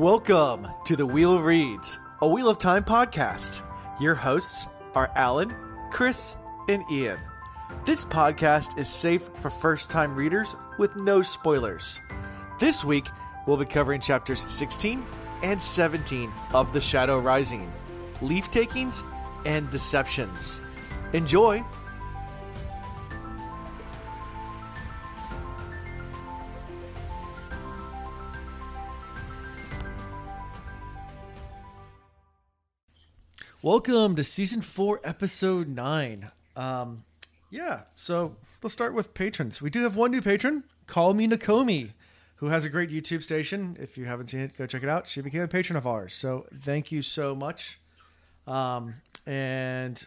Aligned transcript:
Welcome 0.00 0.66
to 0.86 0.96
the 0.96 1.04
Wheel 1.04 1.40
Reads, 1.40 1.98
a 2.22 2.26
Wheel 2.26 2.48
of 2.48 2.56
Time 2.56 2.84
podcast. 2.84 3.60
Your 4.00 4.14
hosts 4.14 4.66
are 4.94 5.12
Alan, 5.14 5.54
Chris, 5.90 6.36
and 6.70 6.82
Ian. 6.90 7.18
This 7.84 8.02
podcast 8.02 8.78
is 8.78 8.88
safe 8.88 9.28
for 9.40 9.50
first 9.50 9.90
time 9.90 10.16
readers 10.16 10.56
with 10.78 10.96
no 10.96 11.20
spoilers. 11.20 12.00
This 12.58 12.82
week, 12.82 13.08
we'll 13.46 13.58
be 13.58 13.66
covering 13.66 14.00
chapters 14.00 14.40
16 14.40 15.04
and 15.42 15.60
17 15.60 16.32
of 16.54 16.72
The 16.72 16.80
Shadow 16.80 17.18
Rising 17.18 17.70
Leavetakings 18.22 19.04
and 19.44 19.68
Deceptions. 19.68 20.62
Enjoy! 21.12 21.62
Welcome 33.62 34.16
to 34.16 34.24
season 34.24 34.62
four, 34.62 35.02
episode 35.04 35.68
nine. 35.68 36.30
Um, 36.56 37.04
yeah, 37.50 37.80
so 37.94 38.36
let's 38.62 38.72
start 38.72 38.94
with 38.94 39.12
patrons. 39.12 39.60
We 39.60 39.68
do 39.68 39.82
have 39.82 39.94
one 39.94 40.12
new 40.12 40.22
patron, 40.22 40.64
Call 40.86 41.12
Me 41.12 41.28
Nakomi, 41.28 41.90
who 42.36 42.46
has 42.46 42.64
a 42.64 42.70
great 42.70 42.88
YouTube 42.88 43.22
station. 43.22 43.76
If 43.78 43.98
you 43.98 44.06
haven't 44.06 44.30
seen 44.30 44.40
it, 44.40 44.56
go 44.56 44.64
check 44.64 44.82
it 44.82 44.88
out. 44.88 45.08
She 45.08 45.20
became 45.20 45.42
a 45.42 45.48
patron 45.48 45.76
of 45.76 45.86
ours, 45.86 46.14
so 46.14 46.46
thank 46.62 46.90
you 46.90 47.02
so 47.02 47.34
much. 47.34 47.78
Um, 48.46 48.94
and 49.26 50.02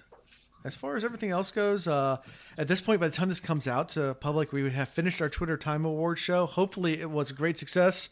as 0.65 0.75
far 0.75 0.95
as 0.95 1.05
everything 1.05 1.29
else 1.29 1.51
goes, 1.51 1.87
uh, 1.87 2.17
at 2.57 2.67
this 2.67 2.81
point, 2.81 2.99
by 2.99 3.07
the 3.07 3.15
time 3.15 3.29
this 3.29 3.39
comes 3.39 3.67
out 3.67 3.89
to 3.89 4.15
public, 4.15 4.51
we 4.51 4.63
would 4.63 4.73
have 4.73 4.89
finished 4.89 5.21
our 5.21 5.29
Twitter 5.29 5.57
Time 5.57 5.85
Award 5.85 6.17
show. 6.17 6.47
Hopefully, 6.47 6.99
it 6.99 7.11
was 7.11 7.29
a 7.29 7.35
great 7.35 7.59
success 7.59 8.09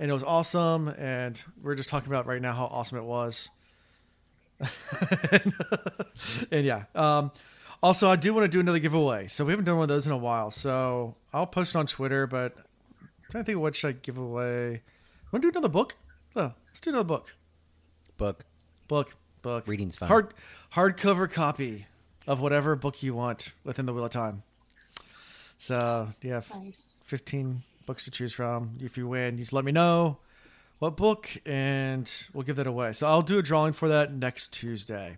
and 0.00 0.10
it 0.10 0.14
was 0.14 0.22
awesome. 0.22 0.88
And 0.88 1.38
we're 1.62 1.74
just 1.74 1.90
talking 1.90 2.08
about 2.08 2.24
right 2.24 2.40
now 2.40 2.54
how 2.54 2.64
awesome 2.64 2.96
it 2.96 3.04
was. 3.04 3.50
And, 4.60 5.54
and 6.50 6.64
yeah. 6.66 6.84
Um, 6.94 7.30
also, 7.82 8.08
I 8.08 8.16
do 8.16 8.34
want 8.34 8.44
to 8.44 8.48
do 8.48 8.60
another 8.60 8.78
giveaway. 8.78 9.28
So 9.28 9.44
we 9.44 9.52
haven't 9.52 9.64
done 9.66 9.76
one 9.76 9.84
of 9.84 9.88
those 9.88 10.06
in 10.06 10.12
a 10.12 10.16
while. 10.16 10.50
So 10.50 11.14
I'll 11.32 11.46
post 11.46 11.74
it 11.74 11.78
on 11.78 11.86
Twitter. 11.86 12.26
But 12.26 12.54
I'm 13.00 13.08
trying 13.30 13.44
to 13.44 13.46
think 13.46 13.56
of 13.56 13.62
what 13.62 13.76
should 13.76 13.88
I 13.88 13.92
give 13.92 14.18
away. 14.18 14.82
Want 15.32 15.42
to 15.42 15.46
do 15.46 15.48
another 15.50 15.68
book? 15.68 15.96
Oh, 16.34 16.52
let's 16.68 16.80
do 16.80 16.90
another 16.90 17.04
book. 17.04 17.34
Book. 18.16 18.44
Book. 18.88 19.14
Book. 19.42 19.66
Reading's 19.68 19.96
fun. 19.96 20.08
Hard 20.08 20.34
hardcover 20.74 21.30
copy 21.30 21.86
of 22.26 22.40
whatever 22.40 22.74
book 22.76 23.02
you 23.02 23.14
want 23.14 23.52
within 23.64 23.86
the 23.86 23.92
Wheel 23.94 24.04
of 24.04 24.10
Time. 24.10 24.42
So 25.56 26.08
yeah, 26.22 26.40
Nice. 26.54 27.00
fifteen 27.04 27.62
books 27.86 28.04
to 28.04 28.10
choose 28.10 28.32
from. 28.32 28.78
If 28.80 28.96
you 28.96 29.08
win, 29.08 29.38
you 29.38 29.44
just 29.44 29.52
let 29.52 29.64
me 29.64 29.72
know 29.72 30.18
what 30.78 30.96
book, 30.96 31.28
and 31.44 32.10
we'll 32.32 32.44
give 32.44 32.56
that 32.56 32.66
away. 32.66 32.92
So 32.92 33.06
I'll 33.06 33.22
do 33.22 33.38
a 33.38 33.42
drawing 33.42 33.72
for 33.72 33.88
that 33.88 34.12
next 34.12 34.52
Tuesday. 34.52 35.16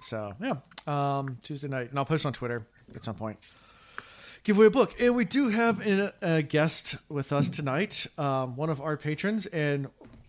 So 0.00 0.34
yeah, 0.40 0.56
um, 0.86 1.38
Tuesday 1.42 1.68
night, 1.68 1.90
and 1.90 1.98
I'll 1.98 2.04
post 2.04 2.26
on 2.26 2.32
Twitter 2.32 2.66
at 2.94 3.04
some 3.04 3.14
point. 3.14 3.38
Give 4.44 4.56
away 4.56 4.66
a 4.66 4.70
book, 4.70 4.94
and 4.98 5.14
we 5.14 5.24
do 5.24 5.50
have 5.50 5.80
an, 5.86 6.10
a 6.20 6.42
guest 6.42 6.96
with 7.08 7.32
us 7.32 7.48
tonight. 7.48 8.06
Um, 8.18 8.56
one 8.56 8.70
of 8.70 8.80
our 8.80 8.96
patrons, 8.96 9.46
and 9.46 9.86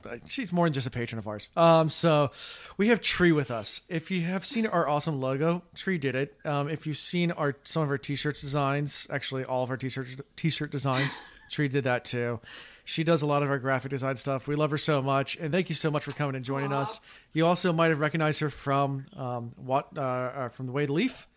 uh, 0.07 0.17
she's 0.27 0.53
more 0.53 0.67
than 0.67 0.73
just 0.73 0.85
a 0.85 0.91
patron 0.91 1.17
of 1.17 1.27
ours. 1.27 1.49
Um, 1.57 1.89
so 1.89 2.29
we 2.77 2.89
have 2.89 3.01
Tree 3.01 3.31
with 3.31 3.49
us. 3.49 3.81
If 3.89 4.11
you 4.11 4.21
have 4.21 4.45
seen 4.45 4.67
our 4.67 4.87
awesome 4.87 5.19
logo, 5.19 5.63
Tree 5.73 5.97
did 5.97 6.13
it. 6.13 6.37
Um, 6.45 6.69
if 6.69 6.85
you've 6.85 6.99
seen 6.99 7.31
our 7.31 7.55
some 7.63 7.81
of 7.81 7.89
our 7.89 7.97
t-shirts 7.97 8.41
designs, 8.41 9.07
actually 9.09 9.45
all 9.45 9.63
of 9.63 9.71
our 9.71 9.77
t-shirt 9.77 10.07
t-shirt 10.35 10.69
designs, 10.69 11.17
Tree 11.49 11.67
did 11.67 11.85
that 11.85 12.05
too. 12.05 12.39
She 12.85 13.03
does 13.03 13.21
a 13.21 13.25
lot 13.25 13.43
of 13.43 13.49
our 13.49 13.59
graphic 13.59 13.91
design 13.91 14.17
stuff. 14.17 14.47
We 14.47 14.55
love 14.55 14.71
her 14.71 14.77
so 14.77 15.01
much, 15.01 15.37
and 15.37 15.51
thank 15.53 15.69
you 15.69 15.75
so 15.75 15.89
much 15.89 16.03
for 16.03 16.11
coming 16.11 16.35
and 16.35 16.43
joining 16.43 16.73
us. 16.73 16.99
You 17.31 17.45
also 17.45 17.71
might 17.71 17.89
have 17.89 17.99
recognized 17.99 18.41
her 18.41 18.49
from 18.49 19.05
um, 19.15 19.53
what 19.55 19.87
uh, 19.97 20.01
uh, 20.01 20.49
from 20.49 20.65
the 20.65 20.71
Wade 20.73 20.89
Leaf. 20.89 21.27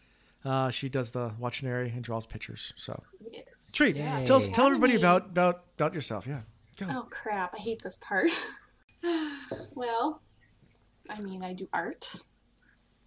Uh, 0.45 0.71
she 0.71 0.89
does 0.89 1.13
the 1.13 1.31
Watchinary 1.41 1.93
and 1.93 2.03
draws 2.03 2.27
pictures. 2.27 2.73
So, 2.77 3.01
Yes. 3.33 3.71
Tree, 3.73 3.93
Yeah. 3.93 4.25
tell 4.25 4.37
us, 4.39 4.49
tell 4.49 4.67
everybody 4.67 4.97
about 4.97 5.27
about 5.27 5.65
about 5.77 5.95
yourself. 5.95 6.27
Yeah, 6.27 6.41
go. 6.81 6.87
Oh 6.91 7.07
crap! 7.11 7.55
I 7.55 7.59
hate 7.61 7.81
this 7.83 7.97
part. 8.01 8.33
well, 9.75 10.23
I 11.09 11.21
mean, 11.23 11.45
I 11.45 11.53
do 11.53 11.69
art. 11.73 12.23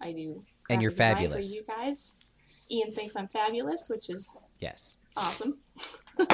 I 0.01 0.11
do. 0.13 0.43
And 0.69 0.81
you're 0.81 0.91
fabulous. 0.91 1.33
For 1.47 1.53
you 1.53 1.63
guys, 1.63 2.15
Ian 2.71 2.93
thinks 2.93 3.15
I'm 3.17 3.27
fabulous, 3.27 3.89
which 3.89 4.09
is 4.09 4.37
Yes. 4.61 4.95
awesome. 5.17 5.57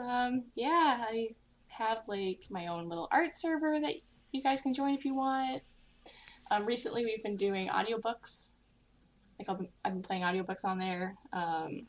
um, 0.00 0.44
yeah, 0.54 1.04
I 1.08 1.30
have 1.68 1.98
like 2.06 2.40
my 2.50 2.66
own 2.68 2.88
little 2.88 3.08
art 3.10 3.34
server 3.34 3.78
that 3.80 3.94
you 4.32 4.42
guys 4.42 4.60
can 4.60 4.74
join 4.74 4.94
if 4.94 5.04
you 5.04 5.14
want. 5.14 5.62
Um, 6.50 6.66
recently, 6.66 7.04
we've 7.04 7.22
been 7.22 7.36
doing 7.36 7.68
audiobooks. 7.68 8.54
Like 9.38 9.48
I've 9.48 9.58
been, 9.58 9.68
I've 9.84 9.92
been 9.92 10.02
playing 10.02 10.22
audiobooks 10.22 10.64
on 10.64 10.78
there. 10.78 11.16
Um, 11.32 11.86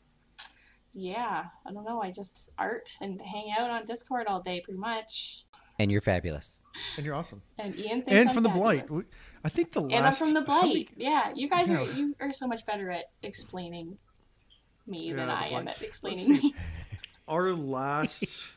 yeah, 0.94 1.44
I 1.66 1.72
don't 1.72 1.84
know. 1.84 2.00
I 2.02 2.10
just 2.10 2.50
art 2.58 2.96
and 3.00 3.20
hang 3.20 3.52
out 3.58 3.70
on 3.70 3.84
Discord 3.84 4.26
all 4.26 4.40
day, 4.42 4.60
pretty 4.60 4.78
much. 4.78 5.44
And 5.78 5.90
you're 5.90 6.00
fabulous. 6.02 6.60
And 6.96 7.04
you're 7.04 7.14
awesome. 7.14 7.42
And 7.58 7.74
Ian 7.76 8.02
thinks 8.02 8.12
And 8.12 8.28
I'm 8.28 8.34
from 8.34 8.44
the 8.44 8.50
blight, 8.50 8.88
I 9.44 9.48
think 9.48 9.72
the 9.72 9.80
last. 9.82 9.92
And 9.94 10.06
I'm 10.06 10.12
from 10.12 10.34
the 10.34 10.44
how 10.46 10.60
many- 10.62 10.84
blight. 10.84 10.88
Yeah, 10.96 11.32
you 11.34 11.48
guys 11.48 11.70
are 11.70 11.82
you 11.82 12.14
are 12.20 12.30
so 12.30 12.46
much 12.46 12.64
better 12.66 12.90
at 12.90 13.06
explaining 13.22 13.96
me 14.86 15.08
Yeah, 15.08 15.16
than 15.16 15.26
the 15.28 15.34
I 15.34 15.46
am 15.46 15.66
at 15.68 15.80
explaining 15.82 16.28
me. 16.28 16.54
Our 17.32 17.54
last. 17.54 18.48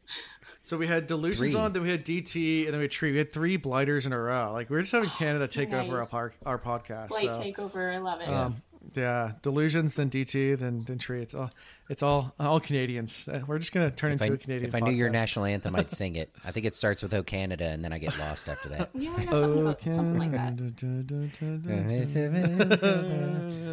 so 0.62 0.76
we 0.76 0.88
had 0.88 1.06
delusions 1.06 1.52
Three. 1.52 1.60
on, 1.60 1.72
then 1.72 1.82
we 1.82 1.90
had 1.90 2.04
DT, 2.04 2.64
and 2.64 2.72
then 2.72 2.78
we 2.78 2.84
had 2.84 2.90
Tree. 2.90 3.12
We 3.12 3.18
had 3.18 3.32
three 3.32 3.56
blighters 3.56 4.04
in 4.04 4.12
a 4.12 4.18
row. 4.20 4.52
Like 4.52 4.68
we 4.68 4.76
are 4.76 4.80
just 4.80 4.92
having 4.92 5.08
Canada 5.10 5.46
take 5.46 5.72
over 5.72 5.92
our 5.94 6.00
Nice. 6.00 6.10
par- 6.10 6.34
our 6.44 6.58
podcast. 6.58 7.08
Blight 7.08 7.34
so, 7.34 7.40
takeover, 7.40 7.94
I 7.94 7.98
love 7.98 8.20
it. 8.20 8.28
Um, 8.28 8.56
yeah, 8.94 9.32
delusions, 9.42 9.94
then 9.94 10.10
DT, 10.10 10.58
then 10.58 10.82
then 10.86 10.98
Tree. 10.98 11.22
It's 11.22 11.34
all 11.34 11.50
it's 11.88 12.02
all 12.02 12.34
all 12.38 12.60
Canadians. 12.60 13.28
Uh, 13.28 13.40
We're 13.46 13.58
just 13.58 13.72
gonna 13.72 13.90
turn 13.90 14.12
If 14.12 14.22
into 14.22 14.34
a 14.34 14.38
Canadian. 14.38 14.68
if 14.68 14.74
I 14.74 14.80
knew 14.80 14.92
your 14.92 15.08
national 15.10 15.44
anthem, 15.44 15.74
I'd 15.76 15.90
sing 15.90 16.16
it. 16.16 16.30
I 16.44 16.50
think 16.52 16.66
it 16.66 16.74
starts 16.74 17.02
with 17.02 17.12
"Oh 17.14 17.22
Canada," 17.24 17.64
and 17.66 17.84
then 17.84 17.92
I 17.92 17.98
get 17.98 18.16
lost 18.18 18.48
after 18.48 18.68
that. 18.70 18.90
yeah, 18.94 19.12
I 19.16 19.24
know 19.24 19.32
something, 19.34 19.58
Oh, 19.58 19.66
about, 19.66 19.82
something 19.92 20.18
like 20.18 20.32
that. 20.32 20.56
Canada. 20.78 21.28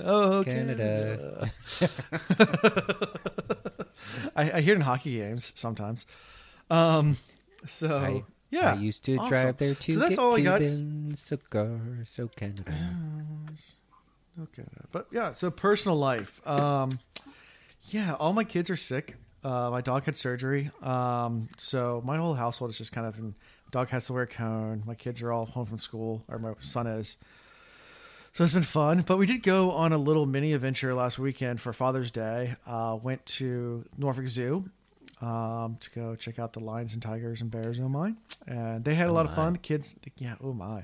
Oh, 0.06 0.44
Canada. 0.44 1.50
I, 4.36 4.52
I 4.52 4.62
hear 4.62 4.74
it 4.74 4.78
in 4.78 4.82
hockey 4.82 5.18
games 5.18 5.54
sometimes. 5.56 6.06
Um, 6.70 7.18
so 7.68 7.98
I, 7.98 8.24
yeah, 8.50 8.74
I 8.74 8.76
used 8.76 9.04
to 9.06 9.18
awesome. 9.18 9.30
drive 9.30 9.58
there 9.58 9.76
to 9.76 9.94
So 9.94 10.00
that's 10.00 10.10
get 10.12 10.20
all 10.20 10.36
I 10.36 10.42
got. 10.42 10.62
Cigars. 11.16 12.10
So 12.10 12.28
Canada. 12.28 12.74
Okay, 14.42 14.64
but 14.92 15.08
yeah, 15.12 15.34
so 15.34 15.52
personal 15.52 15.98
life. 15.98 16.42
Um, 16.48 16.90
yeah, 17.92 18.14
all 18.14 18.34
my 18.34 18.44
kids 18.44 18.70
are 18.70 18.76
sick. 18.76 19.16
Uh, 19.44 19.70
my 19.70 19.82
dog 19.82 20.06
had 20.06 20.16
surgery, 20.16 20.72
um, 20.82 21.50
so 21.58 22.02
my 22.06 22.18
whole 22.18 22.34
household 22.34 22.72
is 22.72 22.78
just 22.78 22.92
kind 22.92 23.06
of. 23.06 23.18
In, 23.18 23.36
dog 23.72 23.90
has 23.90 24.06
to 24.06 24.14
wear 24.14 24.24
a 24.24 24.28
cone. 24.28 24.84
My 24.86 24.96
kids 24.96 25.22
are 25.22 25.32
all 25.32 25.46
home 25.46 25.66
from 25.66 25.80
school, 25.80 26.24
or 26.28 26.40
my 26.40 26.54
son 26.62 26.88
is. 26.88 27.18
So 28.34 28.44
it's 28.44 28.54
been 28.54 28.64
fun, 28.64 29.02
but 29.02 29.18
we 29.18 29.28
did 29.28 29.44
go 29.44 29.70
on 29.70 29.94
a 29.94 29.98
little 30.00 30.26
mini 30.26 30.54
adventure 30.54 30.96
last 30.96 31.20
weekend 31.20 31.62
for 31.62 31.72
Father's 31.72 32.10
Day. 32.10 32.56
Uh, 32.66 32.98
went 33.00 33.24
to 33.28 33.86
Norfolk 33.96 34.28
Zoo 34.28 34.72
um, 35.22 35.78
to 35.80 35.92
go 35.92 36.16
check 36.16 36.40
out 36.40 36.52
the 36.54 36.60
lions 36.60 36.94
and 36.94 37.02
tigers 37.04 37.42
and 37.42 37.52
bears. 37.52 37.80
Oh 37.80 37.88
my! 37.88 38.16
And 38.48 38.84
they 38.84 38.96
had 38.96 39.06
a 39.06 39.12
lot 39.12 39.28
of 39.28 39.36
fun. 39.36 39.54
The 39.54 39.60
kids, 39.60 39.94
yeah, 40.18 40.34
oh 40.44 40.52
my, 40.52 40.84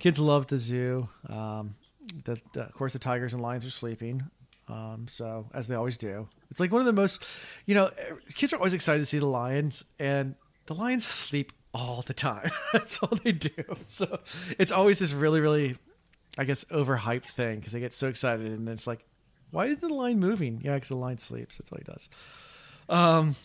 kids 0.00 0.18
loved 0.18 0.50
the 0.50 0.58
zoo. 0.58 1.08
Um, 1.30 1.76
the, 2.24 2.38
the, 2.52 2.64
of 2.64 2.74
course, 2.74 2.92
the 2.92 2.98
tigers 2.98 3.32
and 3.32 3.40
lions 3.42 3.64
are 3.64 3.70
sleeping, 3.70 4.24
um, 4.68 5.06
so 5.08 5.48
as 5.54 5.68
they 5.68 5.74
always 5.74 5.96
do. 5.96 6.28
It's 6.50 6.60
like 6.60 6.72
one 6.72 6.82
of 6.82 6.86
the 6.86 6.92
most, 6.92 7.24
you 7.64 7.74
know, 7.74 7.90
kids 8.34 8.52
are 8.52 8.56
always 8.56 8.74
excited 8.74 8.98
to 8.98 9.06
see 9.06 9.18
the 9.18 9.24
lions, 9.24 9.82
and 9.98 10.34
the 10.66 10.74
lions 10.74 11.06
sleep 11.06 11.54
all 11.72 12.02
the 12.02 12.12
time. 12.12 12.50
That's 12.74 12.98
all 12.98 13.18
they 13.24 13.32
do. 13.32 13.78
So 13.86 14.20
it's 14.58 14.72
always 14.72 14.98
this 14.98 15.14
really, 15.14 15.40
really 15.40 15.78
I 16.38 16.44
guess 16.44 16.64
overhyped 16.64 17.26
thing 17.26 17.56
because 17.58 17.72
they 17.72 17.80
get 17.80 17.92
so 17.92 18.08
excited 18.08 18.46
and 18.46 18.66
then 18.66 18.74
it's 18.74 18.86
like, 18.86 19.04
why 19.50 19.66
isn't 19.66 19.86
the 19.86 19.94
line 19.94 20.18
moving? 20.18 20.60
Yeah, 20.64 20.74
because 20.74 20.88
the 20.88 20.96
line 20.96 21.18
sleeps. 21.18 21.58
That's 21.58 21.70
all 21.70 21.78
he 21.78 21.84
does. 21.84 22.08
Um, 22.88 23.36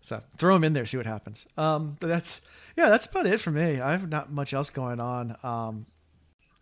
so 0.00 0.22
throw 0.38 0.54
him 0.54 0.62
in 0.64 0.72
there, 0.72 0.86
see 0.86 0.96
what 0.96 1.06
happens. 1.06 1.46
Um, 1.56 1.96
but 1.98 2.06
that's 2.06 2.40
yeah, 2.76 2.88
that's 2.88 3.06
about 3.06 3.26
it 3.26 3.40
for 3.40 3.50
me. 3.50 3.80
I 3.80 3.92
have 3.92 4.08
not 4.08 4.30
much 4.30 4.54
else 4.54 4.70
going 4.70 5.00
on. 5.00 5.36
Um, 5.42 5.86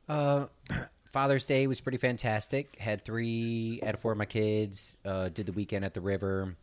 Uh, 0.08 0.46
Father's 1.12 1.46
Day 1.46 1.66
was 1.66 1.80
pretty 1.80 1.98
fantastic. 1.98 2.76
Had 2.78 3.04
three 3.04 3.80
out 3.86 3.94
of 3.94 4.00
four 4.00 4.12
of 4.12 4.18
my 4.18 4.24
kids. 4.24 4.96
Uh, 5.04 5.28
did 5.28 5.46
the 5.46 5.52
weekend 5.52 5.84
at 5.84 5.94
the 5.94 6.00
river. 6.00 6.56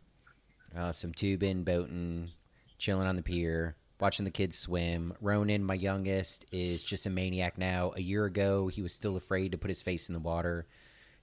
Uh, 0.76 0.92
some 0.92 1.12
tubing, 1.12 1.64
boating, 1.64 2.30
chilling 2.78 3.06
on 3.06 3.16
the 3.16 3.22
pier, 3.22 3.76
watching 4.02 4.24
the 4.24 4.32
kids 4.32 4.58
swim. 4.58 5.14
Ronan, 5.20 5.62
my 5.62 5.74
youngest, 5.74 6.44
is 6.50 6.82
just 6.82 7.06
a 7.06 7.10
maniac 7.10 7.56
now. 7.56 7.92
A 7.94 8.02
year 8.02 8.24
ago, 8.24 8.66
he 8.66 8.82
was 8.82 8.92
still 8.92 9.16
afraid 9.16 9.52
to 9.52 9.58
put 9.58 9.68
his 9.68 9.80
face 9.80 10.08
in 10.08 10.12
the 10.12 10.18
water, 10.18 10.66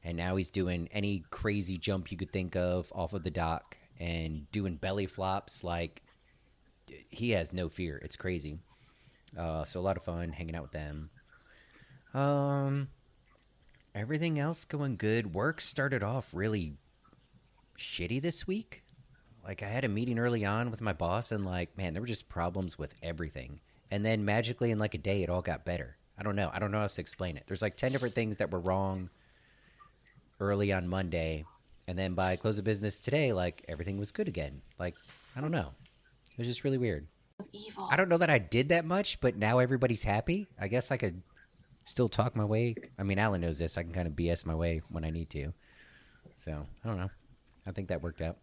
and 0.01 0.15
now 0.15 0.37
he's 0.37 0.49
doing 0.49 0.87
any 0.93 1.25
crazy 1.29 1.77
jump 1.77 2.09
you 2.09 2.17
could 2.17 2.31
think 2.31 2.55
of 2.55 2.89
off 2.95 3.11
of 3.11 3.23
the 3.23 3.29
dock 3.29 3.77
and 3.99 4.49
doing 4.53 4.75
belly 4.77 5.07
flops. 5.07 5.61
Like 5.61 6.01
he 7.09 7.31
has 7.31 7.51
no 7.51 7.67
fear. 7.67 7.97
It's 7.97 8.15
crazy. 8.15 8.59
Uh, 9.37 9.65
so 9.65 9.81
a 9.81 9.81
lot 9.81 9.97
of 9.97 10.03
fun 10.03 10.31
hanging 10.31 10.55
out 10.55 10.63
with 10.63 10.71
them. 10.71 11.09
Um, 12.13 12.87
everything 13.93 14.39
else 14.39 14.63
going 14.63 14.95
good. 14.95 15.33
Work 15.33 15.59
started 15.59 16.01
off 16.01 16.29
really 16.31 16.77
shitty 17.77 18.21
this 18.21 18.47
week. 18.47 18.83
Like 19.49 19.63
I 19.63 19.67
had 19.67 19.83
a 19.83 19.87
meeting 19.89 20.19
early 20.19 20.45
on 20.45 20.69
with 20.69 20.79
my 20.79 20.93
boss, 20.93 21.31
and 21.31 21.43
like, 21.43 21.75
man, 21.75 21.93
there 21.93 22.03
were 22.03 22.07
just 22.07 22.29
problems 22.29 22.77
with 22.77 22.93
everything. 23.01 23.59
And 23.89 24.05
then 24.05 24.23
magically, 24.23 24.69
in 24.69 24.77
like 24.77 24.93
a 24.93 24.99
day, 24.99 25.23
it 25.23 25.29
all 25.31 25.41
got 25.41 25.65
better. 25.65 25.97
I 26.19 26.21
don't 26.21 26.35
know. 26.35 26.51
I 26.53 26.59
don't 26.59 26.69
know 26.69 26.81
how 26.81 26.85
to 26.85 27.01
explain 27.01 27.35
it. 27.35 27.45
There's 27.47 27.63
like 27.63 27.75
ten 27.75 27.91
different 27.91 28.13
things 28.13 28.37
that 28.37 28.51
were 28.51 28.59
wrong 28.59 29.09
early 30.39 30.71
on 30.71 30.87
Monday, 30.87 31.45
and 31.87 31.97
then 31.97 32.13
by 32.13 32.35
close 32.35 32.59
of 32.59 32.63
business 32.63 33.01
today, 33.01 33.33
like 33.33 33.65
everything 33.67 33.97
was 33.97 34.11
good 34.11 34.27
again. 34.27 34.61
Like 34.77 34.93
I 35.35 35.41
don't 35.41 35.49
know. 35.49 35.71
It 36.33 36.37
was 36.37 36.47
just 36.47 36.63
really 36.63 36.77
weird. 36.77 37.07
Evil. 37.51 37.87
I 37.89 37.95
don't 37.95 38.07
know 38.07 38.19
that 38.19 38.29
I 38.29 38.37
did 38.37 38.69
that 38.69 38.85
much, 38.85 39.19
but 39.19 39.35
now 39.35 39.57
everybody's 39.57 40.03
happy. 40.03 40.45
I 40.61 40.67
guess 40.67 40.91
I 40.91 40.97
could 40.97 41.23
still 41.85 42.07
talk 42.07 42.35
my 42.35 42.45
way. 42.45 42.75
I 42.99 43.01
mean, 43.01 43.17
Alan 43.17 43.41
knows 43.41 43.57
this. 43.57 43.79
I 43.79 43.81
can 43.81 43.93
kind 43.93 44.07
of 44.07 44.13
BS 44.13 44.45
my 44.45 44.53
way 44.53 44.83
when 44.89 45.03
I 45.03 45.09
need 45.09 45.31
to. 45.31 45.53
So 46.35 46.67
I 46.85 46.87
don't 46.87 46.99
know. 46.99 47.09
I 47.65 47.71
think 47.71 47.87
that 47.87 48.03
worked 48.03 48.21
out. 48.21 48.37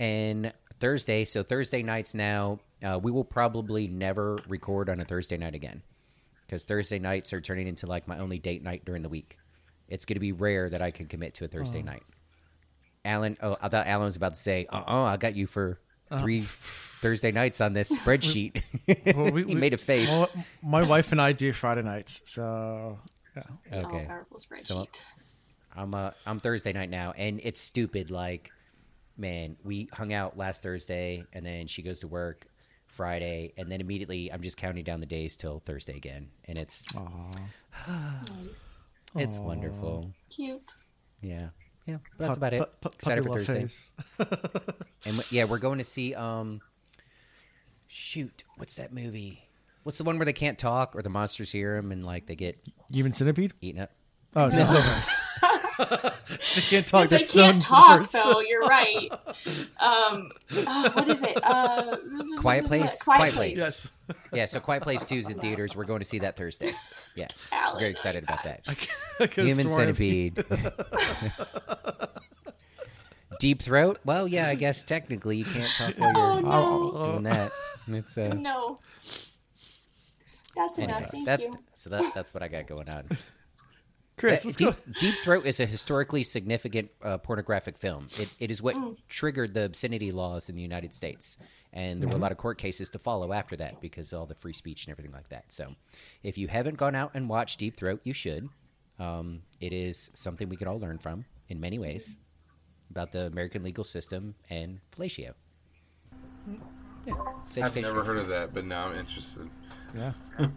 And 0.00 0.52
Thursday, 0.80 1.24
so 1.24 1.42
Thursday 1.42 1.82
nights 1.82 2.14
now, 2.14 2.60
uh, 2.82 2.98
we 3.02 3.10
will 3.10 3.24
probably 3.24 3.88
never 3.88 4.38
record 4.48 4.88
on 4.88 5.00
a 5.00 5.04
Thursday 5.04 5.36
night 5.36 5.54
again 5.54 5.82
because 6.46 6.64
Thursday 6.64 6.98
nights 6.98 7.32
are 7.32 7.40
turning 7.40 7.66
into 7.66 7.86
like 7.86 8.06
my 8.06 8.18
only 8.18 8.38
date 8.38 8.62
night 8.62 8.84
during 8.84 9.02
the 9.02 9.08
week. 9.08 9.38
It's 9.88 10.04
going 10.04 10.14
to 10.16 10.20
be 10.20 10.32
rare 10.32 10.68
that 10.68 10.82
I 10.82 10.90
can 10.90 11.06
commit 11.06 11.34
to 11.34 11.44
a 11.44 11.48
Thursday 11.48 11.82
night. 11.82 12.02
Alan, 13.04 13.36
oh, 13.42 13.56
I 13.60 13.68
thought 13.68 13.86
Alan 13.86 14.04
was 14.04 14.16
about 14.16 14.34
to 14.34 14.40
say, 14.40 14.66
"Uh, 14.70 14.82
uh 14.86 15.02
I 15.04 15.16
got 15.16 15.34
you 15.34 15.46
for 15.46 15.80
three 16.18 16.40
Thursday 16.40 17.32
nights 17.32 17.60
on 17.60 17.72
this 17.72 17.90
spreadsheet." 17.90 18.62
well, 19.16 19.30
we- 19.30 19.44
he 19.46 19.54
we- 19.54 19.60
made 19.60 19.72
a 19.72 19.78
face. 19.78 20.08
well, 20.08 20.28
my 20.62 20.82
wife 20.82 21.10
and 21.12 21.20
I 21.20 21.32
do 21.32 21.52
Friday 21.52 21.82
nights, 21.82 22.20
so 22.26 22.98
yeah. 23.34 23.42
Okay. 23.72 24.02
Oh, 24.04 24.08
powerful 24.08 24.38
spreadsheet. 24.38 24.66
So- 24.66 24.86
I'm 25.74 25.94
uh 25.94 26.10
I'm 26.26 26.38
Thursday 26.40 26.72
night 26.72 26.90
now, 26.90 27.12
and 27.16 27.40
it's 27.42 27.60
stupid. 27.60 28.10
Like, 28.10 28.50
man, 29.18 29.56
we 29.64 29.88
hung 29.92 30.12
out 30.12 30.36
last 30.38 30.62
Thursday, 30.62 31.24
and 31.32 31.44
then 31.44 31.66
she 31.66 31.82
goes 31.82 32.00
to 32.00 32.08
work 32.08 32.46
Friday, 32.86 33.52
and 33.56 33.70
then 33.70 33.80
immediately 33.80 34.32
I'm 34.32 34.40
just 34.40 34.56
counting 34.56 34.84
down 34.84 35.00
the 35.00 35.06
days 35.06 35.36
till 35.36 35.60
Thursday 35.60 35.96
again, 35.96 36.28
and 36.46 36.56
it's 36.58 36.84
nice. 36.94 38.74
it's 39.16 39.38
wonderful. 39.38 40.10
Cute. 40.30 40.72
Yeah, 41.20 41.48
yeah. 41.86 41.98
But 42.16 42.18
that's 42.18 42.28
Pup- 42.30 42.36
about 42.38 42.52
it. 42.54 42.58
pu- 42.58 42.88
pu- 42.88 42.94
Excited 42.94 43.24
for 43.24 43.42
Thursday, 43.44 43.68
and 45.04 45.24
yeah, 45.32 45.44
we're 45.44 45.58
going 45.58 45.78
to 45.78 45.84
see 45.84 46.14
um, 46.14 46.60
shoot, 47.88 48.44
what's 48.56 48.76
that 48.76 48.92
movie? 48.92 49.42
What's 49.82 49.98
the 49.98 50.04
one 50.04 50.18
where 50.18 50.26
they 50.26 50.32
can't 50.32 50.58
talk 50.58 50.94
or 50.96 51.02
the 51.02 51.08
monsters 51.08 51.50
hear 51.50 51.76
them 51.76 51.92
and 51.92 52.04
like 52.04 52.26
they 52.26 52.36
get 52.36 52.58
Human 52.90 53.12
centipede? 53.12 53.54
eaten 53.60 53.80
up? 53.82 53.90
Oh 54.36 54.48
no. 54.48 54.70
they 55.78 56.60
can't 56.68 56.86
talk. 56.86 57.08
they 57.08 57.18
They're 57.18 57.26
can't 57.26 57.62
talk 57.62 58.10
diverse. 58.10 58.12
though. 58.12 58.40
You're 58.40 58.62
right. 58.62 59.08
Um, 59.80 60.30
oh, 60.52 60.90
what 60.94 61.08
is 61.08 61.22
it? 61.22 61.38
Uh, 61.42 61.96
Quiet 62.40 62.66
Place? 62.66 63.00
Quiet, 63.02 63.18
Quiet 63.18 63.34
Place. 63.34 63.36
Place. 63.58 63.58
Yes. 63.58 63.88
Yeah, 64.32 64.46
so 64.46 64.60
Quiet 64.60 64.82
Place 64.82 65.06
Two 65.06 65.16
is 65.16 65.28
in 65.28 65.38
theaters. 65.38 65.76
We're 65.76 65.84
going 65.84 65.98
to 66.00 66.04
see 66.04 66.18
that 66.20 66.36
Thursday. 66.36 66.70
Yeah, 67.14 67.26
Alan, 67.52 67.78
very 67.80 67.90
excited 67.90 68.24
about 68.24 68.42
that. 68.44 68.60
I 68.66 68.74
could've 69.26 69.46
Human 69.46 69.68
centipede. 69.68 70.44
Deep 73.40 73.62
throat? 73.62 74.00
Well, 74.04 74.26
yeah, 74.26 74.48
I 74.48 74.54
guess 74.56 74.82
technically 74.82 75.36
you 75.36 75.44
can't 75.44 75.68
talk 75.68 75.94
while 75.98 76.12
Oh 76.16 76.34
you're 76.34 76.42
no, 76.42 77.10
doing 77.12 77.22
that. 77.24 77.52
It's 77.88 78.18
uh, 78.18 78.28
no. 78.34 78.80
That's 80.56 80.78
enough. 80.78 80.96
anyways, 80.96 81.10
Thank 81.12 81.26
that's 81.26 81.42
you. 81.44 81.58
so 81.74 81.90
that 81.90 82.04
that's 82.14 82.34
what 82.34 82.42
I 82.42 82.48
got 82.48 82.66
going 82.66 82.88
on. 82.90 83.04
Chris, 84.18 84.44
Uh, 84.44 84.48
Deep, 84.50 84.56
go. 84.58 84.74
Deep 84.98 85.14
Throat 85.24 85.46
is 85.46 85.60
a 85.60 85.66
historically 85.66 86.22
significant 86.22 86.90
uh, 87.02 87.18
pornographic 87.18 87.78
film. 87.78 88.08
It, 88.18 88.28
it 88.38 88.50
is 88.50 88.60
what 88.60 88.74
Mm. 88.76 88.96
triggered 89.08 89.54
the 89.54 89.64
obscenity 89.64 90.10
laws 90.12 90.48
in 90.48 90.56
the 90.56 90.62
United 90.62 90.92
States. 90.94 91.36
And 91.72 92.00
there 92.02 92.08
were 92.08 92.16
a 92.16 92.18
lot 92.18 92.32
of 92.32 92.38
court 92.38 92.58
cases 92.58 92.90
to 92.90 92.98
follow 92.98 93.32
after 93.32 93.56
that 93.56 93.80
because 93.80 94.12
of 94.12 94.20
all 94.20 94.26
the 94.26 94.34
free 94.34 94.52
speech 94.52 94.86
and 94.86 94.90
everything 94.92 95.12
like 95.12 95.28
that. 95.28 95.52
So 95.52 95.74
if 96.22 96.36
you 96.38 96.48
haven't 96.48 96.76
gone 96.76 96.94
out 96.94 97.12
and 97.14 97.28
watched 97.28 97.58
Deep 97.58 97.76
Throat, 97.76 98.00
you 98.04 98.12
should. 98.12 98.48
Um, 98.98 99.42
it 99.60 99.72
is 99.72 100.10
something 100.14 100.48
we 100.48 100.56
could 100.56 100.66
all 100.66 100.80
learn 100.80 100.98
from 100.98 101.24
in 101.48 101.60
many 101.60 101.78
ways 101.78 102.16
about 102.90 103.12
the 103.12 103.26
American 103.26 103.62
legal 103.62 103.84
system 103.84 104.34
and 104.50 104.80
fellatio. 104.96 105.34
Yeah, 107.06 107.14
I've 107.62 107.76
never 107.76 108.02
heard 108.02 108.18
of 108.18 108.26
that, 108.28 108.52
but 108.54 108.64
now 108.64 108.86
I'm 108.88 108.98
interested. 108.98 109.48
Yeah. 109.96 110.12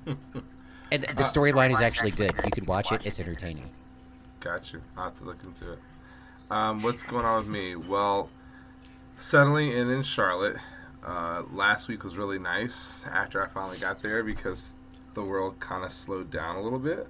And 0.92 1.04
the 1.04 1.24
storyline 1.24 1.74
is 1.74 1.80
actually 1.80 2.12
good. 2.12 2.32
You 2.44 2.52
could 2.52 2.68
watch 2.68 2.92
it, 2.92 3.06
it's 3.06 3.20
entertaining. 3.20 3.70
Got 4.42 4.74
you. 4.74 4.82
I'll 4.98 5.06
have 5.06 5.18
to 5.20 5.24
look 5.24 5.42
into 5.44 5.74
it. 5.74 5.80
Um, 6.50 6.84
what's 6.84 7.04
going 7.04 7.26
on 7.26 7.38
with 7.38 7.48
me? 7.48 7.78
Well, 7.78 8.30
settling 9.18 9.72
in 9.72 9.90
in 9.90 10.04
Charlotte. 10.04 10.58
Uh, 11.04 11.44
last 11.52 11.88
week 11.88 12.04
was 12.04 12.18
really 12.18 12.38
nice 12.38 13.06
after 13.12 13.44
I 13.44 13.48
finally 13.48 13.78
got 13.78 14.02
there 14.04 14.24
because 14.24 14.72
the 15.14 15.24
world 15.24 15.60
kind 15.60 15.84
of 15.84 15.92
slowed 15.92 16.30
down 16.30 16.58
a 16.58 16.62
little 16.62 16.78
bit, 16.80 17.08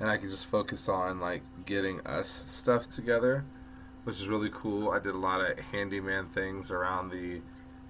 and 0.00 0.10
I 0.10 0.16
could 0.16 0.30
just 0.30 0.46
focus 0.46 0.88
on 0.88 1.20
like 1.20 1.42
getting 1.64 2.00
us 2.06 2.44
stuff 2.46 2.88
together, 2.88 3.44
which 4.04 4.16
is 4.16 4.26
really 4.26 4.50
cool. 4.52 4.90
I 4.90 4.98
did 4.98 5.14
a 5.14 5.18
lot 5.18 5.40
of 5.40 5.58
handyman 5.58 6.26
things 6.28 6.70
around 6.70 7.10
the 7.10 7.40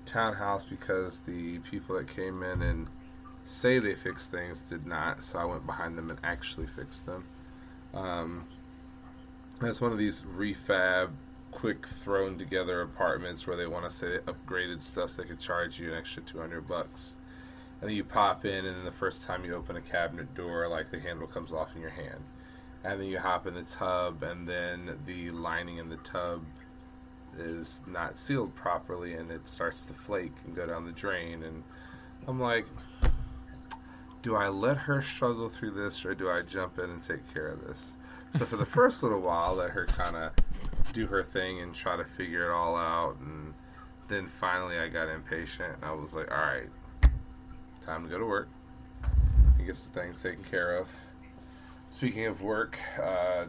townhouse 0.07 0.65
because 0.65 1.21
the 1.21 1.59
people 1.59 1.97
that 1.97 2.15
came 2.15 2.43
in 2.43 2.63
and 2.63 2.87
say 3.51 3.79
they 3.79 3.95
fixed 3.95 4.31
things 4.31 4.63
did 4.63 4.87
not, 4.87 5.25
so 5.25 5.39
I 5.39 5.45
went 5.45 5.67
behind 5.67 5.99
them 5.99 6.09
and 6.09 6.19
actually 6.23 6.67
fixed 6.67 7.07
them. 7.07 7.25
Um, 7.93 8.47
that's 9.61 9.81
one 9.81 9.93
of 9.93 9.99
these 9.99 10.23
refab, 10.23 11.11
quick 11.51 11.87
thrown 12.03 12.39
together 12.39 12.81
apartments 12.81 13.47
where 13.47 13.57
they 13.57 13.67
want 13.67 13.91
to 13.91 13.97
say 13.97 14.09
they 14.09 14.33
upgraded 14.33 14.81
stuff 14.81 15.11
so 15.11 15.23
they 15.23 15.29
could 15.29 15.41
charge 15.41 15.81
you 15.81 15.93
an 15.93 15.99
extra 15.99 16.23
200 16.23 16.67
bucks. 16.67 17.17
And 17.81 17.91
then 17.91 17.97
you 17.97 18.05
pop 18.05 18.45
in, 18.45 18.65
and 18.67 18.77
then 18.77 18.85
the 18.85 18.93
first 18.93 19.25
time 19.25 19.45
you 19.45 19.55
open 19.55 19.77
a 19.77 19.81
cabinet 19.81 20.35
door, 20.35 20.69
like 20.69 20.91
the 20.91 21.01
handle 21.01 21.27
comes 21.27 21.53
off 21.53 21.75
in 21.75 21.81
your 21.81 21.91
hand. 21.91 22.23
And 22.85 23.01
then 23.01 23.09
you 23.09 23.19
hop 23.19 23.47
in 23.47 23.55
the 23.55 23.63
tub, 23.63 24.23
and 24.23 24.49
then 24.49 24.99
the 25.07 25.31
lining 25.31 25.79
in 25.79 25.89
the 25.89 25.97
tub 25.97 26.45
is 27.39 27.81
not 27.87 28.19
sealed 28.19 28.55
properly, 28.55 29.15
and 29.15 29.31
it 29.31 29.49
starts 29.49 29.85
to 29.87 29.93
flake 29.93 30.35
and 30.45 30.55
go 30.55 30.67
down 30.67 30.87
the 30.87 30.93
drain. 30.93 31.43
And 31.43 31.65
I'm 32.27 32.39
like, 32.39 32.67
do 34.23 34.37
I 34.37 34.49
let 34.49 34.77
her 34.77 35.03
struggle 35.03 35.49
through 35.49 35.73
this 35.73 36.05
or 36.05 36.15
do 36.15 36.31
I 36.31 36.43
jump 36.43 36.79
in 36.79 36.91
and 36.91 37.03
take 37.03 37.33
care 37.33 37.49
of 37.49 37.67
this? 37.67 37.93
So 38.37 38.45
for 38.45 38.57
the 38.57 38.67
first 38.67 39.03
little 39.03 39.21
while, 39.21 39.55
let 39.55 39.71
her 39.71 39.87
kind 39.87 40.17
of 40.17 40.33
do 40.93 41.07
her 41.07 41.23
thing 41.23 41.61
and 41.61 41.75
try 41.75 41.97
to 41.97 42.05
figure 42.05 42.51
it 42.51 42.55
all 42.55 42.77
out. 42.77 43.17
And 43.21 43.55
then 44.09 44.29
finally, 44.41 44.79
I 44.79 44.89
got 44.89 45.09
impatient 45.09 45.75
and 45.77 45.85
I 45.85 45.93
was 45.93 46.13
like, 46.13 46.31
all 46.31 46.37
right, 46.37 46.69
time 47.85 48.05
to 48.05 48.09
go 48.09 48.19
to 48.19 48.27
work 48.27 48.49
and 49.59 49.67
get 49.67 49.77
some 49.77 49.91
things 49.93 50.23
taken 50.23 50.45
care 50.45 50.77
of. 50.77 50.87
speaking 51.91 52.27
of 52.27 52.43
work, 52.43 52.79
uh, 53.03 53.47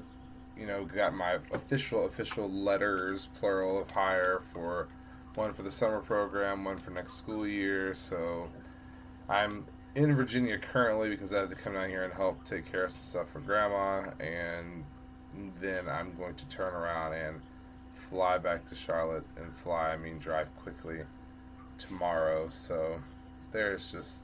you 0.57 0.65
know, 0.65 0.85
got 0.85 1.13
my 1.13 1.37
official 1.53 2.05
official 2.05 2.49
letters, 2.49 3.27
plural 3.39 3.81
of 3.81 3.89
hire 3.91 4.41
for 4.53 4.87
one 5.35 5.53
for 5.53 5.63
the 5.63 5.71
summer 5.71 5.99
program, 5.99 6.63
one 6.63 6.77
for 6.77 6.91
next 6.91 7.13
school 7.13 7.47
year. 7.47 7.93
So 7.93 8.47
I'm 9.29 9.65
in 9.95 10.15
Virginia 10.15 10.57
currently 10.57 11.10
because 11.10 11.33
I 11.33 11.39
have 11.39 11.50
to 11.50 11.55
come 11.55 11.74
down 11.74 11.89
here 11.89 12.03
and 12.03 12.13
help 12.13 12.45
take 12.45 12.71
care 12.71 12.86
of 12.86 12.91
some 12.91 13.03
stuff 13.03 13.29
for 13.29 13.39
grandma, 13.39 14.12
and 14.19 14.83
then 15.60 15.89
I'm 15.89 16.15
going 16.17 16.36
to 16.36 16.45
turn 16.45 16.74
around 16.74 17.13
and 17.13 17.41
fly 18.10 18.38
back 18.38 18.67
to 18.69 18.75
Charlotte 18.75 19.25
and 19.38 19.55
fly. 19.57 19.91
I 19.91 19.98
mean, 19.98 20.17
drive 20.17 20.55
quickly 20.57 21.00
tomorrow. 21.77 22.50
So 22.51 23.01
there's 23.51 23.91
just 23.91 24.19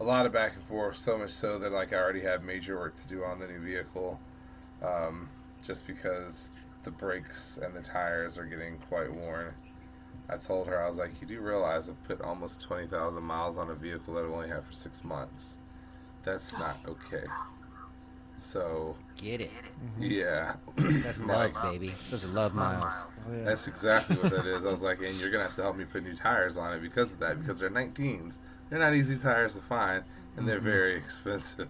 a 0.00 0.04
lot 0.04 0.26
of 0.26 0.32
back 0.32 0.54
and 0.54 0.64
forth. 0.64 0.98
So 0.98 1.18
much 1.18 1.30
so 1.30 1.58
that 1.58 1.72
like 1.72 1.92
I 1.92 1.96
already 1.96 2.22
have 2.22 2.44
major 2.44 2.78
work 2.78 2.96
to 2.96 3.08
do 3.08 3.24
on 3.24 3.38
the 3.38 3.46
new 3.46 3.60
vehicle, 3.60 4.20
um, 4.82 5.28
just 5.62 5.86
because 5.86 6.50
the 6.84 6.90
brakes 6.90 7.58
and 7.60 7.74
the 7.74 7.82
tires 7.82 8.38
are 8.38 8.44
getting 8.44 8.78
quite 8.88 9.12
worn. 9.12 9.54
I 10.28 10.36
told 10.36 10.66
her 10.66 10.82
I 10.82 10.88
was 10.88 10.98
like, 10.98 11.12
you 11.20 11.26
do 11.26 11.40
realize 11.40 11.88
I've 11.88 12.02
put 12.04 12.20
almost 12.20 12.60
twenty 12.60 12.86
thousand 12.86 13.22
miles 13.22 13.58
on 13.58 13.70
a 13.70 13.74
vehicle 13.74 14.14
that 14.14 14.24
I've 14.24 14.30
only 14.30 14.48
had 14.48 14.64
for 14.64 14.72
six 14.72 15.04
months. 15.04 15.56
That's 16.24 16.58
not 16.58 16.76
oh. 16.86 16.92
okay. 16.92 17.24
So 18.38 18.96
Get 19.16 19.40
it. 19.40 19.50
Mm-hmm. 19.98 20.02
yeah, 20.02 20.54
That's 20.76 21.22
love, 21.22 21.52
baby. 21.62 21.94
Those 22.10 22.24
are 22.24 22.28
love 22.28 22.54
miles. 22.54 22.92
Oh, 23.28 23.34
yeah. 23.34 23.44
That's 23.44 23.66
exactly 23.66 24.16
what 24.16 24.30
that 24.30 24.46
is. 24.46 24.66
I 24.66 24.70
was 24.70 24.82
like, 24.82 25.00
and 25.00 25.14
you're 25.14 25.30
gonna 25.30 25.44
have 25.44 25.56
to 25.56 25.62
help 25.62 25.76
me 25.76 25.84
put 25.84 26.02
new 26.02 26.14
tires 26.14 26.56
on 26.58 26.74
it 26.74 26.80
because 26.80 27.12
of 27.12 27.18
that. 27.20 27.32
Mm-hmm. 27.32 27.42
Because 27.42 27.60
they're 27.60 27.70
19s. 27.70 28.36
They're 28.68 28.78
not 28.78 28.94
easy 28.94 29.16
tires 29.16 29.54
to 29.54 29.60
find, 29.62 30.04
and 30.36 30.46
they're 30.46 30.56
mm-hmm. 30.56 30.64
very 30.64 30.96
expensive. 31.04 31.68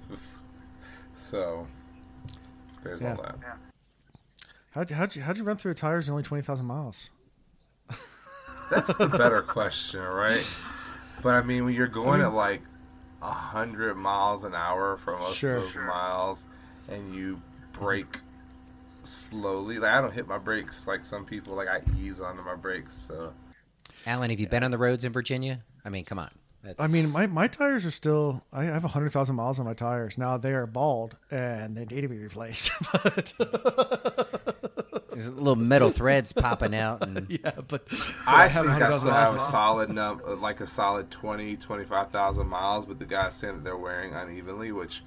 So 1.14 1.66
there's 2.82 3.00
Yeah. 3.00 3.10
all 3.10 3.22
that. 3.22 3.38
How'd, 4.72 4.90
you- 4.90 4.96
how'd, 4.96 5.16
you, 5.16 5.22
how'd 5.22 5.38
you 5.38 5.44
run 5.44 5.56
through 5.56 5.70
your 5.70 5.74
tires 5.74 6.08
in 6.08 6.12
only 6.12 6.22
20,000 6.22 6.66
miles? 6.66 7.10
That's 8.70 8.94
the 8.96 9.08
better 9.08 9.42
question, 9.42 10.00
right? 10.00 10.46
But 11.22 11.34
I 11.34 11.42
mean, 11.42 11.64
when 11.64 11.74
you're 11.74 11.86
going 11.86 12.20
at 12.20 12.32
like 12.32 12.62
a 13.22 13.30
hundred 13.30 13.94
miles 13.94 14.44
an 14.44 14.54
hour 14.54 14.96
for 14.96 15.16
most 15.18 15.36
Sure. 15.36 15.56
of 15.56 15.62
those 15.64 15.76
miles, 15.76 16.44
and 16.88 17.14
you 17.14 17.40
brake 17.72 18.18
slowly, 19.02 19.78
like 19.78 19.92
I 19.92 20.00
don't 20.00 20.12
hit 20.12 20.26
my 20.26 20.38
brakes 20.38 20.86
like 20.86 21.04
some 21.04 21.24
people. 21.24 21.54
Like 21.54 21.68
I 21.68 21.80
ease 21.98 22.20
onto 22.20 22.42
my 22.42 22.54
brakes, 22.54 22.96
so. 23.06 23.32
Alan, 24.04 24.30
have 24.30 24.38
you 24.40 24.46
been 24.48 24.62
on 24.62 24.70
the 24.70 24.78
roads 24.78 25.04
in 25.04 25.12
Virginia? 25.12 25.62
I 25.84 25.88
mean, 25.88 26.04
come 26.04 26.18
on. 26.18 26.30
That's, 26.62 26.80
I 26.80 26.88
mean, 26.88 27.10
my, 27.10 27.26
my 27.28 27.46
tires 27.46 27.86
are 27.86 27.90
still, 27.92 28.42
I 28.52 28.64
have 28.64 28.82
100,000 28.82 29.36
miles 29.36 29.60
on 29.60 29.66
my 29.66 29.74
tires. 29.74 30.18
Now 30.18 30.36
they 30.36 30.52
are 30.52 30.66
bald 30.66 31.16
and 31.30 31.76
they 31.76 31.84
need 31.84 32.00
to 32.00 32.08
be 32.08 32.18
replaced. 32.18 32.72
but, 32.92 33.32
there's 35.16 35.32
little 35.32 35.56
metal 35.56 35.90
threads 35.90 36.32
popping 36.34 36.74
out, 36.74 37.00
and 37.02 37.26
yeah, 37.30 37.52
but, 37.68 37.68
but 37.68 37.88
I 38.26 38.48
have 38.48 38.66
think 38.66 38.82
I 38.82 38.98
still 38.98 39.10
have 39.10 39.34
a 39.34 39.40
solid 39.40 39.88
num- 39.88 40.20
uh, 40.26 40.36
like 40.36 40.60
a 40.60 40.66
solid 40.66 41.10
20, 41.10 41.56
25,000 41.56 42.46
miles, 42.46 42.84
but 42.84 42.98
the 42.98 43.06
guys 43.06 43.34
saying 43.34 43.54
that 43.54 43.64
they're 43.64 43.78
wearing 43.78 44.12
unevenly, 44.12 44.72
which, 44.72 45.02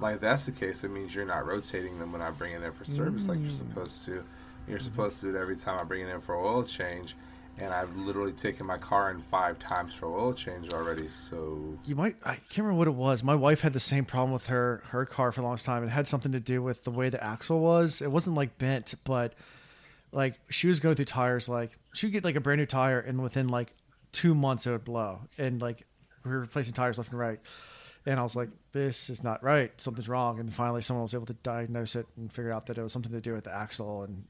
like, 0.00 0.14
if 0.14 0.20
that's 0.22 0.46
the 0.46 0.52
case, 0.52 0.82
it 0.82 0.90
means 0.90 1.14
you're 1.14 1.26
not 1.26 1.46
rotating 1.46 1.98
them 1.98 2.10
when 2.10 2.22
I 2.22 2.30
bring 2.30 2.54
it 2.54 2.62
in 2.62 2.72
for 2.72 2.86
service 2.86 3.28
like 3.28 3.38
you're 3.40 3.50
supposed 3.50 4.04
to. 4.06 4.24
You're 4.66 4.78
supposed 4.78 5.20
to 5.20 5.30
do 5.30 5.36
it 5.36 5.40
every 5.40 5.56
time 5.56 5.78
I 5.78 5.84
bring 5.84 6.02
it 6.02 6.08
in 6.08 6.20
for 6.20 6.34
oil 6.34 6.62
change, 6.62 7.16
and 7.60 7.72
I've 7.72 7.94
literally 7.96 8.32
taken 8.32 8.66
my 8.66 8.78
car 8.78 9.10
in 9.10 9.20
five 9.20 9.58
times 9.58 9.94
for 9.94 10.06
oil 10.06 10.32
change 10.32 10.72
already, 10.72 11.08
so. 11.08 11.78
You 11.84 11.94
might, 11.94 12.16
I 12.24 12.34
can't 12.34 12.58
remember 12.58 12.78
what 12.78 12.88
it 12.88 12.94
was. 12.94 13.22
My 13.22 13.34
wife 13.34 13.60
had 13.60 13.72
the 13.72 13.80
same 13.80 14.04
problem 14.04 14.32
with 14.32 14.46
her, 14.46 14.82
her 14.88 15.06
car 15.06 15.32
for 15.32 15.40
the 15.40 15.46
longest 15.46 15.66
time. 15.66 15.82
It 15.82 15.88
had 15.88 16.06
something 16.06 16.32
to 16.32 16.40
do 16.40 16.62
with 16.62 16.84
the 16.84 16.90
way 16.90 17.08
the 17.08 17.22
axle 17.22 17.60
was. 17.60 18.00
It 18.00 18.10
wasn't 18.10 18.36
like 18.36 18.58
bent, 18.58 18.94
but 19.04 19.34
like 20.12 20.34
she 20.48 20.68
was 20.68 20.80
going 20.80 20.96
through 20.96 21.04
tires, 21.06 21.48
like 21.48 21.70
she 21.94 22.06
would 22.06 22.12
get 22.12 22.24
like 22.24 22.36
a 22.36 22.40
brand 22.40 22.58
new 22.58 22.66
tire 22.66 23.00
and 23.00 23.22
within 23.22 23.48
like 23.48 23.72
two 24.12 24.34
months 24.34 24.66
it 24.66 24.70
would 24.70 24.84
blow. 24.84 25.20
And 25.38 25.60
like 25.60 25.84
we 26.24 26.30
were 26.30 26.40
replacing 26.40 26.74
tires 26.74 26.98
left 26.98 27.10
and 27.10 27.18
right. 27.18 27.40
And 28.06 28.18
I 28.18 28.22
was 28.22 28.34
like, 28.34 28.48
this 28.72 29.10
is 29.10 29.22
not 29.22 29.42
right. 29.42 29.72
Something's 29.80 30.08
wrong. 30.08 30.40
And 30.40 30.52
finally 30.52 30.82
someone 30.82 31.04
was 31.04 31.14
able 31.14 31.26
to 31.26 31.34
diagnose 31.34 31.96
it 31.96 32.06
and 32.16 32.32
figure 32.32 32.52
out 32.52 32.66
that 32.66 32.78
it 32.78 32.82
was 32.82 32.92
something 32.92 33.12
to 33.12 33.20
do 33.20 33.34
with 33.34 33.44
the 33.44 33.54
axle 33.54 34.02
and 34.02 34.24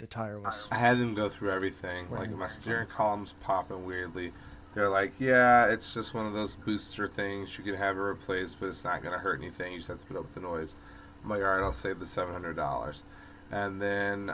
the 0.00 0.06
tire 0.06 0.40
was. 0.40 0.66
I 0.72 0.76
had 0.76 0.98
them 0.98 1.14
go 1.14 1.28
through 1.28 1.50
everything. 1.52 2.10
Like 2.10 2.30
my 2.30 2.46
steering 2.46 2.88
column's 2.88 3.34
popping 3.40 3.84
weirdly. 3.84 4.32
They're 4.74 4.88
like, 4.88 5.12
yeah, 5.18 5.66
it's 5.66 5.92
just 5.92 6.14
one 6.14 6.26
of 6.26 6.32
those 6.32 6.54
booster 6.54 7.08
things. 7.08 7.56
You 7.58 7.64
can 7.64 7.74
have 7.74 7.96
it 7.96 8.00
replaced, 8.00 8.58
but 8.60 8.66
it's 8.66 8.84
not 8.84 9.02
going 9.02 9.12
to 9.12 9.18
hurt 9.18 9.40
anything. 9.40 9.72
You 9.72 9.78
just 9.78 9.88
have 9.88 9.98
to 10.00 10.06
put 10.06 10.16
up 10.16 10.22
with 10.22 10.34
the 10.34 10.40
noise. 10.40 10.76
I'm 11.22 11.28
like, 11.30 11.40
all 11.42 11.46
right, 11.56 11.62
I'll 11.62 11.72
save 11.72 12.00
the 12.00 12.06
seven 12.06 12.32
hundred 12.32 12.56
dollars. 12.56 13.02
And 13.50 13.80
then 13.82 14.32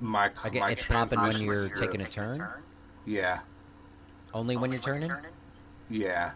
my 0.00 0.30
I 0.42 0.48
get, 0.48 0.60
my 0.60 0.70
it's 0.70 0.84
popping 0.86 1.20
when 1.20 1.40
you're 1.40 1.54
strips- 1.66 1.80
taking 1.80 2.00
a 2.00 2.08
turn. 2.08 2.46
Yeah, 3.06 3.40
Only 4.32 4.56
when 4.56 4.72
you're 4.72 4.80
turning. 4.80 5.12
yeah. 5.90 6.32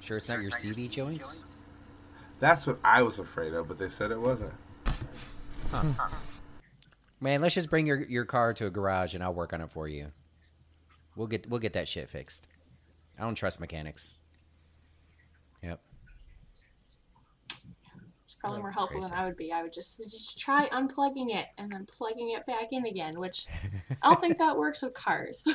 Sure, 0.00 0.18
it's 0.18 0.28
not 0.28 0.42
your 0.42 0.50
CV 0.50 0.90
joints. 0.90 1.40
That's 2.40 2.66
what 2.66 2.78
I 2.84 3.02
was 3.02 3.18
afraid 3.18 3.54
of, 3.54 3.68
but 3.68 3.78
they 3.78 3.88
said 3.88 4.10
it 4.10 4.20
wasn't. 4.20 4.52
Man, 7.22 7.40
let's 7.40 7.54
just 7.54 7.70
bring 7.70 7.86
your, 7.86 8.02
your 8.08 8.24
car 8.24 8.52
to 8.54 8.66
a 8.66 8.70
garage 8.70 9.14
and 9.14 9.22
I'll 9.22 9.32
work 9.32 9.52
on 9.52 9.60
it 9.60 9.70
for 9.70 9.86
you. 9.86 10.08
We'll 11.14 11.28
get 11.28 11.48
we'll 11.48 11.60
get 11.60 11.74
that 11.74 11.86
shit 11.86 12.10
fixed. 12.10 12.48
I 13.16 13.22
don't 13.22 13.36
trust 13.36 13.60
mechanics. 13.60 14.14
Yep. 15.62 15.80
It's 18.24 18.34
probably 18.40 18.58
more 18.58 18.72
helpful 18.72 19.02
than. 19.02 19.12
I 19.12 19.24
would 19.24 19.36
be. 19.36 19.52
I 19.52 19.62
would 19.62 19.72
just 19.72 19.98
just 19.98 20.36
try 20.36 20.68
unplugging 20.70 21.32
it 21.32 21.46
and 21.58 21.70
then 21.70 21.86
plugging 21.86 22.30
it 22.30 22.44
back 22.46 22.72
in 22.72 22.86
again, 22.86 23.16
which 23.20 23.46
I 24.02 24.08
don't 24.08 24.18
think 24.18 24.38
that 24.38 24.56
works 24.56 24.82
with 24.82 24.94
cars. 24.94 25.46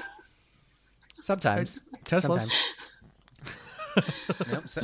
Sometimes. 1.19 1.79
Teslas. 2.05 2.21
Sometimes. 2.21 2.73
Nope, 4.51 4.69
so, 4.69 4.81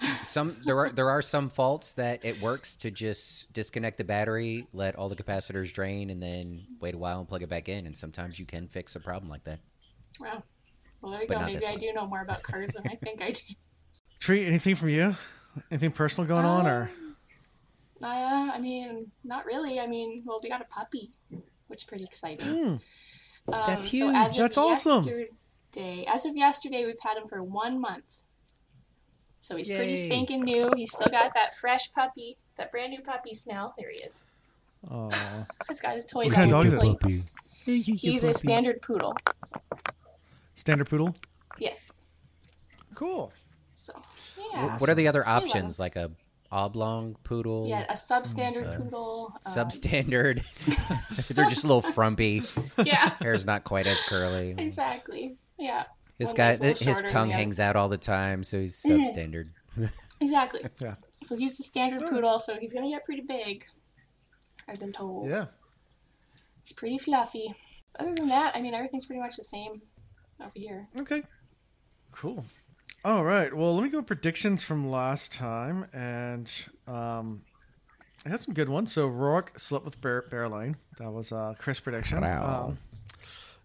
some 0.00 0.56
there 0.64 0.78
are 0.78 0.90
there 0.90 1.08
are 1.10 1.22
some 1.22 1.48
faults 1.48 1.94
that 1.94 2.24
it 2.24 2.40
works 2.40 2.76
to 2.76 2.90
just 2.90 3.52
disconnect 3.52 3.96
the 3.98 4.04
battery, 4.04 4.66
let 4.72 4.94
all 4.96 5.08
the 5.08 5.16
capacitors 5.16 5.72
drain, 5.72 6.10
and 6.10 6.22
then 6.22 6.66
wait 6.80 6.94
a 6.94 6.98
while 6.98 7.18
and 7.20 7.28
plug 7.28 7.42
it 7.42 7.48
back 7.48 7.68
in. 7.68 7.86
And 7.86 7.96
sometimes 7.96 8.38
you 8.38 8.44
can 8.46 8.68
fix 8.68 8.94
a 8.96 9.00
problem 9.00 9.30
like 9.30 9.44
that. 9.44 9.60
wow. 10.20 10.42
Well, 11.00 11.12
there 11.12 11.22
you 11.22 11.28
But 11.28 11.38
go. 11.40 11.46
Maybe 11.46 11.66
I 11.66 11.70
one. 11.72 11.78
do 11.78 11.92
know 11.92 12.06
more 12.06 12.22
about 12.22 12.42
cars 12.42 12.70
than 12.70 12.86
I 12.90 12.96
think 13.04 13.22
I 13.22 13.30
do. 13.30 13.42
Tree, 14.20 14.44
anything 14.46 14.74
from 14.74 14.88
you? 14.88 15.14
Anything 15.70 15.90
personal 15.92 16.26
going 16.26 16.44
on 16.44 16.66
or? 16.66 16.90
Uh, 18.02 18.06
I 18.52 18.58
mean, 18.60 19.10
not 19.24 19.46
really. 19.46 19.78
I 19.80 19.86
mean, 19.86 20.22
well, 20.26 20.38
we 20.42 20.48
got 20.48 20.60
a 20.60 20.64
puppy, 20.64 21.12
which 21.68 21.80
is 21.80 21.84
pretty 21.84 22.04
exciting. 22.04 22.48
Um, 22.48 22.80
That's 23.46 23.84
So 23.86 23.90
huge. 23.90 24.22
as 24.22 24.36
That's 24.36 24.56
awesome. 24.58 25.04
Yesterday, 25.06 26.04
as 26.08 26.24
of 26.26 26.36
yesterday, 26.36 26.84
we've 26.84 26.94
had 27.00 27.16
him 27.16 27.28
for 27.28 27.42
one 27.42 27.80
month. 27.80 28.22
So 29.46 29.54
he's 29.56 29.68
pretty 29.68 29.90
Yay. 29.90 29.96
spanking 29.96 30.40
new. 30.40 30.72
He's 30.76 30.92
still 30.92 31.06
got 31.08 31.32
that 31.34 31.54
fresh 31.54 31.92
puppy, 31.92 32.36
that 32.56 32.72
brand 32.72 32.90
new 32.90 33.00
puppy 33.00 33.32
smell. 33.32 33.74
There 33.78 33.90
he 33.92 34.02
is. 34.02 34.24
Oh, 34.90 35.08
He's 35.68 35.80
got 35.80 35.94
his 35.94 36.04
toys 36.04 36.26
What 36.30 36.34
kind 36.34 36.52
all 36.52 36.66
over 36.66 36.70
dog 36.76 36.98
the 36.98 37.08
is 37.08 37.16
it? 37.18 37.22
place. 37.64 38.00
He's 38.02 38.24
a 38.24 38.34
standard 38.34 38.82
poodle. 38.82 39.14
standard 40.56 40.90
poodle. 40.90 41.14
Yes. 41.60 41.92
Cool. 42.96 43.32
So 43.74 43.92
yeah. 44.52 44.78
What 44.78 44.90
are 44.90 44.96
the 44.96 45.06
other 45.06 45.26
options? 45.26 45.78
Like 45.78 45.94
a 45.94 46.10
oblong 46.50 47.16
poodle, 47.22 47.68
Yeah, 47.68 47.84
a 47.88 47.94
substandard 47.94 48.76
poodle. 48.76 49.32
Um, 49.46 49.52
substandard. 49.52 50.42
They're 51.34 51.48
just 51.48 51.62
a 51.62 51.68
little 51.68 51.82
frumpy. 51.92 52.42
yeah, 52.82 53.12
Hair's 53.20 53.46
not 53.46 53.62
quite 53.62 53.86
as 53.86 53.98
curly. 54.08 54.56
exactly. 54.58 55.36
Yeah. 55.56 55.84
This 56.18 56.32
guy, 56.32 56.52
guy's 56.52 56.60
a 56.60 56.62
little 56.64 56.86
his 56.94 57.02
tongue 57.12 57.30
hangs 57.30 57.60
out 57.60 57.76
all 57.76 57.88
the 57.88 57.98
time, 57.98 58.42
so 58.42 58.60
he's 58.60 58.82
Mhm. 58.82 59.14
substandard. 59.14 59.50
Exactly. 60.20 60.62
Yeah. 60.80 60.94
So 61.22 61.36
he's 61.36 61.58
the 61.58 61.62
standard 61.62 62.08
poodle, 62.08 62.38
so 62.38 62.56
he's 62.58 62.72
gonna 62.72 62.88
get 62.88 63.04
pretty 63.04 63.20
big. 63.20 63.66
I've 64.66 64.80
been 64.80 64.92
told. 64.92 65.28
Yeah. 65.28 65.46
He's 66.62 66.72
pretty 66.72 66.96
fluffy. 66.96 67.54
Other 67.98 68.14
than 68.14 68.28
that, 68.28 68.56
I 68.56 68.62
mean, 68.62 68.72
everything's 68.72 69.04
pretty 69.04 69.20
much 69.20 69.36
the 69.36 69.44
same 69.44 69.82
over 70.40 70.50
here. 70.54 70.88
Okay. 70.96 71.22
Cool. 72.12 72.46
All 73.04 73.24
right. 73.24 73.54
Well, 73.54 73.74
let 73.74 73.84
me 73.84 73.90
go 73.90 73.98
with 73.98 74.06
predictions 74.06 74.62
from 74.62 74.90
last 74.90 75.32
time, 75.32 75.86
and 75.92 76.50
um, 76.88 77.42
I 78.24 78.30
had 78.30 78.40
some 78.40 78.54
good 78.54 78.68
ones. 78.70 78.92
So 78.92 79.08
Rhuarc 79.08 79.60
slept 79.60 79.84
with 79.84 80.00
Bear, 80.00 80.22
Berelain. 80.30 80.76
That 80.98 81.10
was 81.12 81.30
uh, 81.30 81.54
Chris' 81.58 81.78
prediction. 81.80 82.22
Wow. 82.22 82.68
Um, 82.68 82.78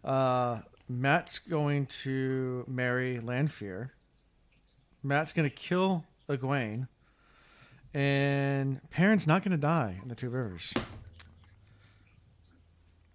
uh, 0.03 0.59
Mat's 0.99 1.39
going 1.39 1.85
to 1.85 2.65
marry 2.67 3.19
Lanfear. 3.19 3.93
Mat's 5.03 5.31
going 5.31 5.49
to 5.49 5.55
kill 5.55 6.03
Egwene, 6.29 6.87
and 7.93 8.81
Perrin's 8.89 9.25
not 9.25 9.43
going 9.43 9.51
to 9.51 9.57
die 9.57 9.99
in 10.01 10.09
the 10.09 10.15
Two 10.15 10.29
Rivers. 10.29 10.73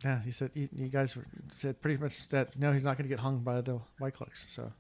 Yeah, 0.05 0.23
he 0.23 0.31
said 0.31 0.51
you, 0.55 0.69
you 0.73 0.89
guys 0.89 1.17
said 1.59 1.81
pretty 1.81 2.01
much 2.01 2.29
that 2.31 2.59
no, 2.59 2.73
he's 2.73 2.83
not 2.83 2.97
going 2.97 3.09
to 3.09 3.15
get 3.15 3.21
hung 3.21 3.39
by 3.39 3.61
the 3.61 3.81
White 3.99 4.15
Cloaks. 4.15 4.47
So 4.49 4.73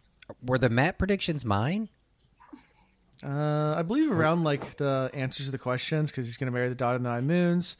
Were 0.45 0.59
the 0.59 0.69
Mat 0.69 0.99
predictions 0.99 1.45
mine? 1.45 1.89
Uh, 3.25 3.75
I 3.77 3.83
believe 3.83 4.11
around 4.11 4.45
like 4.45 4.77
the 4.77 5.11
answers 5.15 5.47
to 5.47 5.53
the 5.53 5.59
questions 5.59 6.11
because 6.11 6.27
he's 6.27 6.37
going 6.37 6.47
to 6.47 6.53
marry 6.53 6.69
the 6.69 6.75
daughter 6.75 6.97
of 6.97 7.03
the 7.03 7.09
nine 7.09 7.27
moons. 7.27 7.77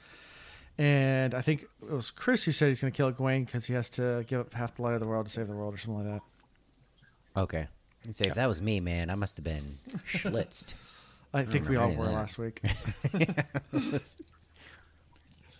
And 0.79 1.35
I 1.35 1.41
think 1.41 1.63
it 1.83 1.91
was 1.91 2.11
Chris 2.11 2.45
who 2.45 2.53
said 2.53 2.69
he's 2.69 2.81
going 2.83 2.93
to 2.93 2.97
kill 2.97 3.11
Gawain 3.11 3.45
because 3.45 3.65
he 3.67 3.73
has 3.75 3.89
to 3.91 4.25
give 4.27 4.41
up 4.41 4.53
half 4.55 4.77
the 4.77 4.83
light 4.83 4.95
of 4.95 5.01
the 5.01 5.09
world 5.09 5.27
to 5.27 5.33
save 5.33 5.49
the 5.49 5.55
world 5.55 5.75
or 5.75 5.79
something 5.79 6.05
like 6.11 6.21
that. 7.35 7.41
Okay. 7.41 7.67
You 8.07 8.13
say 8.13 8.27
if 8.27 8.35
that 8.35 8.47
was 8.47 8.61
me, 8.61 8.81
man, 8.81 9.09
I 9.11 9.15
must 9.15 9.37
have 9.37 9.45
been 9.45 9.79
schlitzed. 10.07 10.75
I 11.35 11.45
think 11.45 11.69
we 11.69 11.77
all 11.77 11.89
were 11.89 11.93
any 11.93 12.01
of 12.03 12.07
that. 12.07 12.13
last 12.13 12.39
week. 12.39 12.63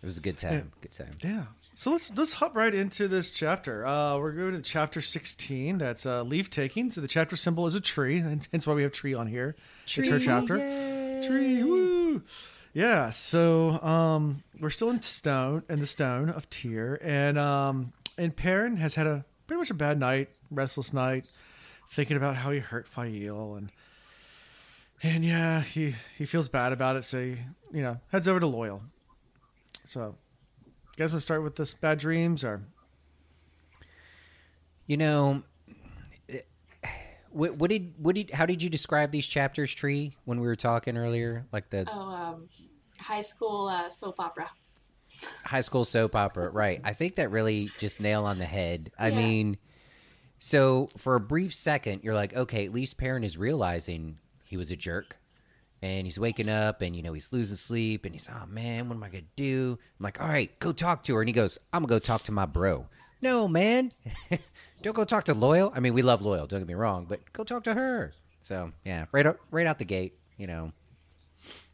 It 0.03 0.07
was 0.07 0.19
a 0.19 0.21
good 0.21 0.37
time. 0.39 0.71
Good 0.83 0.93
time. 0.95 1.17
yeah. 1.25 1.45
So 1.75 1.91
let's 1.91 2.13
let's 2.17 2.35
hop 2.35 2.55
right 2.55 2.73
into 2.73 3.09
this 3.09 3.33
chapter. 3.33 3.85
Uh, 3.85 4.19
we're 4.19 4.31
going 4.33 4.53
to 4.53 4.63
chapter 4.63 5.01
sixteen. 5.01 5.79
That's 5.79 6.07
uh, 6.07 6.23
leave 6.23 6.49
taking. 6.49 6.91
So 6.91 7.01
the 7.01 7.09
chapter 7.09 7.35
symbol 7.35 7.67
is 7.67 7.75
a 7.75 7.81
tree, 7.81 8.19
and 8.19 8.47
hence 8.53 8.67
why 8.67 8.75
we 8.75 8.83
have 8.85 8.93
tree 8.93 9.15
on 9.15 9.27
here. 9.27 9.57
It's 9.85 10.09
her 10.09 10.21
chapter. 10.21 10.59
Tree. 11.27 11.63
Woo. 11.63 12.23
Yeah. 12.77 13.09
So 13.09 13.81
um, 13.83 14.43
we're 14.61 14.69
still 14.69 14.91
in 14.91 15.01
stone 15.01 15.63
in 15.67 15.81
the 15.81 15.87
stone 15.87 16.29
of 16.29 16.51
Tear, 16.51 17.01
and 17.03 17.39
um, 17.39 17.95
and 18.19 18.37
Perrin 18.37 18.77
has 18.77 18.97
had 18.97 19.07
a 19.07 19.25
pretty 19.47 19.61
much 19.61 19.71
a 19.71 19.75
bad 19.75 19.99
night, 19.99 20.29
restless 20.51 20.93
night, 20.93 21.25
thinking 21.91 22.19
about 22.19 22.37
how 22.37 22.51
he 22.51 22.59
hurt 22.59 22.87
Faile, 22.87 23.55
and 23.55 23.73
and 25.03 25.25
yeah, 25.25 25.63
he 25.63 25.95
he 26.19 26.27
feels 26.27 26.49
bad 26.49 26.71
about 26.75 26.97
it. 26.97 27.07
So 27.07 27.19
he, 27.19 27.39
you 27.73 27.81
know 27.81 27.99
heads 28.13 28.29
over 28.29 28.41
to 28.41 28.47
Loial. 28.47 28.83
So, 29.85 30.15
you 30.67 30.73
guys 30.99 31.13
want 31.13 31.21
to 31.21 31.25
start 31.25 31.43
with 31.43 31.57
this 31.57 31.73
bad 31.73 31.99
dreams 31.99 32.45
or? 32.45 32.61
You 34.87 34.99
know, 34.99 35.45
what, 37.37 37.57
what 37.57 37.71
did 37.71 37.95
what 37.99 38.15
did 38.15 38.31
how 38.31 38.47
did 38.47 38.63
you 38.63 38.71
describe 38.71 39.13
these 39.13 39.27
chapters, 39.27 39.73
Tree, 39.73 40.17
when 40.25 40.41
we 40.41 40.47
were 40.47 40.57
talking 40.57 40.97
earlier? 40.97 41.47
Like 41.53 41.71
the 41.71 41.87
Oh, 41.93 42.01
um, 42.01 42.49
high 43.01 43.21
school 43.21 43.69
uh, 43.69 43.89
soap 43.89 44.17
opera. 44.19 44.51
high 45.45 45.61
school 45.61 45.85
soap 45.85 46.17
opera, 46.17 46.49
right? 46.51 46.81
I 46.85 46.93
think 46.93 47.17
that 47.17 47.31
really 47.31 47.73
just 47.79 48.01
nail 48.01 48.25
on 48.25 48.39
the 48.39 48.47
head. 48.47 48.91
I 48.99 49.11
Yeah. 49.11 49.17
mean, 49.17 49.59
so 50.39 50.89
for 50.97 51.15
a 51.15 51.21
brief 51.21 51.55
second, 51.55 52.03
you're 52.03 52.15
like, 52.15 52.35
okay, 52.35 52.65
at 52.67 52.73
least 52.73 52.97
Perrin 52.97 53.25
is 53.25 53.37
realizing 53.39 54.19
he 54.45 54.57
was 54.57 54.71
a 54.71 54.77
jerk, 54.77 55.19
and 55.83 56.07
he's 56.07 56.19
waking 56.19 56.49
up, 56.49 56.81
and 56.83 56.97
you 56.97 57.03
know 57.03 57.13
he's 57.13 57.33
losing 57.33 57.57
sleep, 57.57 58.05
and 58.05 58.15
he's, 58.15 58.29
oh 58.29 58.47
man, 58.47 58.89
what 58.89 58.97
am 58.97 59.03
I 59.03 59.09
gonna 59.09 59.23
do? 59.37 59.79
I'm 59.99 60.05
like, 60.05 60.21
all 60.21 60.29
right, 60.29 60.59
go 60.59 60.73
talk 60.73 61.05
to 61.05 61.15
her, 61.15 61.21
and 61.21 61.29
he 61.29 61.33
goes, 61.35 61.59
I'm 61.73 61.83
gonna 61.83 61.89
go 61.91 61.99
talk 61.99 62.25
to 62.25 62.33
my 62.33 62.47
bro. 62.47 62.87
No, 63.27 63.49
man, 63.49 63.93
don't 64.83 64.95
go 64.95 65.05
talk 65.05 65.25
to 65.25 65.35
Loial. 65.35 65.73
I 65.75 65.81
mean, 65.81 65.95
we 65.95 66.03
love 66.03 66.21
Loial, 66.21 66.47
don't 66.47 66.61
get 66.61 66.69
me 66.69 66.75
wrong, 66.75 67.07
but 67.09 67.33
go 67.33 67.43
talk 67.43 67.65
to 67.65 67.75
her. 67.75 68.13
So 68.41 68.71
yeah, 68.85 69.07
right 69.11 69.27
out, 69.27 69.41
right 69.51 69.67
out 69.67 69.81
the 69.81 69.85
gate, 69.85 70.17
you 70.37 70.47
know, 70.47 70.71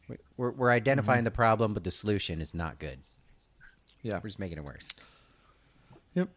we- 0.09 0.16
we're, 0.38 0.52
we're 0.52 0.71
identifying 0.71 1.18
mm-hmm. 1.18 1.25
the 1.25 1.30
problem, 1.32 1.75
but 1.75 1.85
the 1.85 1.90
solution 1.90 2.40
is 2.40 2.54
not 2.54 2.78
good. 2.78 3.00
Yeah. 4.00 4.14
We're 4.14 4.30
just 4.30 4.38
making 4.38 4.56
it 4.56 4.64
worse. 4.64 4.88
Yep. 6.14 6.30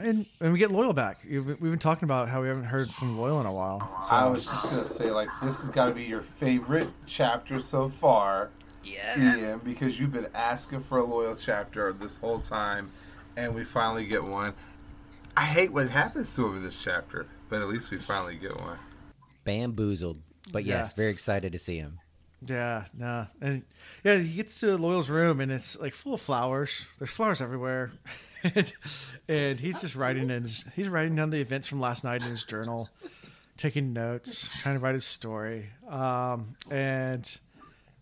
And 0.00 0.26
and 0.40 0.52
we 0.52 0.58
get 0.58 0.68
Loial 0.68 0.94
back. 0.94 1.24
You've, 1.26 1.46
we've 1.46 1.72
been 1.72 1.78
talking 1.78 2.04
about 2.04 2.28
how 2.28 2.42
we 2.42 2.48
haven't 2.48 2.64
heard 2.64 2.90
from 2.90 3.16
Loial 3.16 3.40
in 3.40 3.46
a 3.46 3.54
while. 3.54 3.80
So. 4.06 4.14
I 4.14 4.26
was 4.26 4.44
just 4.44 4.64
gonna 4.64 4.84
say, 4.84 5.10
like, 5.10 5.30
this 5.42 5.58
has 5.60 5.70
got 5.70 5.86
to 5.86 5.94
be 5.94 6.04
your 6.04 6.20
favorite 6.20 6.88
chapter 7.06 7.58
so 7.58 7.88
far, 7.88 8.50
Yeah, 8.84 9.56
because 9.64 9.98
you've 9.98 10.12
been 10.12 10.28
asking 10.34 10.82
for 10.82 10.98
a 10.98 11.04
Loial 11.04 11.38
chapter 11.40 11.94
this 11.94 12.18
whole 12.18 12.40
time, 12.40 12.92
and 13.36 13.54
we 13.54 13.64
finally 13.64 14.06
get 14.06 14.24
one. 14.24 14.54
I 15.36 15.44
hate 15.44 15.72
what 15.72 15.90
happens 15.90 16.34
to 16.36 16.46
him 16.46 16.56
in 16.56 16.62
this 16.64 16.76
chapter, 16.82 17.26
but 17.48 17.60
at 17.60 17.68
least 17.68 17.90
we 17.90 17.98
finally 17.98 18.36
get 18.36 18.58
one. 18.60 18.78
Bamboozled. 19.44 20.20
But 20.52 20.64
yes, 20.64 20.90
Yeah. 20.90 20.96
very 20.96 21.10
excited 21.12 21.52
to 21.52 21.58
see 21.58 21.76
him. 21.78 21.98
Yeah, 22.46 22.84
nah. 22.96 23.26
And 23.40 23.62
yeah, 24.04 24.16
he 24.18 24.36
gets 24.36 24.60
to 24.60 24.76
Loial's 24.78 25.10
room 25.10 25.40
and 25.40 25.50
it's 25.50 25.76
like 25.78 25.92
full 25.94 26.14
of 26.14 26.20
flowers. 26.20 26.86
There's 26.98 27.10
flowers 27.10 27.40
everywhere. 27.40 27.92
and 29.28 29.58
he's 29.58 29.80
just 29.80 29.94
writing 29.96 30.30
in 30.30 30.42
his, 30.42 30.64
he's 30.74 30.88
writing 30.88 31.16
down 31.16 31.30
the 31.30 31.40
events 31.40 31.66
from 31.66 31.80
last 31.80 32.04
night 32.04 32.22
in 32.22 32.28
his 32.28 32.44
journal, 32.44 32.88
taking 33.56 33.92
notes, 33.92 34.48
trying 34.60 34.76
to 34.76 34.80
write 34.80 34.94
his 34.94 35.04
story. 35.04 35.70
Um, 35.88 36.56
and 36.70 37.38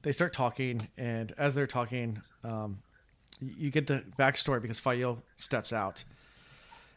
they 0.02 0.12
start 0.12 0.32
talking 0.32 0.88
and 0.98 1.32
as 1.38 1.54
they're 1.54 1.66
talking, 1.66 2.20
um, 2.42 2.78
y- 2.92 2.93
you 3.40 3.70
get 3.70 3.86
the 3.86 4.02
backstory 4.18 4.60
because 4.62 4.78
Faile 4.78 5.22
steps 5.36 5.72
out 5.72 6.04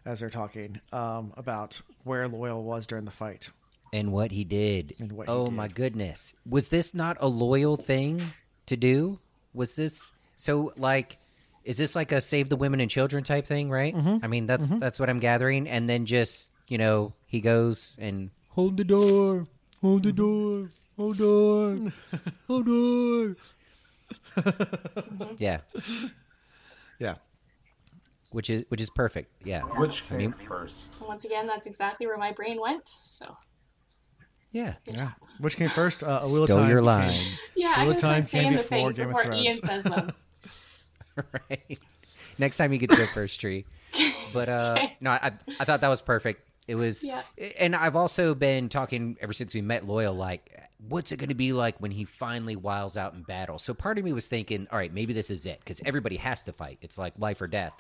as 0.06 0.22
they're 0.22 0.30
talking 0.30 0.80
um, 0.94 1.34
about 1.36 1.82
where 2.04 2.28
Loial 2.28 2.64
was 2.64 2.88
during 2.88 3.06
the 3.06 3.12
fight. 3.12 3.50
And 3.94 4.12
what 4.12 4.32
he 4.32 4.44
did. 4.44 4.96
And 5.00 5.12
what 5.12 5.28
he 5.28 5.34
oh 5.34 5.46
did. 5.46 5.54
my 5.54 5.68
goodness. 5.68 6.34
Was 6.48 6.70
this 6.70 6.94
not 6.94 7.18
a 7.20 7.28
loyal 7.28 7.78
thing 7.78 8.34
to 8.68 8.78
do? 8.78 9.20
Was 9.54 9.76
this 9.76 10.12
so 10.36 10.74
like 10.78 11.18
is 11.64 11.78
this 11.78 11.96
like 11.96 12.12
a 12.14 12.22
save 12.22 12.48
the 12.48 12.56
women 12.56 12.80
and 12.80 12.90
children 12.90 13.24
type 13.24 13.46
thing, 13.46 13.70
right? 13.70 13.94
Mm-hmm. 13.94 14.18
I 14.24 14.28
mean 14.28 14.46
that's 14.46 14.70
that's 14.70 15.00
what 15.00 15.10
I'm 15.10 15.20
gathering. 15.20 15.68
And 15.68 15.90
then 15.90 16.06
just, 16.06 16.50
you 16.68 16.78
know, 16.78 17.14
he 17.26 17.42
goes 17.42 17.94
and 17.98 18.32
hold 18.50 18.78
the 18.78 18.84
door. 18.84 19.46
Hold 19.82 20.04
the 20.04 20.12
door. 20.12 20.70
Hold 20.98 21.18
door. 21.18 21.76
Hold 22.48 22.66
door. 22.66 23.36
yeah. 25.38 25.60
Yeah. 27.00 27.16
Which 28.32 28.50
is 28.50 28.66
which 28.70 28.82
is 28.82 28.90
perfect. 28.90 29.32
Yeah. 29.46 29.62
Which 29.62 30.04
I 30.06 30.10
came 30.10 30.18
mean- 30.18 30.34
first? 30.34 30.76
Once 31.02 31.26
again, 31.26 31.48
that's 31.48 31.66
exactly 31.68 32.06
where 32.08 32.18
my 32.18 32.32
brain 32.32 32.60
went. 32.60 32.88
So 32.88 33.38
Yeah. 34.52 34.74
Yeah. 34.86 35.12
Which 35.40 35.56
came 35.56 35.70
first? 35.70 36.04
Uh, 36.04 36.20
a 36.24 36.28
Wheel 36.28 36.44
of 36.44 36.50
Stole 36.50 36.60
Time 36.62 36.70
your 36.70 36.82
became- 36.82 36.86
line. 37.02 37.22
yeah, 37.56 37.68
Wheel 37.68 37.80
I'm 37.80 37.86
gonna 37.88 37.98
Time 37.98 38.22
start 38.22 38.24
saying 38.24 38.54
the 38.56 38.64
things 38.64 38.98
Game 38.98 39.08
before 39.08 39.34
Ian 39.34 39.54
says 39.56 39.84
them. 39.84 40.12
right. 41.50 41.80
Next 42.38 42.58
time 42.58 42.72
you 42.74 42.78
get 42.80 42.90
to 42.92 42.96
go 42.98 43.06
first 43.08 43.40
tree. 43.40 43.66
But 44.34 44.50
uh 44.50 44.76
Okay. 44.78 44.98
no, 45.00 45.12
I 45.12 45.32
I 45.60 45.64
thought 45.66 45.80
that 45.82 45.88
was 45.88 46.02
perfect. 46.02 46.42
It 46.68 46.76
was 46.76 47.04
Yeah. 47.04 47.22
and 47.58 47.76
I've 47.76 47.96
also 47.96 48.36
been 48.36 48.70
talking 48.70 49.18
ever 49.22 49.34
since 49.34 49.54
we 49.54 49.62
met 49.62 49.86
Loial 49.86 50.16
like 50.16 50.54
what's 50.90 51.12
it 51.12 51.18
going 51.18 51.30
to 51.30 51.36
be 51.36 51.54
like 51.54 51.80
when 51.80 51.90
he 51.92 52.06
finally 52.06 52.56
wiles 52.56 52.98
out 52.98 53.14
in 53.14 53.24
battle. 53.24 53.58
So 53.58 53.74
part 53.74 53.98
of 53.98 54.04
me 54.06 54.14
was 54.14 54.28
thinking, 54.28 54.68
all 54.72 54.78
right, 54.78 54.94
maybe 54.94 55.12
this 55.14 55.32
is 55.32 55.46
it 55.46 55.64
cuz 55.66 55.82
everybody 55.86 56.18
has 56.18 56.44
to 56.44 56.54
fight. 56.54 56.78
It's 56.82 56.98
like 56.98 57.14
life 57.18 57.42
or 57.42 57.48
death. 57.48 57.74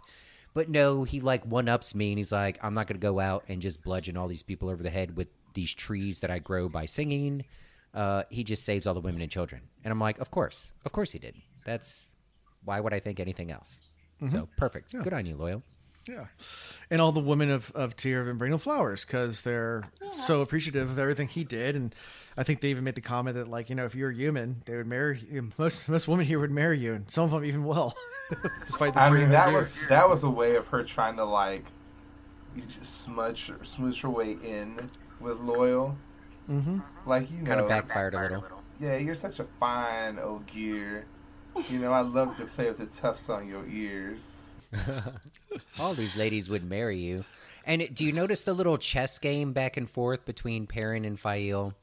But 0.53 0.69
no, 0.69 1.03
he 1.03 1.19
like 1.19 1.45
one 1.45 1.69
ups 1.69 1.93
me 1.93 2.11
and 2.11 2.17
he's 2.17 2.31
like 2.31 2.57
I'm 2.63 2.73
not 2.73 2.87
going 2.87 2.99
to 2.99 3.05
go 3.05 3.19
out 3.19 3.43
and 3.49 3.61
just 3.61 3.83
bludgeon 3.83 4.17
all 4.17 4.27
these 4.27 4.41
people 4.43 4.69
over 4.69 4.81
the 4.81 4.89
head 4.89 5.15
with 5.17 5.27
these 5.53 5.73
trees 5.75 6.21
that 6.21 6.31
I 6.31 6.39
grow 6.39 6.69
by 6.69 6.85
singing. 6.85 7.45
Uh, 7.93 8.23
he 8.29 8.43
just 8.43 8.63
saves 8.63 8.85
all 8.87 8.93
the 8.93 8.99
women 9.01 9.21
and 9.21 9.31
children. 9.31 9.61
And 9.83 9.91
I'm 9.91 9.99
like, 9.99 10.19
of 10.19 10.29
course. 10.31 10.71
Of 10.85 10.91
course 10.91 11.11
he 11.11 11.19
did. 11.19 11.35
That's 11.65 12.09
why 12.63 12.79
would 12.79 12.93
I 12.93 12.99
think 12.99 13.19
anything 13.19 13.51
else? 13.51 13.81
So 14.25 14.49
perfect. 14.57 14.91
Good 14.93 15.13
on 15.13 15.25
you, 15.27 15.35
Loial. 15.35 15.61
Yeah. 16.07 16.25
And 16.89 17.01
all 17.01 17.11
the 17.11 17.19
women 17.19 17.49
of, 17.49 17.71
of 17.75 17.95
Tear 17.95 18.19
have 18.19 18.27
been 18.27 18.37
bringing 18.37 18.53
him 18.53 18.59
flowers 18.59 19.03
because 19.03 19.41
they're 19.41 19.83
so 20.13 20.41
appreciative 20.41 20.89
of 20.89 20.97
everything 20.97 21.27
he 21.27 21.43
did. 21.43 21.75
And 21.75 21.93
I 22.37 22.43
think 22.43 22.61
they 22.61 22.69
even 22.69 22.83
made 22.83 22.95
the 22.95 23.01
comment 23.01 23.35
that, 23.35 23.47
like, 23.49 23.69
you 23.69 23.75
know, 23.75 23.85
if 23.85 23.93
you're 23.95 24.11
human, 24.11 24.61
they 24.65 24.75
would 24.77 24.87
marry 24.87 25.19
you. 25.29 25.49
Most, 25.57 25.89
most 25.89 26.07
women 26.07 26.25
here 26.25 26.39
would 26.39 26.51
marry 26.51 26.79
you, 26.79 26.93
and 26.93 27.09
some 27.09 27.25
of 27.25 27.31
them 27.31 27.43
even 27.43 27.65
will, 27.65 27.93
despite 28.65 28.93
the 28.93 29.01
I 29.01 29.09
mean, 29.09 29.29
that 29.31 29.45
them 29.45 29.55
was 29.55 29.73
that 29.89 30.07
was 30.09 30.23
a 30.23 30.29
way 30.29 30.55
of 30.55 30.67
her 30.67 30.83
trying 30.83 31.17
to 31.17 31.25
like 31.25 31.65
smudge 32.69 33.51
smooch 33.63 34.01
her 34.01 34.09
way 34.09 34.37
in 34.43 34.77
with 35.19 35.39
Loial. 35.39 35.95
Mm-hmm. 36.49 36.79
Like 37.05 37.29
you 37.29 37.37
know, 37.39 37.45
Kind 37.45 37.59
of 37.59 37.67
backfired 37.67 38.13
a 38.13 38.21
little. 38.21 38.43
yeah, 38.79 38.97
you're 38.97 39.15
such 39.15 39.39
a 39.39 39.43
fine 39.59 40.17
Ogier. 40.19 41.05
You 41.69 41.79
know, 41.79 41.91
I 41.91 42.01
love 42.01 42.37
to 42.37 42.45
play 42.45 42.67
with 42.67 42.77
the 42.77 42.85
tufts 42.85 43.29
on 43.29 43.47
your 43.47 43.67
ears. 43.67 44.46
All 45.79 45.93
these 45.93 46.15
ladies 46.15 46.49
would 46.49 46.63
marry 46.63 46.97
you. 46.97 47.25
And 47.65 47.81
it- 47.81 47.95
do 47.95 48.05
you 48.05 48.11
notice 48.11 48.41
the 48.41 48.53
little 48.53 48.77
chess 48.77 49.17
game 49.19 49.53
back 49.53 49.77
and 49.77 49.89
forth 49.89 50.25
between 50.25 50.67
Perrin 50.67 51.05
and 51.05 51.19
Faile? 51.19 51.73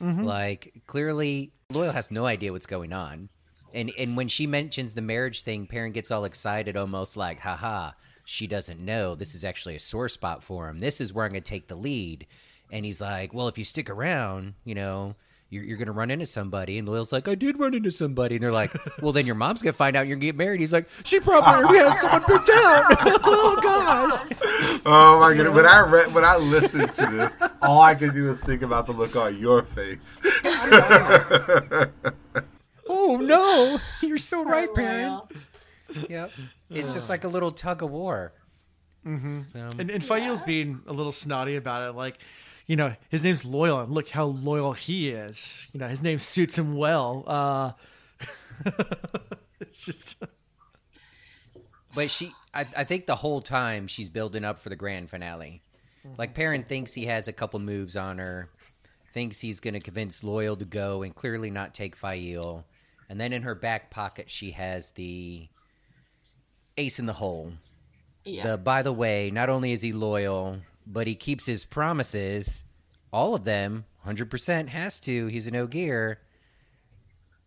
Mm-hmm. 0.00 0.24
Like 0.24 0.82
clearly, 0.86 1.52
Loial 1.72 1.92
has 1.92 2.10
no 2.10 2.26
idea 2.26 2.52
what's 2.52 2.66
going 2.66 2.92
on, 2.92 3.28
and 3.74 3.90
and 3.98 4.16
when 4.16 4.28
she 4.28 4.46
mentions 4.46 4.94
the 4.94 5.00
marriage 5.00 5.42
thing, 5.42 5.66
Perrin 5.66 5.92
gets 5.92 6.10
all 6.12 6.24
excited, 6.24 6.76
almost 6.76 7.16
like, 7.16 7.40
"Haha, 7.40 7.90
she 8.24 8.46
doesn't 8.46 8.78
know 8.78 9.16
this 9.16 9.34
is 9.34 9.44
actually 9.44 9.74
a 9.74 9.80
sore 9.80 10.08
spot 10.08 10.44
for 10.44 10.68
him. 10.68 10.78
This 10.78 11.00
is 11.00 11.12
where 11.12 11.24
I'm 11.24 11.32
going 11.32 11.42
to 11.42 11.48
take 11.50 11.66
the 11.66 11.74
lead." 11.74 12.26
And 12.70 12.84
he's 12.84 13.00
like, 13.00 13.34
"Well, 13.34 13.48
if 13.48 13.58
you 13.58 13.64
stick 13.64 13.90
around, 13.90 14.54
you 14.64 14.74
know." 14.76 15.16
You're, 15.50 15.64
you're 15.64 15.78
gonna 15.78 15.92
run 15.92 16.10
into 16.10 16.26
somebody, 16.26 16.76
and 16.78 16.86
Loial's 16.86 17.10
like, 17.10 17.26
"I 17.26 17.34
did 17.34 17.58
run 17.58 17.72
into 17.72 17.90
somebody," 17.90 18.36
and 18.36 18.42
they're 18.42 18.52
like, 18.52 18.74
"Well, 19.02 19.12
then 19.12 19.24
your 19.24 19.34
mom's 19.34 19.62
gonna 19.62 19.72
find 19.72 19.96
out 19.96 20.06
you're 20.06 20.16
gonna 20.16 20.26
get 20.26 20.36
married." 20.36 20.60
He's 20.60 20.74
like, 20.74 20.88
"She 21.04 21.20
probably 21.20 21.48
already 21.48 21.78
has 21.90 22.00
someone 22.02 22.22
picked 22.24 22.50
out." 22.50 22.84
oh 23.24 23.58
gosh! 23.62 24.80
Oh 24.84 25.18
my 25.20 25.34
goodness! 25.34 25.54
When 25.54 25.64
I 25.64 25.80
read, 25.80 26.12
when 26.14 26.24
I 26.24 26.36
listened 26.36 26.92
to 26.92 27.06
this, 27.06 27.36
all 27.62 27.80
I 27.80 27.94
could 27.94 28.14
do 28.14 28.28
is 28.30 28.42
think 28.42 28.60
about 28.60 28.86
the 28.86 28.92
look 28.92 29.16
on 29.16 29.38
your 29.38 29.62
face. 29.62 30.18
Oh 32.90 33.16
no! 33.16 33.78
You're 34.00 34.16
so 34.16 34.42
right, 34.44 34.72
Perrin. 34.74 35.20
Yep. 36.08 36.30
It's 36.70 36.94
just 36.94 37.08
like 37.10 37.24
a 37.24 37.28
little 37.28 37.52
tug 37.52 37.82
of 37.82 37.90
war. 37.90 38.32
Mm-hmm. 39.06 39.42
So, 39.52 39.68
And, 39.78 39.90
and 39.90 40.04
Faile's 40.04 40.42
being 40.42 40.80
a 40.86 40.92
little 40.92 41.12
snotty 41.12 41.56
about 41.56 41.88
it, 41.88 41.92
like, 41.92 42.18
you 42.68 42.76
know, 42.76 42.94
his 43.08 43.24
name's 43.24 43.42
Loial, 43.42 43.82
and 43.82 43.92
look 43.92 44.10
how 44.10 44.26
loyal 44.26 44.74
he 44.74 45.08
is. 45.08 45.66
You 45.72 45.80
know, 45.80 45.88
his 45.88 46.02
name 46.02 46.20
suits 46.20 46.56
him 46.56 46.76
well. 46.76 47.24
Uh, 47.26 47.72
it's 49.60 49.84
just 49.84 50.22
But 51.94 52.10
she, 52.10 52.30
I, 52.52 52.66
I 52.76 52.84
think 52.84 53.06
the 53.06 53.16
whole 53.16 53.40
time 53.40 53.86
she's 53.86 54.10
building 54.10 54.44
up 54.44 54.60
for 54.60 54.68
the 54.68 54.76
grand 54.76 55.10
finale. 55.10 55.62
Like 56.16 56.34
Perrin 56.34 56.62
thinks 56.62 56.94
he 56.94 57.06
has 57.06 57.26
a 57.26 57.32
couple 57.32 57.58
moves 57.58 57.96
on 57.96 58.18
her, 58.18 58.50
thinks 59.12 59.40
he's 59.40 59.60
going 59.60 59.74
to 59.74 59.80
convince 59.80 60.20
Loial 60.20 60.58
to 60.58 60.64
go 60.64 61.02
and 61.02 61.14
clearly 61.14 61.50
not 61.50 61.74
take 61.74 61.96
Faile, 61.96 62.66
and 63.08 63.20
then 63.20 63.32
in 63.32 63.42
her 63.42 63.54
back 63.54 63.90
pocket 63.90 64.30
she 64.30 64.52
has 64.52 64.92
the 64.92 65.48
ace 66.76 66.98
in 66.98 67.06
the 67.06 67.14
hole. 67.14 67.52
Yeah. 68.24 68.52
The 68.52 68.58
by 68.58 68.82
the 68.82 68.92
way, 68.92 69.30
not 69.30 69.48
only 69.48 69.72
is 69.72 69.82
he 69.82 69.92
loyal, 69.92 70.60
but 70.90 71.06
he 71.06 71.14
keeps 71.14 71.46
his 71.46 71.64
promises. 71.64 72.64
All 73.12 73.34
of 73.34 73.44
them, 73.44 73.84
hundred 74.04 74.30
percent, 74.30 74.70
has 74.70 74.98
to. 75.00 75.26
He's 75.26 75.46
an 75.46 75.54
Ogier. 75.54 76.20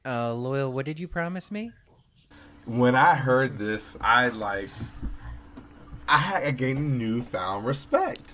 Uh, 0.06 0.34
loyal. 0.34 0.72
What 0.72 0.86
did 0.86 1.00
you 1.00 1.08
promise 1.08 1.52
me? 1.52 1.72
when 2.66 2.96
I 2.96 3.16
heard 3.16 3.58
this, 3.58 3.98
I 4.00 4.28
like, 4.30 4.70
I 6.08 6.18
had 6.18 6.44
I 6.44 6.52
gained 6.52 6.98
newfound 6.98 7.66
respect. 7.66 8.34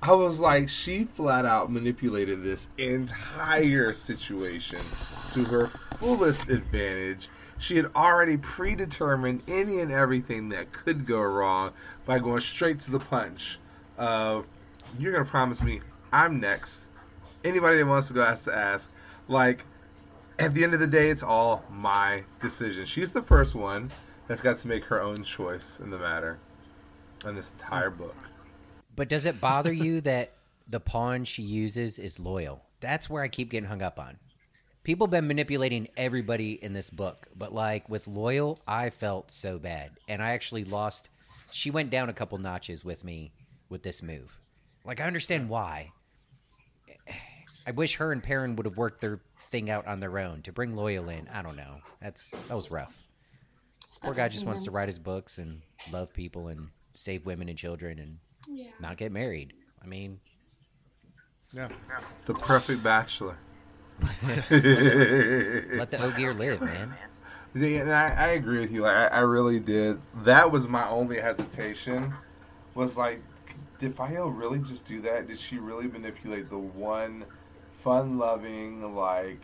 I 0.00 0.12
was 0.12 0.38
like, 0.38 0.68
she 0.68 1.04
flat 1.04 1.44
out 1.44 1.72
manipulated 1.72 2.42
this 2.42 2.68
entire 2.78 3.92
situation 3.94 4.78
to 5.32 5.44
her 5.44 5.66
fullest 5.96 6.48
advantage. 6.48 7.28
She 7.58 7.76
had 7.76 7.90
already 7.96 8.36
predetermined 8.36 9.42
any 9.48 9.80
and 9.80 9.90
everything 9.90 10.50
that 10.50 10.72
could 10.72 11.04
go 11.04 11.20
wrong 11.20 11.72
by 12.06 12.20
going 12.20 12.40
straight 12.40 12.78
to 12.80 12.92
the 12.92 13.00
punch. 13.00 13.58
Of, 13.98 14.46
you're 14.98 15.12
gonna 15.12 15.24
promise 15.24 15.60
me 15.60 15.80
I'm 16.12 16.40
next. 16.40 16.84
Anybody 17.44 17.78
that 17.78 17.86
wants 17.86 18.08
to 18.08 18.14
go 18.14 18.24
has 18.24 18.44
to 18.44 18.54
ask. 18.54 18.90
Like, 19.28 19.64
at 20.38 20.54
the 20.54 20.64
end 20.64 20.74
of 20.74 20.80
the 20.80 20.86
day, 20.86 21.10
it's 21.10 21.22
all 21.22 21.64
my 21.70 22.24
decision. 22.40 22.86
She's 22.86 23.12
the 23.12 23.22
first 23.22 23.54
one 23.54 23.90
that's 24.26 24.40
got 24.40 24.58
to 24.58 24.68
make 24.68 24.84
her 24.84 25.00
own 25.00 25.24
choice 25.24 25.80
in 25.80 25.90
the 25.90 25.98
matter 25.98 26.38
in 27.26 27.34
this 27.34 27.50
entire 27.50 27.90
book. 27.90 28.16
But 28.96 29.08
does 29.08 29.26
it 29.26 29.40
bother 29.40 29.72
you 29.72 30.00
that 30.02 30.32
the 30.68 30.80
pawn 30.80 31.24
she 31.24 31.42
uses 31.42 31.98
is 31.98 32.18
Loial? 32.18 32.60
That's 32.80 33.10
where 33.10 33.22
I 33.22 33.28
keep 33.28 33.50
getting 33.50 33.68
hung 33.68 33.82
up 33.82 33.98
on. 33.98 34.18
People 34.84 35.06
have 35.06 35.10
been 35.10 35.28
manipulating 35.28 35.88
everybody 35.96 36.52
in 36.52 36.72
this 36.72 36.88
book, 36.88 37.28
but 37.36 37.52
like 37.52 37.88
with 37.90 38.06
Loial, 38.06 38.58
I 38.66 38.88
felt 38.88 39.30
so 39.30 39.58
bad, 39.58 39.90
and 40.08 40.22
I 40.22 40.30
actually 40.30 40.64
lost. 40.64 41.10
She 41.50 41.70
went 41.70 41.90
down 41.90 42.08
a 42.08 42.14
couple 42.14 42.38
notches 42.38 42.84
with 42.84 43.04
me 43.04 43.32
with 43.68 43.82
this 43.82 44.02
move. 44.02 44.38
Like 44.84 45.00
I 45.00 45.04
understand 45.04 45.48
why. 45.48 45.92
I 47.66 47.70
wish 47.72 47.96
her 47.96 48.12
and 48.12 48.22
Perrin 48.22 48.56
would 48.56 48.64
have 48.66 48.76
worked 48.76 49.00
their 49.00 49.20
thing 49.50 49.68
out 49.70 49.86
on 49.86 50.00
their 50.00 50.18
own 50.18 50.42
to 50.42 50.52
bring 50.52 50.74
Loial 50.74 51.12
in. 51.12 51.28
I 51.28 51.42
don't 51.42 51.56
know. 51.56 51.76
That's 52.00 52.28
that 52.30 52.54
was 52.54 52.70
rough. 52.70 52.94
Poor 54.02 54.14
guy 54.14 54.28
just 54.28 54.44
wants 54.46 54.64
to 54.64 54.70
write 54.70 54.88
his 54.88 54.98
books 54.98 55.38
and 55.38 55.62
love 55.92 56.12
people 56.12 56.48
and 56.48 56.68
save 56.94 57.24
women 57.26 57.48
and 57.48 57.56
children 57.58 57.98
and 57.98 58.18
Yeah. 58.46 58.70
not 58.80 58.96
get 58.96 59.12
married. 59.12 59.52
I 59.82 59.86
mean, 59.86 60.20
yeah. 61.52 61.68
The 62.26 62.34
perfect 62.34 62.82
bachelor. 62.82 63.36
let 64.22 64.48
the 65.90 65.98
Ogier 66.00 66.34
live, 66.34 66.60
man. 66.60 66.94
Yeah, 67.54 67.80
and 67.80 67.92
I, 67.92 68.08
I 68.08 68.26
agree 68.32 68.60
with 68.60 68.70
you. 68.70 68.82
Like, 68.82 68.94
I, 68.94 69.06
I 69.06 69.20
really 69.20 69.58
did. 69.58 70.00
That 70.24 70.52
was 70.52 70.68
my 70.68 70.88
only 70.88 71.18
hesitation. 71.18 72.12
Was 72.74 72.96
like, 72.96 73.20
did 73.78 73.96
Faile 73.96 74.30
really 74.30 74.58
just 74.58 74.84
do 74.84 75.00
that? 75.02 75.28
Did 75.28 75.38
she 75.38 75.58
really 75.58 75.86
manipulate 75.86 76.50
the 76.50 76.58
one 76.58 77.24
fun-loving, 77.84 78.94
like, 78.94 79.40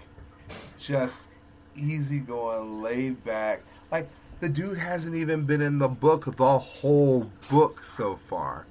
just 0.78 1.28
easygoing, 1.76 2.82
laid 2.82 3.24
back? 3.24 3.62
Like, 3.90 4.08
the 4.40 4.48
dude 4.48 4.78
hasn't 4.78 5.14
even 5.14 5.44
been 5.44 5.60
in 5.60 5.78
the 5.78 5.88
book 5.88 6.36
the 6.36 6.58
whole 6.58 7.30
book 7.50 7.82
so 7.82 8.18
far. 8.28 8.66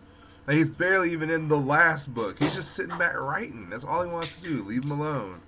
Like, 0.45 0.57
he's 0.57 0.69
barely 0.69 1.11
even 1.13 1.29
in 1.29 1.47
the 1.47 1.57
last 1.57 2.13
book. 2.13 2.37
He's 2.39 2.55
just 2.55 2.73
sitting 2.73 2.97
back 2.97 3.17
writing. 3.17 3.69
That's 3.69 3.85
all 3.85 4.03
he 4.03 4.11
wants 4.11 4.35
to 4.35 4.41
do. 4.41 4.63
Leave 4.63 4.83
him 4.83 4.91
alone. 4.91 5.41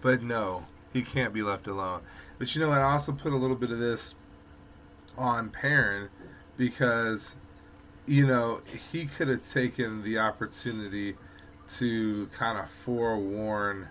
But 0.00 0.22
no, 0.22 0.64
he 0.92 1.02
can't 1.02 1.34
be 1.34 1.42
left 1.42 1.66
alone. 1.66 2.00
But 2.38 2.54
you 2.54 2.62
know, 2.62 2.68
what? 2.68 2.78
I 2.78 2.92
also 2.92 3.12
put 3.12 3.32
a 3.32 3.36
little 3.36 3.56
bit 3.56 3.70
of 3.70 3.78
this 3.78 4.14
on 5.18 5.50
Perrin 5.50 6.08
because, 6.56 7.36
you 8.08 8.26
know, 8.26 8.60
he 8.92 9.06
could 9.06 9.28
have 9.28 9.48
taken 9.48 10.02
the 10.02 10.18
opportunity 10.18 11.14
to 11.76 12.26
kind 12.28 12.58
of 12.58 12.70
forewarn 12.70 13.88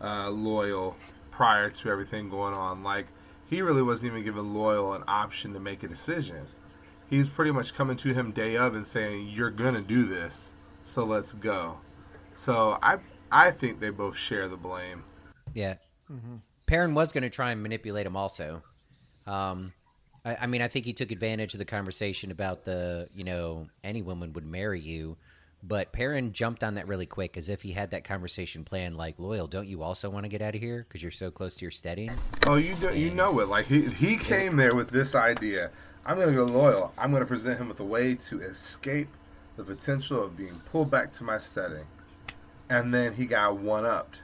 uh, 0.00 0.28
Loial 0.28 0.94
prior 1.30 1.70
to 1.70 1.90
everything 1.90 2.28
going 2.28 2.54
on. 2.54 2.82
Like, 2.82 3.06
he 3.48 3.62
really 3.62 3.82
wasn't 3.82 4.12
even 4.12 4.24
giving 4.24 4.54
Loial 4.54 4.96
an 4.96 5.04
option 5.06 5.52
to 5.52 5.60
make 5.60 5.82
a 5.82 5.88
decision. 5.88 6.46
He's 7.10 7.28
pretty 7.28 7.50
much 7.50 7.74
coming 7.74 7.96
to 7.98 8.14
him 8.14 8.32
day 8.32 8.56
of 8.56 8.74
and 8.74 8.86
saying, 8.86 9.28
"You're 9.28 9.50
gonna 9.50 9.82
do 9.82 10.06
this, 10.06 10.52
so 10.82 11.04
let's 11.04 11.34
go." 11.34 11.76
So 12.34 12.78
I 12.82 12.98
I 13.30 13.50
think 13.50 13.80
they 13.80 13.90
both 13.90 14.16
share 14.16 14.48
the 14.48 14.56
blame. 14.56 15.04
Yeah. 15.52 15.74
mhm 16.10 16.40
Perrin 16.72 16.94
was 16.94 17.12
going 17.12 17.22
to 17.22 17.28
try 17.28 17.50
and 17.50 17.62
manipulate 17.62 18.06
him 18.06 18.16
also. 18.16 18.62
Um, 19.26 19.74
I, 20.24 20.36
I 20.42 20.46
mean, 20.46 20.62
I 20.62 20.68
think 20.68 20.84
he 20.84 20.92
took 20.92 21.10
advantage 21.10 21.54
of 21.54 21.58
the 21.58 21.64
conversation 21.64 22.30
about 22.30 22.64
the, 22.64 23.08
you 23.14 23.24
know, 23.24 23.68
any 23.82 24.02
woman 24.02 24.32
would 24.32 24.46
marry 24.46 24.80
you. 24.80 25.16
But 25.64 25.92
Perrin 25.92 26.32
jumped 26.32 26.64
on 26.64 26.74
that 26.74 26.88
really 26.88 27.06
quick 27.06 27.36
as 27.36 27.48
if 27.48 27.62
he 27.62 27.72
had 27.72 27.92
that 27.92 28.02
conversation 28.02 28.64
planned 28.64 28.96
like, 28.96 29.16
Loial, 29.18 29.48
don't 29.48 29.68
you 29.68 29.82
also 29.82 30.10
want 30.10 30.24
to 30.24 30.28
get 30.28 30.42
out 30.42 30.56
of 30.56 30.60
here 30.60 30.84
because 30.88 31.02
you're 31.02 31.12
so 31.12 31.30
close 31.30 31.54
to 31.56 31.62
your 31.62 31.70
stedding? 31.70 32.10
Oh, 32.48 32.56
you 32.56 32.74
do, 32.74 32.92
you 32.92 33.10
know 33.10 33.38
it. 33.38 33.48
Like 33.48 33.66
he 33.66 33.82
he 33.82 34.16
came 34.16 34.56
there 34.56 34.74
with 34.74 34.90
this 34.90 35.14
idea. 35.14 35.70
I'm 36.04 36.18
gonna 36.18 36.32
go 36.32 36.46
Loial. 36.46 36.90
I'm 36.98 37.12
gonna 37.12 37.26
present 37.26 37.60
him 37.60 37.68
with 37.68 37.78
a 37.78 37.84
way 37.84 38.16
to 38.16 38.40
escape 38.40 39.08
the 39.56 39.62
potential 39.62 40.24
of 40.24 40.36
being 40.36 40.60
pulled 40.72 40.90
back 40.90 41.12
to 41.12 41.24
my 41.24 41.38
stedding, 41.38 41.86
and 42.68 42.92
then 42.92 43.14
he 43.14 43.24
got 43.24 43.56
one 43.56 43.84
upped. 43.84 44.20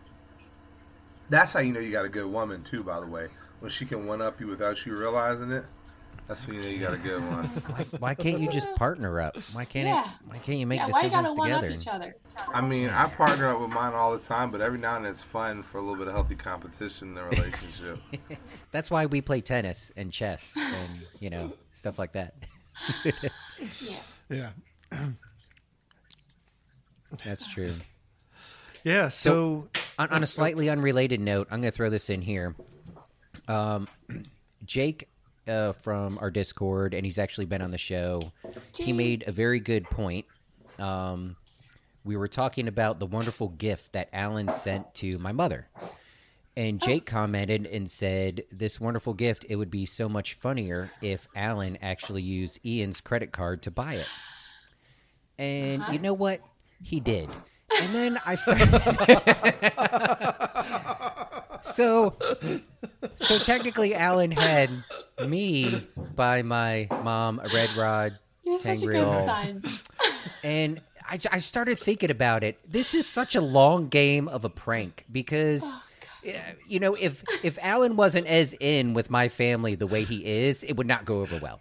That's 1.30 1.52
how 1.52 1.60
you 1.60 1.72
know 1.72 1.78
you 1.78 1.92
got 1.92 2.04
a 2.04 2.08
good 2.08 2.26
woman 2.26 2.64
too. 2.64 2.82
By 2.82 2.98
the 2.98 3.06
way, 3.06 3.28
when 3.60 3.70
she 3.70 3.86
can 3.86 4.06
one 4.06 4.20
up 4.20 4.40
you 4.40 4.48
without 4.48 4.84
you 4.84 4.96
realizing 4.96 5.52
it, 5.52 5.66
that's 6.28 6.46
when 6.46 6.56
you 6.56 6.62
know 6.62 6.68
you 6.68 6.78
got 6.78 6.92
a 6.94 6.98
good 6.98 7.20
one. 7.22 7.44
Why 7.98 8.14
can't 8.14 8.38
you 8.40 8.50
just 8.50 8.68
partner 8.76 9.20
up? 9.20 9.36
Why 9.52 9.64
can't 9.64 9.88
Yeah. 9.88 10.04
it? 10.04 10.10
Why 10.26 10.38
can't 10.38 10.58
you 10.58 10.66
make 10.66 10.78
Yeah, 10.78 10.88
why 10.90 11.02
you 11.02 11.08
decisions 11.08 11.22
gotta 11.28 11.34
one 11.34 11.50
up 11.52 11.62
together? 11.62 11.80
each 11.80 11.88
other? 11.88 12.14
I 12.54 12.60
mean, 12.60 12.90
I 12.90 13.08
partner 13.08 13.48
up 13.50 13.60
with 13.60 13.70
mine 13.70 13.94
all 13.94 14.12
the 14.12 14.24
time, 14.24 14.50
but 14.50 14.60
every 14.60 14.78
now 14.78 14.96
and 14.96 15.04
then 15.06 15.12
it's 15.12 15.22
fun 15.22 15.62
for 15.62 15.78
a 15.78 15.80
little 15.80 15.96
bit 15.96 16.06
of 16.08 16.12
healthy 16.14 16.34
competition 16.36 17.08
in 17.08 17.14
the 17.14 17.24
relationship. 17.24 17.98
That's 18.70 18.90
why 18.90 19.06
we 19.06 19.20
play 19.22 19.40
tennis 19.40 19.90
and 19.96 20.12
chess 20.12 20.54
and 20.56 21.00
you 21.20 21.30
know 21.30 21.52
stuff 21.72 21.98
like 21.98 22.12
that. 22.12 22.34
Yeah. 23.80 23.98
Yeah. 24.30 24.50
That's 27.24 27.46
true. 27.46 27.72
Yeah. 28.84 29.08
So, 29.08 29.68
on, 29.98 30.10
on 30.10 30.22
a 30.22 30.26
slightly 30.26 30.68
unrelated 30.68 31.20
note, 31.20 31.48
I'm 31.50 31.60
going 31.60 31.70
to 31.72 31.76
throw 31.76 31.90
this 31.90 32.10
in 32.10 32.20
here. 32.22 32.54
Um, 33.48 33.88
Jake 34.66 35.08
uh, 35.48 35.72
from 35.72 36.18
our 36.20 36.30
Discord, 36.30 36.94
and 36.94 37.04
he's 37.04 37.18
actually 37.18 37.46
been 37.46 37.62
on 37.62 37.70
the 37.70 37.78
show. 37.78 38.32
He 38.74 38.92
made 38.92 39.24
a 39.26 39.32
very 39.32 39.60
good 39.60 39.84
point. 39.84 40.26
Um, 40.78 41.36
we 42.04 42.16
were 42.16 42.28
talking 42.28 42.68
about 42.68 42.98
the 43.00 43.06
wonderful 43.06 43.48
gift 43.48 43.92
that 43.92 44.08
Alan 44.12 44.48
sent 44.50 44.94
to 44.96 45.18
my 45.18 45.32
mother. 45.32 45.68
And 46.56 46.80
Jake 46.80 47.06
commented 47.06 47.66
and 47.66 47.88
said, 47.88 48.42
This 48.50 48.80
wonderful 48.80 49.14
gift, 49.14 49.46
it 49.48 49.56
would 49.56 49.70
be 49.70 49.86
so 49.86 50.08
much 50.08 50.34
funnier 50.34 50.90
if 51.02 51.28
Alan 51.36 51.78
actually 51.80 52.22
used 52.22 52.58
Ian's 52.64 53.00
credit 53.00 53.30
card 53.30 53.62
to 53.62 53.70
buy 53.70 53.94
it. 53.94 54.06
And 55.38 55.84
you 55.92 56.00
know 56.00 56.14
what? 56.14 56.40
He 56.82 56.98
did. 56.98 57.30
And 57.80 57.94
then 57.94 58.18
I 58.26 58.34
started. 58.34 58.70
so, 61.62 62.16
so 63.16 63.38
technically, 63.38 63.94
Alan 63.94 64.30
had 64.30 64.70
me 65.26 65.86
buy 66.14 66.42
my 66.42 66.88
mom 67.02 67.40
a 67.40 67.48
red 67.48 67.70
rod 67.76 68.18
You're 68.44 68.58
such 68.58 68.82
a 68.82 68.86
good 68.86 69.12
son. 69.12 69.62
and 70.42 70.80
I, 71.06 71.18
I 71.32 71.38
started 71.38 71.78
thinking 71.78 72.10
about 72.10 72.44
it. 72.44 72.58
This 72.70 72.94
is 72.94 73.06
such 73.06 73.34
a 73.34 73.40
long 73.40 73.88
game 73.88 74.28
of 74.28 74.44
a 74.44 74.50
prank 74.50 75.04
because, 75.10 75.62
oh, 75.64 75.82
yeah, 76.22 76.52
you 76.66 76.80
know, 76.80 76.94
if 76.94 77.22
if 77.44 77.58
Alan 77.62 77.96
wasn't 77.96 78.26
as 78.26 78.54
in 78.60 78.94
with 78.94 79.10
my 79.10 79.28
family 79.28 79.74
the 79.74 79.86
way 79.86 80.04
he 80.04 80.24
is, 80.24 80.64
it 80.64 80.76
would 80.76 80.86
not 80.86 81.04
go 81.04 81.20
over 81.20 81.38
well. 81.38 81.60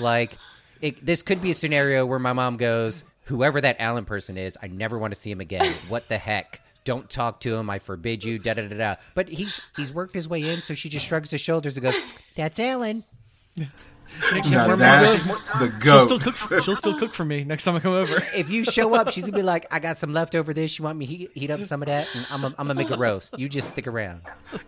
Like, 0.00 0.36
it, 0.80 1.04
this 1.04 1.22
could 1.22 1.42
be 1.42 1.50
a 1.50 1.54
scenario 1.54 2.06
where 2.06 2.18
my 2.18 2.32
mom 2.32 2.56
goes, 2.56 3.04
"Whoever 3.28 3.60
that 3.60 3.76
Alan 3.80 4.04
person 4.04 4.36
is, 4.36 4.58
I 4.62 4.66
never 4.66 4.98
want 4.98 5.14
to 5.14 5.18
see 5.20 5.30
him 5.30 5.40
again. 5.40 5.62
What 5.88 6.08
the 6.08 6.18
heck." 6.18 6.60
Don't 6.84 7.10
talk 7.10 7.40
to 7.40 7.54
him. 7.54 7.68
I 7.68 7.80
forbid 7.80 8.24
you. 8.24 8.38
Da 8.38 8.54
da 8.54 8.66
da 8.66 8.76
da. 8.76 8.94
But 9.14 9.28
he's 9.28 9.60
he's 9.76 9.92
worked 9.92 10.14
his 10.14 10.26
way 10.26 10.40
in, 10.42 10.62
so 10.62 10.72
she 10.72 10.88
just 10.88 11.04
shrugs 11.04 11.30
her 11.32 11.38
shoulders 11.38 11.76
and 11.76 11.84
goes, 11.84 12.32
"That's 12.34 12.58
Alan." 12.58 13.04
You 13.56 13.66
know, 14.32 14.42
she 14.42 14.50
Now 14.50 14.58
has 14.58 14.66
more 14.68 14.76
that's 14.76 15.24
meals. 15.26 15.38
the 15.58 15.80
She'll 15.82 16.00
still 16.00 16.18
cook. 16.18 16.36
She'll 16.62 16.76
still 16.76 16.98
cook 16.98 17.12
for 17.12 17.24
me 17.26 17.44
next 17.44 17.64
time 17.64 17.76
I 17.76 17.80
come 17.80 17.92
over. 17.92 18.16
If 18.34 18.48
you 18.48 18.64
show 18.64 18.94
up, 18.94 19.10
she's 19.10 19.24
gonna 19.24 19.36
be 19.36 19.42
like, 19.42 19.66
"I 19.70 19.80
got 19.80 19.98
some 19.98 20.12
leftover 20.14 20.54
this. 20.54 20.78
You 20.78 20.84
want 20.84 20.96
me 20.98 21.04
heat, 21.04 21.30
heat 21.34 21.50
up 21.50 21.60
some 21.64 21.82
of 21.82 21.86
that? 21.88 22.08
And 22.16 22.26
I'm, 22.30 22.44
I'm 22.44 22.52
gonna 22.56 22.74
make 22.74 22.90
a 22.90 22.96
roast. 22.96 23.38
You 23.38 23.48
just 23.50 23.70
stick 23.70 23.86
around." 23.86 24.22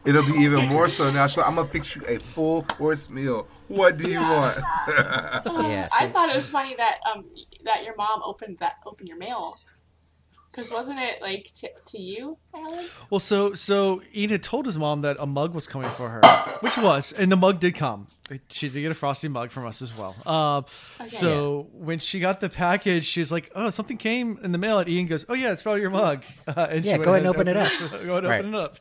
It'll 0.04 0.24
be 0.24 0.32
even 0.40 0.66
more 0.68 0.88
so 0.90 1.10
now. 1.10 1.26
So 1.26 1.42
I'm 1.42 1.54
gonna 1.54 1.68
fix 1.68 1.96
you 1.96 2.02
a 2.06 2.18
full 2.18 2.64
course 2.64 3.08
meal. 3.08 3.46
What 3.70 3.96
do 3.98 4.08
you 4.10 4.18
want? 4.20 4.58
Yeah, 5.46 5.88
I 5.92 6.06
thought 6.08 6.28
it 6.28 6.34
was 6.34 6.50
funny 6.50 6.74
that 6.76 6.98
um 7.10 7.24
that 7.64 7.84
your 7.84 7.94
mom 7.96 8.20
opened 8.24 8.58
that 8.58 8.74
opened 8.86 9.08
your 9.08 9.18
mail. 9.18 9.58
Because 10.50 10.70
wasn't 10.70 10.98
it 10.98 11.22
like 11.22 11.50
to, 11.60 11.70
to 11.86 12.00
you, 12.00 12.36
Alan? 12.54 12.88
Well, 13.08 13.20
so 13.20 13.54
so 13.54 14.02
Ian 14.14 14.30
had 14.30 14.42
told 14.42 14.66
his 14.66 14.76
mom 14.76 15.02
that 15.02 15.16
a 15.20 15.26
mug 15.26 15.54
was 15.54 15.66
coming 15.66 15.88
for 15.90 16.08
her, 16.08 16.20
which 16.60 16.76
was, 16.76 17.12
and 17.12 17.30
the 17.30 17.36
mug 17.36 17.60
did 17.60 17.74
come. 17.74 18.08
She 18.48 18.68
did 18.68 18.82
get 18.82 18.90
a 18.90 18.94
frosty 18.94 19.28
mug 19.28 19.50
from 19.50 19.66
us 19.66 19.80
as 19.82 19.92
well. 19.96 20.14
Um, 20.26 20.64
so 21.08 21.68
when 21.72 21.98
she 22.00 22.20
got 22.20 22.40
the 22.40 22.48
package, 22.48 23.04
she's 23.04 23.30
like, 23.32 23.50
"Oh, 23.54 23.70
something 23.70 23.96
came 23.96 24.38
in 24.42 24.52
the 24.52 24.58
mail." 24.58 24.78
And 24.78 24.88
Ian 24.88 25.06
goes, 25.06 25.24
"Oh 25.28 25.34
yeah, 25.34 25.52
it's 25.52 25.62
probably 25.62 25.80
your 25.82 25.90
mug." 25.90 26.24
Uh, 26.46 26.66
and 26.70 26.84
she 26.84 26.90
Yeah, 26.90 26.98
went 26.98 27.04
go 27.04 27.10
ahead 27.12 27.22
and 27.22 27.28
and 27.28 27.36
open 27.36 27.48
it 27.48 27.56
up. 27.56 27.70
go 27.78 27.86
ahead 27.86 28.24
and 28.24 28.26
Right. 28.28 28.40
open 28.40 28.54
it 28.54 28.60
up. 28.60 28.78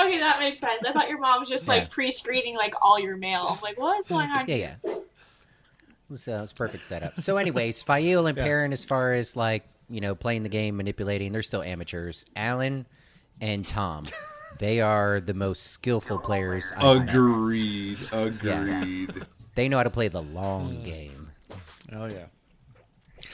Okay, 0.00 0.18
that 0.18 0.38
makes 0.38 0.60
sense. 0.60 0.84
I 0.84 0.92
thought 0.92 1.08
your 1.08 1.18
mom 1.18 1.40
was 1.40 1.48
just 1.48 1.66
Yeah. 1.66 1.74
like 1.74 1.90
pre-screening 1.90 2.56
like 2.56 2.74
all 2.82 2.98
your 2.98 3.16
mail. 3.16 3.46
I'm 3.50 3.58
like, 3.62 3.78
what 3.78 3.98
is 3.98 4.06
going 4.06 4.30
on? 4.30 4.46
Yeah, 4.48 4.54
yeah. 4.56 4.74
It 4.84 5.00
was, 6.08 6.26
uh, 6.28 6.32
it 6.32 6.40
was 6.40 6.52
a 6.52 6.54
perfect 6.54 6.84
setup. 6.84 7.20
So, 7.20 7.36
anyways, 7.36 7.82
Faile 7.84 8.26
and 8.26 8.36
Yeah. 8.36 8.44
Perrin, 8.44 8.72
as 8.72 8.84
far 8.84 9.12
as 9.14 9.36
like 9.36 9.64
you 9.88 10.00
know, 10.00 10.14
playing 10.14 10.44
the 10.44 10.48
game, 10.48 10.76
manipulating, 10.76 11.32
they're 11.32 11.42
still 11.42 11.62
amateurs. 11.62 12.24
Alan 12.36 12.86
and 13.40 13.66
Tom, 13.66 14.06
they 14.58 14.80
are 14.80 15.20
the 15.20 15.34
most 15.34 15.64
skillful 15.72 16.18
players. 16.18 16.64
I 16.76 16.82
know. 16.82 17.02
agreed. 17.02 17.98
Agreed. 18.12 19.12
They 19.56 19.68
know 19.68 19.78
how 19.78 19.82
to 19.82 19.90
play 19.90 20.06
the 20.08 20.22
long 20.22 20.82
game. 20.84 21.30
Oh 21.92 22.06
yeah. 22.06 22.26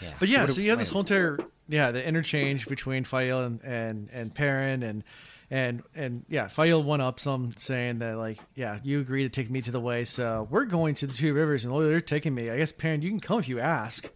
Yeah. 0.02 0.12
But 0.18 0.29
yeah, 0.29 0.40
what 0.44 0.50
so 0.52 0.61
you 0.62 0.70
have 0.70 0.79
this 0.79 0.90
whole 0.90 1.00
entire 1.02 1.38
yeah 1.68 1.90
the 1.90 2.02
interchange 2.07 2.66
between 2.66 3.05
Faile 3.05 3.42
and 3.42 3.61
and 3.62 4.09
and 4.12 4.35
Perrin 4.35 4.83
and 4.83 5.05
and 5.50 5.82
and 5.94 6.24
yeah, 6.28 6.48
Faile 6.48 6.82
one 6.82 7.00
up 7.00 7.20
some 7.20 7.52
saying 7.56 7.98
that 8.00 8.16
like 8.16 8.38
yeah 8.54 8.78
you 8.82 9.00
agree 9.00 9.22
to 9.22 9.28
take 9.28 9.50
me 9.50 9.61
to 9.62 9.70
the 9.70 9.80
way, 9.80 10.04
so 10.04 10.46
we're 10.50 10.64
going 10.64 10.94
to 10.96 11.06
the 11.06 11.14
two 11.14 11.35
rivers 11.35 11.64
and 11.64 11.72
oh 11.72 11.82
they're 11.87 12.00
taking 12.00 12.35
me. 12.35 12.50
I 12.50 12.56
guess 12.59 12.72
Perrin 12.72 13.02
you 13.02 13.11
can 13.11 13.20
come 13.20 13.38
if 13.38 13.48
you 13.48 13.61
ask, 13.61 14.11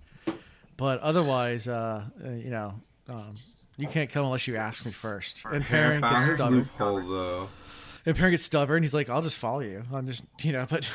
but 0.76 1.00
otherwise 1.00 1.68
uh, 1.68 2.04
uh 2.24 2.30
you 2.30 2.50
know 2.50 2.74
um, 3.08 3.30
you 3.76 3.86
can't 3.86 4.10
come 4.10 4.24
unless 4.24 4.46
you 4.46 4.56
ask 4.56 4.84
me 4.84 4.92
first. 4.92 5.42
And 5.44 5.64
Perrin 5.64 6.02
Perrin 6.02 6.14
gets 6.14 6.26
his 6.26 6.36
stubborn. 6.36 6.58
loophole 6.58 7.02
though. 7.02 7.48
And 8.06 8.16
Perrin 8.16 8.32
gets 8.32 8.44
stubborn. 8.44 8.82
He's 8.82 8.94
like 8.94 9.08
I'll 9.08 9.22
just 9.22 9.38
follow 9.38 9.60
you. 9.60 9.84
I'm 9.92 10.06
just 10.06 10.24
you 10.42 10.52
know 10.52 10.66
but 10.68 10.88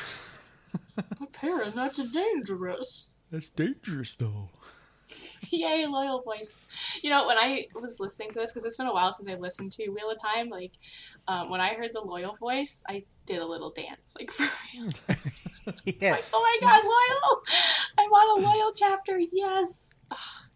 But 0.96 1.32
Perrin, 1.32 1.72
that's 1.74 2.02
dangerous. 2.10 3.08
that's 3.30 3.48
dangerous 3.48 4.14
though. 4.18 4.50
Yay, 5.52 5.84
Loial 5.86 6.24
voice. 6.24 6.58
You 7.02 7.10
know, 7.10 7.26
when 7.26 7.38
I 7.38 7.66
was 7.74 8.00
listening 8.00 8.30
to 8.30 8.38
this, 8.40 8.52
because 8.52 8.64
it's 8.64 8.76
been 8.76 8.86
a 8.86 8.92
while 8.92 9.12
since 9.12 9.28
I've 9.28 9.40
listened 9.40 9.72
to 9.72 9.88
Wheel 9.88 10.10
of 10.10 10.18
Time, 10.20 10.48
like, 10.48 10.72
um, 11.28 11.50
when 11.50 11.60
I 11.60 11.74
heard 11.74 11.92
the 11.92 12.00
Loial 12.00 12.38
voice, 12.38 12.82
I 12.88 13.04
did 13.26 13.38
a 13.38 13.46
little 13.46 13.70
dance. 13.70 14.14
Like, 14.18 14.30
for 14.32 14.44
real. 14.74 14.90
Yeah, 15.84 16.12
Like, 16.12 16.24
oh 16.32 16.40
my 16.40 16.58
god, 16.60 16.80
Loial! 16.80 17.40
I 17.98 18.06
want 18.08 18.40
a 18.40 18.46
Loial 18.46 18.72
chapter, 18.76 19.18
yes! 19.32 19.94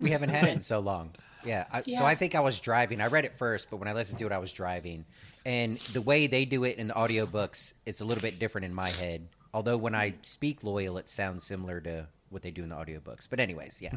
we 0.00 0.10
haven't 0.10 0.28
had 0.28 0.44
it 0.46 0.50
in 0.50 0.60
so 0.60 0.78
long. 0.78 1.10
Yeah, 1.44 1.64
I, 1.72 1.82
so 1.82 2.04
I 2.04 2.14
think 2.14 2.36
I 2.36 2.40
was 2.40 2.60
driving. 2.60 3.00
I 3.00 3.08
read 3.08 3.24
it 3.24 3.34
first, 3.36 3.68
but 3.70 3.78
when 3.78 3.88
I 3.88 3.92
listened 3.92 4.18
to 4.20 4.26
it, 4.26 4.32
I 4.32 4.38
was 4.38 4.52
driving. 4.52 5.04
And 5.44 5.78
the 5.92 6.02
way 6.02 6.28
they 6.28 6.44
do 6.44 6.62
it 6.64 6.76
in 6.78 6.88
the 6.88 6.94
audiobooks, 6.94 7.72
it's 7.86 8.00
a 8.00 8.04
little 8.04 8.22
bit 8.22 8.38
different 8.38 8.66
in 8.66 8.74
my 8.74 8.90
head. 8.90 9.26
Although 9.52 9.78
when 9.78 9.94
I 9.94 10.14
speak 10.22 10.60
Loial, 10.60 10.98
it 11.00 11.08
sounds 11.08 11.44
similar 11.44 11.80
to 11.80 12.06
what 12.28 12.42
they 12.42 12.50
do 12.50 12.62
in 12.62 12.68
the 12.68 12.76
audiobooks. 12.76 13.26
But 13.28 13.40
anyways, 13.40 13.80
yeah, 13.80 13.94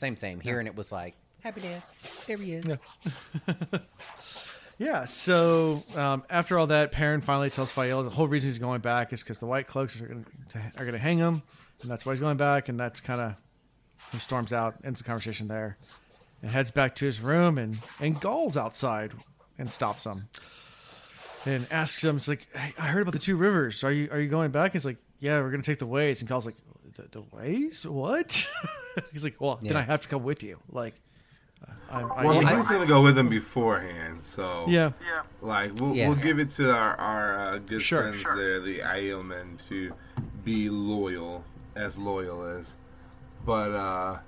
same, 0.00 0.16
same. 0.16 0.40
Hearing 0.40 0.66
it 0.66 0.74
was 0.74 0.90
like 0.90 1.14
happy 1.42 1.60
dance. 1.60 2.24
There 2.26 2.38
he 2.38 2.54
is. 2.54 2.66
Yeah, 4.80 5.04
so 5.04 5.82
um, 5.94 6.24
after 6.30 6.58
all 6.58 6.68
that, 6.68 6.90
Perrin 6.90 7.20
finally 7.20 7.50
tells 7.50 7.70
Faile 7.70 8.02
the 8.02 8.08
whole 8.08 8.26
reason 8.26 8.48
he's 8.48 8.58
going 8.58 8.80
back 8.80 9.12
is 9.12 9.22
because 9.22 9.38
the 9.38 9.44
White 9.44 9.66
Cloaks 9.66 10.00
are 10.00 10.06
going 10.06 10.24
to 10.52 10.58
are 10.58 10.86
going 10.86 10.94
to 10.94 10.98
hang 10.98 11.18
him, 11.18 11.42
and 11.82 11.90
that's 11.90 12.06
why 12.06 12.12
he's 12.12 12.20
going 12.20 12.38
back. 12.38 12.70
And 12.70 12.80
that's 12.80 12.98
kind 12.98 13.20
of 13.20 13.34
he 14.10 14.16
storms 14.16 14.54
out, 14.54 14.76
ends 14.82 15.00
the 15.00 15.04
conversation 15.04 15.48
there, 15.48 15.76
and 16.40 16.50
heads 16.50 16.70
back 16.70 16.94
to 16.94 17.04
his 17.04 17.20
room. 17.20 17.58
And 17.58 17.78
and 18.00 18.18
Gaul's 18.22 18.56
outside 18.56 19.12
and 19.58 19.68
stops 19.68 20.04
him 20.04 20.30
and 21.44 21.66
asks 21.70 22.02
him, 22.02 22.16
"It's 22.16 22.26
like 22.26 22.48
hey, 22.54 22.72
I 22.78 22.86
heard 22.86 23.02
about 23.02 23.12
the 23.12 23.18
two 23.18 23.36
rivers. 23.36 23.84
Are 23.84 23.92
you 23.92 24.08
are 24.10 24.18
you 24.18 24.30
going 24.30 24.50
back?" 24.50 24.72
He's 24.72 24.86
like, 24.86 24.96
"Yeah, 25.18 25.40
we're 25.40 25.50
going 25.50 25.60
to 25.60 25.70
take 25.70 25.78
the 25.78 25.86
ways." 25.86 26.22
And 26.22 26.28
Gaul's 26.30 26.46
like, 26.46 26.56
"The, 27.10 27.20
the 27.20 27.36
ways? 27.36 27.86
What?" 27.86 28.48
he's 29.12 29.24
like, 29.24 29.36
"Well, 29.40 29.58
then 29.62 29.76
I 29.76 29.82
have 29.82 30.02
to 30.02 30.08
come 30.08 30.22
with 30.24 30.42
you." 30.42 30.58
Like, 30.70 30.94
I'm, 31.90 32.10
I, 32.12 32.24
Well, 32.24 32.46
I 32.46 32.50
he 32.50 32.56
was 32.56 32.68
gonna 32.68 32.86
go 32.86 33.02
with 33.02 33.18
him 33.18 33.28
beforehand, 33.28 34.22
so 34.22 34.66
yeah. 34.68 34.92
yeah. 35.04 35.22
Like 35.42 35.74
we'll, 35.80 35.94
Yeah. 35.94 36.08
we'll 36.08 36.16
give 36.16 36.38
it 36.38 36.50
to 36.52 36.72
our 36.72 36.94
our 36.96 37.54
uh, 37.54 37.58
good 37.58 37.82
Sure, 37.82 38.12
friends 38.12 38.24
there, 38.24 38.60
the 38.60 38.78
Aiel 38.80 39.24
men, 39.24 39.58
to 39.68 39.92
be 40.44 40.68
loyal 40.70 41.44
as 41.76 41.96
loyal 41.98 42.44
as. 42.44 42.74
But 43.44 43.70
uh, 43.72 44.18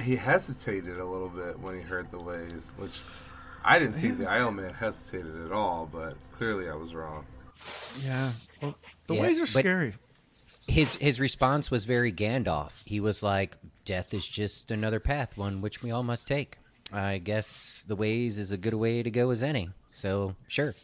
he 0.00 0.16
hesitated 0.16 0.98
a 0.98 1.04
little 1.04 1.28
bit 1.28 1.58
when 1.60 1.76
he 1.76 1.82
heard 1.82 2.10
the 2.10 2.18
ways, 2.20 2.72
which 2.76 3.00
I 3.64 3.78
didn't 3.78 3.94
think 3.94 4.18
the 4.18 4.24
Aiel 4.26 4.54
men 4.54 4.72
hesitated 4.74 5.44
at 5.46 5.52
all. 5.52 5.88
But 5.92 6.16
clearly, 6.36 6.68
I 6.68 6.74
was 6.74 6.94
wrong. 6.94 7.24
Yeah. 8.04 8.30
Well, 8.60 8.74
the 9.06 9.14
Yeah, 9.14 9.22
ways 9.22 9.38
are 9.38 9.42
but- 9.42 9.48
scary. 9.60 9.94
His 10.66 10.96
his 10.96 11.20
response 11.20 11.70
was 11.70 11.84
very 11.84 12.12
Gandalf. 12.12 12.84
He 12.86 13.00
was 13.00 13.22
like, 13.22 13.56
"Death 13.84 14.14
is 14.14 14.26
just 14.26 14.70
another 14.70 15.00
path, 15.00 15.36
one 15.36 15.60
which 15.60 15.82
we 15.82 15.90
all 15.90 16.02
must 16.02 16.26
take." 16.26 16.58
I 16.92 17.18
guess 17.18 17.84
the 17.86 17.96
ways 17.96 18.38
is 18.38 18.50
a 18.50 18.56
good 18.56 18.74
way 18.74 19.02
to 19.02 19.10
go 19.10 19.30
as 19.30 19.42
any. 19.42 19.70
So 19.90 20.36
sure. 20.48 20.74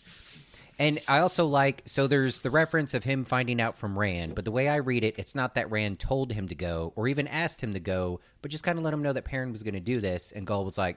And 0.79 0.99
I 1.09 1.19
also 1.19 1.47
like 1.47 1.83
so 1.87 2.07
there's 2.07 2.41
the 2.41 2.51
reference 2.51 2.95
of 2.95 3.05
him 3.05 3.25
finding 3.25 3.61
out 3.61 3.77
from 3.77 3.99
Rand, 3.99 4.35
but 4.35 4.45
the 4.45 4.51
way 4.51 4.69
I 4.69 4.77
read 4.77 5.05
it, 5.05 5.19
it's 5.19 5.35
not 5.35 5.55
that 5.55 5.71
Rand 5.71 5.99
told 5.99 6.33
him 6.33 6.49
to 6.49 6.55
go 6.55 6.93
or 6.97 7.07
even 7.07 7.29
asked 7.29 7.61
him 7.61 7.75
to 7.75 7.81
go, 7.81 8.21
but 8.41 8.51
just 8.51 8.65
kind 8.65 8.79
of 8.79 8.85
let 8.85 8.95
him 8.95 9.03
know 9.03 9.13
that 9.13 9.25
Perrin 9.25 9.53
was 9.53 9.63
going 9.63 9.75
to 9.75 9.81
do 9.81 10.01
this. 10.01 10.33
And 10.33 10.47
Gaul 10.47 10.65
was 10.65 10.79
like, 10.79 10.97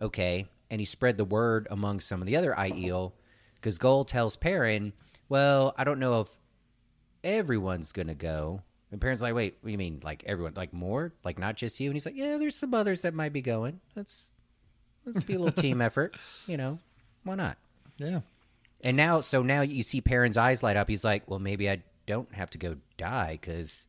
"Okay," 0.00 0.46
and 0.70 0.80
he 0.80 0.84
spread 0.84 1.16
the 1.16 1.24
word 1.24 1.66
among 1.70 2.00
some 2.00 2.20
of 2.20 2.26
the 2.26 2.36
other 2.36 2.54
Aiel 2.56 3.12
because 3.56 3.78
Gaul 3.78 4.04
tells 4.04 4.36
Perrin, 4.36 4.92
"Well, 5.28 5.74
I 5.76 5.84
don't 5.84 5.98
know 5.98 6.20
if 6.20 6.36
everyone's 7.24 7.90
gonna 7.90 8.14
go. 8.14 8.62
And 8.92 9.00
Perrin's 9.00 9.22
like, 9.22 9.34
wait, 9.34 9.56
what 9.60 9.66
do 9.68 9.72
you 9.72 9.78
mean? 9.78 10.00
Like 10.04 10.22
everyone? 10.24 10.52
Like 10.54 10.72
more? 10.72 11.12
Like 11.24 11.38
not 11.40 11.56
just 11.56 11.80
you? 11.80 11.88
And 11.88 11.96
he's 11.96 12.06
like, 12.06 12.14
yeah, 12.16 12.36
there's 12.36 12.54
some 12.54 12.74
others 12.74 13.02
that 13.02 13.12
might 13.14 13.32
be 13.32 13.42
going. 13.42 13.80
Let's 13.96 14.30
let's 15.04 15.24
be 15.24 15.34
a 15.34 15.38
little 15.40 15.60
team 15.60 15.80
effort. 15.80 16.14
You 16.46 16.56
know, 16.56 16.78
why 17.24 17.34
not? 17.34 17.56
Yeah. 17.96 18.20
And 18.82 18.96
now, 18.96 19.20
so 19.22 19.42
now 19.42 19.62
you 19.62 19.82
see 19.82 20.00
Perrin's 20.00 20.36
eyes 20.36 20.62
light 20.62 20.76
up. 20.76 20.88
He's 20.88 21.04
like, 21.04 21.28
well, 21.28 21.38
maybe 21.40 21.68
I 21.70 21.82
don't 22.06 22.32
have 22.34 22.50
to 22.50 22.58
go 22.58 22.76
die 22.98 23.38
because 23.40 23.86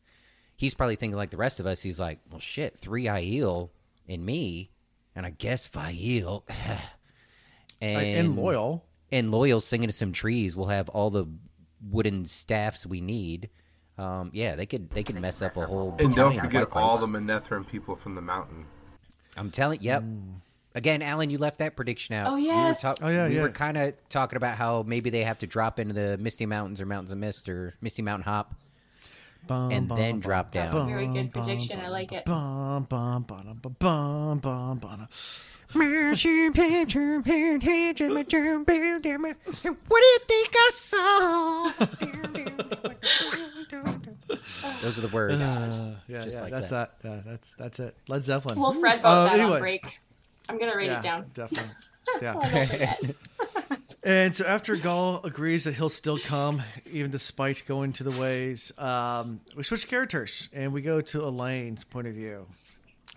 he's 0.56 0.74
probably 0.74 0.96
thinking 0.96 1.18
like 1.18 1.32
the 1.32 1.38
rest 1.38 1.60
of 1.60 1.68
us. 1.68 1.82
He's 1.82 2.00
like, 2.00 2.20
well, 2.32 2.40
shit, 2.40 2.78
three 2.80 3.04
Aiel 3.06 3.70
and 4.08 4.26
me, 4.26 4.70
and 5.16 5.26
I 5.26 5.32
guess 5.32 5.68
Faile. 5.68 6.46
and, 7.82 8.02
And 8.02 8.38
Loial. 8.38 8.82
and 9.12 9.32
Loial 9.34 9.62
singing 9.62 9.88
to 9.90 9.94
some 9.94 10.14
trees. 10.14 10.56
We'll 10.56 10.68
have 10.68 10.90
all 10.90 11.10
the 11.10 11.26
wooden 11.90 12.26
staffs 12.26 12.86
we 12.86 13.02
need. 13.02 13.50
Um, 13.98 14.32
yeah, 14.34 14.56
they 14.56 14.66
could 14.66 14.90
they 14.90 15.04
could 15.04 15.20
mess 15.20 15.42
up 15.42 15.56
a 15.56 15.66
whole. 15.66 15.96
And 16.00 16.14
don't 16.14 16.36
battalion 16.36 16.40
of 16.40 16.46
forget 16.46 16.68
all 16.74 16.98
the 16.98 17.08
Cloaks. 17.08 17.24
Manetheren 17.26 17.68
people 17.68 17.96
from 17.96 18.16
the 18.16 18.22
mountain. 18.22 18.66
I'm 19.38 19.52
telling. 19.52 19.82
Yep. 19.82 20.04
Again, 20.76 21.02
Alan, 21.02 21.30
you 21.30 21.38
left 21.38 21.60
that 21.60 21.78
prediction 21.78 22.16
out. 22.16 22.28
Oh, 22.28 22.36
We 22.36 22.48
were 22.48 22.54
yes. 22.54 22.84
Oh, 22.84 23.08
yeah, 23.08 23.30
we 23.30 23.36
yeah. 23.38 23.42
were 23.44 23.50
kind 23.50 23.78
of 23.78 23.94
talking 24.10 24.36
about 24.36 24.58
how 24.58 24.84
maybe 24.86 25.10
they 25.10 25.24
have 25.24 25.40
to 25.40 25.48
drop 25.48 25.80
into 25.80 25.94
the 25.94 26.18
Misty 26.18 26.46
Mountains 26.46 26.82
or 26.82 26.86
Mountains 26.86 27.12
of 27.12 27.18
Mist 27.18 27.48
or 27.48 27.74
Misty 27.80 28.02
Mountain 28.02 28.26
Hop 28.26 28.54
Bum, 29.48 29.72
and 29.72 29.88
bum, 29.88 29.98
then 29.98 30.12
bum, 30.14 30.20
drop 30.22 30.52
That's 30.52 30.74
down. 30.74 30.88
a 30.88 30.90
very 30.90 31.08
good 31.08 31.32
prediction. 31.32 31.80
I 31.80 31.88
like 31.88 32.12
it. 32.12 32.26
What 35.74 35.84
do 40.02 40.06
you 40.06 40.20
think 40.28 40.50
I 40.56 40.72
saw? 40.74 41.72
Those 44.82 44.98
are 44.98 45.02
the 45.02 45.10
words. 45.12 45.42
Uh, 45.42 45.96
yeah, 46.08 46.22
Just 46.24 46.38
yeah, 46.38 46.42
like 46.44 46.52
that's 46.52 46.70
that. 46.70 47.02
that. 47.02 47.10
Yeah, 47.10 47.22
that's 47.26 47.54
that's 47.54 47.80
it. 47.80 47.96
Led 48.08 48.24
Zeppelin. 48.24 48.60
Well, 48.60 48.74
Fred 48.74 49.04
wrote 49.04 49.06
Uh, 49.10 49.24
that 49.26 49.40
anyway. 49.40 49.54
on 49.56 49.60
break. 49.60 49.86
I'm 50.50 50.60
gonna 50.60 50.76
write 50.76 50.88
yeah, 50.88 50.98
it 50.98 51.02
down. 51.02 51.26
Definitely. 51.34 51.72
Yeah. 52.22 52.36
I 52.40 52.50
don't 52.50 52.68
forget. 52.68 53.02
And 54.04 54.36
so 54.36 54.46
after 54.46 54.76
Gaul 54.76 55.20
agrees 55.24 55.64
that 55.64 55.74
he'll 55.74 55.90
still 55.90 56.20
come, 56.20 56.62
even 56.92 57.10
despite 57.10 57.64
going 57.68 57.92
to 57.94 58.04
the 58.04 58.22
ways, 58.22 58.72
um, 58.78 59.42
we 59.58 59.64
switch 59.64 59.88
characters 59.88 60.48
and 60.54 60.72
we 60.72 60.84
go 60.84 61.02
to 61.02 61.22
Elayne's 61.22 61.84
point 61.84 62.06
of 62.06 62.14
view. 62.14 62.46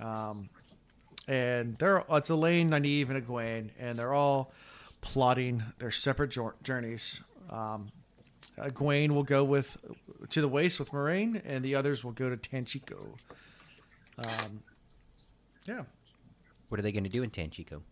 Um, 0.00 0.48
and 1.28 1.76
they're 1.78 1.98
it's 2.10 2.30
Elayne, 2.30 2.70
Nynaeve, 2.70 3.10
and 3.10 3.24
Egwene, 3.24 3.70
and 3.78 3.96
they're 3.98 4.14
all 4.14 4.50
plotting 5.02 5.62
their 5.78 5.90
separate 5.90 6.30
jour- 6.30 6.56
journeys. 6.62 7.20
Um, 7.50 7.88
Egwene 8.56 9.10
will 9.12 9.22
go 9.22 9.44
with 9.44 9.76
to 10.30 10.40
the 10.40 10.48
Waste 10.48 10.80
with 10.80 10.90
Moiraine, 10.90 11.40
and 11.44 11.64
the 11.64 11.74
others 11.76 12.02
will 12.02 12.12
go 12.12 12.28
to 12.34 12.36
Tanchico. 12.36 13.16
Um, 14.26 14.62
yeah, 15.66 15.82
What 16.68 16.80
are 16.80 16.82
they 16.82 16.90
going 16.92 17.04
to 17.04 17.10
do 17.10 17.22
in 17.22 17.30
Tanchico? 17.30 17.82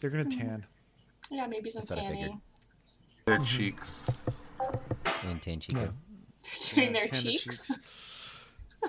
they're 0.00 0.10
gonna 0.10 0.24
tan. 0.24 0.66
Yeah, 1.30 1.46
maybe 1.46 1.70
some 1.70 1.80
That's 1.80 1.90
what 1.90 1.98
I 2.00 2.08
figured. 2.10 2.18
tanning. 2.18 2.40
Their 3.24 3.38
cheeks. 3.38 4.04
In 5.30 5.38
Tanchico. 5.38 5.92
Doing 6.74 6.92
their 6.92 7.06
tan 7.06 7.24
the 7.24 7.30
cheeks. 7.38 7.70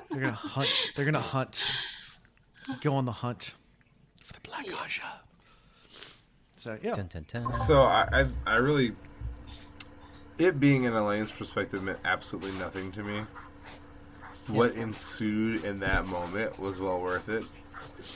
They're 0.09 0.21
gonna 0.21 0.31
hunt. 0.33 0.91
They're 0.95 1.05
gonna 1.05 1.19
hunt. 1.35 1.63
Go 2.81 2.95
on 2.95 3.05
the 3.05 3.11
hunt 3.11 3.53
for 4.55 4.63
the 4.69 4.75
Aja. 4.75 5.21
So 6.57 6.77
yeah, 6.81 6.93
Dun, 6.93 7.07
dun, 7.07 7.25
dun. 7.27 7.53
So 7.53 7.81
I, 7.81 8.07
I, 8.11 8.25
I 8.45 8.55
really, 8.55 8.93
it 10.37 10.59
being 10.59 10.85
in 10.85 10.93
Elayne's 10.93 11.31
perspective 11.31 11.83
meant 11.83 11.99
absolutely 12.05 12.57
nothing 12.59 12.91
to 12.93 13.03
me. 13.03 13.21
What 14.47 14.73
ensued 14.75 15.63
in 15.63 15.79
that 15.79 16.05
moment 16.05 16.59
was 16.59 16.79
well 16.79 17.01
worth 17.01 17.29
it, 17.29 17.45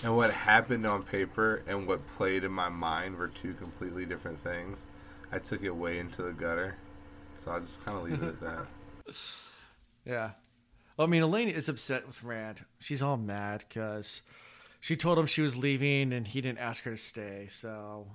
and 0.04 0.15
what 0.15 0.32
happened 0.32 0.86
on 0.86 1.04
paper 1.04 1.63
and 1.67 1.88
what 1.88 2.06
played 2.15 2.43
in 2.43 2.52
my 2.52 2.69
mind 2.69 3.17
were 3.17 3.30
two 3.30 3.54
completely 3.54 4.06
different 4.06 4.39
things. 4.39 4.80
I 5.32 5.39
took 5.39 5.63
it 5.63 5.71
way 5.71 6.00
into 6.00 6.21
the 6.21 6.32
gutter, 6.32 6.76
so 7.43 7.52
I'll 7.52 7.60
just 7.60 7.84
kind 7.84 7.97
of 7.97 8.04
leave 8.04 8.21
it 8.21 8.28
at 8.28 8.41
that. 8.41 8.65
yeah. 10.06 10.32
Well, 10.95 11.08
I 11.08 11.10
mean, 11.10 11.21
Elayne 11.21 11.54
is 11.54 11.69
upset 11.69 12.08
with 12.08 12.23
Rand. 12.23 12.65
She's 12.80 13.04
all 13.04 13.17
mad 13.17 13.63
because 13.67 14.21
she 14.88 14.95
told 14.95 15.19
him 15.19 15.26
she 15.26 15.41
was 15.41 15.58
leaving, 15.58 16.13
and 16.13 16.26
he 16.26 16.39
didn't 16.39 16.60
ask 16.60 16.84
her 16.86 16.91
to 16.91 16.97
stay. 16.97 17.47
So 17.50 18.08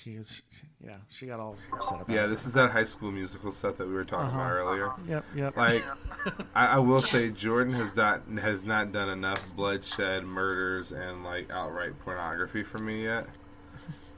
she 0.00 0.16
was, 0.16 0.40
yeah, 0.84 0.94
she 1.10 1.26
got 1.26 1.40
all 1.40 1.56
upset 1.72 2.02
about 2.02 2.08
Yeah, 2.08 2.26
it. 2.26 2.28
this 2.28 2.46
is 2.46 2.52
that 2.52 2.70
High 2.70 2.84
School 2.84 3.10
Musical 3.10 3.50
stuff 3.50 3.76
that 3.78 3.88
we 3.88 3.92
were 3.92 4.04
talking 4.04 4.32
about 4.32 4.48
earlier. 4.52 4.90
Yep, 5.08 5.24
yep. 5.34 5.56
like 5.56 5.84
I, 6.54 6.66
I 6.66 6.78
will 6.78 7.00
say 7.00 7.30
Jordan 7.30 7.74
has 7.74 7.96
not 7.96 8.22
has 8.40 8.62
not 8.62 8.92
done 8.92 9.08
enough 9.08 9.44
bloodshed, 9.56 10.22
murders, 10.24 10.92
and 10.92 11.24
like 11.24 11.50
outright 11.50 11.98
pornography 12.04 12.62
for 12.62 12.78
me 12.78 13.02
yet. 13.02 13.26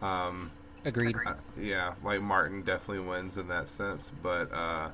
Um, 0.03 0.51
Agreed. 0.85 1.17
uh, 1.27 1.35
yeah, 1.59 1.95
like 2.05 2.21
Martin 2.21 2.63
definitely 2.63 3.09
wins 3.09 3.39
in 3.39 3.49
that 3.49 3.71
sense, 3.71 4.13
but 4.23 4.53
uh, 4.53 4.91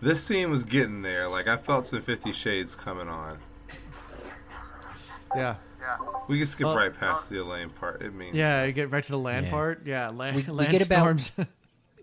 this 0.00 0.24
scene 0.24 0.50
was 0.50 0.64
getting 0.64 1.02
there. 1.02 1.28
Like 1.28 1.46
I 1.46 1.58
felt 1.58 1.86
some 1.86 2.00
Fifty 2.00 2.32
Shades 2.32 2.74
coming 2.74 3.06
on. 3.08 3.38
yeah, 5.36 5.56
We 6.28 6.38
can 6.38 6.46
skip 6.46 6.66
Well- 6.66 6.76
right 6.76 6.92
past 6.94 7.28
the 7.28 7.36
Elayne 7.36 7.70
part. 7.74 8.02
It 8.02 8.14
means 8.14 8.34
yeah. 8.36 8.64
You 8.64 8.72
get 8.72 8.90
right 8.90 9.04
to 9.04 9.10
the 9.10 9.18
land 9.18 9.46
Yeah. 9.46 9.52
part. 9.52 9.86
Yeah, 9.86 10.08
land. 10.10 10.36
We- 10.36 10.42
we 10.42 10.48
land 10.52 10.70
get 10.72 10.86
about- 10.86 11.20
storms. 11.20 11.32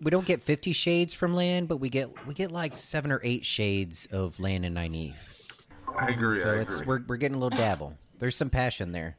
We 0.02 0.10
don't 0.10 0.26
get 0.26 0.42
Fifty 0.42 0.72
Shades 0.72 1.14
from 1.14 1.32
Lan, 1.32 1.66
but 1.66 1.76
we 1.76 1.88
get 1.88 2.26
we 2.26 2.34
get 2.34 2.50
like 2.50 2.76
seven 2.76 3.12
or 3.12 3.20
eight 3.22 3.44
shades 3.44 4.06
of 4.10 4.40
Lan 4.40 4.64
and 4.64 4.76
Nynaeve. 4.76 5.14
I 5.96 6.08
agree. 6.08 6.40
So 6.40 6.50
I 6.50 6.54
it's 6.58 6.74
agree. 6.74 6.86
we're 6.86 7.04
we're 7.06 7.16
getting 7.18 7.36
a 7.36 7.38
little 7.38 7.56
dabble. 7.56 7.96
There's 8.18 8.34
some 8.34 8.50
passion 8.50 8.90
there. 8.90 9.14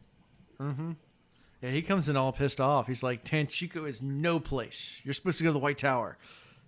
yeah, 0.60 1.70
he 1.70 1.82
comes 1.82 2.10
in 2.10 2.18
all 2.18 2.34
pissed 2.34 2.60
off. 2.60 2.88
He's 2.88 3.02
like, 3.02 3.24
"Tanchico 3.24 3.88
is 3.88 4.02
no 4.02 4.42
place. 4.42 5.00
You're 5.06 5.14
supposed 5.14 5.38
to 5.38 5.46
go 5.46 5.52
to 5.52 5.54
the 5.54 5.60
White 5.60 5.78
Tower." 5.78 6.18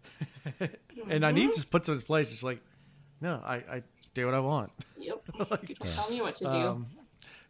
and 0.61 1.23
Nynaeve 1.23 1.53
just 1.53 1.69
puts 1.69 1.89
him 1.89 1.93
in 1.93 1.97
his 1.97 2.03
place. 2.03 2.31
It's 2.31 2.43
like, 2.43 2.61
no, 3.19 3.41
I, 3.45 3.55
I 3.55 3.83
do 4.13 4.25
what 4.27 4.33
I 4.35 4.39
want. 4.39 4.71
Yep. 4.97 5.25
Don't 5.49 5.91
tell 5.93 6.09
me 6.09 6.21
what 6.21 6.35
to 6.35 6.43
do. 6.45 6.49
Um, 6.49 6.85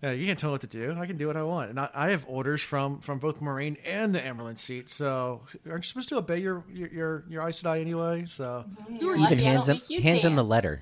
yeah, 0.06 0.12
you 0.12 0.28
can't 0.28 0.38
tell 0.38 0.50
me 0.50 0.54
what 0.54 0.62
to 0.62 0.68
do. 0.68 0.96
I 1.00 1.06
can 1.08 1.18
do 1.18 1.28
what 1.28 1.36
I 1.38 1.44
want, 1.44 1.70
and 1.72 1.80
I, 1.80 1.90
I 1.94 2.10
have 2.12 2.26
orders 2.28 2.62
from 2.62 3.00
from 3.02 3.18
both 3.20 3.40
Moiraine 3.42 3.78
and 3.86 4.14
the 4.14 4.20
Amyrlin 4.22 4.58
seat. 4.58 4.90
So 4.90 5.42
aren't 5.70 5.84
you 5.84 5.88
supposed 5.88 6.10
to 6.10 6.18
obey 6.18 6.40
your 6.40 6.64
your 6.72 6.90
your, 6.90 7.24
your 7.30 7.48
Aes 7.50 7.62
Sedai 7.64 7.82
anyway? 7.82 8.26
So 8.28 8.66
You 9.00 9.08
were 9.08 9.14
even 9.16 9.22
lucky 9.24 9.44
hands 9.44 9.68
him- 9.68 9.76
make 9.78 9.90
you 9.90 10.02
hands 10.02 10.24
him 10.24 10.36
the 10.36 10.44
letter. 10.44 10.78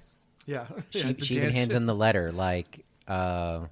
yeah, 0.46 0.68
She, 0.90 1.00
yeah, 1.08 1.14
she 1.20 1.36
even 1.36 1.52
hands 1.56 1.74
him 1.74 1.86
the 1.86 1.96
letter 1.96 2.32
like, 2.32 2.86
uh, 3.08 3.68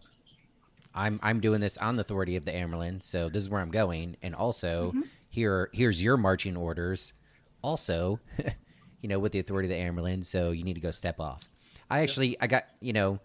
"I'm 0.93 1.19
I'm 1.23 1.39
doing 1.41 1.61
this 1.61 1.77
on 1.77 1.95
the 1.95 2.01
authority 2.01 2.35
of 2.35 2.45
the 2.45 2.51
Amyrlin, 2.51 3.03
so 3.03 3.29
this 3.29 3.43
is 3.43 3.49
where 3.49 3.61
I'm 3.61 3.71
going, 3.71 4.17
and 4.21 4.35
also 4.35 4.89
Mm-hmm. 4.91 5.01
here 5.29 5.69
here's 5.73 6.01
your 6.01 6.17
marching 6.17 6.55
orders. 6.57 7.13
Also, 7.61 8.19
you 9.01 9.09
know, 9.09 9.19
with 9.19 9.31
the 9.31 9.39
authority 9.39 9.67
of 9.71 9.77
the 9.77 9.83
Amyrlin, 10.01 10.25
so 10.25 10.51
you 10.51 10.63
need 10.63 10.75
to 10.75 10.81
go 10.81 10.91
step 10.91 11.19
off." 11.19 11.41
I 11.89 11.99
actually 12.01 12.39
I 12.39 12.47
got 12.47 12.63
you 12.79 12.93
know. 12.93 13.19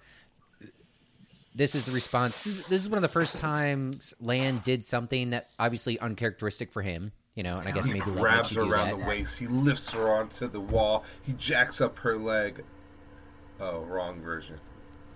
This 1.57 1.75
is 1.75 1.87
the 1.87 1.93
response. 1.93 2.43
This 2.45 2.59
is, 2.59 2.67
this 2.69 2.83
is 2.83 2.89
one 2.89 2.99
of 2.99 3.03
the 3.03 3.09
first 3.09 3.39
times 3.39 4.13
Lan 4.21 4.61
did 4.63 4.85
something 4.85 5.31
that 5.31 5.49
obviously 5.59 5.99
uncharacteristic 5.99 6.71
for 6.71 6.83
him, 6.83 7.13
you 7.35 7.43
know, 7.43 7.59
and 7.59 7.67
I 7.67 7.73
guess 7.73 7.87
He 7.87 7.95
maybe 7.95 8.11
Love 8.11 8.21
grabs 8.21 8.51
her 8.55 8.61
around 8.63 8.91
that. 8.91 8.99
the 9.01 9.07
waist. 9.07 9.39
He 9.39 9.47
lifts 9.47 9.91
her 9.93 10.13
onto 10.13 10.49
the 10.49 10.61
wall. 10.61 11.05
He 11.23 11.33
jacks 11.33 11.81
up 11.81 11.99
her 12.01 12.19
leg. 12.19 12.63
Oh, 13.59 13.81
wrong 13.85 14.21
version. 14.21 14.61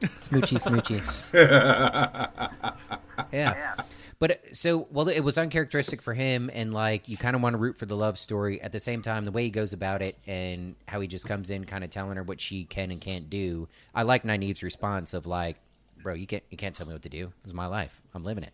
Smoochy, 0.01 0.59
smoochy. 0.59 1.03
yeah. 3.33 3.75
But 4.19 4.31
uh, 4.31 4.35
so, 4.53 4.87
well, 4.91 5.09
it 5.09 5.21
was 5.21 5.37
uncharacteristic 5.37 6.01
for 6.01 6.15
him, 6.15 6.51
and 6.55 6.73
like 6.73 7.09
you 7.09 7.17
kind 7.19 7.37
of 7.37 7.43
want 7.43 7.53
to 7.55 7.59
root 7.59 7.77
for 7.77 7.85
the 7.87 7.97
love 7.97 8.19
story. 8.19 8.61
At 8.63 8.73
the 8.73 8.81
same 8.81 9.03
time, 9.03 9.27
the 9.27 9.31
way 9.31 9.45
he 9.45 9.51
goes 9.51 9.75
about 9.75 10.01
it 10.03 10.17
and 10.27 10.75
how 10.89 11.01
he 11.01 11.09
just 11.09 11.27
comes 11.27 11.51
in, 11.51 11.65
kind 11.65 11.85
of 11.85 11.91
telling 11.91 12.17
her 12.17 12.23
what 12.23 12.41
she 12.41 12.65
can 12.65 12.91
and 12.91 13.01
can't 13.01 13.29
do. 13.29 13.69
I 13.95 14.03
like 14.05 14.23
Nynaeve's 14.25 14.63
response 14.63 15.13
of 15.13 15.27
like, 15.27 15.57
"Bro, 16.03 16.15
you 16.15 16.27
can't 16.27 16.43
you 16.51 16.57
can't 16.57 16.75
tell 16.75 16.87
me 16.87 16.93
what 16.93 17.03
to 17.03 17.09
do. 17.09 17.33
This 17.43 17.51
is 17.51 17.55
my 17.55 17.67
life. 17.67 18.01
I'm 18.15 18.25
living 18.25 18.45
it." 18.45 18.53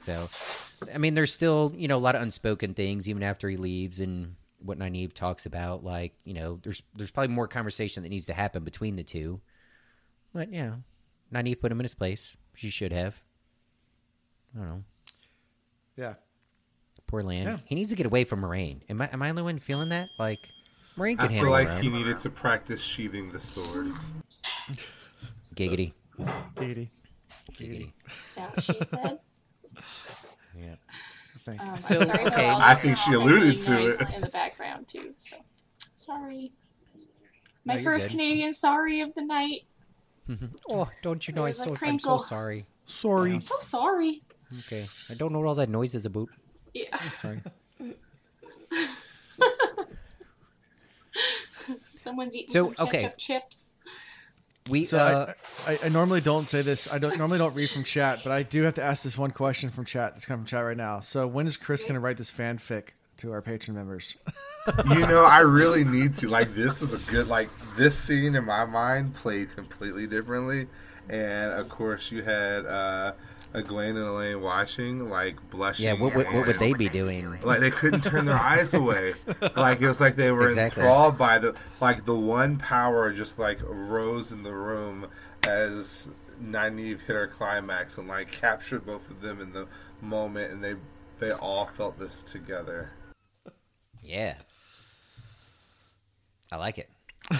So, 0.00 0.28
I 0.92 0.98
mean, 0.98 1.14
there's 1.14 1.32
still 1.32 1.72
you 1.76 1.88
know 1.88 1.96
a 1.96 2.00
lot 2.00 2.14
of 2.14 2.22
unspoken 2.22 2.74
things 2.74 3.08
even 3.08 3.22
after 3.22 3.48
he 3.48 3.56
leaves, 3.56 4.00
and 4.00 4.36
what 4.60 4.78
Nynaeve 4.78 5.12
talks 5.12 5.46
about. 5.46 5.84
Like, 5.84 6.14
you 6.24 6.34
know, 6.34 6.58
there's 6.62 6.82
there's 6.94 7.10
probably 7.10 7.34
more 7.34 7.48
conversation 7.48 8.02
that 8.02 8.08
needs 8.08 8.26
to 8.26 8.34
happen 8.34 8.64
between 8.64 8.96
the 8.96 9.04
two. 9.04 9.40
But 10.32 10.52
yeah, 10.52 10.74
Nynaeve 11.32 11.60
put 11.60 11.72
him 11.72 11.80
in 11.80 11.84
his 11.84 11.94
place. 11.94 12.36
She 12.54 12.70
should 12.70 12.92
have. 12.92 13.20
I 14.54 14.60
don't 14.60 14.68
know. 14.68 14.84
Yeah, 15.96 16.14
Poor 17.08 17.22
Lan. 17.22 17.44
Yeah. 17.44 17.58
He 17.64 17.74
needs 17.74 17.88
to 17.88 17.96
get 17.96 18.06
away 18.06 18.24
from 18.24 18.42
Moiraine. 18.42 18.82
Am 18.88 19.00
I 19.00 19.08
am 19.12 19.22
I 19.22 19.26
the 19.26 19.30
only 19.30 19.42
one 19.42 19.58
feeling 19.58 19.88
that? 19.88 20.10
Like, 20.18 20.38
Moiraine 20.96 21.18
I 21.18 21.26
can 21.26 21.28
feel 21.40 21.52
handle 21.52 21.52
like 21.52 21.82
he 21.82 21.88
needed 21.88 22.18
to 22.18 22.30
practice 22.30 22.80
sheathing 22.80 23.32
the 23.32 23.40
sword. 23.40 23.92
Giggity. 25.56 25.92
Katie. 26.56 26.90
Giggity. 27.52 27.92
Is 28.24 28.34
that 28.34 28.50
what 28.56 28.64
she 28.64 28.78
said? 28.84 29.18
Yeah. 30.58 30.74
Thank 31.44 31.60
Um, 31.62 31.80
So, 31.82 31.98
I'm 32.00 32.04
sorry 32.06 32.24
okay. 32.26 32.48
I 32.48 32.74
think 32.74 32.96
she 32.98 33.12
alluded 33.12 33.58
to 33.58 33.70
noise 33.70 34.00
it. 34.00 34.08
in 34.12 34.20
the 34.22 34.28
background 34.28 34.88
too. 34.88 35.14
So 35.16 35.36
sorry. 35.94 36.52
My 37.64 37.74
you're 37.74 37.82
first 37.84 38.06
good. 38.08 38.12
Canadian 38.12 38.52
sorry 38.52 39.00
of 39.02 39.14
the 39.14 39.22
night. 39.22 39.66
Oh, 40.72 40.88
don't 41.02 41.26
you 41.28 41.34
know? 41.34 41.44
There's 41.44 41.60
a 41.60 41.62
I'm 41.62 41.68
so, 41.68 41.70
I'm 41.70 41.76
so 41.76 41.78
crinkle. 41.78 42.18
sorry. 42.18 42.64
Sorry. 42.86 43.32
I'm 43.34 43.40
so 43.40 43.56
sorry. 43.60 44.22
Okay. 44.66 44.84
I 45.10 45.14
don't 45.14 45.32
know 45.32 45.38
what 45.38 45.48
all 45.48 45.54
that 45.54 45.68
noise 45.68 45.94
is 45.94 46.06
about. 46.06 46.28
Yeah. 46.74 46.96
Sorry. 46.96 47.40
Someone's 51.94 52.34
eating 52.34 52.48
So, 52.52 52.72
some 52.72 52.88
okay. 52.88 52.98
ketchup 53.00 53.18
chips. 53.18 53.72
We 54.68 54.84
So 54.84 54.98
uh, 54.98 55.32
I, 55.66 55.72
I, 55.72 55.78
I 55.84 55.88
normally 55.88 56.20
don't 56.20 56.44
say 56.44 56.62
this. 56.62 56.92
I 56.92 56.98
don't 56.98 57.18
normally 57.18 57.38
don't 57.38 57.54
read 57.54 57.70
from 57.70 57.84
chat, 57.84 58.20
but 58.22 58.32
I 58.32 58.42
do 58.42 58.62
have 58.62 58.74
to 58.74 58.82
ask 58.82 59.02
this 59.02 59.16
one 59.16 59.30
question 59.30 59.70
from 59.70 59.84
chat. 59.84 60.12
That's 60.14 60.26
coming 60.26 60.44
from 60.44 60.46
chat 60.46 60.64
right 60.64 60.76
now. 60.76 61.00
So 61.00 61.26
when 61.26 61.46
is 61.46 61.56
Chris 61.56 61.82
going 61.82 61.94
to 61.94 62.00
write 62.00 62.16
this 62.16 62.30
fanfic 62.30 62.88
to 63.18 63.32
our 63.32 63.42
patron 63.42 63.76
members? 63.76 64.16
you 64.88 65.06
know, 65.06 65.24
I 65.24 65.40
really 65.40 65.84
need 65.84 66.16
to. 66.18 66.28
Like, 66.28 66.54
this 66.54 66.82
is 66.82 66.92
a 66.92 67.10
good. 67.10 67.28
Like, 67.28 67.48
this 67.76 67.96
scene 67.96 68.34
in 68.34 68.44
my 68.44 68.64
mind 68.64 69.14
played 69.14 69.54
completely 69.54 70.06
differently, 70.06 70.66
and 71.08 71.52
of 71.52 71.68
course, 71.68 72.10
you 72.10 72.22
had 72.22 72.66
uh, 72.66 73.12
Egwene 73.54 73.90
and 73.90 73.98
Elayne 73.98 74.40
watching, 74.42 75.08
like 75.08 75.36
blushing. 75.50 75.86
yeah. 75.86 75.94
What, 75.94 76.14
what 76.14 76.26
what 76.32 76.46
would 76.46 76.58
they 76.58 76.74
be 76.74 76.88
doing? 76.88 77.38
Like 77.42 77.60
they 77.60 77.70
couldn't 77.70 78.02
turn 78.04 78.26
their 78.26 78.36
eyes 78.36 78.74
away. 78.74 79.14
Like 79.56 79.80
it 79.80 79.88
was 79.88 80.00
like 80.00 80.16
they 80.16 80.30
were 80.30 80.48
Exactly. 80.48 80.82
enthralled 80.82 81.16
by 81.18 81.38
the 81.38 81.56
like 81.80 82.04
the 82.04 82.14
one 82.14 82.58
power 82.58 83.12
just 83.12 83.38
like 83.38 83.58
rose 83.62 84.32
in 84.32 84.42
the 84.42 84.52
room 84.52 85.06
as 85.46 86.10
Nynaeve 86.42 87.00
hit 87.00 87.16
her 87.16 87.26
climax 87.26 87.98
and 87.98 88.06
like 88.06 88.30
captured 88.30 88.84
both 88.86 89.08
of 89.10 89.20
them 89.20 89.40
in 89.40 89.52
the 89.52 89.66
moment 90.02 90.52
and 90.52 90.62
they 90.62 90.74
they 91.18 91.32
all 91.32 91.66
felt 91.66 91.98
this 91.98 92.22
together. 92.22 92.90
Yeah. 94.02 94.34
I 96.52 96.56
like 96.56 96.78
it. 96.78 96.90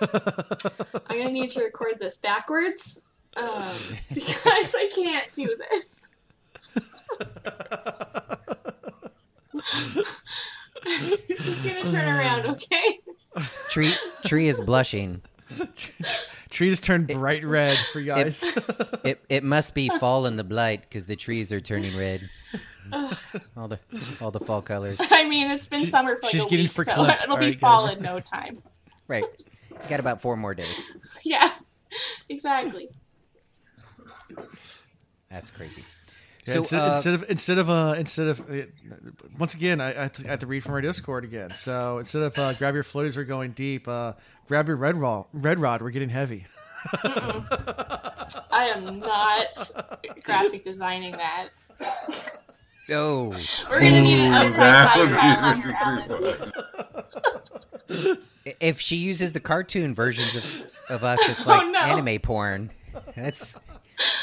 I'm 0.00 1.18
gonna 1.18 1.30
need 1.30 1.50
to 1.50 1.62
record 1.62 1.98
this 2.00 2.16
backwards 2.16 3.04
um, 3.36 3.74
because 4.14 4.74
I 4.76 4.88
can't 4.94 5.30
do 5.32 5.56
this. 5.70 6.08
Just 10.84 11.64
gonna 11.64 11.84
turn 11.84 12.08
around, 12.08 12.46
okay? 12.46 13.00
Tree 13.68 13.90
Tree 14.26 14.48
is 14.48 14.60
blushing. 14.60 15.22
Tree 16.50 16.70
just 16.70 16.84
turned 16.84 17.08
bright 17.08 17.44
red 17.44 17.76
for 17.92 18.00
you 18.00 18.06
guys. 18.06 18.42
It 19.04 19.20
it 19.28 19.44
must 19.44 19.74
be 19.74 19.88
fall 19.88 20.26
in 20.26 20.36
the 20.36 20.44
blight 20.44 20.82
because 20.82 21.06
the 21.06 21.16
trees 21.16 21.50
are 21.50 21.60
turning 21.60 21.96
red. 21.96 22.28
all 23.56 23.68
the 23.68 23.78
all 24.20 24.30
the 24.30 24.40
fall 24.40 24.62
colors. 24.62 24.98
I 25.10 25.24
mean, 25.24 25.50
it's 25.50 25.66
been 25.66 25.84
summer 25.84 26.16
for 26.16 26.22
like 26.22 26.30
she's 26.30 26.44
a 26.44 26.48
getting 26.48 26.66
week, 26.66 26.82
so 26.82 27.04
it'll 27.04 27.36
be 27.36 27.46
Alright, 27.46 27.58
fall 27.58 27.88
guys. 27.88 27.96
in 27.96 28.02
no 28.02 28.20
time. 28.20 28.56
Right. 29.08 29.24
Got 29.88 30.00
about 30.00 30.20
four 30.20 30.36
more 30.36 30.54
days. 30.54 30.88
Yeah, 31.24 31.48
exactly. 32.28 32.88
That's 35.30 35.50
crazy. 35.50 35.82
Yeah, 36.46 36.54
So, 36.54 36.58
instead, 36.60 36.80
uh, 36.80 36.92
instead 36.94 37.14
of 37.14 37.30
instead 37.30 37.58
of 37.58 37.70
uh, 37.70 37.94
instead 37.98 38.28
of 38.28 38.40
uh, 38.50 38.54
once 39.38 39.54
again, 39.54 39.80
I, 39.80 39.90
I, 39.98 40.02
have 40.02 40.12
to, 40.12 40.26
I 40.26 40.30
have 40.30 40.40
to 40.40 40.46
read 40.46 40.62
from 40.62 40.74
our 40.74 40.80
Discord 40.82 41.24
again. 41.24 41.50
So 41.54 41.98
instead 41.98 42.22
of 42.22 42.38
uh, 42.38 42.52
grab 42.54 42.74
your 42.74 42.84
floaties, 42.84 43.16
we're 43.16 43.24
going 43.24 43.52
deep. 43.52 43.88
Uh, 43.88 44.12
grab 44.46 44.68
your 44.68 44.76
red 44.76 44.96
rod. 44.96 45.24
Red 45.32 45.58
rod, 45.58 45.80
we're 45.80 45.90
getting 45.90 46.10
heavy. 46.10 46.44
I 47.02 48.70
am 48.74 48.98
not 49.00 49.70
graphic 50.22 50.64
designing 50.64 51.12
that. 51.12 51.48
Oh, 52.90 53.28
We're 53.70 53.80
gonna 53.80 54.02
need 54.02 54.20
an 54.20 54.34
outside 54.34 54.58
That 54.58 54.92
fire 54.92 55.00
would 55.00 55.08
trial 55.14 55.44
on 55.44 55.60
be 55.62 56.28
your 57.98 58.08
Ellen. 58.10 58.18
if 58.60 58.80
she 58.80 58.96
uses 58.96 59.32
the 59.32 59.40
cartoon 59.40 59.94
versions 59.94 60.36
of, 60.36 60.62
of 60.90 61.04
us, 61.04 61.26
it's 61.28 61.46
like 61.46 61.62
Oh, 61.62 61.70
no. 61.70 61.80
anime 61.80 62.18
porn. 62.20 62.70
That's 63.16 63.56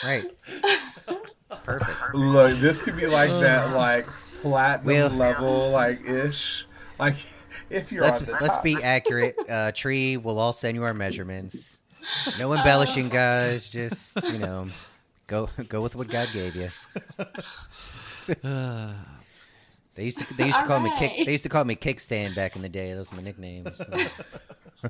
right. 0.04 0.26
It's 0.48 1.58
perfect. 1.64 2.16
Look, 2.16 2.60
this 2.60 2.82
could 2.82 2.98
be 2.98 3.08
like 3.08 3.30
that, 3.30 3.76
like 3.76 4.06
platinum 4.42 4.86
Well- 4.86 5.10
level, 5.10 5.72
like 5.72 6.02
ish. 6.06 6.66
Like 7.00 7.16
if 7.70 7.92
you're 7.92 8.04
Let's 8.04 8.20
on 8.22 8.28
the 8.28 8.34
let's 8.34 8.48
top. 8.56 8.64
be 8.64 8.82
accurate. 8.82 9.36
Uh, 9.50 9.72
Tree, 9.74 10.16
we'll 10.18 10.40
all 10.40 10.54
send 10.54 10.76
you 10.76 10.84
our 10.84 10.94
measurements. 10.94 11.78
No 12.40 12.54
embellishing, 12.54 13.10
guys. 13.10 13.68
Just 13.70 14.18
you 14.24 14.40
know, 14.40 14.68
go 15.28 15.50
go 15.70 15.82
with 15.82 15.96
what 15.96 16.08
God 16.10 16.30
gave 16.34 16.56
you. 16.56 16.70
They 19.94 20.06
used 20.06 20.20
to 20.20 20.34
they 20.36 20.46
used 20.46 20.58
to 20.58 20.66
call 20.66 20.80
me 20.80 20.90
kick 20.98 21.26
they 21.26 21.32
used 21.34 21.44
to 21.44 21.50
call 21.50 21.66
me 21.66 21.76
kickstand 21.76 22.34
back 22.34 22.56
in 22.56 22.62
the 22.62 22.70
day. 22.70 22.94
Those 22.94 23.12
were 23.12 23.18
my 23.18 23.24
nicknames. 23.24 23.76
So 23.78 24.90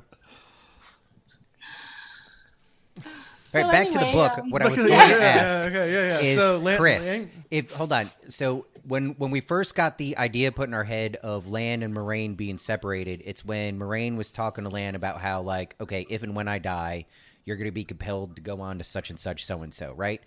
All 3.54 3.62
right, 3.62 3.72
back 3.72 3.90
to 3.90 3.98
the 3.98 4.12
book. 4.12 4.38
um, 4.38 4.50
What 4.50 4.62
I 4.62 4.68
was 4.68 4.78
going 4.78 4.90
yeah, 4.90 5.06
to 5.06 5.22
ask 5.22 5.62
yeah, 5.62 5.68
okay, 5.68 5.92
yeah, 5.92 6.08
yeah. 6.08 6.18
is 6.20 6.38
So, 6.38 6.58
Lan- 6.58 6.78
Chris. 6.78 7.06
Lan- 7.06 7.30
if 7.50 7.72
hold 7.72 7.92
on, 7.92 8.08
so 8.28 8.66
when 8.86 9.10
when 9.18 9.30
we 9.30 9.40
first 9.40 9.74
got 9.74 9.98
the 9.98 10.16
idea 10.16 10.50
put 10.52 10.68
in 10.68 10.74
our 10.74 10.84
head 10.84 11.16
of 11.16 11.46
Lan 11.48 11.82
and 11.82 11.94
Moiraine 11.94 12.36
being 12.36 12.58
separated, 12.58 13.22
it's 13.24 13.44
when 13.44 13.78
Moiraine 13.78 14.16
was 14.16 14.32
talking 14.32 14.64
to 14.64 14.70
Lan 14.70 14.94
about 14.94 15.20
how 15.20 15.42
like, 15.42 15.74
okay, 15.80 16.06
if 16.08 16.22
and 16.22 16.34
when 16.34 16.48
I 16.48 16.58
die, 16.58 17.06
you're 17.44 17.56
going 17.56 17.66
to 17.68 17.72
be 17.72 17.84
compelled 17.84 18.36
to 18.36 18.42
go 18.42 18.60
on 18.60 18.78
to 18.78 18.84
such 18.84 19.10
and 19.10 19.18
such, 19.20 19.44
so 19.44 19.62
and 19.62 19.72
so, 19.74 19.92
right? 19.94 20.20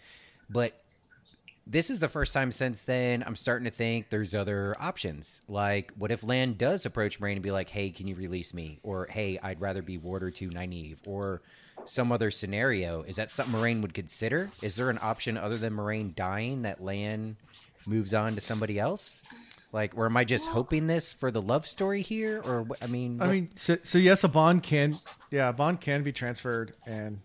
But 0.49 0.73
this 1.67 1.89
is 1.89 1.97
the 1.97 2.07
first 2.07 2.32
time 2.32 2.51
since 2.51 2.84
then 2.84 3.23
I'm 3.26 3.36
starting 3.36 3.65
to 3.65 3.71
think 3.71 4.09
there's 4.09 4.36
other 4.36 4.76
options. 4.80 5.41
Like, 5.47 5.91
what 5.97 6.11
if 6.11 6.23
Lan 6.23 6.53
does 6.57 6.86
approach 6.86 7.19
Moiraine 7.19 7.34
and 7.34 7.41
be 7.41 7.49
like, 7.51 7.69
"Hey, 7.69 7.89
can 7.89 8.07
you 8.07 8.13
release 8.15 8.53
me?" 8.53 8.80
Or, 8.84 9.07
"Hey, 9.07 9.39
I'd 9.41 9.59
rather 9.59 9.82
be 9.82 9.97
Warder 9.97 10.30
to 10.30 10.49
Nynaeve," 10.51 10.97
or 11.07 11.41
some 11.86 12.11
other 12.11 12.31
scenario. 12.31 13.03
Is 13.03 13.15
that 13.17 13.31
something 13.31 13.53
Moiraine 13.59 13.81
would 13.81 13.93
consider? 13.93 14.49
Is 14.61 14.75
there 14.75 14.89
an 14.89 14.99
option 15.01 15.38
other 15.38 15.57
than 15.57 15.73
Moiraine 15.73 16.15
dying 16.15 16.63
that 16.63 16.83
Lan 16.83 17.38
moves 17.86 18.13
on 18.13 18.36
to 18.36 18.41
somebody 18.41 18.79
else? 18.79 19.21
Like, 19.71 19.97
or 19.97 20.05
am 20.05 20.15
I 20.15 20.23
just 20.23 20.47
hoping 20.47 20.88
this 20.88 21.11
for 21.11 21.31
the 21.31 21.41
love 21.41 21.67
story 21.67 22.01
here? 22.01 22.41
Or 22.45 22.65
I 22.81 22.88
mean, 22.88 23.21
I 23.21 23.25
what- 23.27 23.33
mean, 23.33 23.49
so, 23.55 23.77
so 23.83 23.97
yes, 23.97 24.23
a 24.23 24.29
bond 24.29 24.63
can, 24.63 24.93
yeah, 25.31 25.49
a 25.49 25.53
bond 25.53 25.81
can 25.81 26.01
be 26.03 26.11
transferred 26.13 26.73
and 26.86 27.19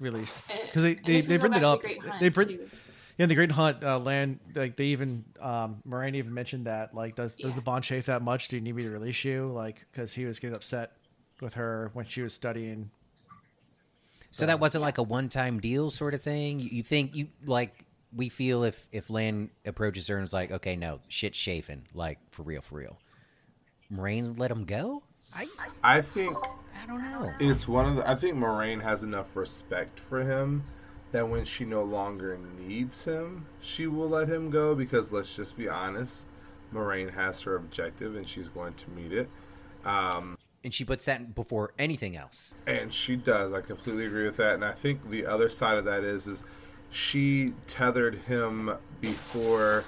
released 0.00 0.46
because 0.66 0.82
they 0.82 0.94
they, 0.94 1.16
if 1.16 1.26
they 1.26 1.36
bring 1.36 1.52
it 1.54 1.64
up. 1.64 1.82
They 2.20 2.28
bring 2.28 2.48
too. 2.48 2.70
yeah, 3.16 3.26
the 3.26 3.34
Great 3.34 3.50
Hunt 3.52 3.82
uh, 3.82 3.98
Lan 3.98 4.38
like 4.54 4.76
they 4.76 4.86
even 4.86 5.24
um, 5.40 5.82
Moiraine 5.88 6.14
even 6.14 6.32
mentioned 6.34 6.66
that 6.66 6.94
like 6.94 7.16
does 7.16 7.34
does 7.34 7.54
the 7.54 7.60
bond 7.60 7.84
chafe 7.84 8.06
that 8.06 8.22
much? 8.22 8.48
Do 8.48 8.56
you 8.56 8.62
need 8.62 8.74
me 8.76 8.82
to 8.84 8.90
release 8.90 9.24
you? 9.24 9.46
Like 9.52 9.84
because 9.90 10.12
he 10.12 10.24
was 10.26 10.38
getting 10.38 10.54
upset 10.56 10.92
with 11.40 11.54
her 11.54 11.90
when 11.94 12.06
she 12.06 12.22
was 12.22 12.32
studying. 12.34 12.90
So 14.34 14.46
that 14.46 14.58
wasn't 14.58 14.82
like 14.82 14.98
a 14.98 15.02
one-time 15.04 15.60
deal 15.60 15.92
sort 15.92 16.12
of 16.12 16.20
thing. 16.20 16.58
You, 16.58 16.68
you 16.72 16.82
think 16.82 17.14
you 17.14 17.28
like 17.46 17.84
we 18.12 18.28
feel 18.28 18.64
if 18.64 18.88
if 18.90 19.08
Lan 19.08 19.48
approaches 19.64 20.08
her 20.08 20.16
and 20.16 20.24
is 20.24 20.32
like, 20.32 20.50
okay, 20.50 20.74
no, 20.74 20.98
shit's 21.06 21.38
chafing, 21.38 21.86
like 21.94 22.18
for 22.32 22.42
real, 22.42 22.60
for 22.60 22.74
real. 22.74 22.98
Moiraine 23.92 24.36
let 24.36 24.50
him 24.50 24.64
go. 24.64 25.04
I 25.32 25.46
I 25.84 26.00
think 26.00 26.36
I 26.36 26.86
don't 26.86 27.00
know. 27.00 27.32
it's 27.38 27.68
one 27.68 27.86
of 27.86 27.94
the. 27.94 28.10
I 28.10 28.16
think 28.16 28.34
Moiraine 28.34 28.82
has 28.82 29.04
enough 29.04 29.36
respect 29.36 30.00
for 30.00 30.24
him 30.24 30.64
that 31.12 31.28
when 31.28 31.44
she 31.44 31.64
no 31.64 31.84
longer 31.84 32.36
needs 32.58 33.04
him, 33.04 33.46
she 33.60 33.86
will 33.86 34.08
let 34.08 34.28
him 34.28 34.50
go. 34.50 34.74
Because 34.74 35.12
let's 35.12 35.36
just 35.36 35.56
be 35.56 35.68
honest, 35.68 36.24
Moiraine 36.72 37.14
has 37.14 37.40
her 37.42 37.54
objective 37.54 38.16
and 38.16 38.28
she's 38.28 38.48
going 38.48 38.74
to 38.74 38.90
meet 38.90 39.12
it. 39.12 39.30
Um, 39.84 40.36
And 40.64 40.72
she 40.72 40.84
puts 40.84 41.04
that 41.04 41.34
before 41.34 41.74
anything 41.78 42.16
else. 42.16 42.54
And 42.66 42.92
she 42.92 43.16
does. 43.16 43.52
I 43.52 43.60
completely 43.60 44.06
agree 44.06 44.24
with 44.24 44.38
that. 44.38 44.54
And 44.54 44.64
I 44.64 44.72
think 44.72 45.10
the 45.10 45.26
other 45.26 45.50
side 45.50 45.76
of 45.76 45.84
that 45.84 46.02
is 46.02 46.26
is 46.26 46.42
she 46.90 47.52
tethered 47.66 48.14
him 48.14 48.74
before 49.00 49.84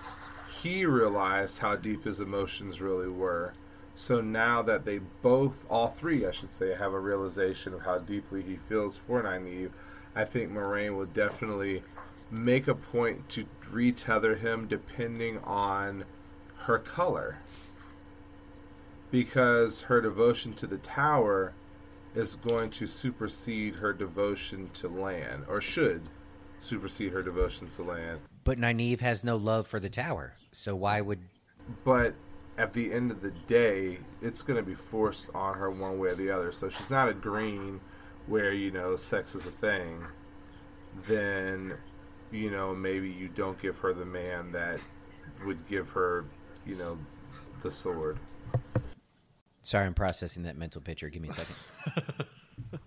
he 0.60 0.84
realized 0.84 1.58
how 1.58 1.76
deep 1.76 2.04
his 2.04 2.20
emotions 2.20 2.80
really 2.80 3.08
were. 3.08 3.54
So 3.94 4.20
now 4.20 4.60
that 4.62 4.84
they 4.84 4.98
both, 5.22 5.54
all 5.70 5.88
three, 5.88 6.26
I 6.26 6.30
should 6.30 6.52
say, 6.52 6.74
have 6.74 6.92
a 6.92 7.00
realization 7.00 7.72
of 7.72 7.80
how 7.80 7.98
deeply 7.98 8.42
he 8.42 8.56
feels 8.68 8.98
for 8.98 9.22
Nynaeve, 9.22 9.70
I 10.14 10.24
think 10.24 10.52
Moiraine 10.52 10.96
will 10.96 11.06
definitely 11.06 11.82
make 12.30 12.68
a 12.68 12.74
point 12.74 13.28
to 13.30 13.46
retether 13.70 14.38
him 14.38 14.66
depending 14.66 15.38
on 15.38 16.04
her 16.64 16.78
color. 16.78 17.38
Because 19.10 19.82
her 19.82 20.00
devotion 20.00 20.52
to 20.54 20.66
the 20.66 20.78
tower 20.78 21.54
is 22.14 22.36
going 22.36 22.70
to 22.70 22.86
supersede 22.86 23.76
her 23.76 23.92
devotion 23.92 24.66
to 24.68 24.88
Lan, 24.88 25.44
or 25.48 25.60
should 25.60 26.02
supersede 26.60 27.12
her 27.12 27.22
devotion 27.22 27.68
to 27.68 27.82
Lan. 27.82 28.18
But 28.44 28.58
Nynaeve 28.58 29.00
has 29.00 29.22
no 29.22 29.36
love 29.36 29.66
for 29.66 29.78
the 29.78 29.90
tower, 29.90 30.34
so 30.50 30.74
why 30.74 31.00
would? 31.00 31.20
But 31.84 32.14
at 32.58 32.72
the 32.72 32.92
end 32.92 33.10
of 33.10 33.20
the 33.20 33.32
day, 33.46 33.98
it's 34.22 34.42
going 34.42 34.56
to 34.56 34.62
be 34.62 34.74
forced 34.74 35.30
on 35.34 35.54
her 35.54 35.70
one 35.70 35.98
way 35.98 36.08
or 36.08 36.14
the 36.14 36.30
other. 36.30 36.52
So 36.52 36.66
if 36.66 36.76
she's 36.76 36.90
not 36.90 37.08
agreeing 37.08 37.80
where, 38.26 38.52
you 38.52 38.70
know, 38.70 38.96
sex 38.96 39.34
is 39.34 39.46
a 39.46 39.50
thing, 39.50 40.04
then, 41.06 41.74
you 42.32 42.50
know, 42.50 42.74
maybe 42.74 43.08
you 43.08 43.28
don't 43.28 43.60
give 43.60 43.78
her 43.78 43.92
the 43.92 44.06
man 44.06 44.52
that 44.52 44.80
would 45.44 45.68
give 45.68 45.90
her, 45.90 46.24
you 46.66 46.76
know, 46.76 46.98
the 47.62 47.70
sword. 47.70 48.18
Sorry, 49.66 49.84
I'm 49.84 49.94
processing 49.94 50.44
that 50.44 50.56
mental 50.56 50.80
picture. 50.80 51.08
Give 51.08 51.20
me 51.20 51.28
a 51.28 51.32
second. 51.32 51.56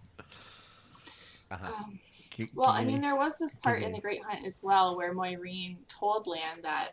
Uh-huh. 1.52 1.66
Um, 1.84 2.00
Keep- 2.30 2.54
Well, 2.54 2.70
I 2.70 2.86
mean, 2.86 3.02
there 3.02 3.16
was 3.16 3.40
this 3.40 3.56
part 3.56 3.82
in 3.82 3.92
the 3.92 4.00
Great 4.00 4.24
Hunt 4.24 4.46
as 4.46 4.62
well 4.64 4.96
where 4.96 5.16
Moiraine 5.16 5.78
told 5.88 6.28
Lan 6.28 6.58
that 6.62 6.90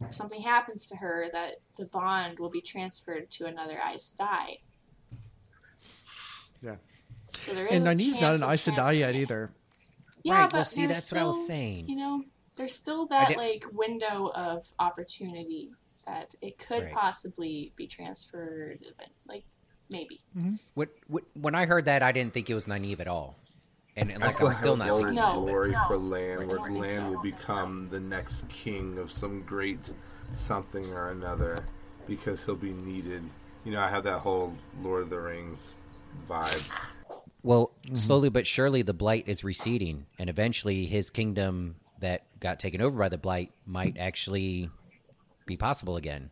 if 0.00 0.14
something 0.14 0.40
happens 0.40 0.86
to 0.86 0.96
her, 0.96 1.26
that 1.32 1.54
the 1.76 1.86
bond 1.86 2.38
will 2.38 2.50
be 2.50 2.60
transferred 2.60 3.28
to 3.32 3.46
another 3.46 3.80
Aes 3.84 4.14
Sedai. 4.16 4.60
yeah. 6.62 6.76
So 7.32 7.52
there 7.52 7.66
is 7.66 7.82
And 7.82 8.00
a 8.00 8.00
Nynaeve's 8.00 8.20
not 8.20 8.34
an 8.36 8.42
of 8.44 8.50
Aes 8.52 8.64
Sedai 8.64 8.98
yet 9.00 9.16
either. 9.16 9.50
Yeah, 10.22 10.34
Right, 10.42 10.50
but 10.50 10.52
well, 10.54 10.64
see, 10.64 10.86
there's 10.86 10.98
that's 10.98 11.10
what 11.12 11.20
I 11.20 11.24
was 11.24 11.34
still, 11.34 11.46
saying. 11.48 11.88
You 11.88 11.96
know, 11.96 12.22
there's 12.54 12.72
still 12.74 13.06
that 13.08 13.36
like 13.36 13.64
window 13.72 14.30
of 14.36 14.64
opportunity 14.78 15.72
that 16.06 16.34
it 16.40 16.58
could 16.58 16.84
Right. 16.84 16.94
possibly 16.94 17.72
be 17.76 17.86
transferred. 17.86 18.84
Like 19.26 19.44
maybe. 19.90 20.20
Mm-hmm. 20.36 20.54
What, 20.74 20.88
what, 21.08 21.24
when 21.34 21.54
I 21.54 21.66
heard 21.66 21.84
that, 21.86 22.02
I 22.02 22.12
didn't 22.12 22.34
think 22.34 22.48
it 22.48 22.54
was 22.54 22.66
naive 22.66 23.00
at 23.00 23.08
all, 23.08 23.36
and, 23.96 24.10
and 24.10 24.22
I 24.22 24.26
like 24.26 24.34
still 24.34 24.48
I'm 24.48 24.54
still 24.54 24.76
have 24.76 24.86
not 24.86 24.90
old 24.90 25.00
thinking. 25.02 25.16
No. 25.16 25.40
glory 25.40 25.72
no. 25.72 25.84
for 25.86 25.98
Lan, 25.98 26.48
where 26.48 26.56
don't 26.58 26.66
think 26.66 26.82
Lan 26.82 26.90
so. 26.90 27.10
will 27.10 27.22
become 27.22 27.88
the 27.90 28.00
next 28.00 28.48
king 28.48 28.98
of 28.98 29.10
some 29.10 29.42
great 29.42 29.92
something 30.34 30.92
or 30.92 31.10
another 31.10 31.64
because 32.06 32.44
he'll 32.44 32.54
be 32.54 32.72
needed. 32.72 33.22
You 33.64 33.72
know, 33.72 33.80
I 33.80 33.88
have 33.88 34.04
that 34.04 34.20
whole 34.20 34.54
Lord 34.82 35.02
of 35.02 35.10
the 35.10 35.20
Rings 35.20 35.76
vibe. 36.28 36.62
Well, 37.42 37.72
mm-hmm. 37.84 37.94
slowly 37.96 38.28
but 38.28 38.46
surely, 38.46 38.82
the 38.82 38.94
blight 38.94 39.24
is 39.26 39.44
receding, 39.44 40.06
and 40.18 40.30
eventually, 40.30 40.86
his 40.86 41.10
kingdom 41.10 41.76
that 42.00 42.24
got 42.40 42.58
taken 42.58 42.80
over 42.80 42.98
by 42.98 43.08
the 43.08 43.18
blight 43.18 43.52
might 43.66 43.98
actually 43.98 44.70
be 45.50 45.56
possible 45.56 45.96
again. 45.96 46.30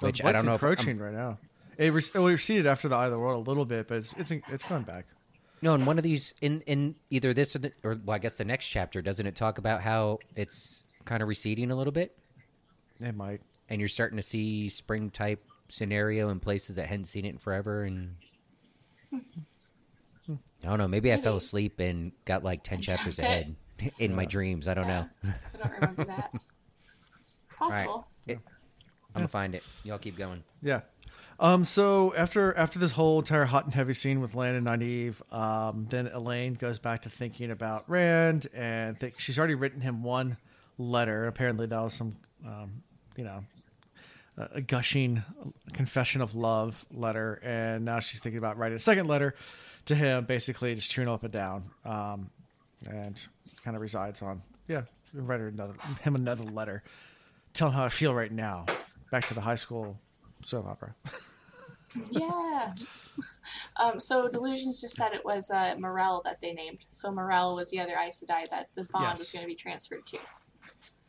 Which 0.00 0.22
I 0.24 0.32
don't 0.32 0.44
know. 0.44 0.54
If, 0.54 0.62
encroaching 0.62 0.98
right 0.98 1.12
now. 1.12 1.38
It, 1.76 1.92
re- 1.92 2.02
it 2.14 2.18
receded 2.18 2.66
after 2.66 2.88
the 2.88 2.96
Eye 2.96 3.06
of 3.06 3.10
the 3.10 3.18
World 3.18 3.46
a 3.46 3.50
little 3.50 3.64
bit, 3.64 3.88
but 3.88 3.98
it's 3.98 4.12
it's, 4.18 4.30
it's 4.48 4.68
going 4.68 4.82
back. 4.82 5.06
no, 5.62 5.74
in 5.74 5.84
one 5.86 5.96
of 5.98 6.04
these, 6.04 6.34
in 6.40 6.60
in 6.62 6.94
either 7.10 7.32
this 7.34 7.56
or, 7.56 7.60
the, 7.60 7.72
or 7.82 7.98
well, 8.04 8.14
I 8.14 8.18
guess 8.18 8.36
the 8.36 8.44
next 8.44 8.66
chapter, 8.68 9.00
doesn't 9.02 9.26
it 9.26 9.34
talk 9.34 9.58
about 9.58 9.80
how 9.80 10.18
it's 10.36 10.82
kind 11.06 11.22
of 11.22 11.28
receding 11.28 11.70
a 11.70 11.76
little 11.76 11.92
bit, 11.92 12.16
It 13.00 13.14
might. 13.16 13.40
and 13.68 13.80
you're 13.80 13.88
starting 13.88 14.16
to 14.18 14.22
see 14.22 14.68
spring 14.68 15.10
type 15.10 15.42
scenario 15.68 16.28
in 16.28 16.38
places 16.40 16.76
that 16.76 16.86
hadn't 16.86 17.06
seen 17.06 17.24
it 17.24 17.30
in 17.30 17.38
forever, 17.38 17.84
and 17.84 18.16
I 19.12 20.66
don't 20.68 20.78
know. 20.78 20.88
Maybe 20.88 21.12
I 21.12 21.16
fell 21.20 21.36
asleep 21.36 21.80
and 21.80 22.12
got 22.26 22.44
like 22.44 22.62
ten 22.62 22.80
chapters 22.82 23.18
ahead 23.18 23.56
in 23.98 24.14
my 24.14 24.26
dreams. 24.26 24.68
I 24.68 24.74
don't 24.74 24.86
know. 24.86 25.06
I 25.24 25.56
don't 25.56 25.72
remember 25.72 26.04
that. 26.04 26.30
possible. 27.60 28.06
I'm 28.28 28.40
gonna 29.14 29.28
find 29.28 29.54
it. 29.54 29.64
Y'all 29.84 29.98
keep 29.98 30.16
going. 30.16 30.44
Yeah. 30.62 30.82
Um, 31.40 31.64
so 31.64 32.14
after 32.16 32.56
after 32.56 32.78
this 32.78 32.92
whole 32.92 33.18
entire 33.18 33.44
hot 33.44 33.64
and 33.64 33.74
heavy 33.74 33.94
scene 33.94 34.20
with 34.20 34.34
Lan 34.34 34.54
and 34.54 34.66
Nynaeve, 34.66 35.34
um, 35.34 35.86
then 35.88 36.06
Elayne 36.08 36.58
goes 36.58 36.78
back 36.78 37.02
to 37.02 37.10
thinking 37.10 37.50
about 37.50 37.88
Rand 37.88 38.48
and 38.54 38.98
think 39.00 39.18
she's 39.18 39.38
already 39.38 39.54
written 39.54 39.80
him 39.80 40.02
one 40.02 40.36
letter. 40.78 41.26
Apparently, 41.26 41.66
that 41.66 41.80
was 41.80 41.94
some, 41.94 42.14
um, 42.46 42.82
you 43.16 43.24
know, 43.24 43.42
a, 44.36 44.48
a 44.56 44.60
gushing 44.60 45.24
confession 45.72 46.20
of 46.20 46.34
love 46.34 46.84
letter, 46.92 47.40
and 47.42 47.84
now 47.84 48.00
she's 48.00 48.20
thinking 48.20 48.38
about 48.38 48.58
writing 48.58 48.76
a 48.76 48.80
second 48.80 49.06
letter 49.08 49.34
to 49.86 49.94
him, 49.94 50.26
basically 50.26 50.74
just 50.74 50.90
chewing 50.90 51.08
up 51.08 51.24
and 51.24 51.32
down, 51.32 51.70
um, 51.84 52.30
and 52.88 53.24
kind 53.64 53.74
of 53.74 53.82
resides 53.82 54.22
on 54.22 54.42
yeah, 54.68 54.82
write 55.14 55.40
her 55.40 55.48
another 55.48 55.74
him 56.02 56.14
another 56.14 56.44
letter, 56.44 56.82
tell 57.54 57.68
him 57.68 57.74
how 57.74 57.84
I 57.84 57.88
feel 57.88 58.14
right 58.14 58.32
now. 58.32 58.66
Back 59.10 59.26
to 59.26 59.34
the 59.34 59.40
high 59.40 59.54
school 59.56 59.98
soap 60.44 60.66
opera. 60.66 60.94
Yeah. 62.10 62.74
Um, 63.76 63.98
so 63.98 64.28
Delusions 64.28 64.80
just 64.80 64.94
said 64.94 65.12
it 65.12 65.24
was 65.24 65.50
uh, 65.50 65.74
Morel 65.78 66.22
that 66.24 66.40
they 66.40 66.52
named. 66.52 66.78
So 66.88 67.10
Morel 67.12 67.56
was 67.56 67.70
the 67.70 67.80
other 67.80 67.94
Aes 67.96 68.22
Sedai 68.24 68.48
that 68.50 68.68
the 68.76 68.84
bond 68.84 69.18
was 69.18 69.32
going 69.32 69.42
to 69.44 69.48
be 69.48 69.56
transferred 69.56 70.06
to. 70.06 70.18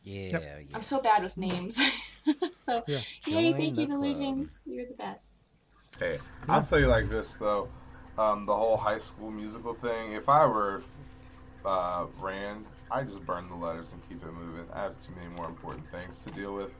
Yeah, 0.02 0.38
yeah. 0.40 0.56
I'm 0.74 0.82
so 0.82 1.00
bad 1.00 1.22
with 1.22 1.36
names. 1.36 1.76
so, 2.52 2.82
Yeah. 2.88 2.98
yay, 3.26 3.50
Join 3.50 3.52
thank 3.52 3.64
you, 3.78 3.86
the 3.86 3.86
club. 3.86 4.00
Delusions. 4.02 4.60
You're 4.66 4.86
the 4.86 4.94
best. 4.94 5.32
Hey, 5.98 6.18
I'll 6.48 6.62
tell 6.62 6.80
you 6.80 6.88
like 6.88 7.08
this 7.08 7.34
though, 7.34 7.68
um, 8.18 8.46
the 8.46 8.54
whole 8.56 8.76
high 8.76 8.98
school 8.98 9.30
musical 9.30 9.74
thing. 9.74 10.14
If 10.14 10.28
I 10.28 10.44
were 10.46 10.82
uh, 11.64 12.06
Rand, 12.18 12.66
I 12.92 13.04
just 13.04 13.24
burn 13.24 13.48
the 13.48 13.54
letters 13.54 13.86
and 13.92 14.06
keep 14.06 14.22
it 14.22 14.32
moving. 14.32 14.66
I 14.72 14.82
have 14.82 14.94
too 15.06 15.12
many 15.16 15.28
more 15.34 15.48
important 15.48 15.86
things 15.88 16.20
to 16.22 16.30
deal 16.30 16.54
with 16.54 16.70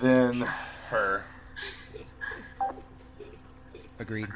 than 0.00 0.40
her. 0.88 1.24
Agreed. 3.98 4.26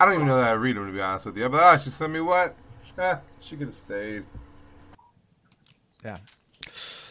I 0.00 0.04
don't 0.04 0.14
even 0.14 0.26
know 0.26 0.36
that 0.36 0.48
I 0.48 0.52
read 0.52 0.76
them 0.76 0.86
to 0.86 0.92
be 0.92 1.00
honest 1.00 1.26
with 1.26 1.36
you. 1.36 1.48
But 1.48 1.62
ah, 1.62 1.78
she 1.78 1.90
sent 1.90 2.12
me 2.12 2.20
what? 2.20 2.56
Eh, 2.98 3.16
she 3.40 3.56
could 3.56 3.68
have 3.68 3.74
stayed. 3.74 4.24
Yeah. 6.04 6.18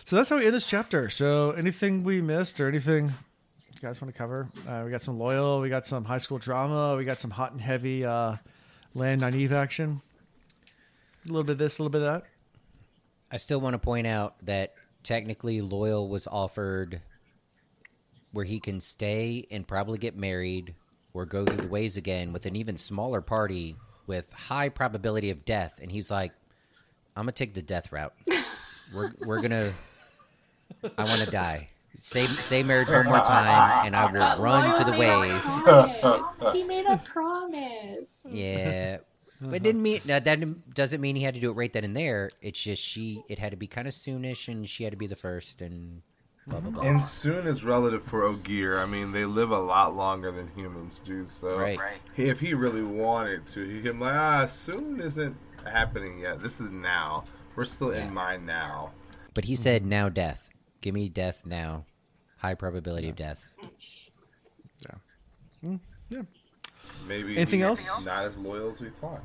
So 0.03 0.17
that's 0.17 0.29
how 0.29 0.37
we 0.37 0.45
end 0.45 0.53
this 0.53 0.67
chapter. 0.67 1.09
So 1.09 1.51
anything 1.51 2.03
we 2.03 2.21
missed 2.21 2.59
or 2.59 2.67
anything 2.67 3.05
you 3.05 3.81
guys 3.81 4.01
want 4.01 4.13
to 4.13 4.17
cover? 4.17 4.49
Uh, 4.67 4.81
we 4.83 4.91
got 4.91 5.01
some 5.01 5.17
Loial, 5.17 5.61
we 5.61 5.69
got 5.69 5.87
some 5.87 6.03
high 6.03 6.17
school 6.17 6.39
drama, 6.39 6.97
we 6.97 7.05
got 7.05 7.19
some 7.19 7.31
hot 7.31 7.53
and 7.53 7.61
heavy 7.61 8.05
uh, 8.05 8.35
Lan 8.93 9.21
Nynaeve 9.21 9.51
action. 9.51 10.01
A 11.25 11.27
little 11.27 11.43
bit 11.43 11.53
of 11.53 11.57
this, 11.57 11.79
a 11.79 11.83
little 11.83 11.89
bit 11.89 12.01
of 12.01 12.21
that. 12.21 12.32
I 13.33 13.37
still 13.37 13.59
want 13.59 13.73
to 13.73 13.79
point 13.79 14.05
out 14.05 14.35
that 14.45 14.75
technically 15.01 15.59
Loial 15.59 16.07
was 16.07 16.27
offered 16.27 17.01
where 18.31 18.45
he 18.45 18.59
can 18.59 18.79
stay 18.79 19.47
and 19.49 19.67
probably 19.67 19.97
get 19.97 20.15
married 20.15 20.75
or 21.15 21.25
go 21.25 21.43
through 21.43 21.65
the 21.65 21.67
ways 21.67 21.97
again 21.97 22.31
with 22.31 22.45
an 22.45 22.55
even 22.55 22.77
smaller 22.77 23.21
party 23.21 23.75
with 24.05 24.31
high 24.33 24.69
probability 24.69 25.31
of 25.31 25.45
death 25.45 25.79
and 25.81 25.91
he's 25.91 26.11
like 26.11 26.31
I'm 27.15 27.25
going 27.25 27.33
to 27.33 27.43
take 27.43 27.55
the 27.55 27.63
death 27.63 27.91
route. 27.91 28.13
we're 28.93 29.09
we're 29.25 29.41
going 29.41 29.49
to 29.49 29.73
I 30.95 31.03
want 31.03 31.21
to 31.21 31.31
die. 31.31 31.69
Say 31.97 32.27
say 32.27 32.61
marriage 32.61 32.89
one 32.89 33.05
more 33.07 33.21
time 33.21 33.87
and 33.87 33.95
I 33.95 34.11
will 34.11 34.43
run 34.43 34.77
to 34.77 34.83
the 34.83 34.95
ways. 34.95 35.43
promise. 35.63 36.51
he 36.53 36.63
made 36.63 36.85
a 36.85 36.97
promise. 36.97 38.27
Yeah. 38.29 38.97
But 39.49 39.55
it 39.57 39.63
didn't 39.63 39.81
mean 39.81 40.01
that, 40.05 40.23
that 40.25 40.73
doesn't 40.73 41.01
mean 41.01 41.15
he 41.15 41.23
had 41.23 41.33
to 41.33 41.39
do 41.39 41.49
it 41.49 41.53
right 41.53 41.71
then 41.71 41.83
and 41.83 41.95
there. 41.95 42.29
It's 42.41 42.61
just 42.61 42.81
she 42.81 43.23
it 43.29 43.39
had 43.39 43.51
to 43.51 43.57
be 43.57 43.67
kind 43.67 43.87
of 43.87 43.93
soonish 43.93 44.47
and 44.47 44.67
she 44.69 44.83
had 44.83 44.91
to 44.91 44.97
be 44.97 45.07
the 45.07 45.15
first 45.15 45.61
and 45.61 46.01
blah 46.47 46.59
blah 46.59 46.71
blah. 46.71 46.83
And 46.83 47.03
soon 47.03 47.47
is 47.47 47.63
relative 47.63 48.03
for 48.03 48.23
Ogier. 48.23 48.79
I 48.79 48.85
mean, 48.85 49.11
they 49.11 49.25
live 49.25 49.51
a 49.51 49.59
lot 49.59 49.95
longer 49.95 50.31
than 50.31 50.49
humans 50.55 51.01
do. 51.03 51.25
So 51.27 51.57
Right. 51.57 51.79
if 52.17 52.39
he 52.39 52.53
really 52.53 52.83
wanted 52.83 53.45
to, 53.47 53.63
he 53.67 53.81
can 53.81 53.99
like, 53.99 54.13
ah, 54.15 54.45
soon 54.45 54.99
isn't 54.99 55.35
happening 55.65 56.19
yet. 56.19 56.39
This 56.39 56.59
is 56.59 56.69
now. 56.71 57.23
We're 57.55 57.65
still 57.65 57.93
Yeah. 57.93 58.07
in 58.07 58.13
mine 58.13 58.45
now. 58.45 58.91
But 59.33 59.45
he 59.45 59.55
said 59.55 59.85
now 59.85 60.09
death. 60.09 60.49
Give 60.81 60.93
me 60.93 61.07
death 61.09 61.41
now. 61.45 61.85
High 62.37 62.55
probability 62.55 63.07
of 63.09 63.15
death. 63.15 63.47
Yeah. 65.61 65.77
Yeah. 66.09 66.21
Maybe 67.07 67.35
Anything 67.35 67.59
he's 67.59 67.67
else? 67.67 68.05
Not 68.05 68.25
as 68.25 68.37
loyal 68.37 68.69
as 68.71 68.79
we 68.81 68.89
thought. 68.89 69.21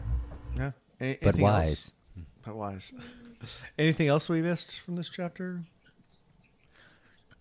Yeah. 0.57 0.73
A- 1.01 1.19
But 1.23 1.37
anything 1.37 1.45
else? 1.47 1.53
wise. 1.67 1.93
But 2.45 2.57
wise. 2.57 2.93
Anything 3.79 4.09
else 4.09 4.29
we 4.29 4.43
missed 4.43 4.81
from 4.81 4.97
this 4.97 5.09
chapter? 5.09 5.63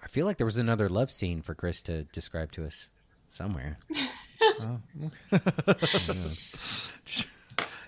I 0.02 0.08
feel 0.08 0.26
like 0.26 0.38
there 0.38 0.46
was 0.46 0.58
another 0.58 0.90
love 0.90 1.12
scene 1.12 1.42
for 1.42 1.56
Chris 1.56 1.82
to 1.84 2.04
describe 2.06 2.52
to 2.54 2.66
us 2.66 2.88
somewhere. 3.32 3.78
Oh, 4.60 4.80
oh, 5.04 5.12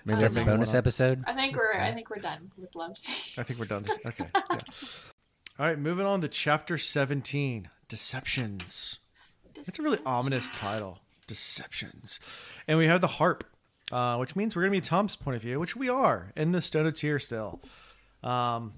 Maybe 0.04 0.20
that's 0.20 0.36
a 0.36 0.44
bonus 0.44 0.74
episode. 0.74 1.22
I 1.26 1.32
think 1.34 1.56
we're 1.56 1.72
I 1.74 1.92
think 1.92 2.10
we're 2.10 2.20
done 2.20 2.50
with 2.56 2.74
love 2.76 2.96
scenes. 2.96 3.38
I 3.38 3.42
think 3.42 3.58
we're 3.58 3.66
done. 3.66 3.84
Okay. 4.06 4.26
Yeah. 4.34 4.58
All 5.58 5.66
right, 5.66 5.78
moving 5.78 6.06
on 6.06 6.20
to 6.20 6.28
chapter 6.28 6.78
17 6.78 7.68
Deceptions. 7.88 8.98
It's 9.56 9.78
a 9.78 9.82
really 9.82 9.98
ominous 10.06 10.50
title 10.52 10.98
Deceptions. 11.30 12.18
And 12.66 12.76
we 12.76 12.86
have 12.88 13.00
the 13.00 13.06
harp, 13.06 13.44
uh, 13.92 14.16
which 14.16 14.34
means 14.34 14.56
we're 14.56 14.62
going 14.62 14.72
to 14.72 14.80
be 14.80 14.86
Tom's 14.86 15.14
point 15.14 15.36
of 15.36 15.42
view, 15.42 15.60
which 15.60 15.76
we 15.76 15.88
are 15.88 16.32
in 16.36 16.50
the 16.50 16.60
Stone 16.60 16.86
of 16.86 16.94
Tear 16.94 17.20
still. 17.20 17.60
Um, 18.24 18.74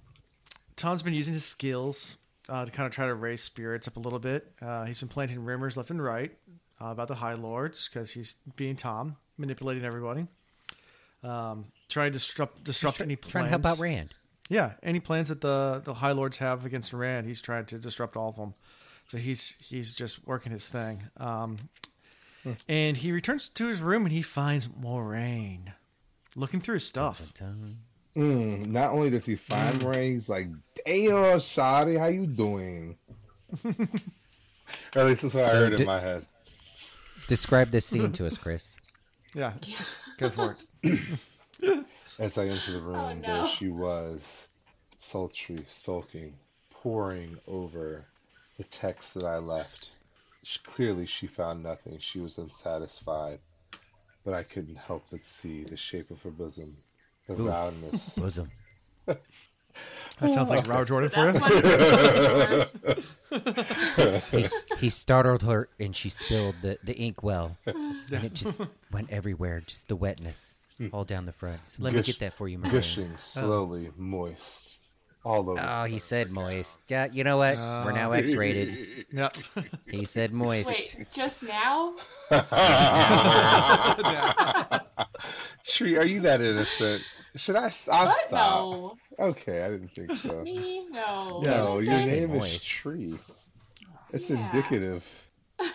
Tom's 0.76 1.02
been 1.02 1.14
using 1.14 1.32
his 1.32 1.44
skills 1.44 2.18
uh, 2.48 2.66
to 2.66 2.70
kind 2.70 2.86
of 2.86 2.92
try 2.92 3.06
to 3.06 3.14
raise 3.14 3.42
spirits 3.42 3.88
up 3.88 3.96
a 3.96 4.00
little 4.00 4.18
bit. 4.18 4.52
Uh, 4.60 4.84
he's 4.84 5.00
been 5.00 5.08
planting 5.08 5.42
rumors 5.42 5.76
left 5.76 5.90
and 5.90 6.02
right 6.02 6.32
uh, 6.80 6.86
about 6.86 7.08
the 7.08 7.14
High 7.14 7.34
Lords 7.34 7.88
because 7.88 8.10
he's 8.10 8.36
being 8.56 8.76
Tom, 8.76 9.16
manipulating 9.38 9.84
everybody. 9.84 10.26
Um, 11.24 11.66
trying 11.88 12.12
to 12.12 12.18
disrupt, 12.18 12.64
disrupt 12.64 13.00
any 13.00 13.16
plans. 13.16 13.32
Trying 13.32 13.44
to 13.44 13.50
help 13.50 13.66
out 13.66 13.78
Rand. 13.78 14.14
Yeah, 14.48 14.72
any 14.82 15.00
plans 15.00 15.28
that 15.28 15.40
the 15.40 15.80
the 15.82 15.94
High 15.94 16.12
Lords 16.12 16.38
have 16.38 16.66
against 16.66 16.92
Rand, 16.92 17.26
he's 17.26 17.40
trying 17.40 17.64
to 17.66 17.78
disrupt 17.78 18.16
all 18.16 18.28
of 18.28 18.36
them. 18.36 18.54
So 19.06 19.18
he's 19.18 19.54
he's 19.58 19.92
just 19.92 20.26
working 20.26 20.52
his 20.52 20.68
thing. 20.68 21.04
Um, 21.16 21.56
And 22.68 22.96
he 22.96 23.12
returns 23.12 23.48
to 23.50 23.68
his 23.68 23.80
room 23.80 24.04
and 24.04 24.12
he 24.12 24.22
finds 24.22 24.66
Moiraine 24.68 25.72
looking 26.34 26.60
through 26.60 26.74
his 26.74 26.86
stuff. 26.86 27.32
Mm, 28.16 28.66
not 28.66 28.90
only 28.92 29.10
does 29.10 29.24
he 29.26 29.36
find 29.36 29.82
Ray, 29.82 30.12
he's 30.12 30.28
like, 30.28 30.48
"Damn, 30.84 31.38
Shotty, 31.38 31.98
how 31.98 32.06
you 32.08 32.26
doing?" 32.26 32.96
or 33.64 33.70
at 34.96 35.06
least 35.06 35.22
that's 35.22 35.34
what 35.34 35.44
I 35.44 35.50
So 35.50 35.58
heard 35.58 35.70
did- 35.70 35.80
in 35.80 35.86
my 35.86 36.00
head. 36.00 36.26
Describe 37.28 37.70
this 37.70 37.86
scene 37.86 38.12
to 38.12 38.26
us, 38.26 38.36
Chris. 38.36 38.76
Yeah, 39.34 39.54
go 40.18 40.28
for 40.28 40.58
it. 40.82 41.00
As 42.18 42.36
I 42.36 42.48
entered 42.48 42.74
the 42.74 42.80
room, 42.82 42.96
Oh, 42.96 43.14
no. 43.14 43.20
there 43.22 43.48
she 43.48 43.68
was, 43.68 44.48
sultry, 44.98 45.56
sulking, 45.68 46.34
poring 46.70 47.38
over 47.48 48.04
the 48.58 48.64
text 48.64 49.14
that 49.14 49.24
I 49.24 49.38
left. 49.38 49.91
Sh- 50.42 50.58
Clearly, 50.58 51.06
she 51.06 51.26
found 51.26 51.62
nothing. 51.62 51.98
She 52.00 52.18
was 52.20 52.38
unsatisfied, 52.38 53.38
but 54.24 54.34
I 54.34 54.42
couldn't 54.42 54.76
help 54.76 55.04
but 55.10 55.24
see 55.24 55.64
the 55.64 55.76
shape 55.76 56.10
of 56.10 56.20
her 56.22 56.30
bosom, 56.30 56.76
the 57.28 57.34
roundness. 57.34 58.14
Bosom. 58.18 58.50
That 60.20 60.34
sounds 60.34 60.50
like 60.50 60.68
Robert 60.68 60.86
Jordan 60.86 61.10
for 61.10 61.32
That's 61.32 61.36
you. 61.36 61.42
what 61.42 62.98
it's 62.98 63.10
for. 64.30 64.36
He, 64.36 64.46
he 64.78 64.90
startled 64.90 65.42
her 65.42 65.68
and 65.80 65.96
she 65.96 66.10
spilled 66.10 66.56
the, 66.62 66.78
the 66.84 66.94
ink 66.94 67.22
well. 67.22 67.56
And 67.66 68.24
it 68.24 68.34
just 68.34 68.54
went 68.92 69.10
everywhere, 69.10 69.62
just 69.66 69.88
the 69.88 69.96
wetness 69.96 70.54
hmm. 70.78 70.88
all 70.92 71.04
down 71.04 71.26
the 71.26 71.32
front. 71.32 71.60
So 71.66 71.82
let 71.82 71.94
me 71.94 72.02
get 72.02 72.18
that 72.20 72.34
for 72.34 72.46
you, 72.46 72.58
Maria. 72.58 72.72
Gushing, 72.72 73.16
slowly, 73.16 73.90
moist, 73.96 74.71
all 75.24 75.50
over. 75.50 75.60
Oh, 75.60 75.84
he 75.84 75.98
said 75.98 76.30
moist. 76.30 76.78
Yeah, 76.88 77.08
you 77.12 77.24
know 77.24 77.36
what? 77.38 77.56
We're 77.56 77.92
now 77.92 78.12
uh, 78.12 78.16
X 78.16 78.34
rated. 78.34 79.06
Yeah. 79.12 79.28
He 79.90 80.04
said 80.04 80.32
moist. 80.32 80.68
Wait, 80.68 81.06
just 81.12 81.42
now? 81.42 81.94
Tree, 85.66 85.96
are 85.96 86.06
you 86.06 86.20
that 86.22 86.40
innocent? 86.40 87.02
Should 87.36 87.56
I? 87.56 87.66
s- 87.66 87.88
I'll 87.90 88.06
What? 88.06 88.16
stop. 88.28 88.38
No. 88.38 88.96
Okay, 89.18 89.62
I 89.64 89.70
didn't 89.70 89.94
think 89.94 90.12
so. 90.16 90.42
Me? 90.42 90.86
No. 90.90 91.40
No, 91.44 91.78
your 91.78 91.92
Innocent? 91.94 92.10
name 92.10 92.22
is 92.24 92.28
Moist. 92.28 92.66
Tree. 92.66 93.18
It's 94.12 94.30
Yeah. 94.30 94.44
indicative. 94.46 95.04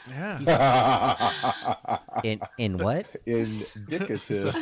Yeah. 0.09 1.97
In 2.23 2.39
in 2.57 2.77
what? 2.79 3.05
Indicative. 3.25 4.53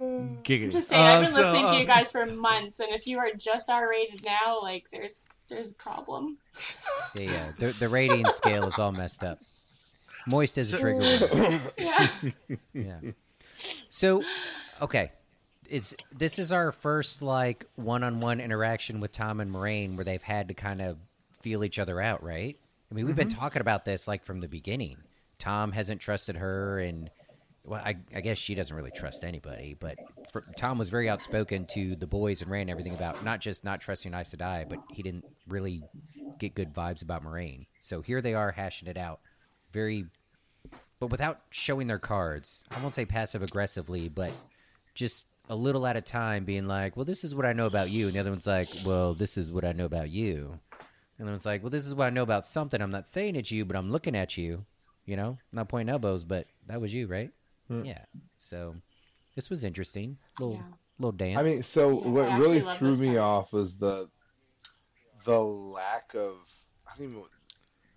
Ugh. 0.00 0.42
Giggity. 0.44 0.70
Just 0.72 0.88
saying, 0.88 1.02
I've 1.02 1.18
Uh, 1.18 1.26
been 1.26 1.30
so, 1.32 1.40
listening 1.40 1.66
to 1.66 1.76
you 1.80 1.84
guys 1.86 2.12
for 2.12 2.24
months, 2.26 2.80
and 2.80 2.90
if 2.90 3.06
you 3.06 3.18
are 3.18 3.30
just 3.36 3.68
R 3.68 3.88
rated 3.90 4.24
now, 4.24 4.60
like 4.62 4.88
there's 4.92 5.22
there's 5.48 5.70
a 5.72 5.74
problem. 5.74 6.38
The, 7.14 7.26
uh, 7.26 7.52
the 7.58 7.76
the 7.78 7.88
rating 7.88 8.24
scale 8.30 8.66
is 8.66 8.78
all 8.78 8.92
messed 8.92 9.24
up. 9.24 9.38
Moist 10.26 10.58
is 10.58 10.72
a 10.72 10.78
trigger 10.78 11.00
word. 11.00 11.60
Yeah. 11.78 12.06
Yeah. 12.74 13.00
So, 13.88 14.22
okay. 14.80 15.10
is 15.68 15.96
this 16.16 16.38
is 16.38 16.52
our 16.52 16.70
first 16.70 17.22
like 17.22 17.64
one-on-one 17.76 18.40
interaction 18.40 19.00
with 19.00 19.10
Tom 19.12 19.40
and 19.40 19.50
Moiraine 19.50 19.96
where 19.96 20.04
they've 20.04 20.22
had 20.22 20.48
to 20.48 20.54
kind 20.54 20.80
of 20.82 20.98
feel 21.40 21.64
each 21.64 21.78
other 21.78 22.00
out, 22.00 22.22
right? 22.22 22.56
I 22.90 22.94
mean, 22.94 23.06
we've 23.06 23.16
been 23.16 23.28
talking 23.28 23.60
about 23.60 23.84
this 23.84 24.06
like 24.06 24.22
from 24.24 24.40
the 24.40 24.48
beginning. 24.48 24.98
Tom 25.38 25.72
hasn't 25.72 26.00
trusted 26.00 26.36
her, 26.36 26.78
and 26.78 27.10
well, 27.68 27.82
I, 27.84 27.96
I 28.14 28.20
guess 28.20 28.38
she 28.38 28.54
doesn't 28.54 28.74
really 28.74 28.90
trust 28.90 29.24
anybody. 29.24 29.76
But 29.78 29.98
for, 30.32 30.44
Tom 30.56 30.78
was 30.78 30.88
very 30.88 31.08
outspoken 31.08 31.66
to 31.72 31.94
the 31.94 32.06
boys 32.06 32.42
and 32.42 32.50
ran 32.50 32.68
everything 32.68 32.94
about 32.94 33.24
not 33.24 33.40
just 33.40 33.64
not 33.64 33.80
trusting 33.80 34.14
Aes 34.14 34.34
Sedai, 34.34 34.68
but 34.68 34.78
he 34.92 35.02
didn't 35.02 35.24
really 35.46 35.82
get 36.38 36.54
good 36.54 36.72
vibes 36.74 37.02
about 37.02 37.24
Moiraine. 37.24 37.66
So 37.80 38.02
here 38.02 38.20
they 38.20 38.34
are 38.34 38.52
hashing 38.52 38.88
it 38.88 38.96
out, 38.96 39.20
very, 39.72 40.06
but 41.00 41.10
without 41.10 41.40
showing 41.50 41.86
their 41.86 41.98
cards. 41.98 42.64
I 42.70 42.80
won't 42.80 42.94
say 42.94 43.04
passive 43.04 43.42
aggressively, 43.42 44.08
but 44.08 44.32
just 44.94 45.26
a 45.48 45.54
little 45.56 45.86
at 45.86 45.96
a 45.96 46.00
time, 46.02 46.44
being 46.44 46.66
like, 46.66 46.96
"Well, 46.96 47.06
this 47.06 47.24
is 47.24 47.34
what 47.34 47.46
I 47.46 47.52
know 47.52 47.66
about 47.66 47.90
you," 47.90 48.06
and 48.06 48.14
the 48.14 48.20
other 48.20 48.30
one's 48.30 48.46
like, 48.46 48.68
"Well, 48.84 49.14
this 49.14 49.38
is 49.38 49.50
what 49.50 49.64
I 49.64 49.72
know 49.72 49.86
about 49.86 50.10
you." 50.10 50.58
And 51.18 51.26
then 51.26 51.34
it's 51.34 51.44
like, 51.44 51.62
well, 51.62 51.70
this 51.70 51.86
is 51.86 51.94
what 51.94 52.06
I 52.06 52.10
know 52.10 52.22
about 52.22 52.44
something. 52.44 52.80
I'm 52.80 52.92
not 52.92 53.08
saying 53.08 53.34
it's 53.34 53.50
you, 53.50 53.64
but 53.64 53.76
I'm 53.76 53.90
looking 53.90 54.14
at 54.16 54.36
you. 54.36 54.64
You 55.04 55.16
know, 55.16 55.38
not 55.52 55.68
pointing 55.68 55.90
elbows, 55.90 56.22
but 56.22 56.46
that 56.66 56.80
was 56.80 56.92
you, 56.92 57.06
right? 57.06 57.30
Hmm. 57.68 57.84
Yeah. 57.84 58.04
So 58.38 58.74
this 59.34 59.48
was 59.50 59.62
interesting. 59.64 60.18
Little 60.38 60.54
Yeah. 60.56 60.62
little 60.98 61.12
dance. 61.12 61.38
I 61.38 61.42
mean, 61.42 61.62
so 61.62 61.90
Yeah, 61.90 62.08
what 62.08 62.40
really 62.40 62.60
threw 62.60 62.94
me 62.96 63.08
part. 63.08 63.18
off 63.18 63.52
was 63.52 63.76
the 63.76 64.08
the 65.24 65.38
lack 65.38 66.14
of 66.14 66.36
I 66.86 66.96
don't 66.96 67.08
even 67.08 67.16
know 67.20 67.26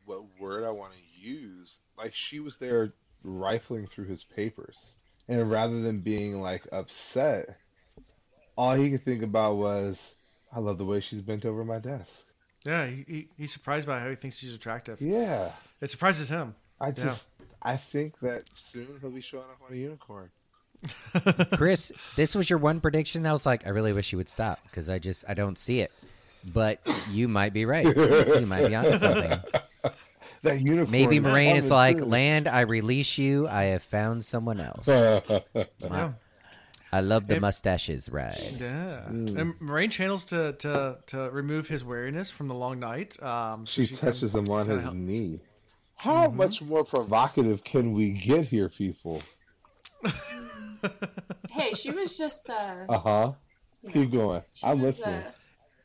what 0.06 0.24
word 0.40 0.64
I 0.66 0.72
want 0.72 0.94
to 0.94 1.20
use. 1.20 1.78
Like 1.98 2.14
she 2.14 2.40
was 2.40 2.58
there 2.58 2.94
rifling 3.24 3.88
through 3.88 4.06
his 4.06 4.24
papers, 4.24 4.94
and 5.28 5.50
rather 5.50 5.82
than 5.82 6.00
being 6.02 6.42
like 6.42 6.68
upset, 6.72 7.58
all 8.58 8.74
he 8.76 8.90
could 8.92 9.06
think 9.06 9.24
about 9.24 9.56
was, 9.58 10.14
"I 10.52 10.60
love 10.60 10.78
the 10.78 10.86
way 10.86 11.00
she's 11.00 11.22
bent 11.22 11.46
over 11.46 11.64
my 11.64 11.80
desk." 11.80 12.26
Yeah, 12.66 12.86
he, 12.88 13.06
he, 13.08 13.28
he's 13.38 13.52
surprised 13.54 13.88
by 13.88 14.00
how 14.00 14.10
he 14.10 14.16
thinks 14.16 14.38
she's 14.38 14.54
attractive. 14.54 15.02
Yeah, 15.02 15.52
It 15.80 15.90
surprises 15.90 16.30
him. 16.30 16.56
I 16.82 16.88
Yeah. 16.88 16.92
just 17.06 17.30
I 17.62 17.78
think 17.78 18.20
that 18.22 18.44
soon 18.56 18.88
he'll 19.00 19.10
be 19.12 19.22
showing 19.22 19.44
up 19.44 19.60
on 19.68 19.74
a 19.74 19.78
unicorn. 19.78 20.30
Chris, 21.54 21.92
this 22.16 22.34
was 22.36 22.50
your 22.50 22.58
one 22.60 22.80
prediction. 22.82 23.26
I 23.28 23.32
was 23.34 23.46
like, 23.46 23.66
I 23.68 23.70
really 23.70 23.94
wish 23.94 24.12
you 24.12 24.18
would 24.18 24.30
stop 24.30 24.60
because 24.64 24.90
I 24.90 24.98
just 25.00 25.24
I 25.28 25.34
don't 25.36 25.58
see 25.58 25.80
it. 25.82 25.92
But 26.54 26.80
you 27.12 27.28
might 27.28 27.54
be 27.54 27.66
right. 27.66 27.86
you 27.86 28.46
might 28.48 28.68
be 28.68 28.76
onto 28.76 29.00
something. 29.00 29.40
That 30.44 30.60
unicorn. 30.60 30.90
Maybe 30.90 31.20
Moiraine 31.20 31.56
is 31.56 31.70
like, 31.70 32.00
soon. 32.00 32.10
"Lan, 32.10 32.48
I 32.48 32.62
release 32.62 33.20
you. 33.20 33.48
I 33.48 33.66
have 33.66 33.84
found 33.84 34.26
someone 34.26 34.60
else." 34.60 34.88
Yeah. 35.80 36.14
I 36.92 37.02
love 37.02 37.28
the 37.28 37.36
It- 37.36 37.42
mustaches, 37.42 38.10
right? 38.10 38.52
Yeah. 38.60 39.04
Mm. 39.08 39.40
And 39.40 39.54
Moiraine 39.60 39.92
channels 39.92 40.26
to, 40.26 40.54
to, 40.54 40.98
to 41.08 41.30
remove 41.30 41.68
his 41.68 41.84
weariness 41.84 42.32
from 42.32 42.48
the 42.48 42.56
long 42.56 42.80
night. 42.80 43.22
Um, 43.22 43.68
so 43.68 43.84
She 43.84 43.88
can 43.88 43.98
touches 43.98 44.34
him 44.34 44.50
on 44.50 44.64
kinda 44.66 44.76
his 44.78 44.84
help- 44.86 44.96
knee. 44.96 45.42
How 46.02 46.30
Mm-hmm. 46.30 46.38
much 46.38 46.62
more 46.64 46.84
provocative 46.84 47.64
can 47.64 47.94
we 47.94 48.10
get 48.10 48.48
here, 48.48 48.70
people? 48.70 49.22
Hey, 51.52 51.74
she 51.74 51.92
was 51.92 52.18
just 52.18 52.50
uh, 52.50 52.76
Uh 52.90 52.98
huh. 52.98 53.32
Keep 53.94 54.12
know, 54.12 54.18
going. 54.18 54.42
I'm 54.64 54.82
was, 54.82 55.04
listening. 55.04 55.24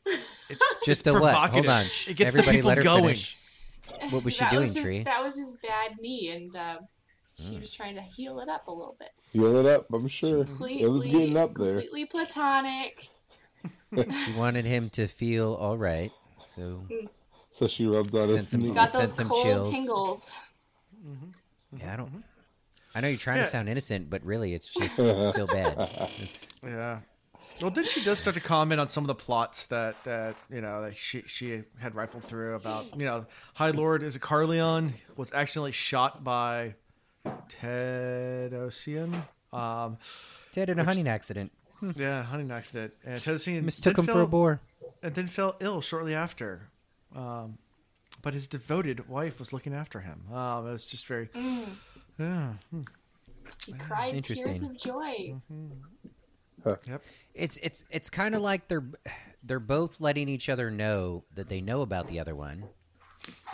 uh, 0.07 0.11
Just 0.85 1.05
a 1.05 1.13
what? 1.13 1.35
Hold 1.35 1.67
on. 1.67 1.85
It 2.07 2.15
gets 2.15 2.31
the 2.31 2.37
Everybody 2.39 2.57
people 2.57 2.69
let 2.69 2.77
her 2.79 2.83
going. 2.83 3.03
finish. 3.03 3.37
What 4.09 4.23
was 4.23 4.33
she 4.33 4.39
that 4.39 4.51
doing, 4.51 4.61
was 4.61 4.73
his, 4.73 4.83
Tree? 4.85 5.03
That 5.03 5.23
was 5.23 5.37
his 5.37 5.53
bad 5.61 5.91
knee, 5.99 6.31
and 6.35 6.55
uh, 6.55 6.77
she 7.35 7.55
Mm. 7.55 7.59
was 7.59 7.71
trying 7.71 7.93
to 7.95 8.01
heal 8.01 8.39
it 8.39 8.49
up 8.49 8.67
a 8.67 8.71
little 8.71 8.95
bit. 8.99 9.09
Heal 9.33 9.57
it 9.57 9.65
up. 9.67 9.85
I'm 9.93 10.07
sure 10.07 10.45
Completely, 10.45 10.83
it 10.83 10.87
was 10.87 11.05
getting 11.05 11.37
up 11.37 11.53
there. 11.55 11.73
completely 11.75 12.05
platonic. 12.05 13.07
She 14.11 14.31
wanted 14.37 14.65
him 14.65 14.89
to 14.91 15.07
feel 15.07 15.53
all 15.55 15.77
right. 15.77 16.11
So 16.43 16.81
So 17.57 17.67
she 17.67 17.85
rubbed 17.87 18.13
on 18.15 18.27
Sent 18.27 18.39
his 18.39 18.49
some- 18.51 18.59
knee. 18.61 18.71
Got 18.71 18.91
Sent 18.91 19.01
those 19.03 19.13
some 19.15 19.27
cold 19.29 19.43
chills. 19.43 19.69
tingles. 19.71 20.35
Mm-hmm. 21.05 21.77
yeah, 21.79 21.93
I 21.93 21.97
don't. 21.97 22.07
Mm-hmm. 22.09 22.19
I 22.95 22.99
know 23.01 23.07
you're 23.09 23.17
trying 23.17 23.37
Yeah. 23.37 23.43
to 23.45 23.49
sound 23.49 23.69
innocent, 23.69 24.09
but 24.09 24.23
really, 24.23 24.53
it's 24.53 24.67
just 24.67 24.93
still 24.93 25.47
bad. 25.47 25.75
It's, 26.19 26.49
Yeah. 26.63 26.99
Well, 27.59 27.71
then 27.71 27.85
she 27.87 28.03
does 28.03 28.19
start 28.19 28.35
to 28.35 28.41
comment 28.41 28.79
on 28.79 28.87
some 28.87 29.03
of 29.03 29.07
the 29.07 29.15
plots 29.15 29.65
that, 29.67 29.95
that 30.03 30.35
you 30.53 30.61
know 30.61 30.83
that 30.83 30.95
she 30.95 31.23
she 31.25 31.63
had 31.79 31.95
rifled 31.95 32.23
through 32.23 32.53
about 32.53 32.95
you 32.99 33.05
know 33.05 33.25
High 33.55 33.71
Lord 33.71 34.03
is 34.03 34.15
a 34.15 34.19
Carleon 34.19 34.93
was 35.15 35.31
accidentally 35.33 35.71
shot 35.71 36.23
by 36.23 36.75
Tedosian. 37.49 39.23
Um, 39.51 39.97
Ted 40.51 40.69
in 40.69 40.77
a 40.77 40.83
hunting 40.83 41.07
accident. 41.07 41.51
Hmm. 41.79 41.91
yeah, 41.95 42.21
hunting 42.23 42.51
accident, 42.51 42.93
and 43.03 43.19
Tedosian 43.19 43.63
Mistook 43.63 43.95
then 43.95 44.03
him 44.03 44.07
for 44.07 44.11
a 44.11 44.15
fell- 44.15 44.27
boar. 44.27 44.61
and 45.01 45.15
then 45.15 45.27
fell 45.27 45.55
ill 45.59 45.81
shortly 45.81 46.13
after. 46.13 46.69
Um, 47.15 47.57
but 48.21 48.33
his 48.33 48.47
devoted 48.47 49.07
wife 49.07 49.39
was 49.39 49.53
looking 49.53 49.73
after 49.73 49.99
him. 50.01 50.21
Um, 50.33 50.67
it 50.67 50.71
was 50.71 50.87
just 50.87 51.05
very, 51.07 51.29
yeah, 52.19 52.53
hmm, 52.71 52.81
He 53.65 53.73
cried 53.73 54.23
tears 54.23 54.63
of 54.63 54.77
joy. 54.77 55.35
yep. 56.65 57.01
It's 57.33 57.57
it's 57.61 57.83
it's 57.89 58.09
kind 58.09 58.35
of 58.35 58.41
like 58.41 58.67
they're 58.67 58.85
they're 59.43 59.59
both 59.59 60.01
letting 60.01 60.27
each 60.29 60.49
other 60.49 60.71
know 60.71 61.23
that 61.35 61.47
they 61.47 61.61
know 61.61 61.81
about 61.81 62.07
the 62.07 62.19
other 62.19 62.35
one, 62.35 62.65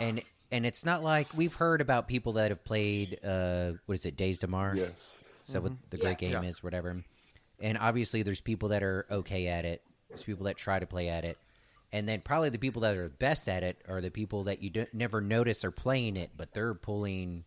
and 0.00 0.22
and 0.50 0.64
it's 0.66 0.84
not 0.84 1.02
like 1.02 1.28
we've 1.36 1.54
heard 1.54 1.80
about 1.80 2.08
people 2.08 2.34
that 2.34 2.50
have 2.50 2.64
played 2.64 3.18
uh 3.24 3.72
what 3.86 3.94
is 3.96 4.04
it 4.06 4.16
Daes 4.16 4.40
Dae'mar. 4.40 4.74
Yes. 4.76 4.90
Is 5.46 5.52
that 5.52 5.62
what 5.62 5.72
the 5.90 5.98
great 5.98 6.20
Yeah. 6.22 6.28
game 6.30 6.42
Yeah. 6.42 6.48
is, 6.48 6.62
whatever. 6.62 7.04
And 7.60 7.76
obviously, 7.78 8.22
there's 8.22 8.40
people 8.40 8.70
that 8.70 8.82
are 8.82 9.06
okay 9.10 9.46
at 9.46 9.64
it. 9.66 9.82
There's 10.08 10.22
people 10.24 10.46
that 10.46 10.56
try 10.56 10.78
to 10.78 10.86
play 10.86 11.08
at 11.10 11.24
it, 11.24 11.36
and 11.92 12.08
then 12.08 12.20
probably 12.20 12.50
the 12.50 12.58
people 12.58 12.82
that 12.82 12.96
are 12.96 13.08
best 13.08 13.48
at 13.48 13.62
it 13.62 13.80
are 13.88 14.00
the 14.00 14.10
people 14.10 14.44
that 14.44 14.62
you 14.62 14.70
don't, 14.70 14.92
never 14.92 15.20
notice 15.20 15.64
are 15.64 15.70
playing 15.70 16.16
it, 16.16 16.30
but 16.36 16.52
they're 16.52 16.74
pulling 16.74 17.44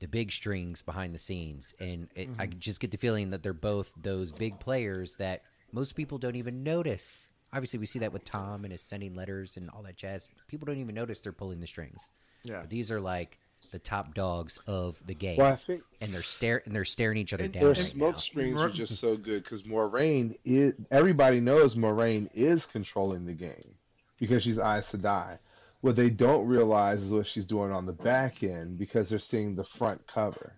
the 0.00 0.06
big 0.06 0.30
strings 0.30 0.82
behind 0.82 1.14
the 1.14 1.18
scenes. 1.18 1.74
And 1.80 2.08
it, 2.14 2.28
I 2.38 2.46
mm-hmm. 2.46 2.58
just 2.58 2.80
get 2.80 2.90
the 2.90 2.98
feeling 2.98 3.30
that 3.30 3.42
they're 3.42 3.54
both 3.54 3.90
those 3.96 4.32
big 4.32 4.60
players 4.60 5.16
that 5.16 5.42
most 5.72 5.94
people 5.94 6.18
don't 6.18 6.36
even 6.36 6.62
notice. 6.62 7.28
Obviously, 7.52 7.78
we 7.78 7.86
see 7.86 8.00
that 8.00 8.12
with 8.12 8.24
Tom 8.24 8.64
and 8.64 8.72
his 8.72 8.82
sending 8.82 9.14
letters 9.14 9.56
and 9.56 9.70
all 9.70 9.82
that 9.82 9.96
jazz. 9.96 10.30
People 10.48 10.66
don't 10.66 10.78
even 10.78 10.94
notice 10.94 11.20
they're 11.20 11.32
pulling 11.32 11.60
the 11.60 11.66
strings. 11.66 12.10
Yeah. 12.44 12.60
But 12.60 12.70
these 12.70 12.90
are 12.90 13.00
like 13.00 13.38
the 13.72 13.78
top 13.78 14.14
dogs 14.14 14.58
of 14.66 15.00
the 15.06 15.14
game, 15.14 15.38
Well, 15.38 15.52
I 15.52 15.56
think 15.56 15.82
and 16.00 16.12
they're 16.12 16.22
stare 16.22 16.62
and 16.66 16.74
they're 16.74 16.84
staring 16.84 17.16
each 17.16 17.32
other 17.32 17.44
And- 17.44 17.52
down. 17.52 17.62
their 17.62 17.72
right 17.72 17.78
smoke 17.78 18.12
now. 18.12 18.18
screens 18.18 18.60
are 18.60 18.68
just 18.68 18.96
so 19.00 19.16
good 19.16 19.42
because 19.42 19.62
Moiraine 19.62 20.36
is. 20.44 20.74
Everybody 20.90 21.40
knows 21.40 21.74
Moiraine 21.74 22.28
is 22.34 22.66
controlling 22.66 23.24
the 23.24 23.32
game 23.32 23.75
because 24.18 24.42
she's 24.42 24.58
Aes 24.58 24.92
Sedai. 24.92 25.38
What 25.82 25.96
they 25.96 26.10
don't 26.10 26.46
realize 26.46 27.02
is 27.02 27.12
what 27.12 27.26
she's 27.26 27.46
doing 27.46 27.70
on 27.72 27.86
the 27.86 27.92
back 27.92 28.42
end 28.42 28.78
because 28.78 29.08
they're 29.08 29.18
seeing 29.18 29.54
the 29.54 29.64
front 29.64 30.06
cover. 30.06 30.52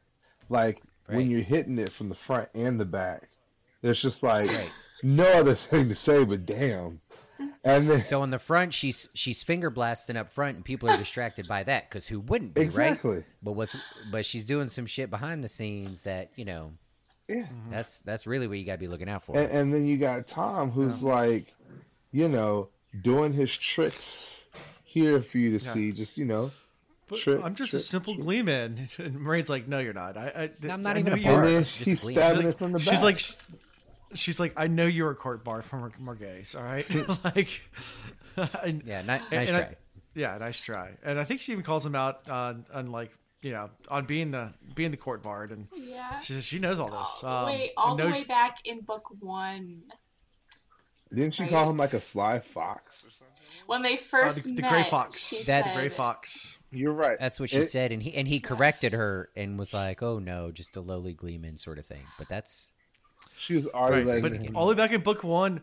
Like 0.49 0.83
Right. 1.09 1.17
when 1.17 1.31
you're 1.31 1.41
hitting 1.41 1.79
it 1.79 1.91
from 1.93 2.09
the 2.11 2.15
front 2.15 2.49
and 2.55 2.79
the 2.79 2.85
back, 2.85 3.29
there's 3.83 4.01
just 4.01 4.23
like 4.23 4.47
Right. 4.47 4.73
no 5.03 5.27
other 5.27 5.55
thing 5.71 5.89
to 5.89 5.95
say 5.95 6.25
but 6.25 6.47
damn. 6.47 7.01
And 7.65 7.89
then 7.89 8.03
So 8.03 8.21
on 8.23 8.31
the 8.31 8.39
front, 8.39 8.75
she's 8.75 9.09
she's 9.15 9.43
finger 9.43 9.71
blasting 9.71 10.17
up 10.17 10.33
front, 10.33 10.57
and 10.57 10.65
people 10.65 10.91
are 10.91 10.97
distracted 10.97 11.47
by 11.47 11.63
that 11.65 11.89
because 11.89 12.07
who 12.07 12.21
wouldn't 12.21 12.55
be, 12.55 12.63
Exactly. 12.63 13.17
right? 13.17 13.25
But 13.43 13.53
what's 13.53 13.77
but 14.11 14.25
she's 14.27 14.47
doing 14.47 14.69
some 14.69 14.87
shit 14.87 15.11
behind 15.11 15.45
the 15.45 15.49
scenes 15.49 16.03
that 16.03 16.31
you 16.37 16.45
know 16.45 16.73
yeah. 17.29 17.47
that's 17.71 18.01
that's 18.01 18.27
really 18.27 18.49
what 18.49 18.59
you 18.59 18.65
got 18.65 18.73
to 18.73 18.79
be 18.79 18.89
looking 18.89 19.09
out 19.09 19.23
for. 19.25 19.37
And, 19.39 19.51
and 19.51 19.75
then 19.75 19.87
you 19.87 19.99
got 19.99 20.27
Tom, 20.27 20.71
who's 20.71 21.03
um, 21.03 21.09
like, 21.09 21.55
you 22.11 22.29
know, 22.29 22.69
doing 23.03 23.33
his 23.33 23.57
tricks 23.57 24.47
here 24.85 25.21
for 25.21 25.39
you 25.39 25.59
to 25.59 25.65
Yeah. 25.65 25.73
see. 25.73 25.93
Just 25.93 26.17
you 26.19 26.25
know, 26.25 26.51
But 27.09 27.21
trick, 27.21 27.41
I'm 27.43 27.55
just 27.55 27.71
trick, 27.71 27.81
a 27.81 27.83
simple 27.85 28.15
trick. 28.15 28.25
gleeman. 28.25 28.89
And 28.99 29.17
Moiraine's 29.17 29.49
like, 29.49 29.69
no, 29.69 29.79
you're 29.79 29.93
not. 29.95 30.17
I, 30.17 30.51
I, 30.63 30.73
I'm 30.73 30.83
not 30.83 30.97
I 30.97 31.01
even 31.01 31.13
a 31.13 31.17
you 31.17 31.25
part. 31.25 31.37
are." 31.39 31.45
And 31.45 31.57
then 31.57 31.65
Just 31.65 31.79
he's 31.79 32.03
stabbing 32.03 32.45
Like, 32.47 32.55
it 32.55 32.59
from 32.59 32.73
the 32.73 32.79
back. 32.79 32.89
she's 32.89 33.03
like, 33.03 33.21
she's 34.15 34.41
like, 34.41 34.55
I 34.57 34.67
know 34.67 34.87
you're 34.87 35.11
a 35.11 35.15
court 35.15 35.45
bar 35.45 35.63
from 35.63 35.93
Morgase's. 35.99 36.55
All 36.55 36.63
right? 36.65 36.87
like, 37.25 37.49
I- 38.37 38.81
yeah, 38.85 39.01
ni- 39.03 39.07
nice 39.07 39.33
and 39.33 39.49
try. 39.49 39.59
I- 39.61 39.75
yeah, 40.15 40.37
nice 40.39 40.59
try. 40.61 40.91
And 41.05 41.19
I 41.21 41.25
think 41.25 41.41
she 41.41 41.53
even 41.53 41.63
calls 41.65 41.85
him 41.87 41.95
out 41.95 42.29
on, 42.29 42.67
on 42.73 42.87
like, 42.87 43.13
you 43.41 43.53
know, 43.53 43.71
on 43.89 44.05
being 44.07 44.33
the 44.33 44.53
being 44.75 44.91
the 44.91 44.97
court 44.97 45.23
bard, 45.23 45.53
and 45.53 45.69
Yeah. 45.77 46.19
she 46.21 46.33
says 46.33 46.45
she 46.45 46.59
knows 46.59 46.81
all 46.81 46.89
this. 46.91 47.23
All 47.23 47.45
Um, 47.45 47.47
way, 47.47 47.71
all 47.77 47.95
the 47.95 48.03
knows- 48.05 48.13
way 48.15 48.25
back 48.25 48.67
in 48.67 48.81
book 48.81 49.05
one, 49.21 49.83
Didn't 51.15 51.35
she 51.35 51.43
Right. 51.45 51.51
call 51.53 51.71
him 51.71 51.77
like 51.77 51.95
a 51.95 52.01
sly 52.01 52.39
fox 52.41 53.05
or 53.05 53.11
something? 53.11 53.25
when 53.67 53.83
they 53.83 53.95
uh, 53.95 53.99
first 53.99 54.45
the, 54.45 54.55
the 54.55 54.63
met, 54.63 54.71
gray 54.71 54.85
fox. 54.85 55.19
she 55.19 55.43
That's- 55.43 55.73
said, 55.75 55.81
gray 55.81 55.89
fox. 55.89 56.57
You're 56.71 56.93
right. 56.93 57.17
That's 57.19 57.41
what 57.41 57.49
she 57.51 57.59
It- 57.59 57.71
said, 57.71 57.93
and 57.93 58.03
he 58.03 58.15
and 58.15 58.29
he 58.29 58.41
corrected 58.41 58.93
her 58.93 59.31
and 59.35 59.59
was 59.59 59.73
like, 59.73 60.03
"Oh 60.03 60.19
no, 60.19 60.51
just 60.53 60.77
a 60.77 60.81
lowly 60.83 61.15
gleeman 61.15 61.57
sort 61.57 61.79
of 61.79 61.87
thing." 61.87 62.03
But 62.19 62.29
that's 62.29 62.69
She 63.37 63.55
was 63.55 63.67
already 63.69 64.05
Right, 64.05 64.21
but 64.23 64.33
him. 64.33 64.55
all 64.57 64.67
the 64.67 64.75
way 64.75 64.77
back 64.77 64.93
in 64.93 65.01
book 65.01 65.25
one, 65.25 65.63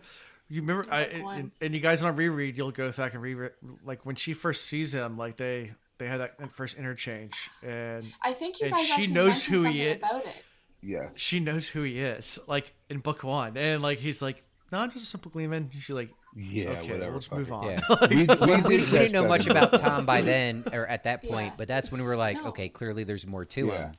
you 0.49 0.61
remember, 0.61 0.85
I, 0.91 1.01
and, 1.03 1.51
and 1.61 1.73
you 1.75 1.79
guys 1.79 2.01
on 2.03 2.15
reread, 2.15 2.57
you'll 2.57 2.71
go 2.71 2.91
back 2.91 3.13
and 3.13 3.21
reread, 3.21 3.51
like 3.83 4.05
when 4.05 4.15
she 4.15 4.33
first 4.33 4.65
sees 4.65 4.93
him, 4.93 5.17
like 5.17 5.37
they 5.37 5.73
they 5.99 6.07
had 6.07 6.21
that 6.21 6.53
first 6.55 6.75
interchange, 6.77 7.33
and 7.63 8.03
I 8.23 8.31
think 8.33 8.59
you 8.61 8.67
And 8.67 8.75
guys 8.75 8.85
she 8.87 9.07
knows 9.11 9.45
who 9.45 9.63
he 9.63 9.81
is. 9.83 9.97
about 9.97 10.25
it. 10.25 10.43
Yes. 10.81 11.17
she 11.17 11.39
knows 11.39 11.67
who 11.67 11.81
he 11.83 11.99
is, 11.99 12.37
like 12.47 12.73
in 12.89 12.99
book 12.99 13.23
one, 13.23 13.57
and 13.57 13.81
like 13.81 13.99
he's 13.99 14.21
like, 14.21 14.43
"No, 14.71 14.79
I'm 14.79 14.91
just 14.91 15.03
a 15.03 15.07
simple 15.07 15.31
gleeman." 15.31 15.69
She's 15.73 15.89
like, 15.89 16.09
Yeah, 16.35 16.69
"Okay, 16.79 16.91
whatever. 16.93 17.19
we'll 17.31 17.39
move 17.39 17.51
on." 17.51 17.65
Yeah. 17.67 17.81
We, 18.09 18.15
we, 18.15 18.23
we, 18.23 18.25
did 18.25 18.65
we 18.65 18.77
catch 18.79 18.89
didn't 18.91 19.11
know 19.13 19.27
much 19.27 19.47
about. 19.47 19.73
Tom 19.79 20.05
by 20.05 20.21
then 20.21 20.63
or 20.73 20.87
at 20.87 21.03
that 21.05 21.23
point, 21.23 21.47
Yeah. 21.47 21.55
but 21.57 21.67
that's 21.67 21.91
when 21.91 22.01
we 22.01 22.07
were 22.07 22.17
like, 22.17 22.37
No. 22.37 22.47
okay, 22.49 22.69
clearly 22.69 23.03
there's 23.03 23.25
more 23.27 23.45
to 23.45 23.67
Yeah. 23.67 23.77
him. 23.87 23.91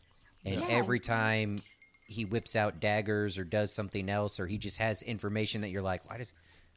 And 0.44 0.60
Yeah. 0.60 0.66
every 0.68 1.00
time 1.00 1.60
he 2.06 2.24
whips 2.24 2.54
out 2.54 2.78
daggers 2.80 3.36
or 3.38 3.44
does 3.44 3.72
something 3.72 4.08
else 4.08 4.38
or 4.38 4.46
he 4.46 4.58
just 4.58 4.78
has 4.78 5.02
information 5.02 5.62
that 5.62 5.70
you're 5.70 5.82
like, 5.82 6.08
why 6.08 6.18
does 6.18 6.32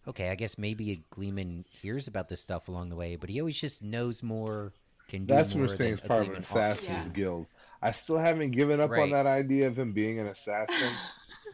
okay, 0.08 0.30
I 0.30 0.36
guess 0.36 0.58
maybe 0.58 0.92
a 0.92 0.96
Gleeman 1.16 1.66
hears 1.70 2.08
about 2.08 2.30
this 2.30 2.42
stuff 2.42 2.68
along 2.68 2.90
the 2.90 2.96
way, 2.96 3.16
but 3.16 3.30
he 3.30 3.40
always 3.40 3.60
just 3.60 3.84
knows 3.84 4.24
more, 4.24 4.74
can 5.08 5.26
do 5.26 5.34
That's 5.36 5.54
what 5.54 5.60
we're 5.62 5.76
saying 5.76 5.96
than 5.98 6.04
is 6.04 6.08
part 6.08 6.22
of 6.22 6.28
an 6.30 6.34
Gleeman 6.34 6.38
ought 6.38 6.46
to. 6.48 6.72
assassin's 6.84 7.08
Yeah. 7.08 7.14
guild. 7.14 7.46
I 7.82 7.92
still 7.92 8.18
haven't 8.18 8.52
given 8.52 8.80
up 8.80 8.90
on 8.92 9.12
that 9.12 9.28
idea 9.28 9.68
of 9.68 9.78
him 9.78 9.92
being 9.94 10.20
an 10.20 10.26
assassin, 10.28 10.92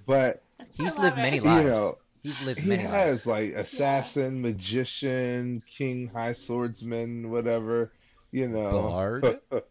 but 0.06 0.42
He's 0.74 0.98
lived 0.98 1.18
love 1.18 1.18
many 1.18 1.38
it. 1.38 1.44
You 1.44 1.50
lives. 1.50 1.68
know, 1.70 1.98
He's 2.26 2.41
lived 2.41 2.59
he 2.61 2.69
many 2.69 2.82
has 2.84 3.26
lives. 3.28 3.28
like 3.28 3.53
assassin, 3.53 4.41
magician, 4.41 5.59
king, 5.67 6.07
high 6.07 6.34
swordsman, 6.34 7.30
whatever. 7.30 7.91
You 8.32 8.47
know, 8.47 8.71
Bard. 8.82 9.39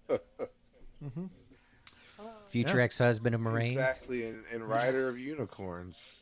Future 2.49 2.79
Yeah. 2.79 2.85
ex-husband 2.85 3.35
of 3.35 3.41
Moiraine. 3.41 3.73
exactly, 3.73 4.27
and, 4.27 4.45
and 4.53 4.63
rider 4.69 5.09
of 5.09 5.19
unicorns. 5.19 6.17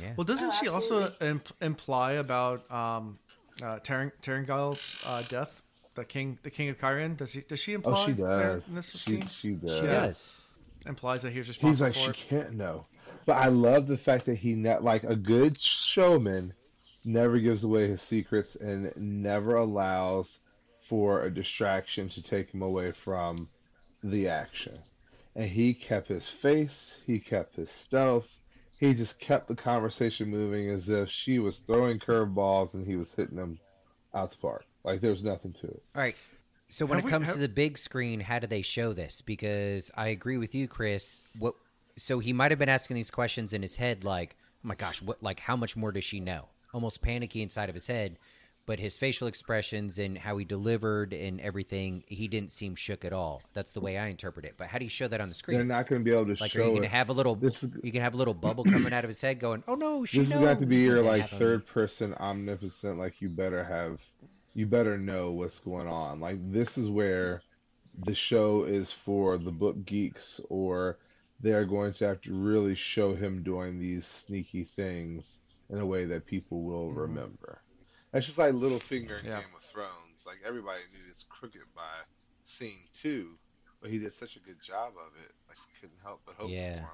Yeah. 0.00 0.14
Well, 0.16 0.24
doesn't 0.24 0.48
Oh, 0.48 0.50
she 0.60 0.68
also 0.68 1.12
imp- 1.20 1.54
imply 1.60 2.12
about 2.14 2.68
um, 2.70 3.18
uh, 3.62 3.78
Taren- 3.78 4.10
Taringail's 4.22 4.96
uh, 5.06 5.22
death? 5.22 5.62
The 5.94 6.04
king, 6.04 6.38
the 6.42 6.50
king 6.50 6.68
of 6.70 6.78
Cairhien. 6.78 7.16
Does 7.16 7.32
he? 7.32 7.42
Does 7.42 7.60
she 7.60 7.74
imply? 7.74 7.92
Oh, 7.96 8.04
she 8.06 8.12
does. 8.14 8.90
She 9.06 9.20
she 9.28 9.52
does. 9.52 9.76
She 9.78 9.86
does. 9.86 10.32
Implies 10.86 11.22
that 11.22 11.30
he 11.32 11.38
was 11.38 11.46
He's 11.56 11.80
like 11.80 11.94
for 11.94 12.00
she 12.00 12.08
it. 12.10 12.26
can't 12.28 12.54
know, 12.54 12.86
but 13.26 13.34
I 13.34 13.48
love 13.48 13.86
the 13.86 13.96
fact 13.96 14.26
that 14.26 14.36
he 14.36 14.54
ne- 14.54 14.78
like 14.78 15.04
a 15.04 15.16
good 15.16 15.58
showman 15.60 16.52
never 17.04 17.38
gives 17.38 17.64
away 17.64 17.88
his 17.88 18.02
secrets 18.02 18.56
and 18.56 18.92
never 18.96 19.56
allows 19.56 20.40
for 20.82 21.22
a 21.24 21.30
distraction 21.32 22.08
to 22.10 22.22
take 22.22 22.50
him 22.52 22.62
away 22.62 22.92
from 22.92 23.48
the 24.02 24.28
action. 24.28 24.78
And 25.36 25.48
he 25.50 25.74
kept 25.74 26.08
his 26.08 26.28
face, 26.28 27.00
he 27.06 27.18
kept 27.18 27.56
his 27.56 27.70
stealth, 27.70 28.38
he 28.78 28.94
just 28.94 29.18
kept 29.18 29.48
the 29.48 29.54
conversation 29.54 30.28
moving 30.28 30.68
as 30.70 30.88
if 30.88 31.08
she 31.10 31.38
was 31.38 31.58
throwing 31.58 31.98
curveballs 31.98 32.74
and 32.74 32.86
he 32.86 32.96
was 32.96 33.14
hitting 33.14 33.36
them 33.36 33.58
out 34.14 34.30
the 34.30 34.36
park. 34.36 34.64
Like 34.84 35.00
there 35.00 35.10
was 35.10 35.24
nothing 35.24 35.54
to 35.60 35.66
it. 35.66 35.82
All 35.96 36.02
right. 36.02 36.16
So 36.68 36.86
when 36.86 36.98
Have 36.98 37.04
it 37.04 37.06
we- 37.06 37.10
comes 37.10 37.26
have- 37.26 37.34
to 37.36 37.40
the 37.40 37.48
big 37.48 37.78
screen, 37.78 38.20
how 38.20 38.38
do 38.38 38.46
they 38.46 38.62
show 38.62 38.92
this? 38.92 39.20
Because 39.22 39.90
I 39.96 40.08
agree 40.08 40.36
with 40.38 40.54
you, 40.54 40.68
Chris. 40.68 41.22
What? 41.38 41.54
So 41.96 42.18
he 42.18 42.32
might 42.32 42.50
have 42.50 42.58
been 42.58 42.68
asking 42.68 42.96
these 42.96 43.10
questions 43.10 43.52
in 43.52 43.62
his 43.62 43.76
head, 43.76 44.04
like, 44.04 44.36
"Oh 44.40 44.68
my 44.68 44.74
gosh, 44.74 45.00
what? 45.02 45.22
Like, 45.22 45.40
how 45.40 45.56
much 45.56 45.76
more 45.76 45.92
does 45.92 46.04
she 46.04 46.20
know?" 46.20 46.48
Almost 46.72 47.02
panicky 47.02 47.42
inside 47.42 47.68
of 47.68 47.74
his 47.74 47.86
head. 47.86 48.18
But 48.66 48.78
his 48.78 48.96
facial 48.96 49.28
expressions 49.28 49.98
and 49.98 50.16
how 50.16 50.38
he 50.38 50.44
delivered 50.46 51.12
and 51.12 51.38
everything, 51.38 52.02
he 52.06 52.28
didn't 52.28 52.50
seem 52.50 52.74
shook 52.74 53.04
at 53.04 53.12
all. 53.12 53.42
That's 53.52 53.74
the 53.74 53.80
way 53.80 53.98
I 53.98 54.06
interpret 54.06 54.46
it. 54.46 54.54
But 54.56 54.68
how 54.68 54.78
do 54.78 54.84
you 54.84 54.90
show 54.90 55.06
that 55.08 55.20
on 55.20 55.28
the 55.28 55.34
screen? 55.34 55.58
They're 55.58 55.66
not 55.66 55.86
going 55.86 56.00
to 56.00 56.04
be 56.04 56.12
able 56.12 56.34
to 56.34 56.40
like, 56.40 56.48
are 56.48 56.48
show 56.48 56.64
you 56.64 56.70
going 56.70 56.82
to 56.82 56.88
have 56.88 57.10
a 57.10 57.12
little? 57.12 57.34
This 57.34 57.62
is- 57.62 57.76
you 57.82 57.92
can 57.92 58.00
have 58.00 58.14
a 58.14 58.16
little 58.16 58.32
bubble 58.32 58.64
coming 58.64 58.92
out 58.94 59.04
of 59.04 59.08
his 59.08 59.20
head, 59.20 59.38
going, 59.38 59.62
"Oh 59.68 59.74
no, 59.74 60.06
she 60.06 60.20
this 60.20 60.30
knows." 60.30 60.38
has 60.38 60.48
got 60.48 60.58
to 60.60 60.66
be 60.66 60.78
your 60.78 61.02
like 61.02 61.28
third 61.28 61.66
person 61.66 62.14
omnipotent 62.14 62.98
like 62.98 63.20
you 63.20 63.28
better 63.28 63.62
have 63.62 64.00
you 64.54 64.64
better 64.66 64.96
know 64.96 65.30
what's 65.32 65.60
going 65.60 65.88
on 65.88 66.20
like 66.20 66.38
this 66.50 66.78
is 66.78 66.88
where 66.88 67.42
the 68.06 68.14
show 68.14 68.64
is 68.64 68.90
for 68.90 69.36
the 69.36 69.52
book 69.52 69.84
geeks 69.84 70.40
or 70.48 70.96
they're 71.44 71.64
going 71.64 71.92
to 71.92 72.06
have 72.06 72.20
to 72.22 72.32
really 72.34 72.74
show 72.74 73.14
him 73.14 73.42
doing 73.42 73.78
these 73.78 74.06
sneaky 74.06 74.64
things 74.64 75.38
in 75.70 75.78
a 75.78 75.86
way 75.86 76.04
that 76.06 76.26
people 76.26 76.62
will 76.62 76.90
remember 76.92 77.60
that's 78.12 78.26
just 78.26 78.38
like 78.38 78.52
Littlefinger 78.54 79.20
in 79.20 79.26
Yeah. 79.26 79.40
Game 79.40 79.54
of 79.56 79.64
Thrones 79.72 80.24
like 80.26 80.38
everybody 80.46 80.80
knew 80.92 81.00
he's 81.06 81.24
crooked 81.28 81.60
by 81.74 81.82
scene 82.44 82.84
two 82.92 83.30
but 83.80 83.90
he 83.90 83.98
did 83.98 84.12
such 84.18 84.36
a 84.36 84.40
good 84.40 84.62
job 84.62 84.92
of 84.96 85.12
it 85.24 85.32
like 85.48 85.58
couldn't 85.80 85.98
help 86.02 86.20
but 86.26 86.34
hope 86.36 86.50
Yeah. 86.50 86.72
for 86.72 86.78
him 86.80 86.86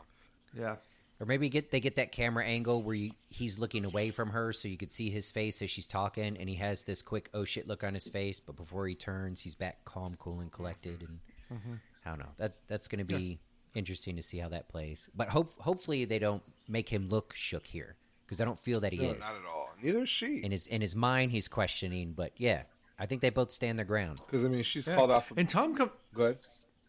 Yeah. 0.63 0.77
Or 1.21 1.27
maybe 1.27 1.51
get 1.51 1.71
they 1.71 1.81
get 1.81 1.97
that 1.97 2.13
camera 2.13 2.45
angle 2.47 2.83
where 2.83 2.95
you, 2.95 3.11
he's 3.29 3.59
looking 3.59 3.85
away 3.85 4.11
from 4.11 4.31
her, 4.31 4.55
so 4.55 4.69
you 4.69 4.79
could 4.79 4.91
see 4.91 5.11
his 5.11 5.31
face 5.31 5.61
as 5.61 5.69
she's 5.71 5.87
talking, 5.87 6.35
and 6.39 6.49
he 6.49 6.55
has 6.55 6.85
this 6.85 7.03
quick 7.03 7.29
oh 7.35 7.45
shit 7.45 7.69
look 7.69 7.85
on 7.85 7.93
his 7.93 8.09
face. 8.09 8.41
But 8.41 8.57
before 8.57 8.89
he 8.89 8.95
turns, 8.95 9.43
he's 9.43 9.55
back 9.55 9.85
calm, 9.85 10.17
cool, 10.19 10.41
and 10.41 10.51
collected. 10.51 11.03
And 11.07 11.19
Mm-hmm. 11.53 11.75
I 12.07 12.09
don't 12.09 12.21
know 12.21 12.33
that 12.39 12.55
that's 12.69 12.89
going 12.89 13.01
to 13.01 13.05
be 13.05 13.39
interesting 13.75 14.17
to 14.17 14.23
see 14.23 14.39
how 14.39 14.49
that 14.49 14.69
plays. 14.69 15.09
But 15.15 15.29
hope 15.29 15.59
hopefully 15.61 16.05
they 16.05 16.19
don't 16.19 16.43
make 16.69 16.89
him 16.89 17.09
look 17.09 17.35
shook 17.35 17.67
here 17.67 17.97
because 18.27 18.41
I 18.41 18.45
don't 18.45 18.59
feel 18.59 18.81
that 18.81 18.93
he 18.93 18.99
no 18.99 19.11
is. 19.13 19.21
not 19.21 19.35
at 19.35 19.45
all 19.47 19.71
neither 19.83 20.03
is 20.03 20.09
she 20.11 20.43
In 20.45 20.51
his 20.53 20.67
in 20.67 20.81
his 20.81 20.95
mind, 20.97 21.33
he's 21.33 21.49
questioning. 21.49 22.13
But 22.13 22.33
yeah, 22.37 22.63
I 22.99 23.07
think 23.07 23.21
they 23.23 23.31
both 23.31 23.51
stand 23.51 23.79
their 23.79 23.87
ground. 23.87 24.21
because 24.27 24.45
I 24.45 24.49
mean 24.49 24.63
she's 24.63 24.87
Yeah. 24.87 24.97
called 24.97 25.11
off 25.11 25.33
And 25.37 25.49
Tom 25.49 25.75
come. 25.75 25.91
Go 26.15 26.25
ahead. 26.25 26.39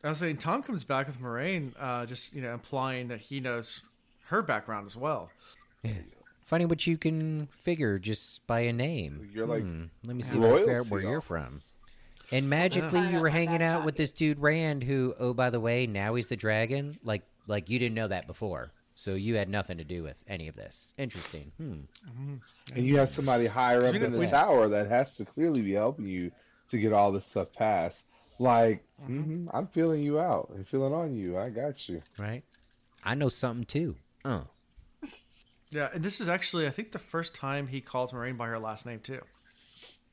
I 0.03 0.09
was 0.09 0.17
saying 0.17 0.37
Tom 0.37 0.63
comes 0.63 0.83
back 0.83 1.07
with 1.07 1.19
Moiraine, 1.21 1.73
uh, 1.79 2.05
just 2.07 2.33
you 2.33 2.41
know, 2.41 2.53
implying 2.53 3.07
that 3.09 3.21
he 3.21 3.39
knows 3.39 3.81
her 4.25 4.41
background 4.41 4.87
as 4.87 4.95
well. 4.95 5.29
Funny 6.45 6.65
what 6.65 6.85
you 6.85 6.97
can 6.97 7.47
figure 7.59 7.97
just 7.99 8.45
by 8.45 8.61
a 8.61 8.73
name. 8.73 9.29
You're 9.33 9.45
like 9.47 9.61
Hmm, 9.63 9.83
let 10.03 10.15
me 10.15 10.23
see 10.23 10.35
if 10.37 10.41
I 10.43 10.47
can 10.47 10.57
figure 10.59 10.79
out 10.79 10.87
where 10.87 11.01
you're 11.01 11.21
from. 11.21 11.61
And 12.31 12.49
magically, 12.49 13.01
you 13.07 13.19
were 13.19 13.29
hanging 13.29 13.61
out 13.61 13.85
with 13.85 13.95
this 13.95 14.13
dude 14.13 14.39
Rand, 14.39 14.83
who, 14.83 15.13
oh 15.19 15.33
by 15.33 15.49
the 15.49 15.59
way, 15.59 15.85
now 15.87 16.15
he's 16.15 16.27
the 16.27 16.35
dragon. 16.35 16.97
Like, 17.03 17.23
like 17.47 17.69
you 17.69 17.79
didn't 17.79 17.95
know 17.95 18.07
that 18.07 18.27
before, 18.27 18.71
so 18.95 19.15
you 19.15 19.35
had 19.35 19.49
nothing 19.49 19.77
to 19.77 19.83
do 19.83 20.03
with 20.03 20.19
any 20.27 20.47
of 20.47 20.55
this. 20.55 20.93
Interesting. 20.97 21.51
Hmm. 21.57 22.35
And 22.73 22.85
you 22.85 22.97
have 22.97 23.09
somebody 23.09 23.47
higher 23.47 23.85
up 23.85 23.95
in 23.95 24.11
the 24.13 24.27
tower 24.27 24.69
that 24.69 24.87
has 24.87 25.17
to 25.17 25.25
clearly 25.25 25.61
be 25.61 25.73
helping 25.73 26.05
you 26.05 26.31
to 26.69 26.77
get 26.77 26.93
all 26.93 27.11
this 27.11 27.25
stuff 27.25 27.51
passed. 27.53 28.05
Like, 28.39 28.83
hmm 29.05 29.47
I'm 29.53 29.67
feeling 29.67 30.01
you 30.01 30.19
out. 30.19 30.51
I'm 30.55 30.63
feeling 30.63 30.93
on 30.93 31.15
you. 31.15 31.37
I 31.37 31.49
got 31.49 31.87
you. 31.89 32.01
Right? 32.17 32.43
I 33.03 33.15
know 33.15 33.29
something 33.29 33.65
too. 33.65 33.95
Uh. 34.23 34.41
Yeah, 35.73 35.89
and 35.93 36.03
this 36.03 36.19
is 36.19 36.27
actually, 36.27 36.67
I 36.67 36.69
think, 36.69 36.91
the 36.91 36.99
first 36.99 37.33
time 37.33 37.67
he 37.67 37.79
calls 37.79 38.11
Moiraine 38.11 38.37
by 38.37 38.47
her 38.47 38.59
last 38.59 38.85
name 38.85 38.99
too. 38.99 39.21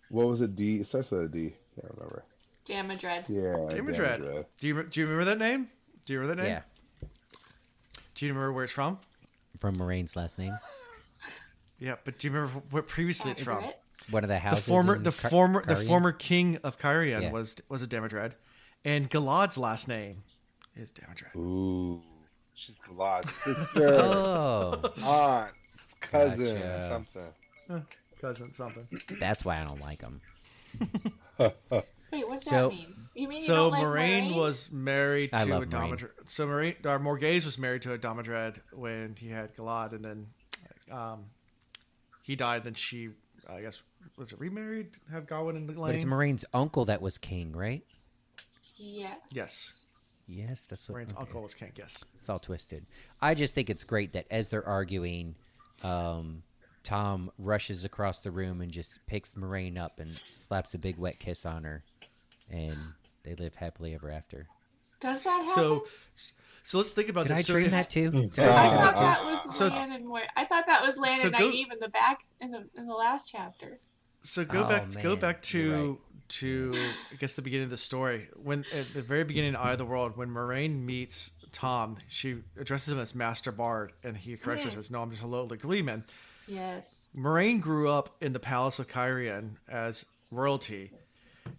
What 0.09 0.29
was 0.29 0.41
it? 0.41 0.55
D. 0.55 0.77
It 0.77 0.87
starts 0.87 1.11
with 1.11 1.23
a 1.23 1.29
D. 1.29 1.55
Can't 1.81 1.95
remember. 1.97 2.25
Damodred. 2.67 3.29
Yeah. 3.29 3.77
Damodred. 3.79 4.21
Damodred. 4.21 4.45
Do 4.61 4.67
you 4.69 4.83
do 4.85 5.01
you 5.01 5.07
remember 5.07 5.25
that 5.27 5.39
name? 5.39 5.69
Do 6.07 6.13
you 6.13 6.21
remember 6.21 6.43
that 6.43 6.49
name? 6.49 6.63
Yeah, 7.03 7.09
Do 8.15 8.27
you 8.27 8.33
remember 8.33 8.53
where 8.53 8.65
it's 8.65 8.73
from? 8.73 8.99
from 9.61 9.77
Moiraine's 9.77 10.15
last 10.17 10.39
name. 10.39 10.57
Yeah, 11.81 11.95
but 12.05 12.19
do 12.19 12.29
you 12.29 12.33
remember 12.35 12.63
what 12.71 12.89
previously 12.89 13.31
it's 13.31 13.41
from? 13.41 13.63
Damodred? 13.63 13.75
One 14.11 14.25
of 14.25 14.29
the 14.29 14.39
houses. 14.39 14.65
The 14.65 14.71
former, 14.71 14.95
in 14.97 15.03
the 15.03 15.13
Car- 15.13 15.31
former, 15.31 15.65
the 15.65 15.77
former 15.77 16.13
king 16.13 16.59
of 16.63 16.79
Cairhien 16.79 17.23
Yeah. 17.23 17.31
was 17.33 17.57
was 17.69 17.83
a 17.83 17.87
Damodred, 17.87 18.33
and 18.85 19.09
Galad's 19.11 19.59
last 19.59 19.87
name 19.89 20.23
is 20.77 20.91
Damodred. 20.93 21.35
Ooh. 21.37 22.03
She's 22.55 22.75
Galad's 22.89 23.33
sister, 23.45 23.87
Oh, 23.95 24.81
aunt, 25.05 25.53
cousin, 26.01 26.55
Gotcha. 26.57 26.89
something. 26.89 27.83
Cousin 28.21 28.51
something. 28.53 28.89
that's 29.21 29.45
why 29.45 29.61
I 29.61 29.65
don't 29.65 29.81
like 29.81 30.01
him. 30.03 30.21
Wait, 31.39 32.29
what's 32.29 32.45
that 32.45 32.51
So- 32.51 32.71
mean? 32.71 32.95
You 33.15 33.27
mean 33.27 33.39
you 33.41 33.47
So 33.47 33.55
don't 33.55 33.73
like 33.73 33.83
Moiraine 33.83 34.31
Moiraine? 34.31 34.37
was 34.37 34.71
married 34.71 35.31
I 35.33 35.45
to 35.45 35.51
love 35.51 35.63
a 35.65 35.67
Moiraine. 35.67 36.09
So 36.27 36.47
Moiraine, 36.47 36.77
or 36.87 37.01
Morgase 37.01 37.45
was 37.45 37.59
married 37.59 37.83
to 37.83 37.93
a 37.93 37.99
Damodred 37.99 38.61
when 38.73 39.17
he 39.19 39.29
had 39.29 39.57
Galad, 39.57 39.93
and 39.93 40.05
then 40.05 40.27
um, 40.93 41.25
he 42.23 42.37
died. 42.37 42.63
Then 42.63 42.75
she, 42.75 43.09
I 43.49 43.61
guess, 43.61 43.83
was 44.17 44.31
it 44.31 44.39
remarried? 44.39 44.91
Have 45.11 45.27
Gawyn 45.27 45.57
and 45.57 45.69
Elayne? 45.69 45.81
But 45.89 45.95
it's 45.97 46.05
Moiraine's 46.05 46.45
uncle 46.55 46.85
that 46.85 47.03
was 47.03 47.19
king, 47.19 47.51
right? 47.57 47.85
Yes. 48.77 49.19
yes, 49.33 49.87
Yes, 50.29 50.67
that's 50.67 50.89
what. 50.89 50.99
Moiraine's 50.99 51.13
okay. 51.15 51.21
uncle 51.23 51.43
was 51.43 51.55
king. 51.55 51.73
Yes. 51.75 52.05
It's 52.19 52.29
all 52.29 52.39
twisted. 52.39 52.87
I 53.21 53.35
just 53.35 53.53
think 53.53 53.69
it's 53.69 53.83
great 53.83 54.13
that 54.13 54.27
as 54.31 54.51
they're 54.51 54.65
arguing, 54.67 55.35
um, 55.83 56.45
Tom 56.85 57.31
rushes 57.39 57.85
across 57.85 58.23
the 58.23 58.31
room 58.31 58.61
and 58.61 58.71
just 58.73 58.99
picks 59.07 59.35
Moiraine 59.35 59.77
up 59.79 60.01
and 60.01 60.21
slaps 60.33 60.75
a 60.75 60.79
big 60.79 60.97
wet 60.97 61.19
kiss 61.19 61.45
on 61.45 61.65
her, 61.65 61.83
and 62.51 62.77
they 63.25 63.35
live 63.35 63.57
happily 63.57 63.95
ever 63.95 64.11
after. 64.11 64.47
Does 65.01 65.23
that 65.23 65.45
happen? 65.47 65.55
So, 65.55 65.87
so 66.65 66.79
let's 66.79 66.93
think 66.93 67.09
about 67.09 67.25
Did 67.25 67.33
this. 67.33 67.39
I 67.39 67.43
So 67.43 67.53
dream 67.53 67.67
if- 67.67 67.73
that 67.73 67.91
too? 67.91 68.31
So- 68.33 68.51
I 68.51 68.67
Uh, 68.67 68.79
thought 68.79 68.95
that 68.97 69.25
was 69.25 69.57
so- 69.57 69.67
Lan 69.69 69.93
and 69.93 70.07
Moy. 70.07 70.23
I 70.37 70.45
thought 70.45 70.67
that 70.67 70.85
was 70.85 70.99
Lan 70.99 71.19
So 71.21 71.27
and 71.29 71.37
go- 71.37 71.51
Nynaeve 71.51 71.73
in 71.73 71.79
the 71.81 71.89
back 71.89 72.25
in 72.41 72.51
the 72.51 72.69
in 72.77 72.87
the 72.87 72.95
last 72.95 73.31
chapter. 73.31 73.79
So 74.23 74.45
go 74.45 74.65
Oh, 74.65 74.69
back, 74.69 74.91
go 75.03 75.15
back 75.15 75.43
to 75.43 75.91
right. 75.91 75.99
to 76.31 76.73
I 77.13 77.17
guess 77.17 77.35
the 77.35 77.43
beginning 77.43 77.65
of 77.65 77.71
the 77.71 77.77
story. 77.77 78.29
When 78.35 78.65
at 78.75 78.93
the 78.93 79.03
very 79.03 79.25
beginning 79.25 79.55
of 79.55 79.65
Eye 79.65 79.73
of 79.73 79.79
the 79.79 79.85
World, 79.85 80.17
when 80.17 80.31
Moiraine 80.31 80.85
meets 80.85 81.31
Tom, 81.53 81.99
she 82.09 82.43
addresses 82.59 82.93
him 82.93 82.99
as 82.99 83.15
Master 83.15 83.53
Bard, 83.53 83.93
and 84.03 84.17
he 84.17 84.37
corrects 84.37 84.65
her, 84.65 84.71
says, 84.71 84.91
"No, 84.91 85.01
I'm 85.03 85.11
just 85.11 85.23
a 85.23 85.27
lowly 85.27 85.57
gleeman." 85.57 86.05
Yes. 86.49 87.09
Moiraine 87.17 87.61
grew 87.61 87.89
up 87.89 88.17
in 88.21 88.33
the 88.33 88.41
palace 88.41 88.79
of 88.79 88.89
Cairhien 88.89 89.57
as 89.69 90.05
royalty, 90.31 90.91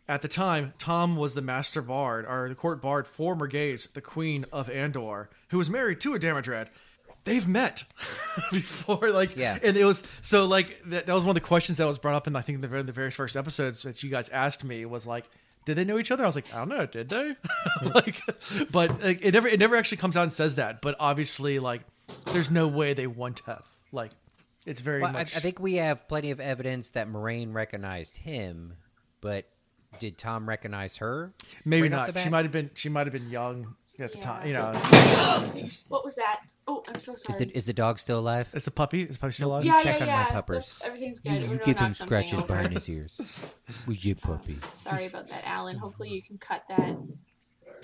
at 0.07 0.21
the 0.21 0.27
time, 0.27 0.73
Tom 0.77 1.15
was 1.15 1.33
the 1.33 1.41
master 1.41 1.81
bard 1.81 2.25
or 2.27 2.47
the 2.49 2.55
court 2.55 2.81
bard 2.81 3.07
for 3.07 3.35
Morgase, 3.35 3.91
the 3.93 4.01
queen 4.01 4.45
of 4.51 4.69
Andor, 4.69 5.29
who 5.49 5.57
was 5.57 5.69
married 5.69 5.99
to 6.01 6.13
a 6.13 6.19
Damodred. 6.19 6.67
They've 7.25 7.47
met 7.47 7.83
before, 8.51 9.09
like, 9.11 9.35
Yeah. 9.35 9.57
and 9.61 9.75
it 9.77 9.85
was 9.85 10.03
so 10.21 10.45
like 10.45 10.79
that, 10.85 11.05
that 11.07 11.13
was 11.13 11.23
one 11.23 11.31
of 11.31 11.35
the 11.41 11.47
questions 11.47 11.77
that 11.79 11.85
was 11.87 11.97
brought 11.97 12.15
up 12.15 12.27
in 12.27 12.35
I 12.35 12.41
think 12.41 12.61
the, 12.61 12.67
very- 12.67 12.83
the 12.83 12.91
very 12.91 13.11
first 13.11 13.35
episodes 13.35 13.83
that 13.83 14.01
you 14.03 14.09
guys 14.09 14.29
asked 14.29 14.63
me 14.63 14.85
was 14.85 15.05
like, 15.07 15.25
did 15.65 15.75
they 15.75 15.83
know 15.83 15.99
each 15.99 16.11
other? 16.11 16.23
I 16.23 16.27
was 16.27 16.35
like, 16.35 16.51
I 16.53 16.59
don't 16.59 16.69
know, 16.69 16.85
did 16.85 17.09
they? 17.09 17.35
like, 17.93 18.21
but 18.71 19.01
like, 19.03 19.19
it 19.21 19.33
never 19.33 19.47
it 19.47 19.59
never 19.59 19.75
actually 19.75 19.97
comes 19.97 20.15
out 20.17 20.23
and 20.23 20.31
says 20.33 20.55
that. 20.55 20.81
But 20.81 20.95
obviously, 20.99 21.59
like, 21.59 21.81
there's 22.31 22.49
no 22.49 22.67
way 22.67 22.93
they 22.93 23.05
wouldn't 23.07 23.41
have. 23.45 23.63
Like, 23.91 24.11
it's 24.69 24.81
very 24.81 25.01
Well, 25.01 25.15
I, 25.15 25.21
I 25.21 25.25
think 25.25 25.59
we 25.59 25.75
have 25.75 26.07
plenty 26.07 26.31
of 26.31 26.39
evidence 26.39 26.91
that 26.91 27.07
Moiraine 27.09 27.53
recognized 27.53 28.17
him, 28.17 28.73
but 29.21 29.49
did 29.99 30.17
Tom 30.17 30.47
recognize 30.47 30.97
her? 30.97 31.33
Maybe 31.65 31.89
right 31.89 32.13
not. 32.13 32.17
She 32.19 32.29
might 32.29 32.45
have 32.45 32.51
been. 32.51 32.69
She 32.75 32.89
might 32.89 33.07
have 33.07 33.13
been 33.13 33.29
young 33.29 33.75
at 33.99 34.11
the 34.11 34.17
Yeah. 34.19 34.23
time. 34.23 34.47
You 34.47 34.53
know, 34.53 35.51
just 35.55 35.85
What 35.89 36.05
was 36.05 36.15
that? 36.15 36.41
Oh, 36.67 36.83
I'm 36.87 36.99
so 36.99 37.15
sorry. 37.15 37.45
the, 37.45 37.57
is 37.57 37.65
the 37.65 37.73
dog 37.73 37.97
still 37.97 38.19
alive? 38.19 38.47
it's 38.53 38.65
the 38.65 38.71
puppy. 38.71 39.01
Is 39.01 39.15
the 39.15 39.19
puppy 39.19 39.33
still 39.33 39.49
alive? 39.49 39.65
yeah, 39.65 39.81
check 39.81 39.97
yeah, 39.99 40.03
on 40.03 40.07
my 40.07 40.13
yeah. 40.21 40.31
puppers. 40.31 40.77
The- 40.77 40.85
Everything's 40.85 41.19
good. 41.19 41.43
you 41.43 41.49
Uno 41.49 41.63
give 41.65 41.79
him 41.79 41.93
scratches 41.93 42.33
over. 42.39 42.47
behind 42.47 42.73
his 42.73 42.87
ears. 42.87 43.19
We 43.87 43.95
your 43.95 44.15
puppy? 44.15 44.59
Sorry 44.73 45.07
about 45.07 45.27
that, 45.29 45.45
Alan. 45.47 45.77
Hopefully 45.79 46.09
you 46.09 46.21
can 46.21 46.37
cut 46.37 46.63
that. 46.69 46.95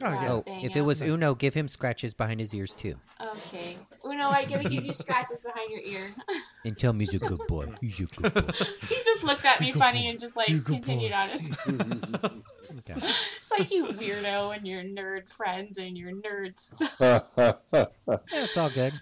Oh, 0.03 0.11
yeah. 0.11 0.31
Oh, 0.31 0.41
bang 0.41 0.61
if 0.63 0.75
it 0.75 0.81
was 0.81 1.01
Uno, 1.01 1.33
give 1.33 1.53
him 1.53 1.67
scratches 1.67 2.13
behind 2.13 2.39
his 2.39 2.53
ears 2.53 2.75
too. 2.75 2.95
Okay. 3.19 3.77
Uno, 4.05 4.27
I 4.29 4.45
gotta 4.45 4.69
give 4.69 4.85
you 4.85 4.93
scratches 4.93 5.41
behind 5.41 5.71
your 5.71 5.81
ear. 5.81 6.13
And 6.65 6.75
tell 6.75 6.89
him 6.91 6.99
he's 6.99 7.13
a 7.13 7.19
good 7.19 7.39
boy. 7.47 7.67
He's 7.79 7.99
a 7.99 8.03
good 8.05 8.33
boy. 8.33 8.41
he 8.87 8.95
just 8.95 9.23
looked 9.23 9.45
at 9.45 9.61
me 9.61 9.71
funny 9.71 10.09
and 10.09 10.19
just 10.19 10.35
like 10.35 10.49
You 10.49 10.57
good 10.59 10.83
continued 10.83 11.11
boy. 11.11 11.17
on 11.17 11.29
his. 11.29 11.51
Okay. 11.69 12.93
It's 13.39 13.51
like 13.51 13.71
you 13.71 13.85
weirdo 13.85 14.55
and 14.57 14.67
your 14.67 14.83
nerd 14.83 15.29
friends 15.29 15.77
and 15.77 15.95
your 15.97 16.11
nerd 16.11 16.57
stuff. 16.59 16.95
Yeah, 16.99 17.85
it's 18.33 18.57
all 18.57 18.69
good. 18.71 18.93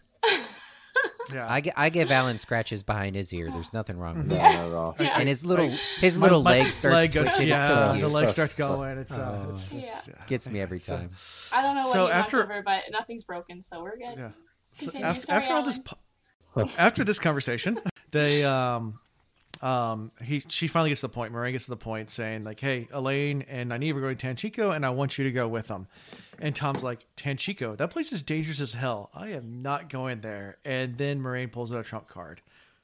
yeah. 1.33 1.51
I, 1.51 1.61
gi- 1.61 1.71
I 1.75 1.89
give 1.89 2.11
Alan 2.11 2.37
scratches 2.37 2.83
behind 2.83 3.15
his 3.15 3.33
ear. 3.33 3.49
There's 3.51 3.73
nothing 3.73 3.97
wrong 3.97 4.17
with 4.17 4.29
that. 4.29 4.41
not 4.55 4.65
at 4.67 4.73
all. 4.73 4.95
Yeah. 4.99 5.17
And 5.19 5.27
his 5.27 5.45
little 5.45 5.71
his 6.01 6.17
little 6.17 6.43
my 6.43 6.59
leg 6.59 6.65
starts 6.71 6.93
leg 6.95 7.11
goes- 7.13 7.29
twitching. 7.29 7.47
yeah, 7.49 7.93
so 7.93 7.99
the 7.99 8.07
leg 8.09 8.29
starts 8.29 8.53
going. 8.53 8.97
It's, 8.99 9.17
uh, 9.17 9.43
Oh. 9.47 9.51
it's, 9.51 9.71
it's 9.71 9.83
Yeah. 9.83 9.99
yeah. 10.09 10.25
Gets 10.27 10.47
me 10.49 10.59
every 10.61 10.79
So- 10.79 10.97
time. 10.97 11.11
I 11.51 11.61
don't 11.61 11.75
know 11.75 11.85
what 11.85 11.93
So 11.93 12.05
you 12.07 12.11
after- 12.11 12.37
knocked 12.39 12.51
over, 12.51 12.61
but 12.63 12.83
nothing's 12.91 13.23
broken, 13.23 13.61
so 13.61 13.81
we're 13.81 13.97
good. 13.97 14.17
Yeah. 14.17 14.29
So 14.63 14.97
after, 14.99 15.21
Sorry, 15.21 15.41
after 15.41 15.53
all 15.55 15.63
this, 15.63 15.77
po- 15.77 15.97
after 16.77 17.03
this 17.03 17.19
conversation, 17.19 17.79
they 18.11 18.43
um 18.43 18.99
um 19.61 20.11
he 20.23 20.43
she 20.49 20.67
finally 20.67 20.89
gets 20.89 21.01
to 21.01 21.07
the 21.07 21.13
point. 21.13 21.33
Moiraine 21.33 21.51
gets 21.51 21.65
to 21.65 21.71
the 21.71 21.77
point 21.77 22.09
saying 22.09 22.43
like, 22.43 22.59
"Hey, 22.59 22.87
Elayne 22.91 23.45
and 23.47 23.71
Nynaeve 23.71 23.95
are 23.95 24.01
going 24.01 24.17
to 24.17 24.27
Tanchico, 24.27 24.75
and 24.75 24.85
I 24.85 24.89
want 24.89 25.17
you 25.17 25.23
to 25.23 25.31
go 25.31 25.47
with 25.47 25.67
them." 25.67 25.87
And 26.39 26.55
Tom's 26.55 26.83
like, 26.83 27.05
"Tanchico, 27.15 27.77
that 27.77 27.89
place 27.91 28.11
is 28.11 28.23
dangerous 28.23 28.59
as 28.59 28.73
hell. 28.73 29.09
I 29.13 29.29
am 29.29 29.61
not 29.61 29.89
going 29.89 30.21
there." 30.21 30.57
And 30.65 30.97
then 30.97 31.21
Moiraine 31.21 31.51
pulls 31.51 31.73
out 31.73 31.79
a 31.79 31.83
trump 31.83 32.07
card 32.07 32.41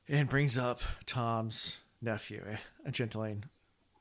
and 0.08 0.30
brings 0.30 0.58
up 0.58 0.82
Tom's 1.06 1.78
nephew, 2.02 2.44
a 2.86 2.92
gentleman, 2.92 3.46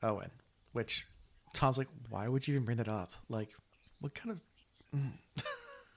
Owyn. 0.01 0.29
Which 0.71 1.05
Tom's 1.53 1.77
like, 1.77 1.89
"Why 2.09 2.27
would 2.27 2.47
you 2.47 2.53
even 2.55 2.65
bring 2.65 2.77
that 2.77 2.87
up? 2.87 3.13
Like, 3.27 3.49
what 3.99 4.13
kind 4.15 4.31
of 4.31 4.99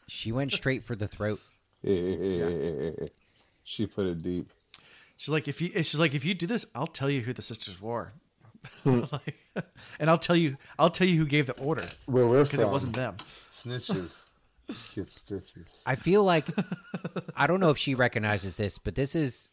She 0.08 0.32
went 0.32 0.52
straight 0.52 0.84
for 0.84 0.96
the 0.96 1.08
throat. 1.08 1.40
She 3.64 3.86
put 3.86 4.06
it 4.06 4.22
deep. 4.22 4.50
She's 5.16 5.28
like, 5.28 5.46
if 5.48 5.60
you, 5.60 5.68
she's 5.84 5.98
like, 6.00 6.14
if 6.14 6.24
you 6.24 6.34
do 6.34 6.46
this, 6.46 6.66
I'll 6.74 6.86
tell 6.86 7.08
you 7.08 7.20
who 7.20 7.32
the 7.32 7.42
sisters 7.42 7.80
were, 7.80 8.12
Like, 8.84 9.36
and 9.98 10.10
I'll 10.10 10.18
tell 10.18 10.36
you, 10.36 10.56
I'll 10.78 10.90
tell 10.90 11.06
you 11.06 11.18
who 11.18 11.26
gave 11.26 11.46
the 11.46 11.52
order 11.54 11.84
Where 12.06 12.26
we're 12.26 12.44
because 12.44 12.60
it 12.60 12.68
wasn't 12.68 12.94
them. 12.94 13.16
snitches 13.50 14.24
get 14.94 15.10
stitches. 15.10 15.82
I 15.86 15.94
feel 15.96 16.24
like 16.24 16.48
I 17.36 17.46
don't 17.46 17.60
know 17.60 17.70
if 17.70 17.78
she 17.78 17.94
recognizes 17.94 18.56
this, 18.56 18.78
but 18.78 18.94
this 18.94 19.14
is 19.14 19.48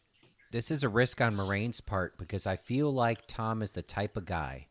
this 0.52 0.70
is 0.70 0.82
a 0.82 0.88
risk 0.88 1.20
on 1.20 1.36
Moiraine's 1.36 1.80
part 1.80 2.18
because 2.18 2.46
I 2.46 2.56
feel 2.56 2.92
like 2.92 3.26
Tom 3.28 3.62
is 3.62 3.72
the 3.72 3.82
type 3.82 4.16
of 4.16 4.24
guy 4.24 4.66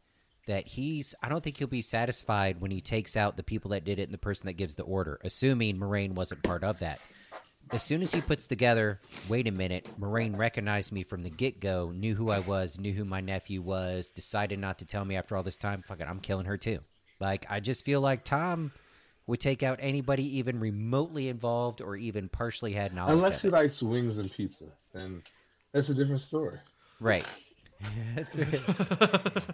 that 0.48 0.68
he's 0.68 1.14
I 1.22 1.30
don't 1.30 1.44
think 1.44 1.58
he'll 1.58 1.68
be 1.68 1.82
satisfied 1.82 2.60
when 2.60 2.72
he 2.72 2.82
takes 2.82 3.16
out 3.16 3.38
the 3.38 3.44
people 3.44 3.72
that 3.72 3.86
did 3.86 4.00
it 4.00 4.04
and 4.04 4.14
the 4.14 4.18
person 4.18 4.48
that 4.48 4.54
gives 4.54 4.76
the 4.76 4.84
order, 4.84 5.20
assuming 5.24 5.78
Moiraine 5.78 6.14
wasn't 6.14 6.44
part 6.44 6.64
of 6.64 6.80
that. 6.80 7.00
As 7.72 7.84
soon 7.84 8.02
as 8.02 8.12
he 8.12 8.22
puts 8.22 8.48
together, 8.48 9.00
wait 9.28 9.48
a 9.48 9.52
minute, 9.52 9.88
Moiraine 10.00 10.36
recognized 10.38 10.92
me 10.92 11.04
from 11.04 11.22
the 11.24 11.30
get 11.30 11.60
go, 11.60 11.92
knew 11.96 12.16
who 12.16 12.32
I 12.32 12.40
was, 12.40 12.80
knew 12.80 12.94
who 12.94 13.06
my 13.06 13.22
nephew 13.22 13.62
was, 13.62 14.10
decided 14.10 14.58
not 14.60 14.80
to 14.80 14.86
tell 14.86 15.06
me 15.06 15.16
after 15.16 15.36
all 15.38 15.44
this 15.44 15.58
time. 15.58 15.84
Fuck 15.88 16.00
it, 16.02 16.08
I'm 16.10 16.20
killing 16.20 16.46
her 16.48 16.58
too. 16.58 16.80
Like 17.20 17.46
I 17.50 17.60
just 17.60 17.86
feel 17.86 18.02
like 18.02 18.24
Tom 18.24 18.72
would 19.28 19.40
take 19.40 19.62
out 19.62 19.78
anybody 19.82 20.38
even 20.40 20.60
remotely 20.60 21.28
involved 21.30 21.82
or 21.82 21.96
even 21.96 22.30
partially 22.30 22.74
had 22.74 22.94
knowledge 22.96 23.14
Unless 23.14 23.36
of 23.38 23.42
he 23.42 23.48
it. 23.50 23.52
likes 23.52 23.84
wings 23.84 24.18
and 24.18 24.32
pizza, 24.32 24.66
then 24.94 25.22
that's 25.72 25.90
a 25.90 25.94
different 25.94 26.22
story. 26.22 26.58
right. 27.00 27.26
That's 28.16 28.36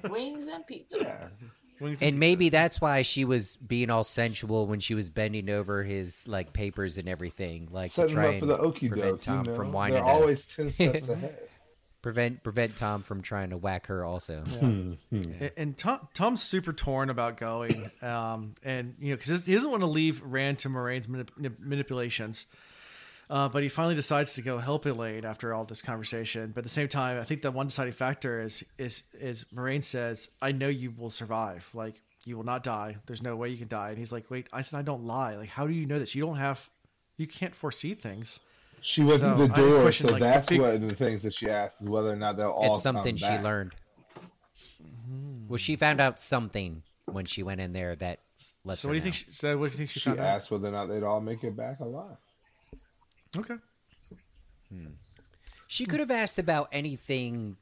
Wings 0.10 0.48
and 0.48 0.66
pizza. 0.66 1.30
Wings 1.80 2.02
and 2.02 2.20
maybe 2.20 2.50
that's 2.50 2.80
why 2.80 3.02
she 3.02 3.26
was 3.26 3.58
being 3.58 3.90
all 3.90 4.04
sensual 4.04 4.66
when 4.68 4.80
she 4.80 4.94
was 4.94 5.10
bending 5.10 5.50
over 5.50 5.84
his 5.84 6.28
like 6.28 6.54
papers 6.54 6.98
and 6.98 7.08
everything, 7.10 7.68
like 7.72 7.92
to 7.94 8.08
try 8.08 8.32
him 8.32 8.36
up 8.36 8.40
for 8.40 8.46
the 8.46 8.62
and 8.64 8.76
prevent 8.92 9.12
doke. 9.12 9.22
Tom 9.22 9.46
you 9.46 9.52
know? 9.52 9.56
from 9.58 9.68
They're 9.68 9.74
winding 9.76 10.02
up. 10.02 10.08
always 10.08 10.46
ten 10.46 10.72
steps 10.72 11.10
ahead. 11.10 11.38
prevent 12.02 12.44
prevent 12.44 12.76
Tom 12.78 13.02
from 13.02 13.22
trying 13.24 13.50
to 13.50 13.58
whack 13.58 13.88
her 13.88 14.04
also. 14.06 14.44
And- 14.62 14.98
and 15.58 15.76
Tom, 15.78 16.08
Tom's 16.14 16.42
super 16.44 16.72
torn 16.72 17.10
about 17.10 17.38
going, 17.38 17.90
um, 18.02 18.54
and 18.64 18.94
you 19.00 19.10
know, 19.12 19.18
because 19.18 19.46
he 19.46 19.54
doesn't 19.56 19.72
want 19.72 19.82
to 19.82 19.88
leave 19.88 20.22
Rand 20.22 20.60
to 20.60 20.70
Moiraine's 20.70 21.08
manip- 21.08 21.30
manip- 21.40 21.60
manipulations. 21.60 22.46
Uh, 23.30 23.50
but 23.50 23.64
he 23.64 23.70
finally 23.70 23.96
decides 23.96 24.34
to 24.34 24.42
go 24.42 24.60
help 24.60 24.86
Elayne 24.86 25.26
after 25.26 25.54
all 25.54 25.66
this 25.66 25.82
conversation. 25.82 26.52
But 26.54 26.60
at 26.60 26.64
the 26.66 26.70
same 26.70 26.88
time, 26.88 27.20
I 27.20 27.24
think 27.24 27.42
the 27.42 27.52
one 27.52 27.68
deciding 27.68 27.94
factor 27.94 28.40
is 28.42 28.64
is 28.78 29.04
is 29.20 29.46
Moiraine 29.54 29.84
says, 29.84 30.30
"I 30.42 30.52
know 30.52 30.68
you 30.68 30.92
will 30.92 31.10
survive. 31.10 31.68
Like 31.74 31.96
you 32.24 32.38
will 32.38 32.44
not 32.44 32.62
die. 32.64 32.98
There's 33.08 33.24
no 33.24 33.36
way 33.36 33.50
you 33.50 33.58
can 33.58 33.68
die." 33.68 33.90
And 33.90 33.98
he's 33.98 34.12
like, 34.12 34.30
"Wait, 34.30 34.48
I 34.54 34.62
said 34.62 34.78
I 34.78 34.84
don't 34.84 35.06
lie. 35.06 35.36
Like 35.36 35.50
how 35.50 35.66
do 35.66 35.74
you 35.74 35.86
know 35.88 35.98
this? 35.98 36.14
You 36.14 36.24
don't 36.24 36.38
have, 36.38 36.70
you 37.18 37.26
can't 37.26 37.56
foresee 37.56 37.96
things." 37.96 38.40
She 38.82 39.02
went 39.04 39.22
So, 39.22 39.36
through 39.36 39.48
the 39.48 39.54
I 39.54 39.58
have 39.58 39.66
a 39.66 39.70
door, 39.72 39.82
question, 39.82 40.08
so 40.08 40.14
like, 40.14 40.22
that's 40.22 40.48
big- 40.48 40.62
one 40.62 40.70
of 40.76 40.82
the 40.88 40.94
things 40.96 41.24
that 41.24 41.34
she 41.34 41.50
asked 41.50 41.82
is 41.82 41.90
whether 41.90 42.10
or 42.12 42.16
not 42.16 42.38
they'll 42.38 42.50
all 42.52 42.76
it's 42.76 42.84
something 42.84 43.18
come 43.18 43.18
she 43.18 43.26
back. 43.26 43.44
learned. 43.44 43.74
Well, 45.48 45.58
she 45.58 45.76
found 45.76 46.00
out 46.02 46.20
something 46.20 46.84
when 47.06 47.26
she 47.26 47.42
went 47.44 47.62
in 47.62 47.74
there 47.74 47.96
that 47.96 48.20
lets 48.64 48.82
So 48.82 48.88
her 48.88 48.90
what 48.90 48.94
do 48.94 48.98
you 48.98 49.04
think? 49.04 49.16
She, 49.16 49.26
so 49.32 49.58
what 49.58 49.68
do 49.68 49.72
you 49.74 49.78
think 49.78 49.90
she, 49.90 50.00
She 50.00 50.10
found 50.10 50.20
out? 50.20 50.26
asked 50.26 50.52
whether 50.52 50.68
or 50.68 50.72
not 50.72 50.88
they'd 50.88 51.04
all 51.04 51.22
make 51.22 51.44
it 51.44 51.56
back 51.56 51.80
alive. 51.80 52.18
Okay. 53.38 53.56
She 55.68 55.86
could 55.86 56.00
have 56.00 56.12
asked 56.12 56.40
about 56.40 56.70
anything 56.72 57.58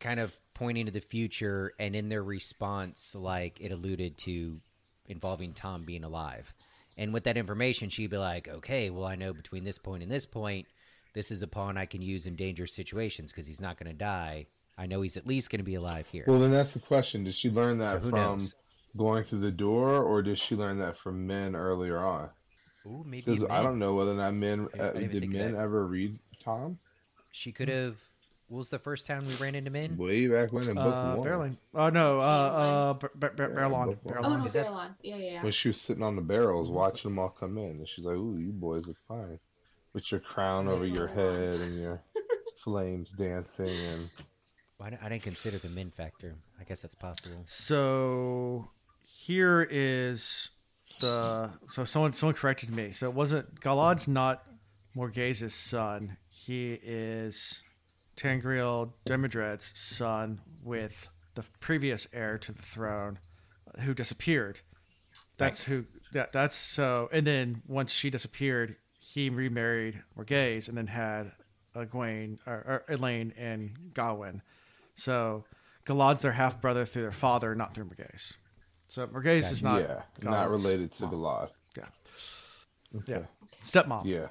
kind 0.00 0.20
of 0.20 0.38
pointing 0.54 0.86
to 0.86 0.92
the 0.92 1.00
future, 1.00 1.72
and 1.78 1.96
in 1.96 2.08
their 2.08 2.22
response, 2.22 3.14
like 3.14 3.60
it 3.60 3.70
alluded 3.72 4.16
to 4.18 4.60
involving 5.06 5.52
Tom 5.52 5.84
being 5.84 6.04
alive. 6.04 6.54
And 6.96 7.12
with 7.12 7.24
that 7.24 7.36
information, 7.36 7.88
she'd 7.88 8.10
be 8.10 8.18
like, 8.18 8.48
okay, 8.48 8.90
well, 8.90 9.06
I 9.06 9.16
know 9.16 9.32
between 9.32 9.64
this 9.64 9.78
point 9.78 10.02
and 10.02 10.12
this 10.12 10.26
point, 10.26 10.66
this 11.14 11.30
is 11.30 11.42
a 11.42 11.46
pawn 11.46 11.76
I 11.76 11.86
can 11.86 12.02
use 12.02 12.26
in 12.26 12.36
dangerous 12.36 12.72
situations 12.72 13.32
because 13.32 13.46
he's 13.46 13.60
not 13.60 13.78
going 13.78 13.90
to 13.90 13.96
die. 13.96 14.46
I 14.76 14.86
know 14.86 15.02
he's 15.02 15.16
at 15.16 15.26
least 15.26 15.50
going 15.50 15.60
to 15.60 15.64
be 15.64 15.74
alive 15.76 16.06
here. 16.10 16.24
Well, 16.26 16.38
then 16.38 16.50
that's 16.50 16.74
the 16.74 16.80
question. 16.80 17.24
Did 17.24 17.34
she 17.34 17.50
learn 17.50 17.78
that 17.78 17.92
So 17.92 18.10
from 18.10 18.10
knows? 18.10 18.54
going 18.96 19.24
through 19.24 19.40
the 19.40 19.52
door, 19.52 20.02
or 20.02 20.22
did 20.22 20.38
she 20.38 20.54
learn 20.56 20.78
that 20.78 20.98
from 20.98 21.26
Min 21.26 21.54
earlier 21.56 21.98
on? 21.98 22.30
Ooh, 22.86 23.02
maybe 23.06 23.22
Because 23.32 23.44
I 23.50 23.62
don't 23.62 23.78
know 23.78 23.94
whether 23.94 24.12
or 24.12 24.14
not 24.14 24.34
Min 24.34 24.68
uh, 24.78 24.92
didn't 24.92 24.96
even 24.96 25.10
did 25.10 25.20
think 25.20 25.34
of 25.34 25.40
Min 25.52 25.56
ever 25.56 25.86
read 25.86 26.18
Tom 26.42 26.78
She 27.32 27.50
could 27.52 27.68
have. 27.68 27.96
What 28.48 28.58
was 28.58 28.68
the 28.68 28.78
first 28.78 29.06
time 29.06 29.26
we 29.26 29.34
ran 29.36 29.54
into 29.54 29.70
Min? 29.70 29.96
way 29.96 30.26
back 30.28 30.52
when 30.52 30.68
in 30.68 30.74
book 30.74 30.94
Uh, 30.94 31.14
one 31.16 31.26
Barreling. 31.28 31.56
Oh 31.74 31.88
no, 31.88 32.18
uh, 32.18 32.22
uh, 32.22 32.92
Bar- 32.94 33.10
Bar- 33.14 33.30
Bar- 33.30 33.48
Yeah, 33.50 33.56
Baerlon. 33.56 33.88
Oh 34.04 34.08
Baerlon. 34.08 34.38
no, 34.40 34.44
Is 34.44 34.54
Baerlon. 34.54 34.94
Yeah, 35.02 35.16
yeah, 35.16 35.30
yeah. 35.32 35.42
when 35.42 35.50
she 35.52 35.68
was 35.70 35.80
sitting 35.80 36.02
on 36.02 36.14
the 36.14 36.22
barrels 36.22 36.70
watching 36.70 37.10
them 37.10 37.18
all 37.18 37.30
come 37.30 37.56
in, 37.56 37.70
and 37.70 37.88
she's 37.88 38.04
like, 38.04 38.16
"Ooh, 38.16 38.36
you 38.38 38.52
boys 38.52 38.86
look 38.86 38.98
fine," 39.08 39.38
with 39.94 40.10
your 40.12 40.20
crown 40.20 40.68
over 40.68 40.86
your 40.86 41.06
head 41.06 41.54
and 41.54 41.80
your 41.80 42.02
flames 42.62 43.12
dancing, 43.12 43.66
and 43.68 44.10
I 44.78 44.90
didn't- 44.90 45.02
I 45.02 45.08
didn't 45.08 45.22
consider 45.22 45.56
the 45.56 45.70
Min 45.70 45.90
factor. 45.90 46.34
I 46.60 46.64
guess 46.64 46.82
that's 46.82 46.94
possible. 46.94 47.42
So 47.46 48.68
here 49.06 49.66
is 49.70 50.50
the 51.00 51.50
so 51.68 51.84
someone 51.84 52.12
someone 52.12 52.34
corrected 52.34 52.74
me. 52.74 52.92
So 52.92 53.08
it 53.08 53.14
wasn't 53.14 53.60
Galad's 53.60 54.08
not 54.08 54.44
Morgase's 54.96 55.54
son. 55.54 56.16
He 56.28 56.78
is 56.82 57.62
Taringail 58.16 58.92
Damodred's 59.04 59.72
son 59.74 60.40
with 60.62 61.08
the 61.34 61.44
previous 61.60 62.06
heir 62.12 62.38
to 62.38 62.52
the 62.52 62.62
throne, 62.62 63.18
uh, 63.66 63.82
who 63.82 63.94
disappeared. 63.94 64.60
That's 65.36 65.62
who. 65.62 65.86
That 66.12 66.32
that's 66.32 66.54
so. 66.54 67.08
And 67.12 67.26
then 67.26 67.62
once 67.66 67.92
she 67.92 68.10
disappeared, 68.10 68.76
he 69.00 69.30
remarried 69.30 70.02
Morgase 70.16 70.68
and 70.68 70.76
then 70.76 70.86
had 70.86 71.32
Egwene 71.74 72.38
or, 72.46 72.84
or 72.88 72.94
Elayne 72.94 73.32
and 73.36 73.76
Gawyn. 73.92 74.42
So 74.94 75.44
Galad's 75.84 76.22
their 76.22 76.32
half 76.32 76.60
brother 76.60 76.84
through 76.84 77.02
their 77.02 77.12
father, 77.12 77.54
not 77.54 77.74
through 77.74 77.86
Morgase. 77.86 78.34
So 78.88 79.06
Morgase 79.06 79.50
is 79.50 79.62
not. 79.62 79.80
yeah, 79.80 80.02
not 80.22 80.50
related 80.50 80.92
to 80.94 81.04
mom. 81.04 81.12
Galad. 81.12 81.50
Yeah. 81.76 81.84
Okay. 82.98 83.12
Yeah. 83.12 83.18
Stepmom. 83.64 84.04
Yeah. 84.04 84.28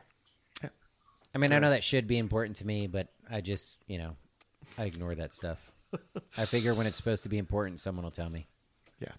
I 1.35 1.39
mean, 1.39 1.51
I 1.51 1.59
know 1.59 1.71
that 1.71 1.83
should 1.83 2.05
be 2.05 2.19
important 2.19 2.57
to 2.57 2.67
me, 2.67 2.85
but 2.85 3.07
I 3.29 3.41
just, 3.41 3.81
you 3.87 3.97
know, 3.97 4.15
I 4.77 4.83
ignore 4.85 5.15
that 5.15 5.33
stuff. 5.33 5.71
I 6.37 6.45
figure 6.45 6.75
when 6.75 6.85
it's 6.85 6.97
supposed 6.97 7.23
to 7.23 7.29
be 7.29 7.39
important, 7.39 7.79
someone 7.79 8.03
will 8.03 8.11
tell 8.11 8.29
me. 8.29 8.47
Yeah. 8.99 9.13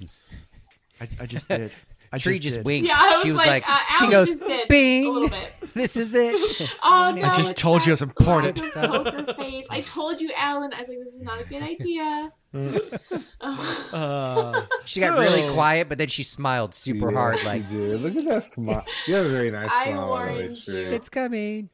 I, 1.00 1.08
I 1.20 1.26
just 1.26 1.48
did. 1.48 1.72
I 2.12 2.18
Tree 2.18 2.34
just, 2.34 2.42
just, 2.56 2.62
winked. 2.64 2.88
Yeah, 2.88 2.94
I 2.98 3.12
was 3.16 3.22
she 3.22 3.28
was 3.30 3.36
like, 3.38 3.46
like, 3.46 3.64
uh, 3.68 3.76
she 3.98 4.04
Alan 4.04 4.10
goes, 4.10 4.26
just 4.26 4.44
did 4.46 4.68
"Bing, 4.68 5.06
a 5.06 5.10
little 5.10 5.28
bit. 5.28 5.52
this 5.74 5.96
is 5.96 6.14
it." 6.14 6.34
Oh 6.82 7.12
no! 7.16 7.22
I 7.22 7.34
just 7.36 7.56
told 7.56 7.82
you 7.86 7.86
that 7.86 7.88
it 7.88 7.92
was 7.92 8.02
important. 8.02 8.76
loud 8.76 9.04
Poker 9.06 9.34
face. 9.34 9.66
I 9.70 9.80
told 9.82 10.20
you, 10.20 10.30
Alan. 10.36 10.72
I 10.74 10.80
was 10.80 10.88
like, 10.88 10.98
this 11.04 11.14
is 11.14 11.22
not 11.22 11.40
a 11.40 11.44
good 11.44 11.62
idea. 11.62 12.30
Uh, 13.92 14.62
She 14.86 15.00
got 15.00 15.18
really 15.18 15.52
quiet, 15.52 15.88
but 15.88 15.98
then 15.98 16.08
she 16.08 16.22
smiled 16.22 16.74
super 16.74 17.10
Yeah, 17.10 17.18
hard, 17.18 17.44
like, 17.44 17.68
did. 17.68 18.00
look 18.00 18.16
at 18.16 18.24
that 18.24 18.44
smile. 18.52 18.84
You 19.06 19.14
have 19.14 19.26
a 19.26 19.30
very 19.30 19.50
nice 19.50 19.68
I 19.70 19.90
smile. 19.92 20.12
by 20.12 20.18
the 20.18 20.26
way, 20.32 20.42
warned 20.46 20.66
you. 20.68 20.76
"It's 20.90 21.08
coming." 21.08 21.70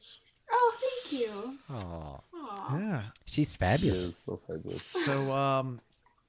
Oh, 0.51 0.73
thank 0.79 1.21
you. 1.21 1.57
Aw, 1.69 2.19
Aw. 2.35 2.77
yeah. 2.77 3.01
she's 3.25 3.51
She 3.51 3.57
fabulous. 3.57 4.17
so 4.17 4.39
fabulous. 4.47 4.81
So 4.83 5.33
um, 5.35 5.79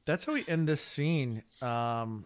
that's 0.06 0.24
how 0.24 0.32
we 0.34 0.44
end 0.48 0.66
this 0.68 0.80
scene. 0.80 1.42
Um, 1.60 2.24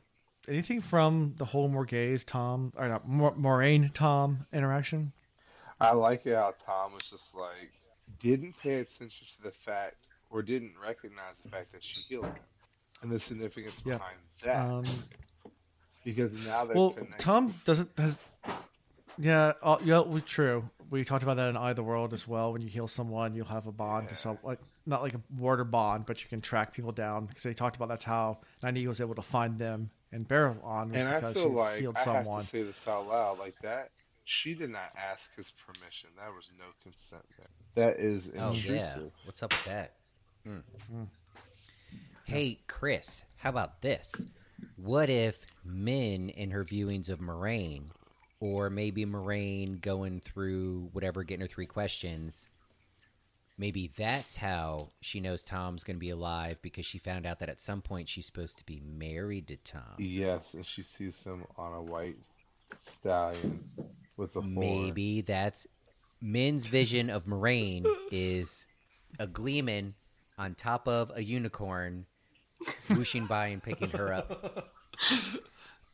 anything 0.48 0.80
from 0.80 1.34
the 1.36 1.44
whole 1.44 1.68
Morgase 1.68 2.24
Tom 2.24 2.72
or 2.76 2.88
not 2.88 3.08
Mor- 3.08 3.34
Moiraine 3.34 3.92
Tom 3.92 4.46
interaction? 4.52 5.12
I 5.80 5.92
like 5.92 6.26
it 6.26 6.34
how 6.34 6.54
Tom 6.64 6.92
was 6.92 7.04
just 7.04 7.34
like 7.34 7.72
didn't 8.20 8.58
pay 8.58 8.76
attention 8.80 9.26
to 9.36 9.42
the 9.42 9.52
fact 9.52 9.96
or 10.30 10.42
didn't 10.42 10.72
recognize 10.82 11.36
the 11.44 11.50
fact 11.50 11.72
that 11.72 11.84
she 11.84 12.00
healed 12.00 12.24
him 12.24 12.34
and 13.02 13.10
the 13.10 13.20
significance 13.20 13.80
Yeah. 13.84 13.94
behind 13.94 14.16
that. 14.44 14.56
Um, 14.56 14.84
because 16.04 16.32
now 16.32 16.64
they're 16.64 16.76
well, 16.76 16.90
connected. 16.90 17.18
Tom 17.18 17.54
doesn't 17.64 17.90
has. 17.98 18.18
Yeah, 19.18 19.52
uh, 19.62 19.78
yeah, 19.84 20.00
we, 20.00 20.20
true. 20.20 20.64
We 20.90 21.04
talked 21.04 21.22
about 21.22 21.36
that 21.36 21.48
in 21.48 21.56
Eye 21.56 21.70
of 21.70 21.76
the 21.76 21.82
World 21.82 22.14
as 22.14 22.26
well. 22.26 22.52
When 22.52 22.62
you 22.62 22.68
heal 22.68 22.86
someone, 22.86 23.34
you'll 23.34 23.46
have 23.46 23.66
a 23.66 23.72
bond 23.72 24.08
to 24.10 24.16
some, 24.16 24.38
like 24.42 24.60
not 24.86 25.02
like 25.02 25.14
a 25.14 25.20
warder 25.36 25.64
bond, 25.64 26.06
but 26.06 26.22
you 26.22 26.28
can 26.28 26.40
track 26.40 26.72
people 26.72 26.92
down 26.92 27.26
because 27.26 27.42
they 27.42 27.52
talked 27.52 27.76
about 27.76 27.88
that's 27.88 28.04
how 28.04 28.38
Nynaeve 28.62 28.86
was 28.86 29.00
able 29.00 29.16
to 29.16 29.22
find 29.22 29.58
them 29.58 29.90
and 30.12 30.26
Baerlon 30.28 30.90
was 30.90 31.00
and 31.00 31.08
I 31.08 31.20
because 31.20 31.36
feel 31.36 31.50
he 31.50 31.54
like 31.56 31.78
healed 31.80 31.96
I 31.96 32.04
someone. 32.04 32.36
have 32.42 32.44
to 32.44 32.50
say 32.50 32.62
this 32.62 32.88
out 32.88 33.08
loud 33.08 33.38
like 33.38 33.54
that. 33.62 33.90
She 34.24 34.54
did 34.54 34.70
not 34.70 34.92
ask 34.96 35.34
his 35.36 35.52
permission. 35.66 36.10
There 36.16 36.32
was 36.32 36.50
no 36.58 36.66
consent 36.82 37.22
there. 37.38 37.48
That 37.74 37.98
is 37.98 38.30
Oh 38.38 38.48
intrusive. 38.50 38.70
yeah, 38.74 38.96
what's 39.24 39.42
up 39.42 39.52
with 39.52 39.64
that? 39.64 39.94
Hmm. 40.44 41.04
Hey, 42.26 42.58
Chris, 42.66 43.24
how 43.38 43.50
about 43.50 43.80
this? 43.82 44.26
What 44.76 45.08
if 45.08 45.46
Min 45.64 46.28
in 46.30 46.50
her 46.50 46.64
viewings 46.64 47.08
of 47.08 47.20
Moiraine, 47.20 47.84
or 48.40 48.68
maybe 48.70 49.06
Moiraine 49.06 49.80
going 49.80 50.20
through 50.20 50.88
whatever, 50.92 51.22
getting 51.24 51.40
her 51.42 51.46
three 51.48 51.66
questions, 51.66 52.48
maybe 53.58 53.92
that's 53.96 54.36
how 54.36 54.90
she 55.00 55.20
knows 55.20 55.42
Tom's 55.42 55.84
going 55.84 55.96
to 55.96 56.00
be 56.00 56.10
alive 56.10 56.58
because 56.62 56.86
she 56.86 56.98
found 56.98 57.26
out 57.26 57.40
that 57.40 57.48
at 57.48 57.60
some 57.60 57.82
point 57.82 58.08
she's 58.08 58.26
supposed 58.26 58.58
to 58.58 58.64
be 58.64 58.80
married 58.80 59.48
to 59.48 59.56
Tom. 59.56 59.82
Yes, 59.98 60.54
and 60.54 60.64
she 60.64 60.82
sees 60.82 61.16
him 61.24 61.44
on 61.56 61.74
a 61.74 61.82
white 61.82 62.16
stallion 62.86 63.64
with 64.16 64.36
a 64.36 64.40
horn. 64.40 64.54
Maybe 64.54 65.20
that's 65.20 65.66
Min's 66.20 66.68
vision 66.68 67.10
of 67.10 67.26
Moiraine 67.26 67.86
is 68.10 68.66
a 69.18 69.26
gleeman 69.26 69.94
on 70.38 70.54
top 70.54 70.86
of 70.88 71.12
a 71.14 71.22
unicorn, 71.22 72.06
whooshing 72.90 73.26
by 73.26 73.48
and 73.48 73.62
picking 73.62 73.90
her 73.90 74.12
up. 74.12 74.72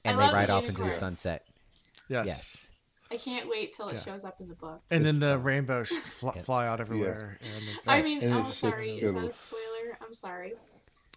And 0.05 0.21
I 0.21 0.27
they 0.27 0.35
ride 0.35 0.49
the 0.49 0.53
off 0.53 0.69
into 0.69 0.83
the 0.83 0.91
sunset. 0.91 1.47
Yes. 2.09 2.27
Yes. 2.27 2.71
I 3.15 3.19
can't 3.19 3.49
wait 3.49 3.73
till 3.73 3.89
it 3.89 3.95
Yeah. 3.95 4.01
shows 4.01 4.25
up 4.25 4.41
in 4.41 4.49
the 4.49 4.55
book. 4.55 4.81
And 4.91 5.05
then 5.07 5.21
the 5.21 5.39
rainbows 5.39 5.89
fl- 5.89 6.31
fly 6.45 6.67
out 6.67 6.81
everywhere, 6.81 7.39
and 7.43 7.65
I 7.87 8.03
mean, 8.03 8.23
And 8.23 8.35
oh, 8.35 8.41
it's 8.41 8.57
sorry. 8.57 8.89
Is 8.91 9.15
that 9.15 9.25
a 9.25 9.31
spoiler? 9.31 9.99
I'm 10.03 10.13
sorry. 10.13 10.55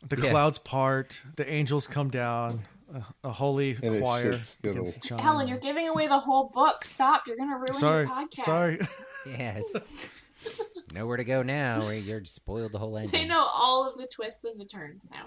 the 0.07 0.21
Yeah. 0.21 0.29
clouds 0.29 0.59
part, 0.59 1.19
the 1.37 1.49
angels 1.49 1.87
come 1.87 2.09
down, 2.11 2.65
a, 2.93 3.03
a 3.23 3.31
holy 3.31 3.77
And 3.81 3.99
choir 3.99 4.33
just 4.33 4.61
begins 4.61 4.89
Skittles. 4.89 5.01
to 5.01 5.07
chime. 5.09 5.19
Helen, 5.19 5.47
you're 5.47 5.57
giving 5.57 5.87
away 5.89 6.05
the 6.07 6.19
whole 6.19 6.51
book. 6.53 6.83
Stop. 6.83 7.23
You're 7.25 7.35
going 7.37 7.49
to 7.49 7.55
ruin 7.57 7.73
sorry, 7.73 8.05
your 8.05 8.13
podcast. 8.15 8.45
sorry. 8.45 8.79
Yes. 9.25 10.11
Nowhere 10.93 11.17
to 11.17 11.25
go 11.25 11.41
now. 11.43 11.81
Or 11.85 11.93
you're 11.93 12.23
spoiled 12.23 12.71
the 12.71 12.79
whole 12.79 12.95
ending. 12.97 13.11
They 13.11 13.27
know 13.27 13.45
all 13.53 13.89
of 13.89 13.97
the 13.97 14.07
twists 14.07 14.43
and 14.45 14.57
the 14.57 14.63
turns 14.65 15.05
now. 15.11 15.25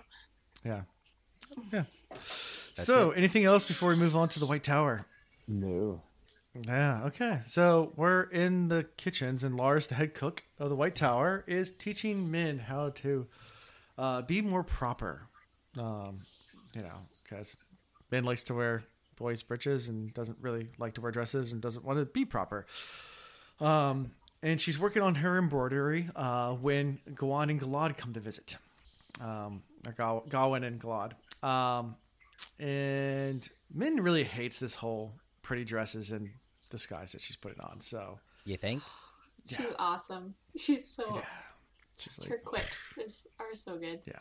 Yeah, 0.64 0.82
yeah. 1.72 1.84
so, 2.72 3.10
it. 3.10 3.18
anything 3.18 3.44
else 3.44 3.64
before 3.66 3.90
we 3.90 3.96
move 3.96 4.14
on 4.16 4.28
to 4.30 4.38
the 4.40 4.46
White 4.46 4.62
Tower? 4.64 5.04
No. 5.48 6.02
Yeah, 6.54 7.04
okay. 7.04 7.40
So 7.46 7.92
we're 7.96 8.22
in 8.22 8.68
the 8.68 8.84
kitchens, 8.96 9.44
and 9.44 9.58
Laras, 9.58 9.88
the 9.88 9.94
head 9.94 10.14
cook 10.14 10.42
of 10.58 10.68
the 10.68 10.74
White 10.76 10.96
Tower, 10.96 11.44
is 11.46 11.70
teaching 11.70 12.30
Min 12.30 12.58
how 12.58 12.90
to 12.90 13.26
uh, 13.96 14.22
be 14.22 14.42
more 14.42 14.64
proper. 14.64 15.28
Um, 15.78 16.22
you 16.74 16.82
know, 16.82 17.06
because 17.22 17.56
Min 18.10 18.24
likes 18.24 18.42
to 18.44 18.54
wear 18.54 18.82
boys' 19.16 19.42
breeches 19.42 19.88
and 19.88 20.12
doesn't 20.12 20.38
really 20.40 20.68
like 20.78 20.94
to 20.94 21.00
wear 21.00 21.12
dresses 21.12 21.52
and 21.52 21.60
doesn't 21.62 21.84
want 21.84 21.98
to 21.98 22.04
be 22.04 22.24
proper. 22.24 22.66
Um, 23.60 24.12
and 24.42 24.60
she's 24.60 24.78
working 24.78 25.02
on 25.02 25.16
her 25.16 25.38
embroidery 25.38 26.08
uh, 26.16 26.52
when 26.54 26.98
Gawyn 27.14 27.50
and 27.50 27.60
Galad 27.60 27.96
come 27.96 28.12
to 28.14 28.20
visit. 28.20 28.56
Um, 29.20 29.62
Gaw- 29.96 30.22
Gawyn 30.28 30.64
and 30.66 30.80
Galad. 30.80 31.12
Um, 31.44 31.96
and 32.58 33.46
Min 33.72 34.02
really 34.02 34.24
hates 34.24 34.58
this 34.58 34.74
whole 34.76 35.12
pretty 35.42 35.64
dresses 35.64 36.10
and 36.10 36.30
disguise 36.70 37.12
that 37.12 37.20
she's 37.20 37.36
putting 37.36 37.60
on. 37.60 37.80
So 37.80 38.18
You 38.44 38.56
think? 38.56 38.82
She's 39.46 39.72
awesome. 39.78 40.34
She's 40.56 40.86
so. 40.86 41.22
she's 41.98 42.24
Her 42.26 42.36
quips 42.38 42.90
is, 43.02 43.26
are 43.40 43.54
so 43.54 43.76
good. 43.78 44.00
yeah. 44.06 44.20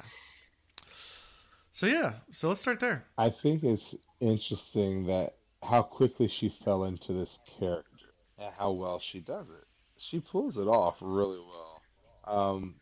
So 1.71 1.87
yeah, 1.87 2.13
so 2.31 2.49
let's 2.49 2.61
start 2.61 2.79
there. 2.79 3.05
I 3.17 3.29
think 3.29 3.63
it's 3.63 3.95
interesting 4.19 5.05
that 5.07 5.35
how 5.61 5.81
quickly 5.83 6.27
she 6.27 6.49
fell 6.49 6.85
into 6.85 7.13
this 7.13 7.39
character 7.59 8.07
and 8.37 8.51
how 8.57 8.71
well 8.71 8.99
she 8.99 9.19
does 9.19 9.49
it. 9.51 9.65
She 9.97 10.19
pulls 10.19 10.57
it 10.57 10.67
off 10.67 10.97
really 11.01 11.39
well. 11.39 11.81
Um, 12.25 12.75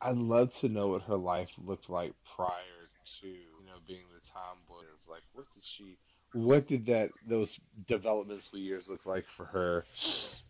I'd 0.00 0.16
love 0.16 0.52
to 0.60 0.68
know 0.68 0.88
what 0.88 1.02
her 1.02 1.16
life 1.16 1.50
looked 1.64 1.88
like 1.88 2.14
prior 2.36 2.88
to 3.20 3.26
you 3.28 3.64
know 3.66 3.78
being 3.86 4.04
the 4.12 4.20
tomboy. 4.30 4.82
It's 4.94 5.06
like 5.08 5.22
what 5.34 5.46
did 5.54 5.62
she, 5.64 5.96
what 6.32 6.66
did 6.66 6.86
that 6.86 7.10
those 7.26 7.58
developmental 7.88 8.58
years 8.58 8.88
look 8.88 9.06
like 9.06 9.26
for 9.26 9.44
her? 9.46 9.84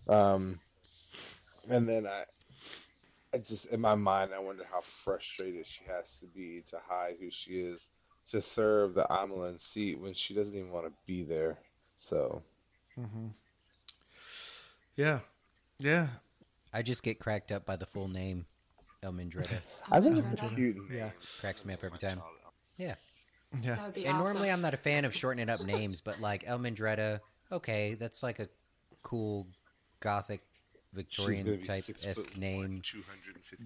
Um, 0.08 0.60
and 1.68 1.88
then 1.88 2.06
I, 2.06 2.24
I 3.34 3.38
just 3.38 3.66
in 3.66 3.80
my 3.80 3.94
mind 3.94 4.32
I 4.34 4.40
wonder 4.40 4.64
how 4.70 4.82
frustrated 5.04 5.66
she 5.66 5.82
has 5.86 6.18
to 6.18 6.26
be 6.26 6.62
to 6.70 6.78
hide 6.88 7.16
who 7.20 7.30
she 7.30 7.60
is 7.60 7.86
to 8.30 8.40
serve 8.40 8.94
the 8.94 9.04
Amyrlin 9.10 9.60
seat 9.60 9.98
when 9.98 10.14
she 10.14 10.34
doesn't 10.34 10.54
even 10.54 10.70
want 10.70 10.86
to 10.86 10.92
be 11.06 11.22
there. 11.22 11.58
So 11.96 12.42
Yeah, 14.96 15.20
yeah, 15.78 16.08
I 16.72 16.82
just 16.82 17.02
get 17.02 17.18
cracked 17.18 17.50
up 17.52 17.64
by 17.64 17.76
the 17.76 17.86
full 17.86 18.08
name, 18.08 18.46
Elmindreda. 19.02 19.58
I 19.90 20.00
think 20.00 20.18
it's 20.18 20.32
a 20.32 20.36
cute 20.36 20.76
name. 20.76 20.88
Yeah. 20.92 21.10
Cracks 21.40 21.64
me 21.64 21.74
up 21.74 21.82
every 21.82 21.98
time. 21.98 22.20
Yeah. 22.76 22.94
Yeah. 23.62 23.74
That 23.76 23.84
would 23.86 23.94
be 23.94 24.06
And 24.06 24.16
awesome. 24.16 24.32
normally 24.32 24.50
I'm 24.50 24.60
not 24.60 24.74
a 24.74 24.78
fan 24.78 25.04
of 25.04 25.14
shortening 25.16 25.48
up 25.48 25.64
names, 25.64 26.00
but 26.00 26.20
like 26.20 26.44
Elmindreda, 26.44 27.20
okay, 27.50 27.94
that's 27.94 28.22
like 28.22 28.38
a 28.38 28.48
cool 29.02 29.46
gothic 30.00 30.40
Victorian 30.94 31.62
type 31.62 31.84
six 31.84 32.06
esque 32.06 32.36
name. 32.36 32.82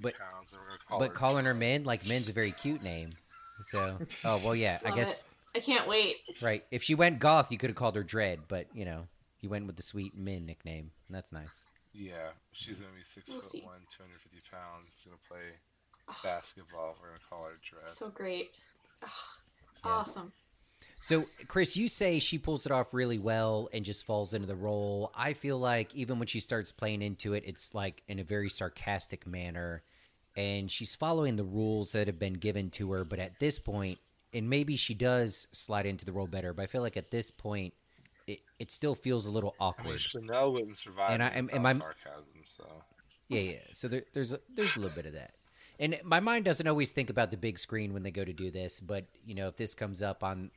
But- 0.00 0.14
pounds, 0.18 0.52
and 0.52 0.60
we're 0.60 0.66
gonna 0.68 0.78
call 0.88 0.98
But 0.98 1.08
her 1.10 1.14
calling 1.14 1.44
her 1.44 1.54
Min, 1.54 1.84
like 1.84 2.06
Min's 2.06 2.28
a 2.28 2.32
very 2.32 2.52
cute 2.52 2.82
name. 2.82 3.12
So, 3.60 3.98
oh 4.24 4.40
well, 4.44 4.54
yeah. 4.54 4.78
I 4.84 4.90
guess 4.94 5.18
it. 5.18 5.22
I 5.56 5.60
can't 5.60 5.88
wait. 5.88 6.16
right. 6.42 6.62
If 6.70 6.82
she 6.82 6.94
went 6.94 7.18
goth, 7.18 7.50
you 7.50 7.56
could 7.58 7.70
have 7.70 7.76
called 7.76 7.96
her 7.96 8.02
Dread, 8.02 8.40
but 8.48 8.66
you 8.74 8.84
know, 8.84 9.06
you 9.40 9.48
went 9.48 9.66
with 9.66 9.76
the 9.76 9.82
sweet 9.82 10.16
Min 10.16 10.44
nickname, 10.46 10.90
and 11.08 11.16
that's 11.16 11.32
nice. 11.32 11.64
Yeah, 11.94 12.28
she's 12.52 12.76
gonna 12.76 12.92
be 12.94 13.02
6 13.02 13.26
We'll 13.28 13.40
foot 13.40 13.50
see. 13.50 13.60
one, 13.62 13.80
250 13.96 14.38
pounds. 14.52 14.88
She's 14.94 15.06
gonna 15.06 15.16
play 15.26 15.56
basketball. 16.22 16.96
We're 17.00 17.08
gonna 17.08 17.20
call 17.28 17.44
her 17.44 17.56
Dread. 17.62 17.88
So 17.88 18.10
great. 18.10 18.58
Ugh, 19.02 19.08
Awesome. 19.88 20.32
So, 21.00 21.24
Chris, 21.46 21.76
you 21.76 21.88
say 21.88 22.18
she 22.18 22.38
pulls 22.38 22.66
it 22.66 22.72
off 22.72 22.92
really 22.92 23.18
well 23.18 23.68
and 23.72 23.84
just 23.84 24.04
falls 24.04 24.32
into 24.34 24.46
the 24.46 24.56
role. 24.56 25.12
I 25.14 25.34
feel 25.34 25.58
like 25.58 25.94
even 25.94 26.18
when 26.18 26.26
she 26.26 26.40
starts 26.40 26.72
playing 26.72 27.02
into 27.02 27.34
it, 27.34 27.44
it's 27.46 27.74
like 27.74 28.02
in 28.08 28.18
a 28.18 28.24
very 28.24 28.48
sarcastic 28.48 29.26
manner, 29.26 29.82
and 30.36 30.70
she's 30.70 30.94
following 30.94 31.36
the 31.36 31.44
rules 31.44 31.92
that 31.92 32.08
have 32.08 32.18
been 32.18 32.34
given 32.34 32.70
to 32.70 32.90
her. 32.92 33.04
But 33.04 33.18
at 33.20 33.38
this 33.38 33.58
point, 33.58 34.00
and 34.32 34.50
maybe 34.50 34.74
she 34.76 34.94
does 34.94 35.46
slide 35.52 35.86
into 35.86 36.04
the 36.04 36.12
role 36.12 36.26
better, 36.26 36.52
but 36.52 36.62
I 36.62 36.66
feel 36.66 36.82
like 36.82 36.96
at 36.96 37.10
this 37.10 37.30
point, 37.30 37.74
it, 38.26 38.40
it 38.58 38.72
still 38.72 38.94
feels 38.96 39.26
a 39.26 39.30
little 39.30 39.54
I 39.60 39.64
mean, 39.64 39.68
awkward. 39.68 40.00
Chanel 40.00 40.52
wouldn't 40.52 40.76
survive 40.78 41.12
And 41.12 41.22
I, 41.22 41.28
am, 41.28 41.48
am 41.52 41.64
I- 41.66 41.74
sarcasm. 41.74 42.24
So 42.44 42.64
Yeah, 43.28 43.40
yeah. 43.40 43.58
So 43.72 43.86
there, 43.86 44.02
there's 44.12 44.32
a, 44.32 44.40
there's 44.52 44.76
a 44.76 44.80
little 44.80 44.94
bit 44.96 45.06
of 45.06 45.12
that. 45.12 45.34
And 45.78 45.98
my 46.04 46.20
mind 46.20 46.44
doesn't 46.44 46.66
always 46.66 46.92
think 46.92 47.10
about 47.10 47.30
the 47.30 47.36
big 47.36 47.58
screen 47.58 47.92
when 47.92 48.02
they 48.02 48.10
go 48.10 48.24
to 48.24 48.32
do 48.32 48.50
this, 48.50 48.80
but 48.80 49.04
you 49.26 49.34
know, 49.34 49.48
if 49.48 49.56
this 49.56 49.74
comes 49.74 50.02
up 50.02 50.24
on 50.24 50.50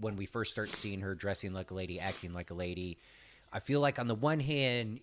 when 0.00 0.16
we 0.16 0.26
first 0.26 0.52
start 0.52 0.68
seeing 0.68 1.00
her 1.00 1.14
dressing 1.14 1.52
like 1.52 1.70
a 1.70 1.74
lady, 1.74 1.98
acting 1.98 2.32
like 2.32 2.50
a 2.50 2.54
lady, 2.54 2.98
I 3.52 3.60
feel 3.60 3.80
like 3.80 3.98
on 3.98 4.06
the 4.06 4.14
one 4.14 4.40
hand, 4.40 5.00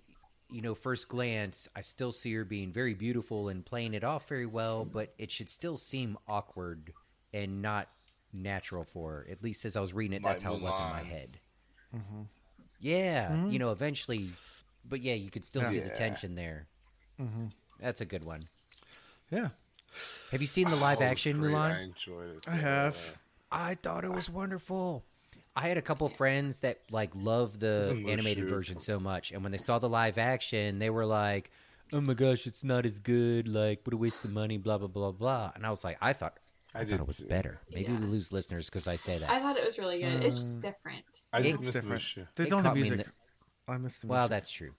you 0.49 0.61
know, 0.61 0.73
first 0.73 1.09
glance, 1.09 1.67
I 1.75 1.81
still 1.81 2.13
see 2.13 2.33
her 2.35 2.45
being 2.45 2.71
very 2.71 2.93
beautiful 2.93 3.49
and 3.49 3.65
playing 3.65 3.93
it 3.93 4.03
off 4.03 4.29
very 4.29 4.45
well, 4.45 4.85
but 4.85 5.13
it 5.17 5.31
should 5.31 5.49
still 5.49 5.77
seem 5.77 6.17
awkward 6.27 6.93
and 7.33 7.61
not 7.61 7.89
natural 8.31 8.85
for 8.85 9.11
her. 9.11 9.27
At 9.29 9.43
least 9.43 9.65
as 9.65 9.75
I 9.75 9.81
was 9.81 9.93
reading 9.93 10.15
it, 10.15 10.23
that's 10.23 10.43
Like 10.43 10.51
how 10.51 10.57
it 10.57 10.63
was 10.63 10.77
in 10.77 10.83
my 10.85 11.01
Mulan. 11.01 11.05
head. 11.05 11.39
Mm-hmm. 11.95 12.21
Yeah, 12.79 13.29
mm-hmm. 13.29 13.51
you 13.51 13.59
know, 13.59 13.71
eventually, 13.71 14.29
but 14.87 15.01
yeah, 15.01 15.15
you 15.15 15.29
could 15.29 15.43
still 15.43 15.65
see 15.65 15.79
the 15.79 15.89
tension 15.89 16.35
there. 16.35 16.67
Mm-hmm. 17.19 17.47
That's 17.79 18.01
a 18.01 18.05
good 18.05 18.23
one. 18.23 18.47
Yeah. 19.31 19.49
Have 20.31 20.41
you 20.41 20.47
seen 20.47 20.69
the 20.69 20.75
live 20.75 20.97
It 20.99 21.03
was 21.03 21.11
action 21.11 21.39
great. 21.39 21.55
I 21.55 21.71
Mulan? 21.71 21.83
enjoyed 21.85 22.35
it. 22.37 22.47
I 22.47 22.55
have. 22.55 22.95
much. 22.95 23.05
I 23.51 23.75
thought 23.75 24.03
it 24.03 24.11
was 24.11 24.29
wonderful. 24.29 25.03
I 25.55 25.67
had 25.67 25.77
a 25.77 25.81
couple 25.81 26.07
friends 26.09 26.59
that 26.59 26.81
like 26.91 27.11
love 27.15 27.57
the 27.59 27.89
a 27.89 27.93
Mushu. 27.93 28.11
animated 28.11 28.47
version 28.47 28.77
so 28.79 28.99
much, 28.99 29.31
and 29.31 29.41
when 29.41 29.51
they 29.51 29.57
saw 29.57 29.79
the 29.79 29.89
live 29.89 30.17
action, 30.19 30.77
they 30.79 30.89
were 30.91 31.05
like, 31.05 31.49
"Oh 31.91 32.01
my 32.01 32.13
gosh, 32.13 32.45
it's 32.45 32.63
not 32.63 32.85
as 32.85 32.99
good. 32.99 33.47
Like, 33.47 33.81
what 33.83 33.93
a 33.93 33.97
waste 33.97 34.23
of 34.23 34.31
money." 34.33 34.57
Blah 34.57 34.77
blah 34.77 34.87
blah 34.87 35.11
blah. 35.11 35.51
And 35.55 35.65
I 35.65 35.71
was 35.71 35.83
like, 35.83 35.97
I 35.99 36.13
thought, 36.13 36.37
I, 36.75 36.81
I 36.81 36.85
thought 36.85 36.99
it 36.99 37.07
was 37.07 37.17
too. 37.17 37.25
better. 37.25 37.59
Maybe 37.71 37.91
Yeah. 37.91 37.99
we 37.99 38.05
lose 38.05 38.31
listeners 38.31 38.67
because 38.67 38.87
I 38.87 38.97
say 38.97 39.17
that. 39.17 39.31
I 39.31 39.39
thought 39.39 39.57
it 39.57 39.63
was 39.65 39.79
really 39.79 39.99
good. 39.99 40.23
it's 40.23 40.39
just 40.39 40.57
uh, 40.59 40.69
different. 40.69 41.05
I 41.33 41.41
just 41.41 41.55
It's 41.55 41.59
missed 41.61 41.73
the 41.73 41.81
different. 41.81 42.01
Mushu. 42.03 42.27
They 42.35 42.43
It 42.43 42.49
don't 42.51 42.59
have 42.59 42.65
caught 42.65 42.75
me 42.75 42.81
in 42.87 42.93
music. 42.95 43.07
I 43.67 43.77
missed 43.77 44.01
the 44.01 44.07
Well, 44.07 44.19
music. 44.19 44.29
that's 44.29 44.51
true. 44.51 44.73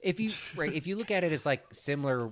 If 0.00 0.18
you 0.18 0.30
right, 0.56 0.72
if 0.72 0.86
you 0.86 0.96
look 0.96 1.10
at 1.10 1.24
it 1.24 1.32
as 1.32 1.44
like 1.44 1.62
similar, 1.74 2.30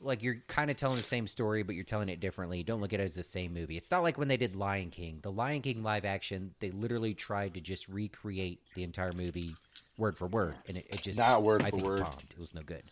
like 0.00 0.22
you're 0.22 0.36
kind 0.46 0.70
of 0.70 0.76
telling 0.76 0.96
the 0.96 1.02
same 1.02 1.26
story, 1.26 1.62
but 1.62 1.74
you're 1.74 1.84
telling 1.84 2.08
it 2.08 2.20
differently. 2.20 2.62
Don't 2.62 2.80
look 2.80 2.92
at 2.92 3.00
it 3.00 3.04
as 3.04 3.14
the 3.14 3.24
same 3.24 3.52
movie. 3.52 3.76
It's 3.76 3.90
not 3.90 4.02
like 4.02 4.18
when 4.18 4.28
they 4.28 4.36
did 4.36 4.54
Lion 4.54 4.90
King. 4.90 5.20
The 5.22 5.32
Lion 5.32 5.62
King 5.62 5.82
live 5.82 6.04
action, 6.04 6.54
they 6.60 6.70
literally 6.70 7.14
tried 7.14 7.54
to 7.54 7.60
just 7.60 7.88
recreate 7.88 8.60
the 8.74 8.84
entire 8.84 9.12
movie 9.12 9.56
word 9.96 10.16
for 10.16 10.26
word, 10.26 10.54
and 10.68 10.76
it, 10.76 10.86
it 10.88 11.02
just 11.02 11.18
Not 11.18 11.42
word 11.42 11.62
I 11.62 11.70
for 11.70 11.76
think 11.76 11.88
word. 11.88 12.00
It 12.00 12.04
bombed. 12.04 12.24
It 12.30 12.38
was 12.38 12.54
no 12.54 12.62
good. 12.62 12.82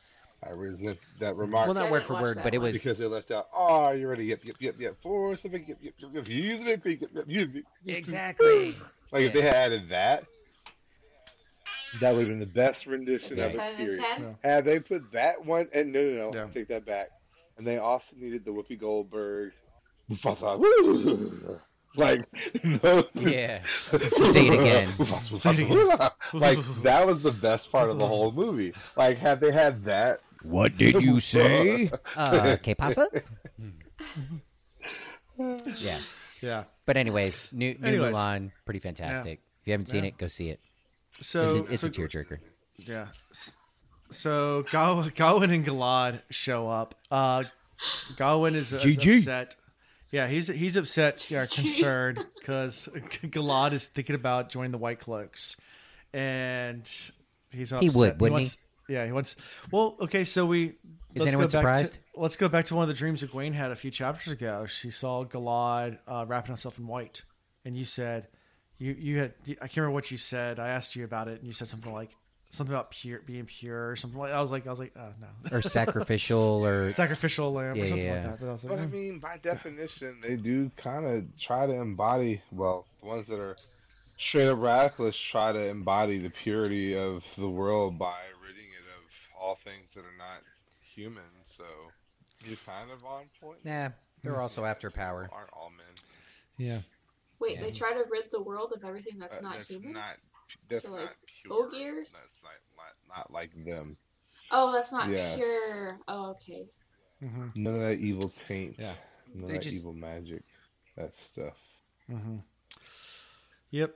I 0.47 0.51
resent 0.51 0.99
that 1.19 1.37
remark 1.37 1.67
Well, 1.67 1.75
not 1.75 1.87
I 1.87 1.91
word 1.91 2.05
for 2.05 2.21
word, 2.21 2.39
but 2.43 2.55
it 2.55 2.59
was 2.59 2.75
because 2.75 2.99
they 2.99 3.07
left 3.07 3.31
out. 3.31 3.49
Oh, 3.55 3.91
you 3.93 4.07
ready? 4.07 4.27
Yep, 4.27 4.41
yep, 4.45 4.57
yep, 4.61 4.75
yep. 4.79 4.97
Four, 5.03 5.35
seven, 5.35 5.65
yep, 5.67 5.79
yep, 5.81 5.95
yep, 5.99 6.11
yep. 6.13 6.29
Use 6.29 6.63
me, 6.63 6.71
yep, 6.71 6.85
yep, 6.85 7.01
yep, 7.01 7.25
yep, 7.27 7.49
yep. 7.55 7.65
exactly. 7.97 8.75
Like 9.13 9.23
if 9.23 9.33
they 9.33 9.41
had 9.41 9.55
added 9.55 9.89
that, 9.89 10.25
that 12.01 12.13
would 12.13 12.21
have 12.21 12.29
been 12.29 12.39
the 12.41 12.47
best 12.47 12.87
rendition 12.87 13.39
of 13.41 13.55
it. 13.55 13.77
Period. 13.77 14.01
ten. 14.13 14.37
Had 14.43 14.65
they 14.65 14.81
put 14.81 15.11
that 15.13 15.45
one, 15.45 15.69
and 15.73 15.93
no, 15.93 16.03
no, 16.03 16.31
no, 16.31 16.35
Yeah. 16.35 16.47
Take 16.53 16.69
that 16.69 16.85
back. 16.85 17.09
And 17.59 17.67
they 17.67 17.79
also 17.79 18.17
needed 18.17 18.45
the 18.45 18.51
Whoopi 18.51 18.79
Goldberg, 18.79 19.53
Mufasa, 20.11 21.61
like 21.97 22.27
those. 22.83 23.25
yeah. 23.25 23.63
Say 23.65 24.49
it 24.49 24.53
again. 24.61 24.89
Mufasa, 24.99 25.55
Say 25.55 25.65
Mufasa, 25.65 26.13
like 26.35 26.59
that 26.83 27.07
was 27.07 27.23
the 27.23 27.33
best 27.33 27.73
part 27.73 27.89
of 27.89 27.99
the 27.99 28.07
whole 28.07 28.31
movie. 28.33 28.75
Like 28.97 29.17
had 29.19 29.41
they 29.41 29.53
had 29.53 29.85
that, 29.87 30.21
What 30.43 30.77
did 30.77 31.01
you 31.03 31.19
say? 31.19 31.91
Uh, 32.15 32.57
que 32.63 32.75
pasa? 32.75 33.09
yeah. 35.79 35.99
yeah. 36.43 36.65
But 36.85 36.97
anyways, 36.97 37.49
new, 37.53 37.75
new 37.81 37.87
Anyways. 37.89 38.15
Mulan, 38.15 38.53
pretty 38.65 38.81
fantastic. 38.81 39.41
If 39.63 39.67
you 39.67 39.73
haven't 39.73 39.87
seen 39.87 40.05
Yeah. 40.05 40.09
it, 40.09 40.19
go 40.19 40.29
see 40.29 40.51
it. 40.51 40.61
So 41.21 41.45
it's 41.45 41.69
a, 41.69 41.73
it's 41.73 41.81
so, 41.83 41.89
a 41.89 41.91
tearjerker. 41.91 42.39
Yeah. 42.77 43.07
So 44.11 44.65
Gaw- 44.71 45.03
Gawyn 45.05 45.53
and 45.53 45.65
Galad 45.65 46.21
show 46.31 46.69
up. 46.69 46.95
Uh, 47.11 47.45
Gawyn 48.17 48.55
is, 48.55 48.73
is 48.73 48.83
GG. 48.83 49.19
upset. 49.19 49.57
Yeah, 50.13 50.29
he's 50.29 50.47
he's 50.47 50.77
upset, 50.77 51.31
yeah, 51.31 51.47
concerned 51.47 52.25
because 52.37 52.89
Galad 53.23 53.73
is 53.73 53.87
thinking 53.87 54.15
about 54.15 54.51
joining 54.51 54.71
the 54.71 54.79
White 54.79 55.01
Cloaks, 55.01 55.57
and 56.13 56.89
he's 57.51 57.73
upset. 57.73 57.83
He 57.91 57.99
would, 57.99 58.21
wouldn't 58.21 58.39
he? 58.39 58.45
wants, 58.45 58.57
Yeah, 58.89 59.05
he 59.05 59.13
wants. 59.13 59.37
Well, 59.71 59.97
okay, 60.03 60.25
so 60.25 60.47
we. 60.47 60.75
Is 61.15 61.23
let's 61.23 61.29
anyone 61.29 61.47
go 61.47 61.53
back 61.53 61.61
surprised? 61.61 61.95
To, 61.95 62.01
let's 62.17 62.37
go 62.37 62.49
back 62.49 62.67
to 62.67 62.75
one 62.75 62.83
of 62.83 62.89
the 62.89 62.95
dreams 62.95 63.23
that 63.23 63.33
Gwaine 63.33 63.55
had 63.55 63.73
a 63.73 63.77
few 63.77 63.91
chapters 63.91 64.33
ago. 64.33 64.67
She 64.67 64.91
saw 64.91 65.25
Galad 65.25 65.99
uh, 66.07 66.25
wrapping 66.29 66.49
himself 66.49 66.79
in 66.79 66.87
white, 66.87 67.23
and 67.65 67.77
you 67.77 67.85
said, 67.85 68.29
you 68.79 68.97
you 68.99 69.19
had 69.19 69.35
I 69.49 69.69
can't 69.69 69.77
remember 69.79 69.95
what 69.95 70.11
you 70.11 70.17
said. 70.17 70.59
I 70.59 70.69
asked 70.69 70.97
you 70.97 71.05
about 71.05 71.29
it, 71.29 71.39
and 71.39 71.47
you 71.47 71.53
said 71.53 71.69
something 71.69 71.93
like 71.93 72.11
something 72.51 72.75
about 72.75 72.91
pure 72.91 73.21
being 73.27 73.47
pure 73.47 73.91
or 73.91 73.97
something 73.97 74.19
like. 74.19 74.33
I 74.33 74.41
was 74.41 74.51
like, 74.51 74.67
I 74.67 74.71
was 74.71 74.79
like, 74.79 74.93
oh 74.97 75.13
no, 75.21 75.57
Or 75.57 75.63
sacrificial, 75.63 76.65
or 76.67 76.91
sacrificial 76.93 77.53
lamb 77.53 77.77
Yeah, 77.77 77.83
or 77.83 77.87
something 77.87 78.07
yeah. 78.07 78.15
like 78.15 78.25
that. 78.25 78.41
But 78.41 78.49
I 78.49 78.53
was 78.53 78.65
like, 78.65 78.77
But 78.77 78.83
I 78.83 78.87
mm. 78.87 78.93
mean, 78.93 79.19
by 79.19 79.39
definition, 79.39 80.19
they 80.23 80.37
do 80.37 80.71
kind 80.77 81.07
of 81.07 81.39
try 81.39 81.67
to 81.67 81.73
embody. 81.73 82.41
Well, 82.53 82.87
the 83.01 83.07
ones 83.07 83.27
that 83.29 83.39
are 83.39 83.57
straight 84.19 84.49
up 84.49 84.59
radicalists 84.59 85.23
try 85.31 85.53
to 85.53 85.69
embody 85.69 86.19
the 86.19 86.31
purity 86.31 86.97
of 86.97 87.25
the 87.37 87.49
world 87.49 87.99
by 87.99 88.21
ridding 88.43 88.69
it 88.71 88.87
of 88.97 89.43
all 89.43 89.59
things 89.65 89.91
that 89.95 90.01
are 90.01 90.19
not 90.19 90.43
human. 90.95 91.23
So 91.47 91.65
you're 92.45 92.59
kind 92.65 92.91
of 92.91 93.05
on 93.05 93.25
point. 93.41 93.65
nah, 93.65 93.91
they're 94.23 94.41
also 94.41 94.65
after 94.65 94.91
power. 94.91 95.29
Aren't 95.33 95.51
all 95.53 95.71
men? 95.77 95.87
yeah, 96.59 96.81
Wait, 97.39 97.61
they 97.61 97.71
try 97.71 97.93
to 97.93 98.05
rid 98.11 98.31
the 98.31 98.41
world 98.41 98.73
of 98.75 98.85
everything 98.85 99.19
that's 99.19 99.39
Uh, 99.39 99.43
not 99.43 99.57
that's 99.59 99.69
human. 99.71 99.93
not. 99.93 100.17
That's 100.71 100.83
So, 100.85 100.91
not 100.91 101.01
like, 101.03 101.17
pure. 101.43 101.55
Ogiers? 101.67 102.13
That's 102.13 102.43
not, 102.43 102.53
not 102.77 103.17
not 103.17 103.33
like 103.33 103.65
them. 103.65 103.97
Oh, 104.51 104.73
that's 104.73 104.93
not 104.93 105.11
Yes. 105.11 105.37
pure. 105.37 105.99
Oh, 106.09 106.31
okay. 106.31 106.67
None 107.21 107.75
of 107.75 107.81
that 107.81 107.99
evil 107.99 108.29
taint. 108.29 108.77
Yeah. 108.79 108.95
None 109.35 109.49
They 109.49 109.57
of 109.57 109.63
that 109.63 109.63
just- 109.63 109.77
evil 109.79 109.93
magic. 109.93 110.43
That 110.97 111.15
stuff. 111.15 111.59
yep. 113.71 113.95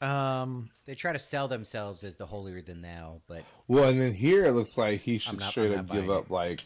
Um, 0.00 0.70
They 0.84 0.94
try 0.94 1.12
to 1.12 1.18
sell 1.18 1.48
themselves 1.48 2.04
as 2.04 2.16
the 2.16 2.26
holier 2.26 2.60
than 2.60 2.82
thou, 2.82 3.22
but 3.26 3.44
Well, 3.68 3.88
and 3.88 4.00
then 4.00 4.12
here 4.12 4.44
it 4.44 4.52
looks 4.52 4.76
like 4.76 5.00
he 5.00 5.18
should 5.18 5.38
not- 5.40 5.50
straight 5.50 5.72
up 5.72 5.86
give 5.86 6.06
buying 6.06 6.10
up 6.10 6.30
like 6.30 6.62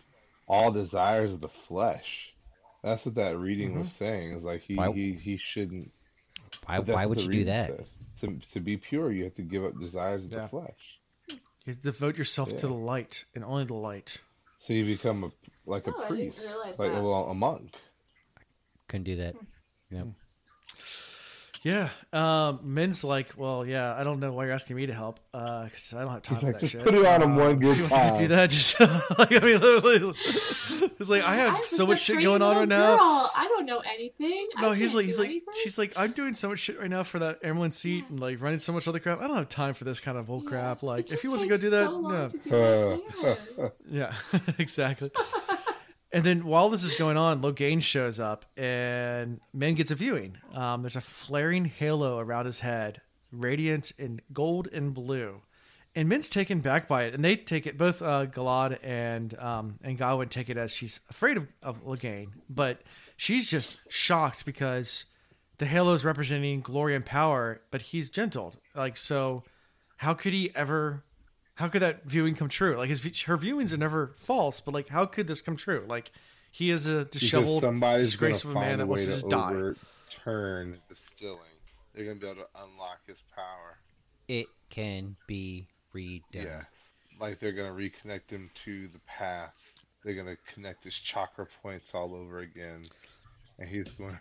all 0.49 0.73
desires 0.73 1.35
of 1.35 1.41
the 1.41 1.49
flesh. 1.49 2.35
That's 2.83 3.05
what 3.07 3.15
that 3.17 3.37
reading 3.39 3.79
was 3.79 3.93
saying. 3.93 4.33
Is 4.33 4.45
like 4.45 4.63
he 4.63 4.75
Why- 4.77 4.93
he, 4.93 5.13
he 5.13 5.37
shouldn't. 5.37 5.93
Why, 6.69 6.79
why 6.81 7.07
would 7.07 7.19
the 7.19 7.23
you 7.23 7.33
do 7.33 7.45
that? 7.47 7.67
said. 7.69 7.87
To 8.21 8.39
to 8.53 8.61
be 8.61 8.77
pure, 8.77 9.11
you 9.13 9.25
have 9.25 9.35
to 9.37 9.43
give 9.43 9.65
up 9.65 9.79
desires 9.79 10.25
of 10.25 10.33
Yeah. 10.33 10.43
the 10.43 10.49
flesh. 10.49 10.99
you 11.65 11.75
devote 11.75 12.17
yourself 12.19 12.49
to 12.57 12.67
the 12.67 12.75
light 12.75 13.25
and 13.35 13.45
only 13.45 13.65
the 13.65 13.75
light. 13.75 14.19
So 14.59 14.73
you 14.73 14.85
become 14.85 15.25
a 15.25 15.31
like 15.67 15.87
a 15.87 15.93
Oh, 15.95 16.03
I 16.03 16.09
didn't 16.09 16.33
priest, 16.35 16.47
like 16.79 16.93
that. 16.93 17.03
well, 17.03 17.25
a 17.31 17.35
monk. 17.35 17.75
Couldn't 18.89 19.05
do 19.05 19.17
that. 19.17 19.35
Hmm. 19.37 19.95
Yep. 19.95 20.07
Yeah. 21.69 21.89
Um, 22.15 22.61
Min's 22.63 23.05
like, 23.05 23.29
well, 23.37 23.67
yeah, 23.67 23.95
I 23.95 24.03
don't 24.05 24.21
know 24.21 24.33
why 24.33 24.45
you're 24.47 24.55
asking 24.55 24.77
me 24.77 24.87
to 24.87 24.95
help, 24.95 25.21
because 25.33 25.93
I 25.95 26.01
don't 26.03 26.11
have 26.13 26.23
time 26.23 26.37
He's 26.37 26.41
for 26.41 26.47
like, 26.47 26.55
that 26.55 26.61
just 26.61 26.73
shit. 26.73 26.83
put 26.85 26.95
it 26.95 27.05
on 27.05 27.23
him 27.23 27.33
Uh, 27.39 27.45
one 27.45 27.59
good 27.59 27.77
if 27.77 27.79
you 27.91 27.97
want 27.97 28.05
me 28.05 28.11
to 28.13 28.19
do 28.29 28.29
that? 28.35 28.51
Just 28.59 28.81
like, 29.19 29.33
I 29.33 29.39
mean, 29.41 29.61
literally, 29.61 30.15
it's 30.99 31.11
like 31.11 31.23
I 31.25 31.35
have 31.37 31.55
I'm 31.57 31.63
so 31.67 31.87
much 31.87 32.01
shit 32.01 32.21
going 32.23 32.41
on 32.41 32.49
little 32.49 32.61
right 32.63 32.69
now. 32.69 32.97
girl. 32.97 33.31
I 33.37 33.47
don't 33.49 33.67
know 33.67 33.81
anything. 33.81 34.49
No, 34.59 34.71
I 34.71 34.75
he's 34.77 34.95
like, 34.95 35.05
he's 35.07 35.19
like, 35.19 35.29
anything. 35.29 35.55
she's 35.63 35.77
like, 35.77 35.93
I'm 35.97 36.13
doing 36.13 36.33
so 36.35 36.49
much 36.49 36.61
shit 36.61 36.79
right 36.81 36.89
now 36.89 37.03
for 37.03 37.19
that 37.19 37.43
Amyrlin 37.43 37.73
seat 37.75 38.05
and 38.09 38.19
like 38.19 38.41
running 38.41 38.59
so 38.61 38.73
much 38.73 38.89
other 38.89 38.99
crap. 38.99 39.21
I 39.21 39.27
don't 39.29 39.37
have 39.37 39.49
time 39.51 39.75
for 39.75 39.85
this 39.85 40.01
kind 40.01 40.17
of 40.17 40.27
bull 40.27 40.41
Yeah. 40.45 40.49
crap. 40.51 40.83
It 40.83 40.87
Like, 40.87 41.13
if 41.13 41.21
he 41.23 41.29
wants 41.29 41.43
to 41.43 41.49
go 41.51 41.57
do 41.59 41.71
that, 41.71 41.87
so 41.87 41.97
long 41.99 42.13
no. 42.13 42.29
do 42.29 42.51
my 42.51 43.23
hair. 43.59 43.73
Yeah, 43.91 44.15
exactly. 44.59 45.11
And 46.11 46.25
then 46.25 46.47
while 46.47 46.71
this 46.71 46.83
is 46.83 46.95
going 46.95 47.17
on, 47.17 47.43
Logain 47.43 47.83
shows 47.83 48.19
up 48.19 48.47
and 48.57 49.41
Min 49.53 49.75
gets 49.75 49.91
a 49.91 49.95
viewing. 49.95 50.39
Um, 50.55 50.83
there's 50.83 50.97
a 50.97 51.03
flaring 51.03 51.67
halo 51.67 52.19
around 52.19 52.47
his 52.47 52.61
head, 52.61 53.03
radiant 53.31 53.93
in 53.99 54.21
gold 54.33 54.69
and 54.73 54.95
blue. 54.95 55.43
And 55.95 56.09
Min's 56.09 56.31
taken 56.31 56.61
back 56.61 56.87
by 56.87 57.05
it, 57.05 57.15
and 57.15 57.25
they 57.25 57.35
take 57.35 57.67
it. 57.67 57.77
Both 57.77 58.03
uh, 58.03 58.27
Galad 58.27 58.79
and 58.85 59.37
um, 59.39 59.79
and 59.83 59.99
Gawyn 59.99 60.29
take 60.29 60.49
it 60.49 60.57
as 60.57 60.73
she's 60.73 61.01
afraid 61.11 61.37
of, 61.37 61.49
of 61.63 61.85
Logain, 61.85 62.29
but 62.49 62.83
she's 63.17 63.51
just 63.51 63.81
shocked 63.89 64.45
because 64.45 65.07
the 65.57 65.67
halo 65.67 65.95
is 65.95 66.05
representing 66.05 66.61
glory 66.61 66.95
and 66.95 67.05
power, 67.05 67.63
but 67.71 67.83
he's 67.83 68.11
gentled. 68.11 68.59
Like 68.77 68.97
so, 68.97 69.43
how 69.97 70.15
could 70.15 70.33
he 70.33 70.55
ever? 70.55 71.03
How 71.59 71.67
could 71.67 71.83
that 71.83 72.05
viewing 72.05 72.37
come 72.37 72.49
true? 72.49 72.77
Like 72.77 72.89
his 72.89 73.03
her 73.23 73.37
viewings 73.37 73.73
are 73.73 73.77
never 73.77 74.13
false, 74.17 74.61
but 74.61 74.73
like 74.73 74.89
how 74.91 75.07
could 75.07 75.27
this 75.27 75.43
come 75.43 75.57
true? 75.57 75.85
Like 75.89 76.13
he 76.53 76.71
is 76.71 76.87
a 76.87 77.05
disheveled, 77.07 77.63
disgrace 77.81 78.45
of 78.45 78.51
a 78.51 78.55
man 78.55 78.75
a 78.75 78.77
that 78.79 78.87
wants 78.87 79.07
to 79.07 79.11
to 79.11 79.17
just 79.17 79.29
die. 79.29 79.51
overturn 79.51 80.79
the 80.89 80.95
stilling. 80.95 81.41
They're 81.93 82.05
going 82.05 82.19
to 82.19 82.21
be 82.21 82.31
able 82.31 82.43
to 82.43 82.49
unlock 82.63 83.01
his 83.09 83.25
power. 83.35 83.79
It 84.29 84.47
can 84.71 85.17
be 85.27 85.67
redone. 85.93 86.23
Yeah. 86.33 86.63
Like 87.21 87.41
they're 87.41 87.51
gonna 87.51 87.73
reconnect 87.73 88.31
him 88.31 88.51
to 88.63 88.87
the 88.87 89.01
path. 89.01 89.55
They're 90.05 90.15
gonna 90.15 90.37
connect 90.55 90.85
his 90.85 90.95
chakra 90.95 91.49
points 91.61 91.93
all 91.93 92.15
over 92.15 92.39
again. 92.39 92.85
And 93.59 93.69
he's 93.69 93.89
going 93.89 94.17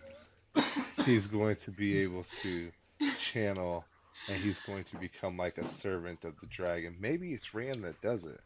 he's 1.06 1.28
going 1.28 1.58
to 1.58 1.70
be 1.70 2.00
able 2.00 2.26
to 2.42 2.72
channel 3.20 3.86
and 4.30 4.42
he's 4.42 4.60
going 4.60 4.84
to 4.86 4.98
become 4.98 5.38
like 5.38 5.58
a 5.58 5.68
servant 5.68 6.24
of 6.24 6.40
the 6.40 6.48
dragon. 6.48 6.96
Maybe 7.00 7.34
it's 7.34 7.54
Rand 7.54 7.84
that 7.84 8.02
does 8.02 8.26
it. 8.26 8.40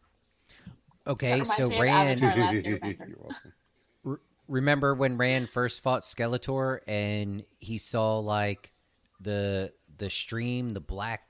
Okay, 1.08 1.44
so 1.44 1.64
reminds 1.64 1.80
Rand 1.80 2.24
Avatar. 2.24 2.46
Last 2.46 2.66
Airbender. 2.66 3.08
You're 3.08 3.18
welcome. 3.20 4.20
remember 4.48 4.94
when 4.94 5.18
Rand 5.18 5.50
first 5.50 5.82
fought 5.82 6.04
Skeletor 6.04 6.80
and 6.88 7.44
he 7.60 7.78
saw 7.78 8.20
like 8.20 8.72
the 9.20 9.74
the 9.98 10.10
stream, 10.10 10.72
the 10.72 10.80
black 10.80 11.22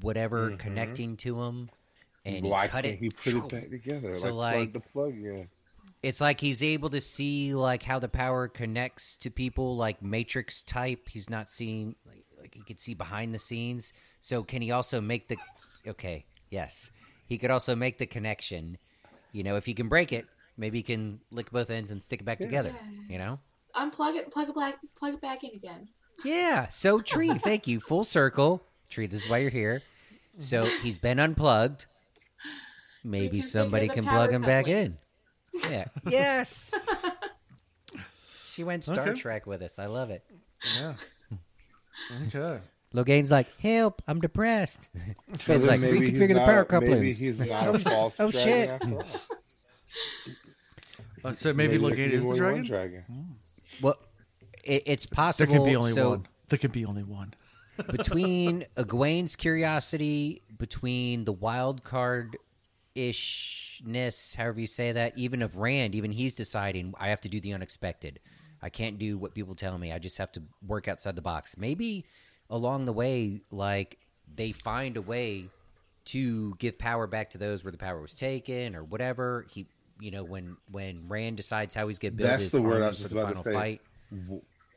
whatever 0.00 0.48
mm-hmm. 0.48 0.56
connecting 0.56 1.16
to 1.18 1.42
him, 1.42 1.70
and 2.24 2.44
Why 2.44 2.64
he 2.64 2.68
cut 2.68 2.84
can't 2.84 2.94
it. 2.94 2.98
he 3.00 3.10
put 3.10 3.34
it 3.34 3.48
back 3.48 3.70
together? 3.70 4.14
So, 4.14 4.34
like, 4.34 4.56
like- 4.56 4.72
the 4.72 4.80
plug 4.80 5.14
yeah. 5.16 5.44
It's 6.00 6.20
like 6.20 6.40
he's 6.40 6.62
able 6.62 6.90
to 6.90 7.00
see 7.00 7.54
like 7.54 7.82
how 7.82 7.98
the 7.98 8.08
power 8.08 8.46
connects 8.46 9.16
to 9.18 9.30
people, 9.30 9.76
like 9.76 10.00
Matrix 10.00 10.62
type. 10.62 11.08
He's 11.08 11.28
not 11.28 11.50
seeing 11.50 11.96
like, 12.06 12.24
like 12.40 12.54
he 12.54 12.62
could 12.62 12.80
see 12.80 12.94
behind 12.94 13.34
the 13.34 13.38
scenes. 13.38 13.92
So 14.20 14.42
can 14.42 14.62
he 14.62 14.70
also 14.70 15.00
make 15.00 15.28
the? 15.28 15.36
Okay, 15.86 16.24
yes, 16.50 16.90
he 17.26 17.38
could 17.38 17.50
also 17.50 17.74
make 17.74 17.98
the 17.98 18.06
connection. 18.06 18.78
You 19.32 19.42
know, 19.42 19.56
if 19.56 19.66
he 19.66 19.74
can 19.74 19.88
break 19.88 20.12
it, 20.12 20.26
maybe 20.56 20.78
he 20.78 20.82
can 20.82 21.20
lick 21.30 21.50
both 21.50 21.70
ends 21.70 21.90
and 21.90 22.02
stick 22.02 22.20
it 22.20 22.24
back 22.24 22.38
together. 22.38 22.72
You 23.08 23.18
know. 23.18 23.38
Unplug 23.74 24.16
it, 24.16 24.30
plug 24.32 24.48
it 24.48 24.54
back, 24.54 24.78
plug 24.96 25.14
it 25.14 25.20
back 25.20 25.44
in 25.44 25.50
again. 25.54 25.88
Yeah. 26.24 26.68
So 26.68 27.00
Tree, 27.02 27.34
thank 27.34 27.66
you. 27.66 27.80
Full 27.80 28.04
circle. 28.04 28.62
Tree, 28.88 29.06
this 29.06 29.24
is 29.24 29.30
why 29.30 29.38
you're 29.38 29.50
here. 29.50 29.82
So 30.38 30.64
he's 30.64 30.98
been 30.98 31.18
unplugged. 31.18 31.86
Maybe 33.04 33.40
can 33.40 33.48
somebody 33.48 33.88
can 33.88 34.04
plug 34.04 34.30
him 34.32 34.42
back 34.42 34.68
in. 34.68 34.90
Yeah. 35.70 35.86
Yes. 36.08 36.72
she 38.46 38.64
went 38.64 38.84
Star 38.84 39.08
Okay. 39.08 39.20
Trek 39.20 39.46
with 39.46 39.62
us. 39.62 39.78
I 39.78 39.86
love 39.86 40.10
it. 40.10 40.24
Yeah. 40.78 40.94
Okay. 42.26 42.60
Logain's 42.94 43.30
like, 43.30 43.48
help, 43.60 44.00
I'm 44.08 44.20
depressed. 44.20 44.88
So 44.94 45.34
It's 45.34 45.44
then 45.46 45.66
like, 45.66 45.80
maybe 45.80 46.10
he's 46.10 46.18
reconfigure 46.18 46.28
the 46.28 46.34
not- 46.34 46.68
power 46.68 46.80
Maybe 46.80 47.12
he's 47.12 47.40
not 47.40 47.74
a 47.74 47.78
false 47.80 48.16
oh, 48.18 48.30
dragon 48.30 48.52
shit. 48.52 48.68
after 48.70 48.94
all. 48.94 49.02
Uh, 51.24 51.32
so 51.34 51.52
maybe, 51.52 51.76
there 51.78 51.90
Logain 51.90 52.10
is 52.12 52.24
the 52.24 52.36
dragon. 52.36 52.64
dragon. 52.64 53.04
Well, 53.82 53.96
it, 54.62 54.84
it's 54.86 55.04
possible. 55.04 55.52
There 55.52 55.58
can 55.60 55.68
be 55.68 55.74
only 55.74 55.90
so 55.92 56.10
one. 56.10 56.28
There 56.48 56.58
can 56.60 56.70
be 56.70 56.84
only 56.84 57.02
one. 57.02 57.34
between 57.90 58.66
Egwene's 58.76 59.34
curiosity, 59.34 60.42
between 60.56 61.24
the 61.24 61.32
wild 61.32 61.82
card 61.82 62.36
ishness, 62.94 64.34
however 64.34 64.60
you 64.60 64.66
say 64.66 64.92
that, 64.92 65.16
even 65.16 65.42
of 65.42 65.56
Rand, 65.56 65.94
even 65.94 66.10
he's 66.12 66.34
deciding 66.34 66.94
I 66.98 67.08
have 67.08 67.20
to 67.22 67.28
do 67.28 67.40
the 67.40 67.52
unexpected. 67.52 68.20
I 68.62 68.68
can't 68.70 68.98
do 68.98 69.18
what 69.18 69.34
people 69.34 69.54
tell 69.54 69.78
me. 69.78 69.92
I 69.92 69.98
just 69.98 70.18
have 70.18 70.32
to 70.32 70.42
work 70.66 70.88
outside 70.88 71.16
the 71.16 71.22
box. 71.22 71.56
Maybe 71.56 72.04
along 72.50 72.84
the 72.84 72.92
way, 72.92 73.40
like 73.50 73.98
they 74.34 74.52
find 74.52 74.96
a 74.96 75.02
way 75.02 75.48
to 76.06 76.54
give 76.58 76.78
power 76.78 77.06
back 77.06 77.30
to 77.30 77.38
those 77.38 77.62
where 77.64 77.72
the 77.72 77.78
power 77.78 78.00
was 78.00 78.14
taken 78.14 78.74
or 78.74 78.82
whatever. 78.82 79.46
He, 79.50 79.66
you 80.00 80.10
know, 80.10 80.24
when 80.24 80.56
when 80.70 81.08
Rand 81.08 81.36
decides 81.36 81.74
how 81.74 81.88
he's 81.88 81.98
going 81.98 82.12
to 82.12 82.16
build 82.16 82.30
That's 82.30 82.44
his 82.44 82.52
the 82.52 82.62
word 82.62 82.82
I 82.82 82.88
was 82.88 82.96
for 82.98 83.02
just 83.04 83.14
the 83.14 83.20
about 83.20 83.28
to 83.28 83.42
final 83.42 83.44
say. 83.44 83.52
fight 83.52 83.80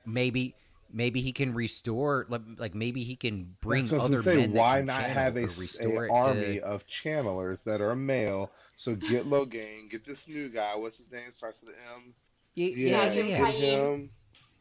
maybe 0.05 0.55
maybe 0.93 1.21
he 1.21 1.31
can 1.31 1.53
restore 1.53 2.25
like, 2.29 2.75
maybe 2.75 3.03
he 3.03 3.15
can 3.15 3.55
bring 3.61 3.83
That's 3.83 3.93
what 3.93 4.01
I 4.01 4.03
was 4.03 4.11
other 4.11 4.23
say. 4.23 4.47
men 4.47 4.53
Why 4.53 4.81
not 4.81 5.03
have 5.03 5.37
a, 5.37 5.43
it 5.43 6.11
army 6.11 6.59
to 6.59 6.65
of 6.65 6.85
channelers 6.87 7.63
that 7.63 7.81
are 7.81 7.95
male? 7.95 8.51
So 8.75 8.95
get 8.95 9.25
Logain, 9.25 9.89
get 9.89 10.05
this 10.05 10.27
new 10.27 10.49
guy. 10.49 10.75
What's 10.75 10.97
his 10.97 11.11
name? 11.11 11.31
Starts 11.31 11.61
with 11.61 11.69
an 11.69 11.75
M. 11.95 12.13
yeah, 12.55 12.67
Yeah, 12.67 12.75
yeah, 12.87 13.05
Mazrim 13.07 13.29
yeah. 13.29 13.37
Taim. 13.37 13.51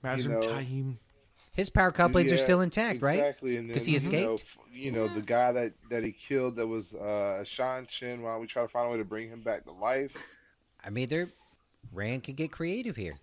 get 0.05 0.25
him. 0.25 0.31
Know, 0.33 0.41
Taim. 0.41 0.97
his 1.55 1.69
power 1.71 1.91
couplings 1.91 2.33
are 2.33 2.37
Yeah, 2.37 2.43
still 2.43 2.61
intact 2.63 3.03
right 3.03 3.19
Exactly, 3.19 3.57
and 3.57 3.69
then 3.69 3.75
'Cause 3.75 3.85
he 3.87 3.93
You 3.93 3.99
know, 4.01 4.35
escaped? 4.35 4.45
you 4.73 4.91
know, 4.93 5.09
the 5.09 5.21
guy 5.21 5.53
that 5.53 5.73
that 5.91 6.05
he 6.05 6.13
killed 6.13 6.57
that 6.57 6.67
was 6.67 6.95
uh, 6.95 7.45
Shan 7.45 7.87
Chin. 7.87 8.23
Why 8.23 8.33
don't 8.33 8.41
we 8.41 8.47
try 8.47 8.63
to 8.63 8.69
find 8.69 8.89
a 8.89 8.91
way 8.93 8.99
to 8.99 9.05
bring 9.05 9.29
him 9.29 9.41
back 9.43 9.65
to 9.65 9.73
life? 9.73 10.17
i 10.83 10.89
mean 10.89 11.09
they're 11.11 11.29
rand 11.93 12.23
can 12.25 12.35
get 12.35 12.51
creative 12.51 12.97
here 12.97 13.15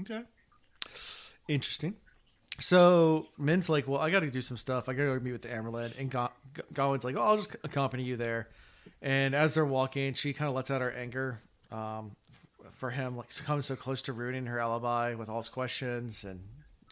Okay. 0.00 0.22
Interesting. 1.48 1.94
So 2.58 3.28
Min's 3.38 3.68
like, 3.68 3.86
well, 3.86 4.00
I 4.00 4.10
got 4.10 4.20
to 4.20 4.30
do 4.30 4.40
some 4.40 4.56
stuff. 4.56 4.88
I 4.88 4.94
got 4.94 5.02
to 5.04 5.18
go 5.18 5.20
meet 5.20 5.32
with 5.32 5.42
the 5.42 5.48
Amyrlin. 5.48 5.92
And 5.98 6.10
Ga- 6.10 6.30
Ga- 6.54 6.62
Gawyn's 6.72 7.04
like, 7.04 7.14
oh, 7.16 7.20
I'll 7.20 7.36
just 7.36 7.54
accompany 7.62 8.02
you 8.02 8.16
there. 8.16 8.48
And 9.02 9.34
as 9.34 9.54
they're 9.54 9.64
walking, 9.66 10.14
she 10.14 10.32
kind 10.32 10.48
of 10.48 10.54
lets 10.54 10.70
out 10.70 10.80
her 10.80 10.90
anger 10.90 11.40
um, 11.70 12.12
f- 12.12 12.25
for 12.72 12.90
him, 12.90 13.16
like 13.16 13.34
coming 13.44 13.62
so 13.62 13.76
close 13.76 14.02
to 14.02 14.12
ruining 14.12 14.46
her 14.46 14.58
alibi 14.58 15.14
with 15.14 15.28
all 15.28 15.38
his 15.38 15.48
questions. 15.48 16.24
And 16.24 16.40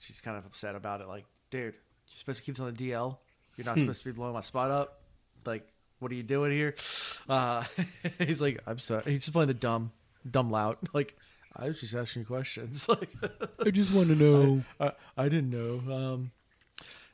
she's 0.01 0.21
kind 0.21 0.37
of 0.37 0.47
upset 0.47 0.75
about 0.75 1.01
it. 1.01 1.09
Like, 1.09 1.25
dude, 1.51 1.75
you're 1.75 2.19
supposed 2.19 2.41
to 2.41 2.45
keep 2.45 2.57
this 2.57 2.63
on 2.63 2.75
the 2.75 2.91
DL. 2.91 3.19
You're 3.57 3.65
not 3.65 3.79
supposed 3.79 4.03
to 4.03 4.07
be 4.07 4.13
blowing 4.13 4.35
my 4.35 4.41
spot 4.41 4.71
up. 4.71 5.03
Like, 5.47 5.67
what 6.01 6.11
are 6.11 6.15
you 6.15 6.23
doing 6.23 6.53
here? 6.53 6.75
Uh, 7.29 7.65
he's 8.19 8.43
like, 8.43 8.61
I'm 8.67 8.79
sorry. 8.79 9.05
He's 9.07 9.21
just 9.21 9.33
playing 9.33 9.49
the 9.49 9.55
dumb, 9.55 9.93
dumb 10.29 10.51
loud. 10.51 10.77
Like, 10.93 11.17
I 11.57 11.67
was 11.67 11.81
just 11.81 11.95
asking 11.95 12.25
questions. 12.25 12.89
Like, 12.89 13.11
i 13.65 13.71
just 13.71 13.93
want 13.95 14.09
to 14.09 14.17
know 14.17 14.65
I, 14.81 14.93
I 15.17 15.29
didn't 15.29 15.51
know. 15.51 15.95
Um, 15.95 16.33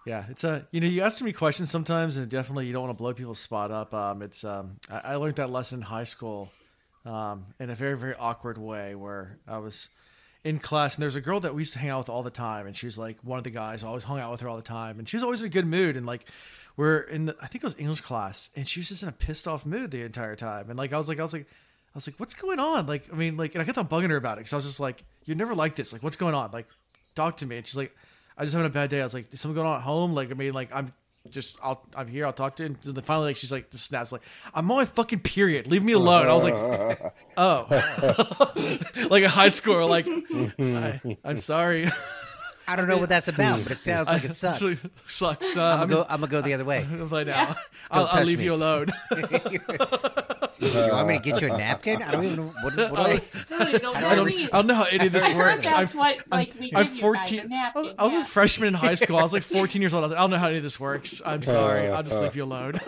yeah, 0.07 0.25
it's 0.31 0.45
a 0.45 0.67
you 0.71 0.81
know 0.81 0.87
you 0.87 1.03
ask 1.03 1.19
too 1.19 1.25
many 1.25 1.35
questions 1.35 1.71
sometimes, 1.71 2.17
and 2.17 2.29
definitely 2.29 2.67
you 2.67 2.73
don't 2.73 2.85
want 2.85 2.97
to 2.97 2.99
blow 2.99 3.13
people's 3.13 3.39
spot 3.39 3.71
up. 3.71 3.93
Um, 3.93 4.23
it's 4.23 4.45
um, 4.45 4.77
I, 4.91 5.01
I 5.05 5.17
learned 5.17 5.37
that 5.37 5.51
lesson 5.51 5.81
in 5.81 5.83
high 5.83 6.05
school, 6.05 6.51
um, 7.11 7.47
in 7.59 7.71
a 7.71 7.75
very 7.75 7.97
very 7.97 8.15
awkward 8.19 8.57
way 8.57 8.95
where 8.95 9.39
I 9.49 9.59
was 9.59 9.89
in 10.45 10.59
class 10.59 10.95
and 10.95 11.03
there's 11.03 11.17
a 11.17 11.21
girl 11.21 11.41
that 11.41 11.55
we 11.55 11.63
used 11.63 11.73
to 11.75 11.79
hang 11.79 11.91
out 11.91 11.99
with 11.99 12.09
all 12.09 12.23
the 12.23 12.31
time, 12.31 12.67
and 12.67 12.77
she 12.77 12.87
was 12.87 12.97
like 12.97 13.19
one 13.23 13.39
of 13.39 13.45
the 13.45 13.51
guys. 13.51 13.83
Always 13.83 14.05
hung 14.05 14.21
out 14.21 14.31
with 14.31 14.41
her 14.41 14.49
all 14.49 14.57
the 14.57 14.63
time, 14.63 14.99
and 14.99 15.09
she 15.09 15.17
was 15.17 15.25
always 15.25 15.41
in 15.41 15.47
a 15.47 15.51
good 15.51 15.67
mood. 15.67 15.97
And 15.97 16.07
like 16.07 16.25
we're 16.77 17.01
in 17.01 17.27
the 17.27 17.37
I 17.41 17.47
think 17.49 17.65
it 17.65 17.67
was 17.67 17.77
English 17.79 18.03
class, 18.03 18.49
and 18.55 18.67
she 18.67 18.81
was 18.81 18.89
just 18.89 19.03
in 19.03 19.09
a 19.09 19.13
pissed 19.13 19.49
off 19.49 19.67
mood 19.67 19.91
the 19.91 20.03
entire 20.03 20.37
time. 20.37 20.71
And 20.71 20.79
like 20.79 20.93
I 20.93 20.99
was 20.99 21.09
like 21.09 21.19
I 21.19 21.23
was 21.23 21.33
like. 21.33 21.47
I 21.93 21.99
was 21.99 22.07
like, 22.07 22.21
"What's 22.21 22.35
going 22.35 22.61
on?" 22.61 22.87
Like, 22.87 23.13
I 23.13 23.17
mean, 23.17 23.37
like, 23.37 23.57
and 23.57 23.63
I 23.63 23.65
kept 23.65 23.77
on 23.77 23.89
bugging 23.89 24.11
her 24.11 24.17
about 24.17 24.39
it 24.39 24.43
because 24.43 24.53
I 24.53 24.57
was 24.57 24.65
just 24.65 24.79
like, 24.79 25.03
"You're 25.25 25.37
never 25.37 25.57
like 25.57 25.75
this. 25.75 25.93
Like, 25.93 26.05
what's 26.05 26.15
going 26.15 26.37
on? 26.37 26.53
Like, 26.53 26.69
talk 27.17 27.39
to 27.39 27.47
me." 27.47 27.57
And 27.57 27.67
she's 27.67 27.77
like, 27.77 27.91
"I 28.39 28.45
just 28.45 28.55
having 28.55 28.71
a 28.71 28.73
bad 28.73 28.91
day." 28.91 29.01
I 29.01 29.03
was 29.03 29.13
like, 29.13 29.35
"Is 29.35 29.41
something 29.41 29.57
going 29.57 29.67
on 29.67 29.79
at 29.79 29.83
home?" 29.83 30.15
Like, 30.15 30.31
I 30.31 30.35
mean, 30.35 30.53
like, 30.53 30.69
I'm 30.73 30.93
just, 31.29 31.57
I'll, 31.63 31.87
I'm 31.95 32.09
here. 32.09 32.25
I'll 32.27 32.33
talk 32.33 32.57
to. 32.57 32.65
him. 32.65 32.79
And 32.85 32.95
then 32.95 33.05
finally, 33.05 33.27
like, 33.29 33.37
she's 33.37 33.53
like, 33.53 33.71
just 33.71 33.85
snaps, 33.85 34.11
like, 34.13 34.23
"I'm 34.55 34.71
on 34.71 34.77
my 34.79 34.85
fucking 34.87 35.21
period. 35.21 35.67
Leave 35.67 35.83
me 35.85 35.93
alone." 35.93 36.27
I 36.29 36.33
was 36.33 36.45
like, 36.45 36.55
"Oh," 37.37 37.67
like 39.11 39.23
a 39.25 39.29
high 39.29 39.49
score. 39.49 39.85
Like, 39.85 40.07
I, 40.59 41.01
I'm 41.25 41.39
sorry. 41.39 41.91
i 42.73 42.77
don't 42.77 42.89
know 42.89 42.97
what 42.97 43.09
that's 43.09 43.29
about 43.29 43.63
but 43.63 43.73
it 43.73 43.79
sounds 43.79 44.07
like 44.09 44.25
it 44.25 44.35
sucks 44.35 44.63
Actually, 44.63 44.91
sucks. 45.07 45.57
Uh, 45.57 45.63
i'm 45.63 45.81
I'm 45.83 45.89
gonna 45.89 45.95
go 46.03 46.07
i'm 46.09 46.21
gonna 46.21 46.31
go 46.31 46.41
the 46.41 46.55
other 46.55 46.65
way 46.65 46.85
right 46.91 47.27
now. 47.27 47.33
Yeah. 47.43 47.55
I'll, 47.91 48.05
Don't 48.07 48.15
I'll 48.17 48.25
leave 48.25 48.39
me. 48.39 48.45
you 48.45 48.55
alone. 48.55 48.87
do 49.11 49.17
you 50.61 50.93
want 50.93 51.09
me 51.09 51.15
to 51.15 51.21
get 51.23 51.41
you 51.41 51.53
a 51.53 51.57
napkin 51.57 52.03
i 52.03 52.13
don't 52.13 52.25
even 52.25 52.37
know 52.37 52.53
what, 52.63 52.77
what 52.77 52.77
do 52.77 52.97
I, 52.97 53.21
I 53.51 53.65
don't 53.73 53.83
know 53.83 53.93
I 53.93 54.15
don't. 54.15 54.29
I 54.29 54.47
don't 54.53 54.67
know 54.69 54.75
how 54.75 54.85
any 54.85 55.07
of 55.07 55.13
this 55.13 55.25
I 55.25 55.31
heard 55.33 55.57
works. 55.57 55.69
that's 55.71 55.95
I'm- 55.95 55.99
what 55.99 56.19
like 56.31 56.55
we 56.61 56.71
I'm 56.75 56.85
give 56.85 56.95
you 56.95 57.01
guys 57.03 57.29
a 57.33 57.37
14 57.41 57.49
napkin. 57.49 57.95
I 57.99 58.05
was 58.05 58.13
yeah. 58.13 58.23
a 58.23 58.25
freshman 58.25 58.69
in 58.69 58.75
high 58.75 58.95
school. 58.95 59.17
I 59.17 59.23
was 59.23 59.33
like 59.33 59.43
14 59.59 59.83
years 59.83 59.93
old. 59.95 60.03
I 60.03 60.07
was 60.07 60.11
like, 60.13 60.19
I 60.19 60.23
don't 60.23 60.31
know 60.31 60.39
how 60.39 60.49
any 60.49 60.59
of 60.59 60.63
this 60.63 60.79
works. 60.79 61.21
I'm 61.25 61.43
sorry. 61.43 61.89
I'll 61.89 62.03
just 62.03 62.21
leave 62.21 62.37
you 62.37 62.45
alone. 62.45 62.81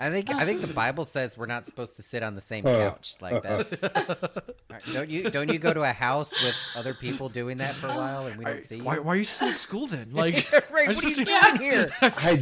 I 0.00 0.10
think 0.10 0.30
I 0.30 0.44
think 0.44 0.60
the 0.62 0.72
Bible 0.72 1.04
says 1.04 1.36
we're 1.36 1.46
not 1.46 1.66
supposed 1.66 1.96
to 1.96 2.02
sit 2.02 2.22
on 2.22 2.34
the 2.34 2.40
same 2.40 2.64
couch 2.64 3.16
like 3.20 3.42
that. 3.42 4.44
don't 4.92 5.08
you 5.10 5.30
don't 5.30 5.50
you 5.52 5.58
go 5.58 5.72
to 5.74 5.82
a 5.82 5.92
house 5.92 6.32
with 6.42 6.56
other 6.76 6.94
people 6.94 7.28
doing 7.28 7.58
that 7.58 7.74
for 7.74 7.88
a 7.88 7.94
while 7.94 8.26
and 8.26 8.36
we 8.36 8.44
don't 8.44 8.64
see 8.64 8.76
you? 8.76 8.84
why, 8.84 8.98
why 8.98 9.12
are 9.14 9.16
you 9.16 9.24
still 9.24 9.48
at 9.48 9.54
school 9.54 9.86
then? 9.86 10.08
Like, 10.12 10.50
right, 10.72 10.88
what 10.94 11.04
are 11.04 11.08
you 11.08 11.24
doing 11.24 11.56
here? 11.58 11.90
I, 12.00 12.38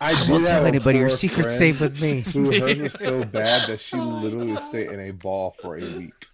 I 0.00 0.24
do 0.24 0.32
won't 0.32 0.46
tell 0.46 0.66
anybody. 0.66 0.98
Your 0.98 1.10
secret's 1.10 1.56
safe 1.56 1.80
with 1.80 2.00
me. 2.00 2.20
Who 2.32 2.52
hurt 2.60 2.76
her 2.78 2.88
so 2.90 3.24
bad 3.24 3.66
that 3.68 3.80
she 3.80 3.96
Oh 3.96 4.04
literally 4.04 4.48
would 4.48 4.56
God. 4.58 4.68
stay 4.68 4.86
in 4.92 5.00
a 5.00 5.10
ball 5.12 5.54
for 5.60 5.76
a 5.76 5.80
week. 5.80 6.26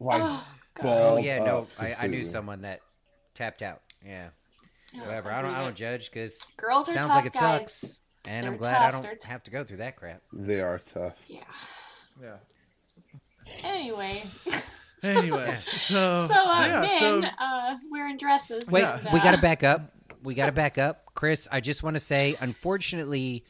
Like 0.00 0.22
Oh, 0.24 0.46
God. 0.74 0.82
balled 0.82 1.18
Oh 1.18 1.22
yeah, 1.22 1.38
no, 1.44 1.66
I, 1.78 1.94
I 2.00 2.06
knew 2.06 2.24
someone 2.24 2.62
that 2.62 2.80
tapped 3.34 3.62
out. 3.62 3.82
Yeah, 4.04 4.28
whatever. 4.94 5.30
I 5.30 5.38
I 5.38 5.42
don't 5.42 5.54
I 5.54 5.60
don't 5.64 5.76
judge 5.76 6.10
because 6.10 6.38
Girls 6.56 6.88
are 6.88 6.92
sounds 6.92 7.06
tough, 7.08 7.16
like 7.16 7.26
it 7.26 7.32
guys. 7.32 7.72
sucks, 7.72 7.98
and 8.28 8.44
They're 8.44 8.52
I'm 8.52 8.58
glad 8.58 8.82
I 8.82 8.90
don't 8.90 9.02
They're 9.02 9.16
t- 9.16 9.28
have 9.28 9.42
to 9.44 9.50
go 9.50 9.64
through 9.64 9.78
that 9.78 9.96
crap. 9.96 10.20
They 10.32 10.60
are 10.60 10.80
tough. 10.80 11.14
Yeah. 11.26 11.40
Yeah. 12.20 12.36
Anyway, 13.64 14.24
Anyways, 15.02 15.62
so 15.82 16.18
so 16.18 16.34
uh, 16.34 16.64
yeah, 16.66 16.80
men 16.80 17.22
so 17.22 17.28
uh, 17.38 17.76
wearing 17.90 18.16
dresses. 18.16 18.70
Wait, 18.70 18.84
and, 18.84 19.08
we 19.12 19.20
uh, 19.20 19.22
got 19.22 19.34
to 19.34 19.40
back 19.40 19.62
up. 19.62 19.92
We 20.22 20.34
got 20.34 20.46
to 20.46 20.52
back 20.52 20.78
up, 20.78 21.04
Chris. 21.14 21.46
I 21.50 21.60
just 21.60 21.82
want 21.82 21.94
to 21.94 22.00
say, 22.00 22.36
unfortunately, 22.40 23.44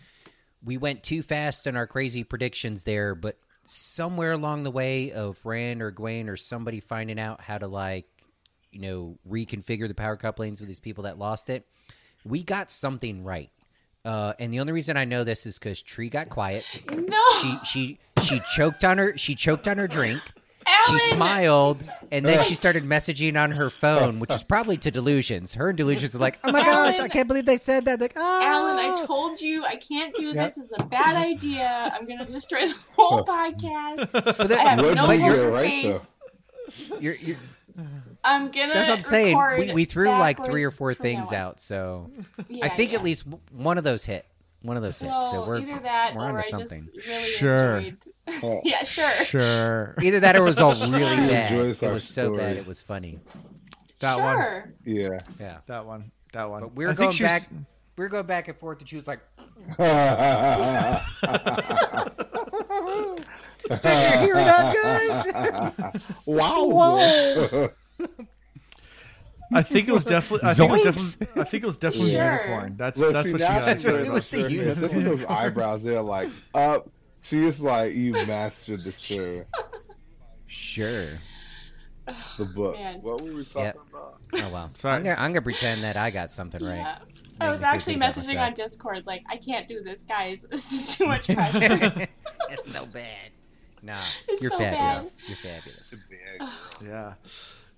we 0.62 0.76
went 0.76 1.02
too 1.02 1.22
fast 1.22 1.66
in 1.66 1.76
our 1.76 1.86
crazy 1.86 2.24
predictions 2.24 2.84
there. 2.84 3.14
But 3.14 3.38
somewhere 3.64 4.32
along 4.32 4.64
the 4.64 4.70
way 4.70 5.12
of 5.12 5.38
Rand 5.44 5.82
or 5.82 5.90
Gwen 5.90 6.28
or 6.28 6.36
somebody 6.36 6.80
finding 6.80 7.18
out 7.18 7.40
how 7.40 7.58
to 7.58 7.66
like, 7.66 8.06
you 8.70 8.80
know, 8.80 9.18
reconfigure 9.28 9.88
the 9.88 9.94
power 9.94 10.16
couplings 10.16 10.60
with 10.60 10.68
these 10.68 10.80
people 10.80 11.04
that 11.04 11.18
lost 11.18 11.48
it, 11.48 11.66
we 12.24 12.42
got 12.42 12.70
something 12.70 13.24
right. 13.24 13.50
Uh, 14.04 14.32
and 14.38 14.52
the 14.52 14.60
only 14.60 14.72
reason 14.72 14.96
I 14.96 15.04
know 15.04 15.24
this 15.24 15.44
is 15.46 15.58
because 15.58 15.82
Tree 15.82 16.08
got 16.08 16.28
quiet. 16.28 16.64
No. 16.96 17.22
She 17.42 17.56
she 17.64 17.98
she 18.22 18.40
choked 18.54 18.84
on 18.84 18.98
her 18.98 19.16
she 19.18 19.34
choked 19.34 19.68
on 19.68 19.78
her 19.78 19.88
drink. 19.88 20.20
Alan! 20.70 21.00
smiled, 21.14 21.84
and 22.12 22.26
then 22.26 22.44
she 22.44 22.52
started 22.52 22.84
messaging 22.84 23.42
on 23.42 23.52
her 23.52 23.70
phone, 23.70 24.20
which 24.20 24.30
is 24.30 24.42
probably 24.42 24.76
to 24.76 24.90
delusions. 24.90 25.54
Her 25.54 25.70
and 25.70 25.78
delusions 25.78 26.14
are 26.14 26.18
like, 26.18 26.38
"Oh 26.44 26.52
my 26.52 26.62
gosh, 26.62 27.00
I 27.00 27.08
can't 27.08 27.26
believe 27.26 27.46
they 27.46 27.56
said 27.56 27.86
that." 27.86 27.98
Like, 28.00 28.12
oh, 28.16 28.40
Alan, 28.42 28.78
I 28.78 29.06
told 29.06 29.40
you 29.40 29.64
I 29.64 29.76
can't 29.76 30.14
do 30.14 30.32
this. 30.34 30.56
This 30.56 30.66
is 30.66 30.72
a 30.78 30.84
bad 30.84 31.16
idea. 31.16 31.90
I'm 31.94 32.06
gonna 32.06 32.26
destroy 32.26 32.66
the 32.66 32.74
whole 32.96 33.24
podcast. 33.24 34.12
But 34.12 34.52
I 34.52 34.56
have 34.58 34.84
What 34.84 34.94
no 34.94 35.10
you 35.10 35.18
do 35.18 35.24
poker 35.36 35.50
right, 35.50 35.82
though? 35.84 35.92
face. 35.92 36.22
you're, 37.00 37.14
you're, 37.14 37.36
I'm 38.24 38.50
gonna. 38.50 38.74
that's 38.74 38.88
what 38.88 38.96
I'm 38.98 39.02
saying. 39.02 39.38
We, 39.58 39.72
we 39.72 39.84
threw 39.84 40.08
like 40.08 40.44
three 40.44 40.64
or 40.64 40.70
four 40.70 40.92
things 40.94 41.32
out, 41.32 41.60
so 41.60 42.10
Yeah, 42.48 42.66
I 42.66 42.68
think 42.68 42.92
yeah. 42.92 42.98
at 42.98 43.04
least 43.04 43.24
one 43.52 43.78
of 43.78 43.84
those 43.84 44.04
hit. 44.04 44.26
One 44.62 44.76
of 44.76 44.82
those 44.82 44.98
hit. 44.98 45.06
Well, 45.06 45.30
so 45.30 45.46
we're 45.46 45.58
either 45.60 45.78
that 45.80 46.14
we're 46.16 46.22
or 46.24 46.28
onto 46.30 46.38
I 46.38 46.42
something. 46.50 46.88
just 46.94 47.06
really 47.08 47.24
Sure. 47.30 47.76
enjoyed. 47.78 47.98
Yeah, 48.64 48.82
sure. 48.82 49.10
Sure. 49.24 49.94
Either 50.02 50.20
that 50.20 50.36
or 50.36 50.40
it 50.40 50.42
was 50.42 50.58
all 50.58 50.70
really 50.90 51.16
She 51.26 51.32
bad. 51.32 51.52
It 51.52 51.80
was 51.92 52.04
so 52.04 52.36
bad 52.36 52.56
it 52.56 52.66
was 52.66 52.82
funny. 52.82 53.18
That 54.00 54.18
one. 54.18 54.74
Yeah. 54.84 55.18
Yeah. 55.40 55.58
That 55.66 55.86
one. 55.86 56.10
That 56.32 56.50
one. 56.50 56.60
But 56.62 56.74
we 56.74 56.84
were 56.84 56.90
I 56.90 56.94
going 56.94 57.12
she 57.12 57.22
was- 57.22 57.30
back. 57.44 57.48
We 57.96 58.04
were 58.04 58.08
going 58.10 58.26
back 58.26 58.46
and 58.48 58.56
forth, 58.56 58.78
and 58.78 58.88
she 58.88 58.94
was 58.96 59.08
like, 59.08 59.18
"Did 59.48 59.78
you 63.68 64.20
hear 64.20 64.34
that, 64.34 64.74
guys?" 65.92 66.02
wow. 66.26 67.70
I 69.52 69.62
think 69.62 69.88
it 69.88 69.92
was 69.92 70.04
definitely. 70.04 70.48
I 70.48 70.54
think 70.54 70.70
it 70.70 70.72
was 70.72 71.16
definitely. 71.16 71.40
I 71.40 71.44
think 71.44 71.62
it 71.62 71.66
was 71.66 71.76
definitely 71.78 72.10
Sure. 72.10 72.32
unicorn. 72.32 72.74
That's 72.76 72.98
Look, 72.98 73.12
that's 73.14 73.26
see, 73.26 73.32
what 73.32 73.40
she 73.40 73.46
got. 73.46 73.64
that's 73.66 73.84
what 73.86 73.94
It 73.94 74.12
was 74.12 74.28
the 74.28 74.50
unicorn. 74.50 74.80
Look 74.82 74.92
at 74.94 75.04
those 75.04 75.24
eyebrows. 75.24 75.84
They're 75.84 76.02
like 76.02 76.30
up. 76.54 76.90
She 77.22 77.44
is 77.44 77.60
like 77.60 77.94
you 77.94 78.12
mastered 78.12 78.80
the 78.80 78.92
show, 78.92 79.44
Sure. 80.46 81.06
the 82.06 82.44
book. 82.54 82.74
Man. 82.76 83.00
What 83.02 83.20
were 83.22 83.32
we 83.34 83.44
talking 83.44 83.62
Yep. 83.64 83.78
about? 83.90 84.20
Oh 84.36 84.50
well. 84.52 84.70
Sorry. 84.74 84.94
I'm 84.96 85.02
gonna, 85.02 85.16
I'm 85.20 85.32
gonna 85.32 85.42
pretend 85.42 85.82
that 85.82 85.96
I 85.96 86.10
got 86.10 86.30
something 86.30 86.62
right. 86.62 86.76
Yeah. 86.76 86.98
Make 87.40 87.48
I 87.48 87.50
was 87.50 87.62
actually 87.62 87.96
messaging 87.96 88.40
on 88.44 88.54
Discord 88.54 89.06
like, 89.06 89.22
I 89.28 89.36
can't 89.36 89.68
do 89.68 89.82
this, 89.82 90.02
guys. 90.02 90.44
This 90.50 90.72
is 90.72 90.96
too 90.96 91.06
much 91.06 91.28
pressure. 91.28 91.60
it's 92.50 92.72
so 92.72 92.86
bad. 92.86 93.30
Nah, 93.82 93.98
It's 94.26 94.42
you're 94.42 94.50
so 94.50 94.58
fabulous. 94.58 95.12
bad. 95.12 95.28
You're 95.28 95.36
fabulous. 95.36 95.94
Yeah. 96.84 97.12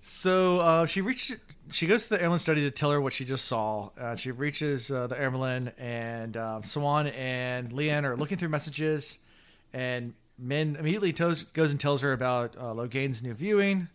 So 0.01 0.57
uh, 0.57 0.85
she 0.87 0.99
reached. 1.01 1.37
She 1.71 1.85
goes 1.85 2.03
to 2.03 2.09
the 2.09 2.17
Amyrlin 2.17 2.39
study 2.39 2.61
to 2.61 2.71
tell 2.71 2.91
her 2.91 2.99
what 2.99 3.13
she 3.13 3.23
just 3.23 3.45
saw. 3.45 3.91
Uh, 3.97 4.15
she 4.15 4.31
reaches 4.31 4.91
uh, 4.91 5.07
the 5.07 5.15
Amyrlin, 5.15 5.71
and 5.77 6.35
um, 6.35 6.63
Siuan 6.63 7.15
and 7.15 7.71
Leane 7.71 8.03
are 8.03 8.17
looking 8.17 8.37
through 8.37 8.49
messages, 8.49 9.19
and 9.71 10.13
Min 10.39 10.75
immediately 10.75 11.13
tells, 11.13 11.43
goes 11.43 11.69
and 11.69 11.79
tells 11.79 12.01
her 12.01 12.13
about 12.13 12.57
uh, 12.57 12.73
Logain's 12.73 13.21
new 13.21 13.35
viewing, 13.35 13.89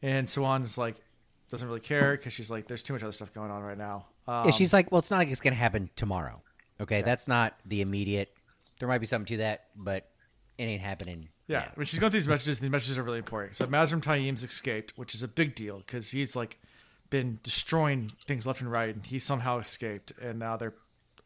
and 0.00 0.28
Siuan 0.28 0.62
is 0.62 0.78
like 0.78 0.94
doesn't 1.50 1.66
really 1.66 1.80
care 1.80 2.16
because 2.16 2.32
she's 2.32 2.52
like, 2.52 2.68
"There's 2.68 2.84
too 2.84 2.92
much 2.92 3.02
other 3.02 3.12
stuff 3.12 3.34
going 3.34 3.50
on 3.50 3.62
right 3.62 3.78
now." 3.78 4.06
Um, 4.28 4.44
yeah, 4.44 4.50
she's 4.52 4.72
like, 4.72 4.92
well, 4.92 5.00
it's 5.00 5.10
not 5.10 5.18
like 5.18 5.28
it's 5.28 5.40
gonna 5.40 5.56
happen 5.56 5.90
tomorrow. 5.96 6.40
Okay, 6.80 7.02
that's 7.02 7.26
not 7.26 7.54
the 7.66 7.80
immediate. 7.80 8.32
There 8.78 8.88
might 8.88 8.98
be 8.98 9.06
something 9.06 9.26
to 9.36 9.36
that, 9.38 9.64
but 9.74 10.08
it 10.58 10.64
ain't 10.64 10.82
happening. 10.82 11.28
Yeah, 11.46 11.60
now. 11.60 11.72
when 11.76 11.86
she's 11.86 11.98
going 11.98 12.10
through 12.10 12.20
these 12.20 12.28
messages, 12.28 12.58
these 12.58 12.70
messages 12.70 12.98
are 12.98 13.02
really 13.02 13.18
important. 13.18 13.56
So 13.56 13.66
Mazrim 13.66 14.02
Taim's 14.02 14.44
escaped, 14.44 14.92
which 14.96 15.14
is 15.14 15.22
a 15.22 15.28
big 15.28 15.54
deal 15.54 15.78
because 15.78 16.10
he's 16.10 16.36
like 16.36 16.58
been 17.10 17.38
destroying 17.42 18.12
things 18.26 18.46
left 18.46 18.60
and 18.60 18.70
right, 18.70 18.94
and 18.94 19.04
he 19.04 19.18
somehow 19.18 19.58
escaped, 19.58 20.12
and 20.20 20.38
now 20.38 20.56
they're 20.56 20.74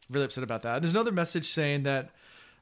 really 0.09 0.25
upset 0.25 0.43
about 0.43 0.61
that. 0.61 0.75
And 0.75 0.83
there's 0.83 0.93
another 0.93 1.11
message 1.11 1.47
saying 1.47 1.83
that 1.83 2.11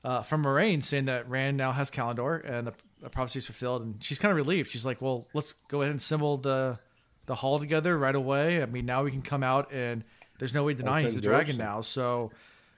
uh, 0.04 0.24
from 0.24 0.44
Moiraine 0.44 0.84
saying 0.84 1.06
that 1.06 1.30
Rand 1.30 1.58
now 1.58 1.72
has 1.72 1.92
Callandor 1.92 2.44
and 2.50 2.68
the, 2.68 2.74
the 3.02 3.10
prophecy 3.10 3.40
is 3.40 3.46
fulfilled, 3.46 3.84
and 3.84 4.04
she's 4.04 4.18
kind 4.18 4.32
of 4.32 4.38
relieved. 4.38 4.72
She's 4.72 4.86
like, 4.86 5.02
"Well, 5.02 5.28
let's 5.34 5.54
go 5.68 5.82
ahead 5.82 5.92
and 5.92 6.00
assemble 6.00 6.38
the 6.38 6.80
the 7.28 7.36
hall 7.36 7.60
together 7.60 7.98
right 7.98 8.16
away. 8.16 8.64
I 8.64 8.66
mean, 8.66 8.86
now 8.86 9.04
we 9.04 9.12
can 9.12 9.22
come 9.22 9.44
out, 9.44 9.72
and 9.72 10.04
there's 10.40 10.54
no 10.54 10.64
way 10.64 10.74
denying 10.74 11.06
he's 11.06 11.16
a 11.16 11.18
Open 11.18 11.30
dragon 11.30 11.58
doors. 11.58 11.68
now. 11.68 11.82
So 11.82 12.32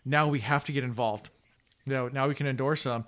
now 0.03 0.27
we 0.27 0.41
have 0.41 0.65
to 0.65 0.73
get 0.73 0.83
involved. 0.83 1.29
You 1.85 1.93
know, 1.93 2.07
now 2.09 2.27
we 2.27 2.35
can 2.35 2.47
endorse 2.47 2.83
him." 2.83 3.05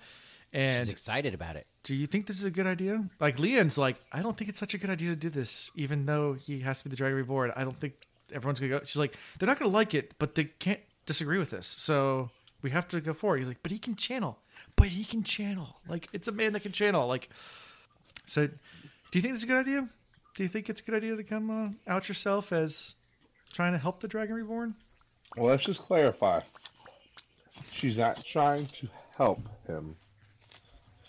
And 0.56 0.86
She's 0.86 0.94
excited 0.94 1.34
about 1.34 1.58
it. 1.58 1.68
do 1.84 1.94
you 1.94 2.08
think 2.08 2.28
this 2.28 2.40
is 2.40 2.46
a 2.46 2.50
good 2.50 2.66
idea? 2.66 3.04
Like 3.20 3.40
Leane's 3.40 3.78
like, 3.78 3.98
I 4.14 4.22
don't 4.22 4.38
think 4.38 4.50
it's 4.50 4.60
such 4.60 4.74
a 4.74 4.78
good 4.78 4.90
idea 4.90 5.10
to 5.10 5.16
do 5.18 5.30
this, 5.30 5.70
even 5.76 6.06
though 6.06 6.34
he 6.34 6.62
has 6.62 6.78
to 6.80 6.86
be 6.86 6.90
the 6.92 6.96
Dragon 6.96 7.18
Reborn. 7.18 7.52
I 7.58 7.66
don't 7.66 7.78
think 7.78 7.94
everyone's 8.34 8.62
gonna 8.62 8.70
go. 8.70 8.80
She's 8.86 8.96
like, 8.96 9.18
they're 9.38 9.48
not 9.48 9.60
gonna 9.60 9.72
like 9.72 9.94
it, 9.94 10.14
but 10.18 10.36
they 10.36 10.46
can't 10.46 10.80
disagree 11.06 11.38
with 11.38 11.50
this, 11.50 11.68
so 11.78 12.30
we 12.62 12.70
have 12.70 12.88
to 12.88 13.02
go 13.02 13.14
forward. 13.14 13.40
He's 13.40 13.50
like, 13.50 13.62
but 13.64 13.72
he 13.74 13.78
can 13.78 13.98
channel, 13.98 14.40
but 14.78 14.88
he 14.88 15.04
can 15.04 15.24
channel. 15.24 15.76
Like 15.90 16.08
it's 16.14 16.30
a 16.30 16.32
man 16.32 16.54
that 16.54 16.62
can 16.62 16.72
channel. 16.72 17.06
Like, 17.06 17.30
so 18.26 18.48
do 18.48 18.54
you 19.14 19.22
think 19.22 19.34
this 19.34 19.40
is 19.40 19.44
a 19.44 19.48
good 19.48 19.60
idea? 19.60 19.90
Do 20.36 20.44
you 20.44 20.50
think 20.50 20.70
it's 20.70 20.80
a 20.80 20.84
good 20.86 20.96
idea 20.96 21.18
to 21.18 21.24
come 21.24 21.50
uh, 21.50 21.92
out 21.92 22.08
yourself 22.08 22.54
as 22.54 22.96
trying 23.52 23.74
to 23.74 23.78
help 23.78 24.00
the 24.00 24.08
Dragon 24.08 24.36
Reborn? 24.36 24.76
Well, 25.36 25.48
let's 25.48 25.66
just 25.66 25.82
clarify. 25.82 26.40
She's 27.74 27.98
not 27.98 28.24
trying 28.24 28.68
to 28.68 28.88
help 29.18 29.42
him. 29.68 29.98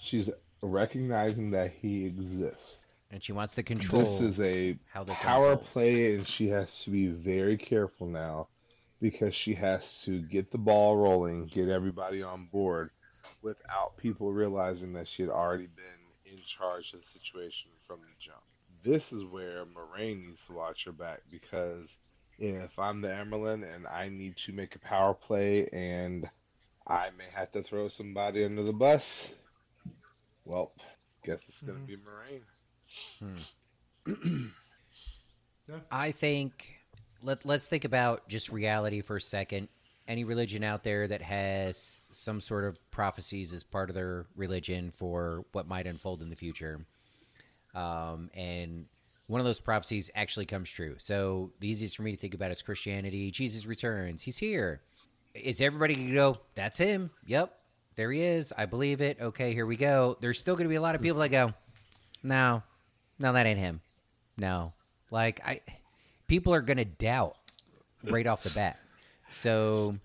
She's 0.06 0.30
recognizing 0.62 1.50
that 1.50 1.72
he 1.72 2.06
exists. 2.06 2.78
And 3.10 3.22
she 3.22 3.32
wants 3.32 3.54
to 3.54 3.62
control. 3.62 4.02
This 4.02 4.20
is 4.20 4.40
a 4.40 4.72
this 5.04 5.18
power 5.18 5.52
unfolds. 5.52 5.72
play, 5.72 6.14
and 6.14 6.26
she 6.26 6.48
has 6.48 6.82
to 6.84 6.90
be 6.90 7.06
very 7.06 7.56
careful 7.56 8.06
now 8.06 8.48
because 9.00 9.34
she 9.34 9.54
has 9.54 10.02
to 10.02 10.20
get 10.22 10.50
the 10.50 10.58
ball 10.58 10.96
rolling, 10.96 11.46
get 11.46 11.68
everybody 11.68 12.22
on 12.22 12.46
board 12.46 12.90
without 13.42 13.96
people 13.96 14.32
realizing 14.32 14.92
that 14.92 15.08
she 15.08 15.22
had 15.22 15.30
already 15.30 15.66
been 15.66 16.32
in 16.32 16.38
charge 16.46 16.92
of 16.94 17.00
the 17.00 17.18
situation 17.18 17.70
from 17.86 18.00
the 18.00 18.14
jump. 18.18 18.42
This 18.84 19.12
is 19.12 19.24
where 19.24 19.64
Moiraine 19.64 20.26
needs 20.26 20.46
to 20.46 20.52
watch 20.52 20.84
her 20.84 20.92
back 20.92 21.22
because 21.30 21.96
if 22.38 22.78
I'm 22.78 23.00
the 23.00 23.08
Amyrlin 23.08 23.64
and 23.74 23.86
I 23.86 24.08
need 24.08 24.36
to 24.38 24.52
make 24.52 24.76
a 24.76 24.78
power 24.78 25.14
play 25.14 25.68
and 25.72 26.28
I 26.86 27.10
may 27.18 27.24
have 27.34 27.50
to 27.52 27.62
throw 27.62 27.88
somebody 27.88 28.44
under 28.44 28.62
the 28.62 28.72
bus, 28.72 29.28
well, 30.46 30.72
guess 31.24 31.40
it's 31.48 31.60
going 31.60 31.80
to 31.80 31.86
be 31.86 31.96
Moiraine. 31.96 32.42
I 35.90 36.12
think 36.12 36.76
let 37.22 37.44
let's 37.44 37.68
think 37.68 37.84
about 37.84 38.28
just 38.28 38.50
reality 38.50 39.02
for 39.02 39.16
a 39.16 39.20
second. 39.20 39.68
Any 40.08 40.22
religion 40.22 40.62
out 40.62 40.84
there 40.84 41.08
that 41.08 41.20
has 41.20 42.00
some 42.12 42.40
sort 42.40 42.64
of 42.64 42.78
prophecies 42.92 43.52
as 43.52 43.64
part 43.64 43.90
of 43.90 43.96
their 43.96 44.26
religion 44.36 44.92
for 44.94 45.44
what 45.50 45.66
might 45.66 45.88
unfold 45.88 46.22
in 46.22 46.30
the 46.30 46.36
future, 46.36 46.86
um, 47.74 48.30
and 48.32 48.86
one 49.26 49.40
of 49.40 49.44
those 49.44 49.58
prophecies 49.58 50.08
actually 50.14 50.46
comes 50.46 50.70
true. 50.70 50.94
So 50.98 51.50
the 51.58 51.68
easiest 51.68 51.96
for 51.96 52.02
me 52.02 52.12
to 52.12 52.16
think 52.16 52.34
about 52.34 52.52
is 52.52 52.62
Christianity. 52.62 53.32
Jesus 53.32 53.66
returns. 53.66 54.22
He's 54.22 54.38
here. 54.38 54.80
Is 55.34 55.60
everybody 55.60 55.94
going 55.94 56.08
to 56.10 56.14
go? 56.14 56.36
That's 56.54 56.78
him. 56.78 57.10
Yep, 57.26 57.52
there 57.96 58.12
he 58.12 58.22
is. 58.22 58.52
I 58.56 58.66
believe 58.66 59.00
it. 59.00 59.18
Okay, 59.20 59.52
here 59.54 59.66
we 59.66 59.76
go. 59.76 60.16
There's 60.20 60.38
still 60.38 60.54
going 60.54 60.64
to 60.66 60.70
be 60.70 60.74
a 60.76 60.80
lot 60.82 60.94
of 60.94 61.02
people 61.02 61.20
that 61.20 61.30
go, 61.30 61.54
no, 62.22 62.62
no, 63.18 63.32
that 63.32 63.46
ain't 63.46 63.58
him. 63.58 63.80
No, 64.38 64.74
like 65.10 65.40
I, 65.46 65.60
people 66.26 66.52
are 66.52 66.60
gonna 66.60 66.84
doubt 66.84 67.36
right 68.04 68.26
off 68.26 68.42
the 68.42 68.50
bat. 68.50 68.78
So 69.30 69.96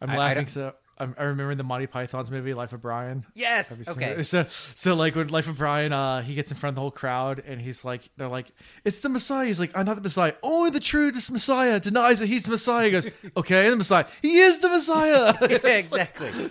I'm 0.00 0.10
I- 0.10 0.14
I 0.14 0.16
laughing. 0.18 0.36
don't- 0.44 0.50
so 0.50 0.74
I'm, 1.00 1.14
I 1.16 1.22
remember 1.22 1.54
the 1.54 1.62
Monty 1.62 1.86
Python's 1.86 2.28
movie 2.30 2.52
Life 2.54 2.72
of 2.72 2.82
Brian. 2.82 3.24
yes, 3.34 3.68
Have 3.70 3.78
you 3.78 3.84
seen 3.84 3.94
okay, 3.94 4.10
it? 4.20 4.24
So, 4.26 4.44
so 4.74 4.94
like 4.94 5.14
when 5.14 5.28
Life 5.28 5.48
of 5.48 5.56
Brian, 5.56 5.92
uh, 5.92 6.22
he 6.22 6.34
gets 6.34 6.50
in 6.50 6.56
front 6.56 6.72
of 6.72 6.74
the 6.74 6.80
whole 6.80 6.90
crowd 6.90 7.40
and 7.46 7.60
he's 7.60 7.84
like, 7.84 8.02
they're 8.16 8.26
like, 8.28 8.50
it's 8.84 8.98
the 8.98 9.08
Messiah. 9.08 9.46
He's 9.46 9.60
like, 9.60 9.70
I'm 9.76 9.86
not 9.86 9.94
the 9.94 10.02
Messiah. 10.02 10.34
Only 10.42 10.70
the 10.70 10.80
true 10.80 11.12
Messiah 11.12 11.78
denies 11.80 12.18
that 12.18 12.26
he's 12.26 12.42
the 12.44 12.50
Messiah. 12.50 12.86
He 12.86 12.90
goes, 12.90 13.06
okay, 13.36 13.70
the 13.70 13.76
Messiah. 13.76 14.06
He 14.20 14.38
is 14.40 14.58
the 14.58 14.68
Messiah. 14.68 15.34
yeah, 15.48 15.56
exactly. 15.68 16.50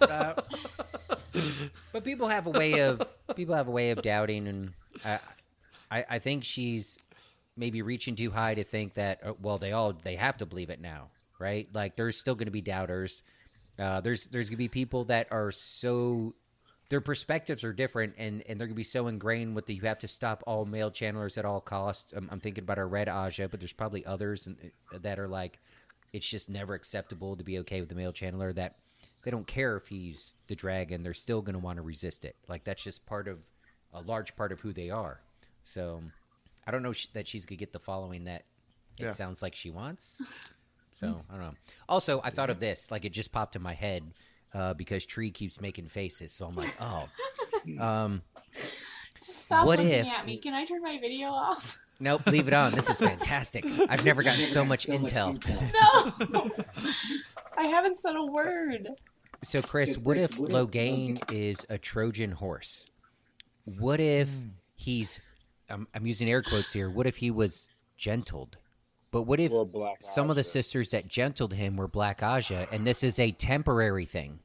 Uh, 0.00 0.34
but 1.92 2.04
people 2.04 2.28
have 2.28 2.46
a 2.46 2.50
way 2.50 2.80
of 2.80 3.02
people 3.36 3.54
have 3.54 3.68
a 3.68 3.70
way 3.70 3.90
of 3.90 4.02
doubting, 4.02 4.48
and 4.48 4.72
I, 5.90 6.04
I, 6.08 6.18
think 6.18 6.44
she's 6.44 6.98
maybe 7.56 7.82
reaching 7.82 8.16
too 8.16 8.30
high 8.30 8.54
to 8.54 8.64
think 8.64 8.94
that. 8.94 9.20
uh, 9.24 9.34
Well, 9.40 9.58
they 9.58 9.72
all 9.72 9.92
they 9.92 10.16
have 10.16 10.36
to 10.38 10.46
believe 10.46 10.70
it 10.70 10.80
now, 10.80 11.08
right? 11.38 11.68
Like 11.72 11.96
there's 11.96 12.18
still 12.18 12.34
going 12.34 12.46
to 12.46 12.52
be 12.52 12.60
doubters. 12.60 13.22
Uh, 13.78 14.00
there's 14.00 14.26
there's 14.26 14.48
going 14.48 14.56
to 14.56 14.64
be 14.64 14.68
people 14.68 15.04
that 15.04 15.28
are 15.30 15.50
so 15.50 16.34
their 16.90 17.00
perspectives 17.00 17.64
are 17.64 17.72
different, 17.72 18.14
and 18.18 18.42
and 18.48 18.60
they're 18.60 18.66
going 18.66 18.74
to 18.74 18.80
be 18.80 18.82
so 18.82 19.06
ingrained 19.06 19.54
with 19.54 19.66
the 19.66 19.74
you 19.74 19.82
have 19.82 19.98
to 20.00 20.08
stop 20.08 20.42
all 20.46 20.64
male 20.64 20.90
channelers 20.90 21.38
at 21.38 21.44
all 21.44 21.60
costs. 21.60 22.12
I'm, 22.14 22.28
I'm 22.30 22.40
thinking 22.40 22.64
about 22.64 22.78
our 22.78 22.88
red 22.88 23.08
Ajah, 23.08 23.50
but 23.50 23.60
there's 23.60 23.72
probably 23.72 24.04
others 24.04 24.48
uh, 24.48 24.98
that 24.98 25.18
are 25.18 25.28
like 25.28 25.58
it's 26.12 26.28
just 26.28 26.48
never 26.50 26.74
acceptable 26.74 27.36
to 27.36 27.44
be 27.44 27.58
okay 27.60 27.80
with 27.80 27.88
the 27.88 27.94
male 27.94 28.12
channeler 28.12 28.54
that 28.54 28.76
they 29.22 29.30
don't 29.30 29.46
care 29.46 29.76
if 29.76 29.86
he's 29.88 30.34
the 30.46 30.54
dragon 30.54 31.02
they're 31.02 31.14
still 31.14 31.42
going 31.42 31.52
to 31.54 31.58
want 31.58 31.76
to 31.76 31.82
resist 31.82 32.24
it 32.24 32.36
like 32.48 32.64
that's 32.64 32.82
just 32.82 33.04
part 33.06 33.28
of 33.28 33.38
a 33.92 34.00
large 34.00 34.34
part 34.36 34.52
of 34.52 34.60
who 34.60 34.72
they 34.72 34.90
are 34.90 35.20
so 35.64 36.02
i 36.66 36.70
don't 36.70 36.82
know 36.82 36.92
sh- 36.92 37.06
that 37.14 37.26
she's 37.28 37.44
going 37.46 37.56
to 37.58 37.60
get 37.64 37.72
the 37.72 37.78
following 37.78 38.24
that 38.24 38.44
it 38.98 39.04
Yeah. 39.04 39.10
sounds 39.10 39.42
like 39.42 39.54
she 39.54 39.70
wants 39.70 40.16
so 40.94 41.22
i 41.30 41.34
don't 41.34 41.42
know 41.42 41.54
also 41.88 42.20
i 42.24 42.30
thought 42.30 42.50
of 42.50 42.60
this 42.60 42.90
like 42.90 43.04
it 43.04 43.12
just 43.12 43.32
popped 43.32 43.56
in 43.56 43.62
my 43.62 43.74
head 43.74 44.02
uh, 44.52 44.74
because 44.74 45.06
tree 45.06 45.30
keeps 45.30 45.60
making 45.60 45.88
faces 45.88 46.32
so 46.32 46.46
i'm 46.46 46.54
like 46.56 46.74
oh 46.80 47.08
um 47.80 48.22
Stop 49.22 49.66
What 49.66 49.78
looking 49.80 49.92
if- 49.92 50.06
at 50.06 50.24
me. 50.26 50.38
Can 50.38 50.54
I 50.54 50.64
turn 50.64 50.80
my 50.82 50.98
video 50.98 51.28
off? 51.28 51.76
Nope, 52.02 52.26
leave 52.28 52.48
it 52.48 52.54
on. 52.54 52.72
This 52.72 52.88
is 52.88 52.96
fantastic. 52.96 53.62
I've 53.90 54.06
never 54.06 54.22
gotten 54.22 54.42
so 54.46 54.64
much 54.64 54.86
intel. 54.86 55.36
No. 56.30 56.50
I 57.58 57.66
haven't 57.66 57.98
said 57.98 58.16
a 58.16 58.24
word. 58.24 58.88
So, 59.42 59.62
Chris, 59.62 59.96
what 59.96 60.18
if 60.18 60.32
Logain 60.32 61.18
is 61.32 61.64
a 61.70 61.78
Trojan 61.78 62.32
horse? 62.32 62.86
What 63.64 64.00
if 64.00 64.28
he's, 64.76 65.20
I'm, 65.68 65.88
I'm 65.94 66.06
using 66.06 66.28
air 66.28 66.42
quotes 66.42 66.72
here, 66.72 66.90
what 66.90 67.06
if 67.06 67.16
he 67.16 67.30
was 67.30 67.68
gentled? 67.96 68.58
But 69.10 69.22
what 69.22 69.40
if 69.40 69.50
Black 69.72 70.02
some 70.02 70.30
of 70.30 70.36
the 70.36 70.44
sisters 70.44 70.90
that 70.90 71.08
gentled 71.08 71.54
him 71.54 71.76
were 71.76 71.88
Black 71.88 72.20
Ajah, 72.20 72.68
and 72.70 72.86
this 72.86 73.02
is 73.02 73.18
a 73.18 73.32
temporary 73.32 74.06
thing, 74.06 74.40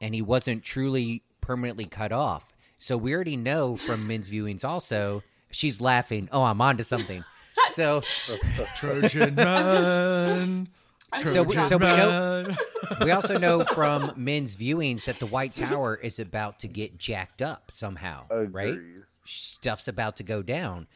and 0.00 0.14
he 0.14 0.22
wasn't 0.22 0.64
truly 0.64 1.22
permanently 1.40 1.84
cut 1.84 2.10
off? 2.10 2.52
So 2.78 2.96
we 2.96 3.14
already 3.14 3.36
know 3.36 3.76
from 3.76 4.06
Min's 4.08 4.30
viewings 4.30 4.64
also, 4.64 5.22
she's 5.50 5.80
laughing, 5.80 6.28
oh, 6.32 6.42
I'm 6.42 6.60
onto 6.60 6.82
something. 6.82 7.22
So 7.72 8.02
Trojan 8.76 9.34
man. 9.34 9.46
I'm 9.46 10.68
So 11.22 11.42
we- 11.42 11.54
so 11.62 11.76
we 11.78 11.86
know- 11.86 12.42
we 13.04 13.10
also 13.10 13.38
know 13.38 13.64
from 13.64 14.12
Min's 14.16 14.54
viewings 14.56 15.04
that 15.06 15.16
the 15.16 15.26
White 15.26 15.54
Tower 15.54 15.96
is 15.96 16.18
about 16.18 16.58
to 16.60 16.68
get 16.68 16.98
jacked 16.98 17.40
up 17.42 17.70
somehow, 17.70 18.24
right? 18.30 18.78
Stuff's 19.24 19.88
about 19.88 20.16
to 20.16 20.22
go 20.22 20.42
down. 20.42 20.86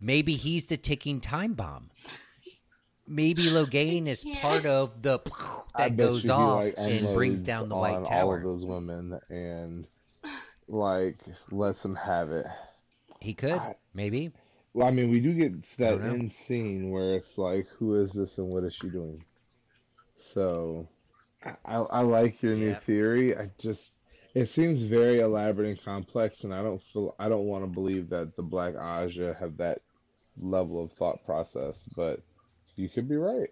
Maybe 0.00 0.34
he's 0.36 0.66
the 0.66 0.76
ticking 0.76 1.20
time 1.20 1.54
bomb. 1.54 1.90
Maybe 3.06 3.44
Logain 3.44 4.06
is 4.06 4.22
can't. 4.22 4.38
part 4.40 4.64
of 4.66 5.02
the 5.02 5.18
that 5.78 5.96
goes 5.96 6.24
you 6.24 6.30
off 6.32 6.64
like, 6.64 6.74
and 6.78 7.12
brings 7.14 7.42
down 7.42 7.68
the 7.68 7.74
on 7.74 7.80
White 7.80 7.94
all 7.94 8.02
of 8.02 8.08
Tower. 8.08 8.42
those 8.42 8.64
women 8.64 9.18
and 9.28 9.86
like 10.68 11.18
lets 11.50 11.82
them 11.82 11.96
have 11.96 12.30
it. 12.30 12.46
He 13.20 13.34
could, 13.34 13.52
I- 13.52 13.76
maybe. 13.94 14.32
Well, 14.74 14.86
I 14.88 14.90
mean, 14.90 15.10
we 15.10 15.20
do 15.20 15.34
get 15.34 15.62
to 15.64 15.78
that 15.78 15.98
don't 15.98 16.08
end 16.20 16.32
scene 16.32 16.90
where 16.90 17.14
it's 17.14 17.36
like, 17.36 17.66
who 17.78 18.00
is 18.00 18.12
this 18.12 18.38
and 18.38 18.48
what 18.48 18.64
is 18.64 18.74
she 18.74 18.88
doing? 18.88 19.22
So, 20.32 20.88
I, 21.44 21.76
I, 21.76 22.00
like 22.00 22.42
your 22.42 22.54
new 22.54 22.70
Yeah. 22.70 22.78
theory. 22.80 23.36
I 23.36 23.50
just, 23.58 23.98
it 24.34 24.46
seems 24.46 24.82
very 24.82 25.20
elaborate 25.20 25.68
and 25.68 25.82
complex, 25.84 26.44
and 26.44 26.54
I 26.54 26.62
don't 26.62 26.82
feel, 26.92 27.14
I 27.18 27.28
don't 27.28 27.46
want 27.46 27.64
to 27.64 27.70
believe 27.70 28.08
that 28.10 28.36
the 28.36 28.42
Black 28.42 28.74
Ajah 28.74 29.38
have 29.38 29.56
that 29.58 29.80
level 30.40 30.82
of 30.82 30.92
thought 30.92 31.24
process. 31.24 31.84
But 31.96 32.20
you 32.76 32.88
could 32.88 33.08
be 33.08 33.16
right. 33.16 33.48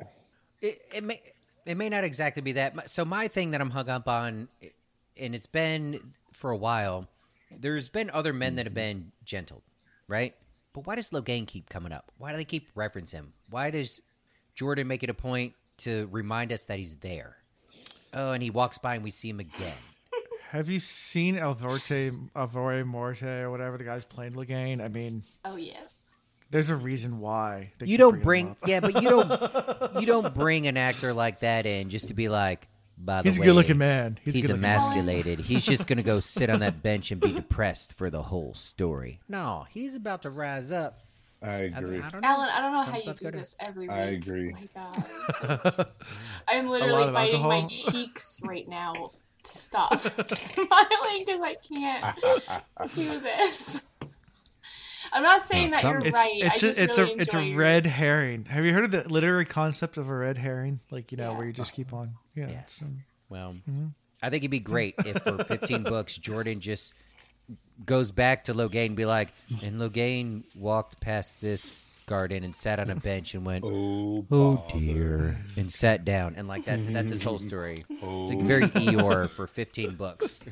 It, 0.60 0.82
it 0.94 1.04
may 1.04 1.20
it 1.66 1.76
may 1.76 1.88
not 1.88 2.04
exactly 2.04 2.42
be 2.42 2.52
that. 2.52 2.90
So 2.90 3.04
my 3.04 3.28
thing 3.28 3.50
that 3.50 3.60
I'm 3.60 3.70
hung 3.70 3.88
up 3.88 4.08
on, 4.08 4.48
and 5.16 5.34
it's 5.34 5.46
been 5.46 6.14
for 6.32 6.50
a 6.50 6.56
while. 6.56 7.08
There's 7.50 7.88
been 7.88 8.10
other 8.10 8.32
men 8.32 8.54
that 8.56 8.66
have 8.66 8.72
mm-hmm. 8.72 8.98
been 9.00 9.12
gentled, 9.24 9.62
right? 10.06 10.34
But 10.72 10.86
why 10.86 10.94
does 10.94 11.10
Logain 11.10 11.46
keep 11.46 11.68
coming 11.68 11.92
up? 11.92 12.12
Why 12.18 12.30
do 12.30 12.36
they 12.36 12.44
keep 12.44 12.72
referencing 12.74 13.12
him? 13.14 13.32
Why 13.48 13.70
does 13.70 14.02
Jordan 14.54 14.86
make 14.86 15.02
it 15.02 15.10
a 15.10 15.14
point 15.14 15.54
to 15.80 16.08
remind 16.10 16.52
us 16.52 16.64
that 16.66 16.78
he's 16.78 16.96
there? 16.96 17.36
Oh, 18.12 18.32
and 18.32 18.42
he 18.42 18.50
walks 18.50 18.78
by 18.78 18.94
and 18.94 19.04
we 19.04 19.10
see 19.10 19.28
him 19.28 19.40
again. 19.40 19.72
Have 20.50 20.68
you 20.68 20.80
seen 20.80 21.36
Alvorte, 21.36 22.28
Alvore 22.34 22.84
Morte, 22.84 23.22
or 23.42 23.50
whatever 23.50 23.78
the 23.78 23.84
guy's 23.84 24.04
playing 24.04 24.32
Legane? 24.32 24.80
I 24.82 24.88
mean, 24.88 25.22
Oh 25.44 25.56
yes. 25.56 26.16
there's 26.50 26.70
a 26.70 26.76
reason 26.76 27.20
why. 27.20 27.72
they 27.78 27.86
You 27.86 27.98
don't 27.98 28.20
bringing 28.22 28.56
bring, 28.60 28.70
yeah, 28.70 28.80
but 28.80 29.00
you 29.00 29.08
don't, 29.08 29.94
you 30.00 30.06
don't 30.06 30.34
bring 30.34 30.66
an 30.66 30.76
actor 30.76 31.12
like 31.12 31.40
that 31.40 31.66
in 31.66 31.88
just 31.90 32.08
to 32.08 32.14
be 32.14 32.28
like, 32.28 32.66
by 32.98 33.22
the 33.22 33.28
way. 33.28 33.30
He's 33.30 33.38
a 33.40 33.44
good-looking 33.44 33.78
man. 33.78 34.18
He's, 34.24 34.34
He's, 34.34 34.44
a 34.46 34.48
good-looking 34.48 34.62
man. 34.62 34.80
emasculated. 34.80 35.38
He's 35.38 35.64
just 35.64 35.86
going 35.86 35.98
to 35.98 36.02
go 36.02 36.18
sit 36.20 36.50
on 36.50 36.60
that 36.60 36.82
bench 36.82 37.12
and 37.12 37.20
be 37.20 37.32
depressed 37.32 37.94
for 37.94 38.10
the 38.10 38.22
whole 38.24 38.52
story. 38.54 39.20
No, 39.28 39.66
he's 39.70 39.94
about 39.94 40.22
to 40.22 40.30
rise 40.30 40.72
up. 40.72 40.98
I 41.42 41.48
I, 41.48 41.52
agree. 41.62 42.00
I 42.00 42.08
don't 42.08 42.20
know. 42.20 42.28
Alan, 42.28 42.48
I 42.50 42.60
don't 42.60 42.72
know 42.72 42.82
how 42.82 42.96
you 42.98 43.14
do 43.14 43.24
go 43.24 43.30
this 43.30 43.56
every 43.60 43.82
week. 43.88 43.90
I 43.90 44.00
agree. 44.00 44.54
Oh 44.54 44.60
my 44.60 45.58
god. 45.74 45.86
I'm 46.48 46.68
literally 46.68 47.04
of 47.04 47.14
biting 47.14 47.42
my 47.42 47.64
cheeks 47.68 48.42
right 48.44 48.68
now 48.68 48.92
to 49.42 49.58
stop 49.58 49.98
smiling 50.32 51.24
because 51.24 51.40
I 51.42 51.56
can't 51.66 52.92
do 52.94 53.20
this. 53.20 53.86
I'm 55.12 55.22
not 55.22 55.42
saying 55.42 55.70
that 55.70 55.82
some- 55.82 55.92
you're 55.92 56.06
It's 56.08 56.14
right. 56.14 56.30
it's 56.42 56.44
I 56.44 56.54
a, 56.54 56.58
just 56.70 56.78
it's 56.80 56.98
really 56.98 57.12
a 57.12 57.16
it's 57.16 57.34
a 57.34 57.38
enjoy 57.38 57.48
your- 57.50 57.58
red 57.58 57.86
herring. 57.86 58.44
Have 58.44 58.64
you 58.64 58.72
heard 58.72 58.84
of 58.84 58.90
the 58.90 59.08
literary 59.08 59.44
concept 59.46 59.96
of 59.96 60.08
a 60.08 60.14
red 60.14 60.36
herring? 60.38 60.80
Like 60.90 61.10
you 61.10 61.18
know 61.18 61.30
Yeah. 61.32 61.38
where 61.38 61.46
you 61.46 61.52
just 61.52 61.72
keep 61.72 61.92
on. 61.92 62.14
Yeah. 62.36 62.48
Yes. 62.50 62.82
um, 62.84 63.02
Well, 63.28 63.56
I 64.22 64.28
think 64.28 64.42
it'd 64.42 64.50
be 64.50 64.60
great 64.60 64.94
if 65.06 65.22
for 65.22 65.42
15 65.42 65.82
books, 65.84 66.16
Jordan 66.16 66.60
just 66.60 66.92
goes 67.86 68.10
back 68.10 68.44
to 68.44 68.54
Logain 68.54 68.86
and 68.86 68.96
be 68.96 69.06
like, 69.06 69.32
and 69.62 69.80
Logain 69.80 70.42
walked 70.54 71.00
past 71.00 71.40
this 71.40 71.80
garden 72.06 72.42
and 72.44 72.54
sat 72.56 72.80
on 72.80 72.90
a 72.90 72.96
bench 72.96 73.34
and 73.34 73.44
went, 73.46 73.64
Oh, 73.64 74.26
oh 74.30 74.64
dear, 74.72 75.38
and 75.56 75.72
sat 75.72 76.04
down. 76.04 76.34
And 76.36 76.48
like, 76.48 76.64
that's, 76.64 76.86
that's 76.88 77.10
his 77.10 77.22
whole 77.22 77.38
story. 77.38 77.84
It's 77.88 78.02
Oh, 78.02 78.26
like 78.26 78.40
very 78.42 78.62
Eeyore 78.68 79.30
for 79.30 79.46
15 79.46 79.94
books. 79.94 80.42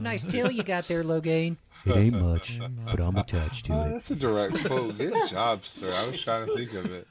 nice 0.00 0.24
tail 0.24 0.50
you 0.50 0.62
got 0.62 0.86
there, 0.88 1.02
Logain. 1.04 1.56
It 1.86 1.96
ain't 1.96 2.20
much, 2.20 2.58
but 2.86 3.00
I'm 3.00 3.16
attached 3.16 3.66
to 3.66 3.72
Oh, 3.72 3.82
it. 3.86 3.90
that's 3.90 4.10
a 4.10 4.16
direct 4.16 4.64
quote. 4.66 4.98
Good 4.98 5.14
job, 5.30 5.64
sir. 5.64 5.92
I 5.94 6.04
was 6.06 6.20
trying 6.20 6.46
to 6.46 6.54
think 6.56 6.72
of 6.74 6.92
it. 6.92 7.06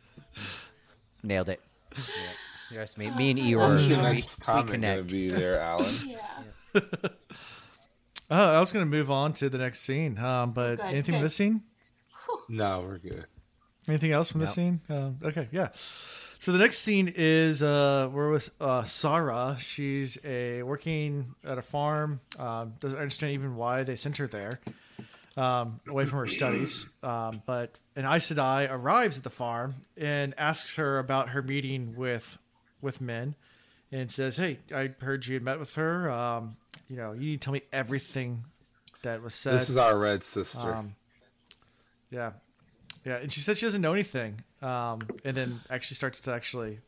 Nailed 1.23 1.49
it. 1.49 1.61
Yeah. 1.95 2.75
Trust 2.75 2.97
me, 2.97 3.09
me 3.11 3.31
and 3.31 3.39
What 3.39 3.47
Eeyore, 3.47 3.71
was 3.71 3.87
your 3.87 3.97
we, 3.97 4.03
next 4.03 4.39
we 4.39 4.43
comment 4.45 4.67
going 4.67 4.81
to 4.81 4.87
connect. 4.87 5.11
be 5.11 5.29
there, 5.29 5.59
Alan? 5.61 5.85
Yeah. 6.73 6.81
Oh, 8.29 8.55
I 8.55 8.59
was 8.59 8.71
gonna 8.71 8.85
move 8.85 9.09
on 9.09 9.33
to 9.33 9.49
the 9.49 9.57
next 9.57 9.81
scene. 9.81 10.17
Um, 10.17 10.51
but 10.51 10.75
Good, 10.77 10.85
anything 10.85 11.15
from 11.15 11.23
this 11.23 11.35
scene? 11.35 11.63
No, 12.49 12.81
we're 12.81 12.97
good. 12.97 13.25
Anything 13.87 14.11
else 14.11 14.31
from 14.31 14.41
this 14.41 14.53
scene? 14.53 14.81
Uh, 14.89 15.11
okay, 15.23 15.47
yeah. 15.51 15.69
So 16.39 16.51
the 16.51 16.57
next 16.59 16.79
scene 16.79 17.11
is 17.15 17.63
uh, 17.63 18.09
we're 18.11 18.29
with 18.31 18.49
uh, 18.59 18.83
Sahra. 18.83 19.55
She's 19.59 20.17
a 20.25 20.61
working 20.63 21.35
at 21.45 21.57
a 21.57 21.61
farm. 21.61 22.19
Um, 22.37 22.73
doesn't 22.81 22.99
understand 22.99 23.33
even 23.33 23.55
why 23.55 23.83
they 23.83 23.95
sent 23.95 24.17
her 24.17 24.27
there, 24.27 24.59
um, 25.37 25.79
away 25.87 26.03
from 26.05 26.19
her 26.19 26.27
studies. 26.27 26.85
Um, 27.01 27.41
but 27.45 27.75
an 27.95 28.05
Aes 28.05 28.29
Sedai 28.29 28.69
arrives 28.69 29.17
at 29.17 29.23
the 29.23 29.29
farm 29.29 29.75
and 29.95 30.33
asks 30.37 30.75
her 30.75 30.99
about 30.99 31.29
her 31.29 31.41
meeting 31.41 31.95
with 31.95 32.37
with 32.81 32.99
Min, 33.01 33.35
and 33.91 34.11
says, 34.11 34.37
"Hey, 34.37 34.59
I 34.73 34.91
heard 34.99 35.25
you 35.27 35.33
had 35.35 35.43
met 35.43 35.59
with 35.59 35.73
her. 35.75 36.09
Um, 36.11 36.57
you 36.89 36.95
know, 36.97 37.13
you 37.13 37.19
need 37.31 37.41
to 37.41 37.45
tell 37.45 37.53
me 37.53 37.61
everything 37.71 38.43
that 39.03 39.21
was 39.21 39.33
said." 39.35 39.55
This 39.59 39.69
is 39.69 39.77
our 39.77 39.97
red 39.97 40.23
sister. 40.23 40.73
Um, 40.73 40.95
yeah, 42.11 42.31
yeah, 43.05 43.17
and 43.17 43.31
she 43.31 43.39
says 43.41 43.57
she 43.59 43.65
doesn't 43.65 43.81
know 43.81 43.93
anything, 43.93 44.41
um, 44.61 45.01
and 45.25 45.35
then 45.35 45.59
actually 45.69 45.95
starts 45.95 46.19
to 46.21 46.31
actually 46.33 46.79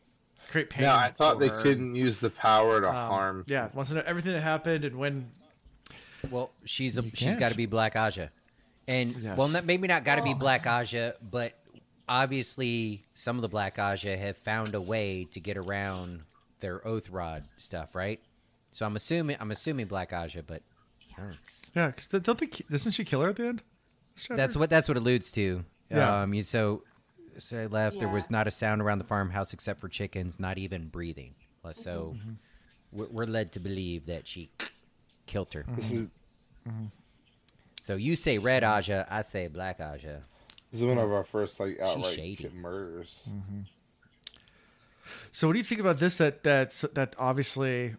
create 0.49 0.69
pain. 0.69 0.83
now, 0.83 0.95
I 0.97 1.11
thought 1.11 1.35
for 1.35 1.39
they 1.41 1.47
her. 1.49 1.61
couldn't 1.61 1.95
use 1.95 2.19
the 2.19 2.29
power 2.29 2.81
to 2.81 2.87
Um, 2.89 2.93
harm. 2.95 3.43
Yeah, 3.47 3.69
wants 3.73 3.89
to 3.91 3.97
know 3.97 4.03
everything 4.05 4.33
that 4.33 4.41
happened 4.41 4.85
and 4.85 4.95
when. 4.97 5.29
Well, 6.29 6.51
she's 6.65 6.97
a, 6.97 7.01
You 7.01 7.11
she's 7.13 7.27
can't. 7.29 7.39
got 7.39 7.49
to 7.51 7.55
be 7.57 7.65
Black 7.65 7.93
Ajah, 7.95 8.29
and 8.89 9.15
Yes. 9.15 9.37
well, 9.37 9.47
not, 9.47 9.65
maybe 9.65 9.87
not 9.87 10.03
got 10.03 10.15
to 10.15 10.23
be 10.23 10.31
Oh. 10.31 10.35
Black 10.35 10.63
Ajah, 10.63 11.13
but 11.21 11.53
obviously 12.09 13.05
some 13.13 13.35
of 13.37 13.41
the 13.41 13.47
Black 13.47 13.77
Aja 13.79 14.17
have 14.17 14.35
found 14.35 14.73
a 14.75 14.81
way 14.81 15.25
to 15.31 15.39
get 15.39 15.57
around 15.57 16.23
their 16.59 16.85
oath 16.87 17.09
rod 17.09 17.45
stuff, 17.57 17.95
right? 17.95 18.19
So 18.71 18.85
I'm 18.85 18.95
assuming 18.95 19.37
I'm 19.39 19.51
assuming 19.51 19.87
Black 19.87 20.11
Ajah, 20.11 20.43
but 20.45 20.61
hurts. 21.15 21.61
Yeah, 21.75 21.87
because 21.87 22.07
don't 22.07 22.37
they? 22.37 22.47
Doesn't 22.69 22.91
she 22.93 23.03
kill 23.03 23.21
her 23.21 23.29
at 23.29 23.35
the 23.35 23.47
end? 23.47 23.63
that's 24.29 24.55
what 24.55 24.69
that's 24.69 24.87
what 24.87 24.97
alludes 24.97 25.31
to. 25.31 25.63
Yeah. 25.89 26.21
Um, 26.23 26.33
you 26.33 26.43
so 26.43 26.83
so 27.37 27.57
I 27.61 27.65
left. 27.67 27.99
There 27.99 28.09
was 28.09 28.29
not 28.29 28.47
a 28.47 28.51
sound 28.51 28.81
around 28.81 28.97
the 28.99 29.05
farmhouse 29.05 29.53
except 29.53 29.79
for 29.79 29.87
chickens, 29.87 30.39
not 30.39 30.57
even 30.57 30.87
breathing. 30.87 31.35
So 31.73 32.15
Mm-hmm. 32.17 32.31
we're, 32.91 33.07
we're 33.07 33.25
led 33.25 33.51
to 33.53 33.59
believe 33.59 34.05
that 34.07 34.27
she 34.27 34.49
killed 35.27 35.53
her. 35.53 35.63
This 35.75 35.91
is 35.91 36.07
So 37.81 37.95
you 37.95 38.15
say 38.15 38.37
Red 38.39 38.63
Ajah, 38.63 39.05
I 39.09 39.21
say 39.23 39.47
Black 39.47 39.79
Ajah. 39.79 40.21
this 40.71 40.81
is 40.81 40.85
one 40.85 40.97
of 40.97 41.11
our 41.11 41.23
first 41.23 41.59
like 41.59 41.79
outright 41.79 42.13
shady. 42.15 42.35
kid 42.35 42.53
murders. 42.53 43.21
So 45.31 45.47
what 45.47 45.53
do 45.53 45.59
you 45.59 45.65
think 45.65 45.81
about 45.81 45.99
this? 45.99 46.17
That 46.17 46.43
that 46.43 46.83
that 46.93 47.15
obviously, 47.17 47.95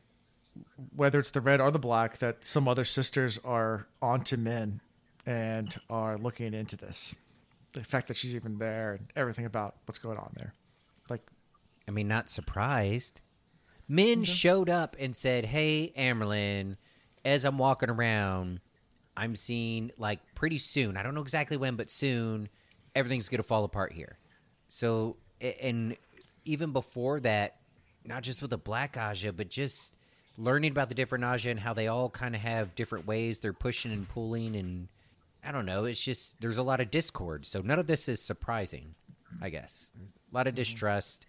whether 0.94 1.18
it's 1.18 1.30
the 1.30 1.40
red 1.40 1.60
or 1.60 1.70
the 1.70 1.78
black, 1.78 2.18
that 2.18 2.44
some 2.44 2.68
other 2.68 2.84
sisters 2.84 3.38
are 3.44 3.86
onto 4.02 4.36
men 4.36 4.80
and 5.26 5.80
are 5.88 6.18
looking 6.18 6.54
into 6.54 6.76
this. 6.76 7.14
The 7.72 7.84
fact 7.84 8.08
that 8.08 8.16
she's 8.16 8.34
even 8.34 8.58
there 8.58 8.94
and 8.94 9.12
everything 9.14 9.44
about 9.44 9.76
what's 9.86 9.98
going 9.98 10.18
on 10.18 10.32
there, 10.36 10.54
like 11.08 11.22
I 11.86 11.92
mean, 11.92 12.08
not 12.08 12.28
surprised. 12.28 13.20
Men 13.88 14.08
mm-hmm. 14.08 14.22
showed 14.24 14.70
up 14.70 14.96
and 14.98 15.16
said, 15.16 15.46
"Hey, 15.46 15.92
Amyrlin, 15.96 16.76
as 17.24 17.44
I'm 17.44 17.58
walking 17.58 17.90
around, 17.90 18.60
I'm 19.16 19.36
seeing 19.36 19.92
like 19.98 20.20
pretty 20.34 20.58
soon. 20.58 20.96
I 20.96 21.02
don't 21.02 21.14
know 21.14 21.22
exactly 21.22 21.56
when, 21.56 21.76
but 21.76 21.90
soon, 21.90 22.48
everything's 22.94 23.28
gonna 23.28 23.42
fall 23.42 23.64
apart 23.64 23.92
here." 23.92 24.18
So, 24.68 25.16
and 25.40 25.96
even 26.50 26.72
before 26.72 27.20
that, 27.20 27.56
not 28.04 28.22
just 28.22 28.42
with 28.42 28.50
the 28.50 28.58
Black 28.58 28.94
Ajah, 28.96 29.32
but 29.36 29.48
just 29.48 29.94
learning 30.36 30.70
about 30.72 30.88
the 30.88 30.94
different 30.94 31.24
Ajah 31.24 31.50
and 31.50 31.60
how 31.60 31.74
they 31.74 31.86
all 31.86 32.08
kind 32.10 32.34
of 32.34 32.40
have 32.40 32.74
different 32.74 33.06
ways 33.06 33.40
they're 33.40 33.52
pushing 33.52 33.92
and 33.92 34.08
pulling 34.08 34.56
and 34.56 34.88
I 35.44 35.52
don't 35.52 35.64
know. 35.66 35.84
It's 35.84 36.00
just 36.00 36.40
there's 36.40 36.58
a 36.58 36.62
lot 36.62 36.80
of 36.80 36.90
discord, 36.90 37.46
so 37.46 37.60
none 37.60 37.78
of 37.78 37.86
this 37.86 38.08
is 38.08 38.20
surprising. 38.20 38.94
I 39.40 39.48
guess 39.48 39.90
a 40.30 40.34
lot 40.34 40.46
of 40.48 40.54
distrust. 40.54 41.24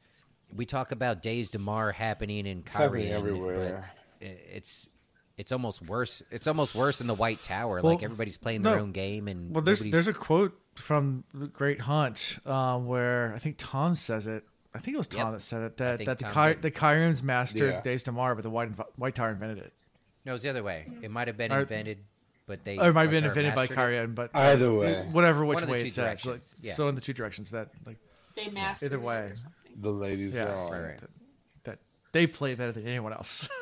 We 0.53 0.65
talk 0.65 0.91
about 0.91 1.22
Daes 1.22 1.49
Dae'mar 1.52 1.93
happening 1.93 2.45
in 2.45 2.64
Cairhien, 2.64 3.11
everywhere. 3.11 3.89
but 4.19 4.27
it's 4.27 4.89
it's 5.38 5.52
almost 5.53 5.81
worse. 5.81 6.22
It's 6.30 6.45
almost 6.48 6.76
worse 6.76 6.99
in 6.99 7.07
the 7.07 7.14
White 7.14 7.41
Tower. 7.43 7.80
Well, 7.81 7.93
like 7.93 8.03
everybody's 8.03 8.38
playing 8.38 8.64
their 8.64 8.76
no. 8.76 8.81
own 8.81 8.91
game, 8.91 9.27
and 9.30 9.53
Well, 9.56 9.64
there's 9.64 9.80
nobody's- 9.80 9.93
there's 9.93 10.07
a 10.10 10.19
quote 10.19 10.60
from 10.76 11.23
the 11.34 11.48
Great 11.48 11.81
Hunt 11.81 12.38
um, 12.45 12.88
where 12.88 13.34
I 13.34 13.39
think 13.39 13.56
Tom 13.57 13.95
says 13.95 14.27
it. 14.27 14.43
I 14.73 14.80
think 14.80 14.95
it 14.95 14.98
was 14.98 15.07
Tom 15.07 15.31
Yep. 15.31 15.39
that 15.39 15.41
said 15.45 15.61
it 15.64 15.77
that, 15.77 16.06
that 16.06 16.18
the 16.19 16.26
Ky- 16.26 16.60
the 16.61 16.72
Kyrians 16.72 17.22
mastered 17.22 17.72
Yeah. 17.73 17.81
Daes 17.81 18.03
Dae'mar, 18.03 18.35
but 18.35 18.43
the 18.43 18.49
White 18.49 18.76
Inv- 18.76 18.88
White 18.95 19.15
Tower 19.15 19.30
invented 19.31 19.57
it. 19.60 19.73
no, 20.26 20.34
it's 20.34 20.43
the 20.43 20.49
other 20.49 20.64
way. 20.64 20.88
It 21.02 21.11
might 21.11 21.27
have 21.27 21.35
been 21.38 21.52
Or- 21.52 21.61
invented, 21.61 21.98
but 22.48 22.64
they 22.64 22.77
Or 22.77 22.89
it 22.89 22.93
might 22.93 23.02
have 23.03 23.11
been 23.11 23.22
Tower 23.23 23.30
invented 23.31 23.56
by 23.56 23.61
mastered. 23.64 23.77
Kyrian, 23.77 24.15
but 24.15 24.31
Either 24.34 24.73
way. 24.73 25.03
whatever 25.11 25.43
which 25.45 25.56
One 25.56 25.64
of 25.64 25.68
the 25.69 25.73
way 25.73 25.80
two 25.81 25.88
it 25.88 25.93
says. 25.93 26.26
Like, 26.26 26.41
yeah. 26.61 26.73
So 26.73 26.88
in 26.88 26.95
the 26.95 27.02
two 27.02 27.14
directions 27.14 27.52
that 27.52 27.69
like 27.85 27.98
They 28.35 28.48
mastered 28.49 28.93
Either 28.93 28.99
way. 29.02 29.34
The 29.80 29.89
ladies 29.91 30.34
Yeah, 30.34 30.45
are 30.45 30.56
on. 30.56 30.72
Right, 30.72 30.81
right. 30.91 30.99
that 31.65 31.80
they 32.14 32.27
play 32.27 32.56
better 32.56 32.72
than 32.72 32.88
anyone 32.88 33.14
else. 33.14 33.48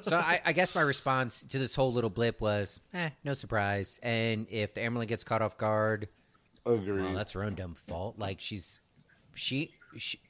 So 0.00 0.16
I, 0.16 0.40
I 0.46 0.52
guess 0.54 0.74
my 0.74 0.80
response 0.80 1.42
to 1.50 1.58
this 1.58 1.74
whole 1.74 1.92
little 1.92 2.08
blip 2.08 2.40
was, 2.40 2.80
eh, 2.94 3.10
no 3.22 3.34
surprise. 3.34 4.00
And 4.02 4.46
if 4.50 4.72
the 4.72 4.80
Amyrlin 4.80 5.06
gets 5.08 5.24
caught 5.24 5.42
off 5.42 5.58
guard, 5.58 6.08
Agreed. 6.64 7.02
well, 7.02 7.12
that's 7.14 7.32
her 7.32 7.44
own 7.44 7.54
dumb 7.54 7.74
fault. 7.86 8.18
Like 8.18 8.40
she's, 8.40 8.80
she, 9.34 9.72
she, 9.98 10.20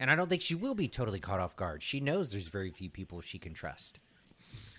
and 0.00 0.10
I 0.10 0.14
don't 0.14 0.28
think 0.28 0.42
she 0.42 0.54
will 0.54 0.74
be 0.74 0.88
totally 0.88 1.20
caught 1.20 1.40
off 1.40 1.56
guard. 1.56 1.82
She 1.82 2.00
knows 2.00 2.30
there's 2.30 2.48
very 2.48 2.70
few 2.70 2.90
people 2.90 3.20
she 3.20 3.38
can 3.38 3.54
trust. 3.54 3.98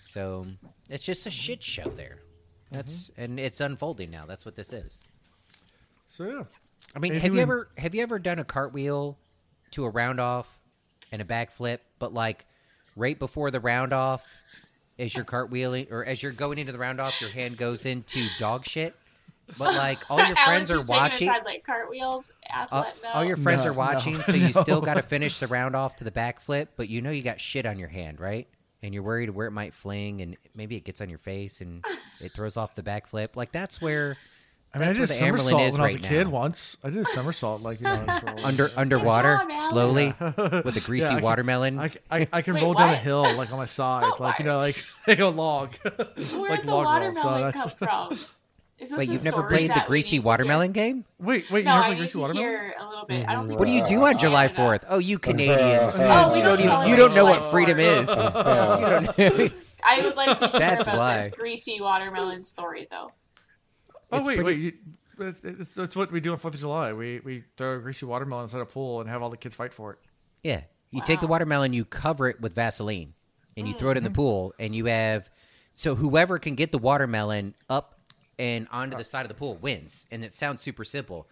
So 0.04 0.48
it's 0.90 1.04
just 1.04 1.26
a 1.26 1.30
shit 1.32 1.62
show 1.62 1.90
there. 1.90 2.20
That's 2.72 3.12
and 3.18 3.40
it's 3.40 3.60
unfolding 3.62 4.12
now. 4.12 4.26
That's 4.26 4.46
what 4.46 4.56
this 4.56 4.72
is. 4.74 5.04
so 6.08 6.26
yeah. 6.26 6.44
I 6.96 7.00
mean, 7.00 7.12
Anything 7.12 7.32
have 7.32 7.36
you 7.36 7.41
ever 7.41 7.70
have 7.78 7.96
you 7.96 8.02
ever 8.04 8.20
done 8.20 8.40
a 8.40 8.44
cartwheel 8.46 9.18
to 9.72 9.86
a 9.86 9.90
round 9.90 10.20
off 10.20 10.60
and 11.12 11.22
a 11.22 11.26
backflip, 11.26 11.80
but 12.00 12.14
like 12.14 12.46
right 12.96 13.18
before 13.18 13.52
the 13.52 13.60
round 13.60 13.94
off, 13.94 14.36
as 14.98 15.16
you're 15.16 15.26
cartwheeling 15.26 15.91
or 15.91 16.06
as 16.06 16.22
you're 16.24 16.32
going 16.32 16.58
into 16.58 16.72
the 16.72 16.78
round 16.78 17.00
off, 17.00 17.20
your 17.22 17.30
hand 17.30 17.58
goes 17.58 17.86
into 17.86 18.26
dog 18.40 18.66
shit. 18.66 18.96
But 19.58 19.76
like 19.76 20.00
all 20.12 20.18
your 20.26 20.36
friends 20.36 20.72
are 20.72 20.84
watching, 20.88 21.28
His 21.32 21.44
like 21.46 21.64
cartwheels. 21.66 22.32
all, 22.50 22.64
Athlete, 22.84 22.94
no. 23.04 23.10
all 23.12 23.24
your 23.26 23.38
friends 23.38 23.64
No, 23.66 23.72
are 23.72 23.74
watching, 23.74 24.14
no, 24.16 24.22
so 24.22 24.34
you 24.34 24.52
still 24.62 24.82
got 24.82 24.96
to 24.96 25.02
finish 25.02 25.40
the 25.40 25.48
round 25.48 25.76
off 25.76 25.96
to 25.98 26.04
the 26.04 26.12
backflip, 26.12 26.68
but 26.76 26.90
you 26.90 27.02
know 27.02 27.12
you 27.12 27.22
got 27.24 27.40
shit 27.42 27.66
on 27.66 27.80
your 27.80 27.90
hand, 27.90 28.20
right? 28.20 28.48
And 28.84 28.94
you're 28.94 29.04
worried 29.04 29.30
where 29.32 29.48
it 29.48 29.52
might 29.52 29.74
fling, 29.74 30.22
and 30.22 30.38
maybe 30.56 30.76
it 30.76 30.86
gets 30.86 31.02
on 31.02 31.10
your 31.10 31.20
face 31.20 31.62
and 31.62 31.84
it 32.22 32.32
throws 32.32 32.56
off 32.58 32.76
the 32.76 32.84
backflip. 32.84 33.36
Like 33.36 33.52
that's 33.52 33.82
where 33.82 34.16
I 34.74 34.78
mean, 34.78 34.88
I 34.90 34.94
that's 34.94 35.18
did 35.20 35.22
a 35.22 35.32
where 35.32 35.38
the 35.38 35.38
Amyrlin 35.44 35.50
somersault 35.50 35.62
is 35.64 35.72
when 35.74 35.82
I 35.82 35.84
was 35.86 35.96
a 35.96 36.00
kid 36.00 36.24
now. 36.26 36.30
once. 36.30 36.78
I 36.84 36.90
did 36.92 37.00
a 37.00 37.06
somersault, 37.06 37.62
like 37.62 37.80
you 37.82 37.86
know, 37.88 38.06
for- 38.06 38.36
under 38.46 38.72
underwater 38.78 39.38
job, 39.38 39.50
Alan. 39.52 39.70
slowly 39.72 40.14
with 40.64 40.78
a 40.78 40.82
greasy 40.86 41.06
Yeah, 41.06 41.10
I 41.10 41.14
can- 41.16 41.24
watermelon. 41.24 41.80
I, 41.80 41.90
I, 42.12 42.28
I 42.32 42.42
can 42.44 42.54
Wait, 42.54 42.62
roll 42.64 42.76
down 42.76 42.92
a 42.92 42.96
hill 42.96 43.24
like 43.36 43.52
on 43.52 43.58
my 43.58 43.66
side, 43.66 44.10
like 44.20 44.38
you 44.40 44.46
know, 44.46 44.60
like 44.60 44.82
like 45.08 45.20
a 45.20 45.26
log, 45.26 45.74
Where'd 45.84 46.50
like 46.52 46.62
the 46.64 46.68
log 46.72 47.02
roll. 47.02 47.14
So 47.16 47.28
watermelon 47.30 47.52
that's 47.52 47.74
come 47.80 48.10
from? 48.10 48.20
Is 48.80 48.91
this 48.91 48.97
Wait, 48.97 49.10
you've 49.10 49.26
never 49.26 49.43
played 49.43 49.69
the 49.69 49.84
greasy 49.85 50.18
need 50.18 50.19
to 50.19 50.23
hear? 50.23 50.30
watermelon 50.30 50.72
game? 50.72 51.03
wait, 51.19 51.51
wait. 51.51 51.65
No, 51.65 51.72
you 51.72 51.80
never 51.80 51.80
I 51.80 51.85
played 51.88 51.93
need 51.95 51.97
greasy 51.99 52.14
to 52.14 52.19
watermelon? 52.19 52.49
hear 52.49 52.76
a 52.80 52.88
little 52.88 53.06
bit. 53.06 53.27
I 53.27 53.34
don't 53.34 53.47
think 53.47 53.60
What 53.60 53.65
do 53.68 53.73
you 53.73 53.85
do 53.88 53.99
can 53.99 54.03
on 54.03 54.18
July 54.19 54.47
Fourth? 54.47 54.85
Oh, 54.88 54.99
you 54.99 55.15
oh, 55.18 55.19
Canadians! 55.19 55.93
Oh, 55.97 56.31
we 56.31 56.38
you 56.38 56.43
don't 56.43 56.57
don't, 56.60 56.88
you 56.88 56.95
don't 56.95 57.14
know 57.14 57.26
July 57.26 57.39
what 57.39 57.51
freedom 57.51 57.77
4th. 57.77 58.01
is. 58.01 58.10
You 59.19 59.26
don't 59.26 59.49
know. 59.51 59.57
I 59.84 60.01
would 60.01 60.15
like 60.15 60.38
to 60.39 60.47
hear 60.47 60.60
That's 60.60 60.84
about 60.84 60.97
why. 60.97 61.18
this 61.18 61.30
greasy 61.30 61.80
watermelon 61.81 62.43
story, 62.43 62.88
though. 62.89 63.11
Oh 64.11 64.18
It's 64.18 64.27
wait, 64.27 64.39
pretty- 64.39 64.43
wait. 64.43 64.60
You, 64.60 64.73
it's, 65.27 65.43
it's, 65.43 65.77
it's 65.77 65.95
what 65.97 66.11
we 66.11 66.22
do 66.22 66.31
on 66.31 66.38
Fourth 66.38 66.53
of 66.53 66.60
July. 66.61 66.93
We 66.93 67.19
we 67.19 67.43
throw 67.57 67.76
a 67.76 67.80
greasy 67.80 68.06
watermelon 68.06 68.43
inside 68.43 68.61
a 68.61 68.65
pool 68.65 69.01
and 69.01 69.10
have 69.10 69.22
all 69.22 69.30
the 69.30 69.35
kids 69.38 69.56
fight 69.56 69.73
for 69.73 69.91
it. 69.93 69.99
Yeah, 70.43 70.61
you 70.91 71.01
take 71.01 71.19
the 71.19 71.27
watermelon, 71.27 71.73
you 71.73 71.84
cover 71.84 72.30
it 72.30 72.39
with 72.39 72.56
Vaseline, 72.56 73.14
and 73.57 73.68
you 73.68 73.73
throw 73.73 73.91
it 73.91 73.97
in 73.97 74.06
the 74.06 74.10
mm. 74.10 74.15
pool, 74.15 74.53
and 74.57 74.73
you 74.73 74.85
have 74.85 75.30
so 75.73 75.95
whoever 75.95 76.39
can 76.39 76.56
get 76.56 76.72
the 76.72 76.77
watermelon 76.77 77.53
up 77.69 77.99
and 78.40 78.68
onto 78.72 78.98
the 78.98 79.03
side 79.03 79.22
of 79.22 79.28
the 79.28 79.36
pool 79.36 79.56
wins. 79.56 80.07
And 80.10 80.26
it 80.26 80.34
sounds 80.34 80.61
super 80.61 80.84
simple, 80.84 81.28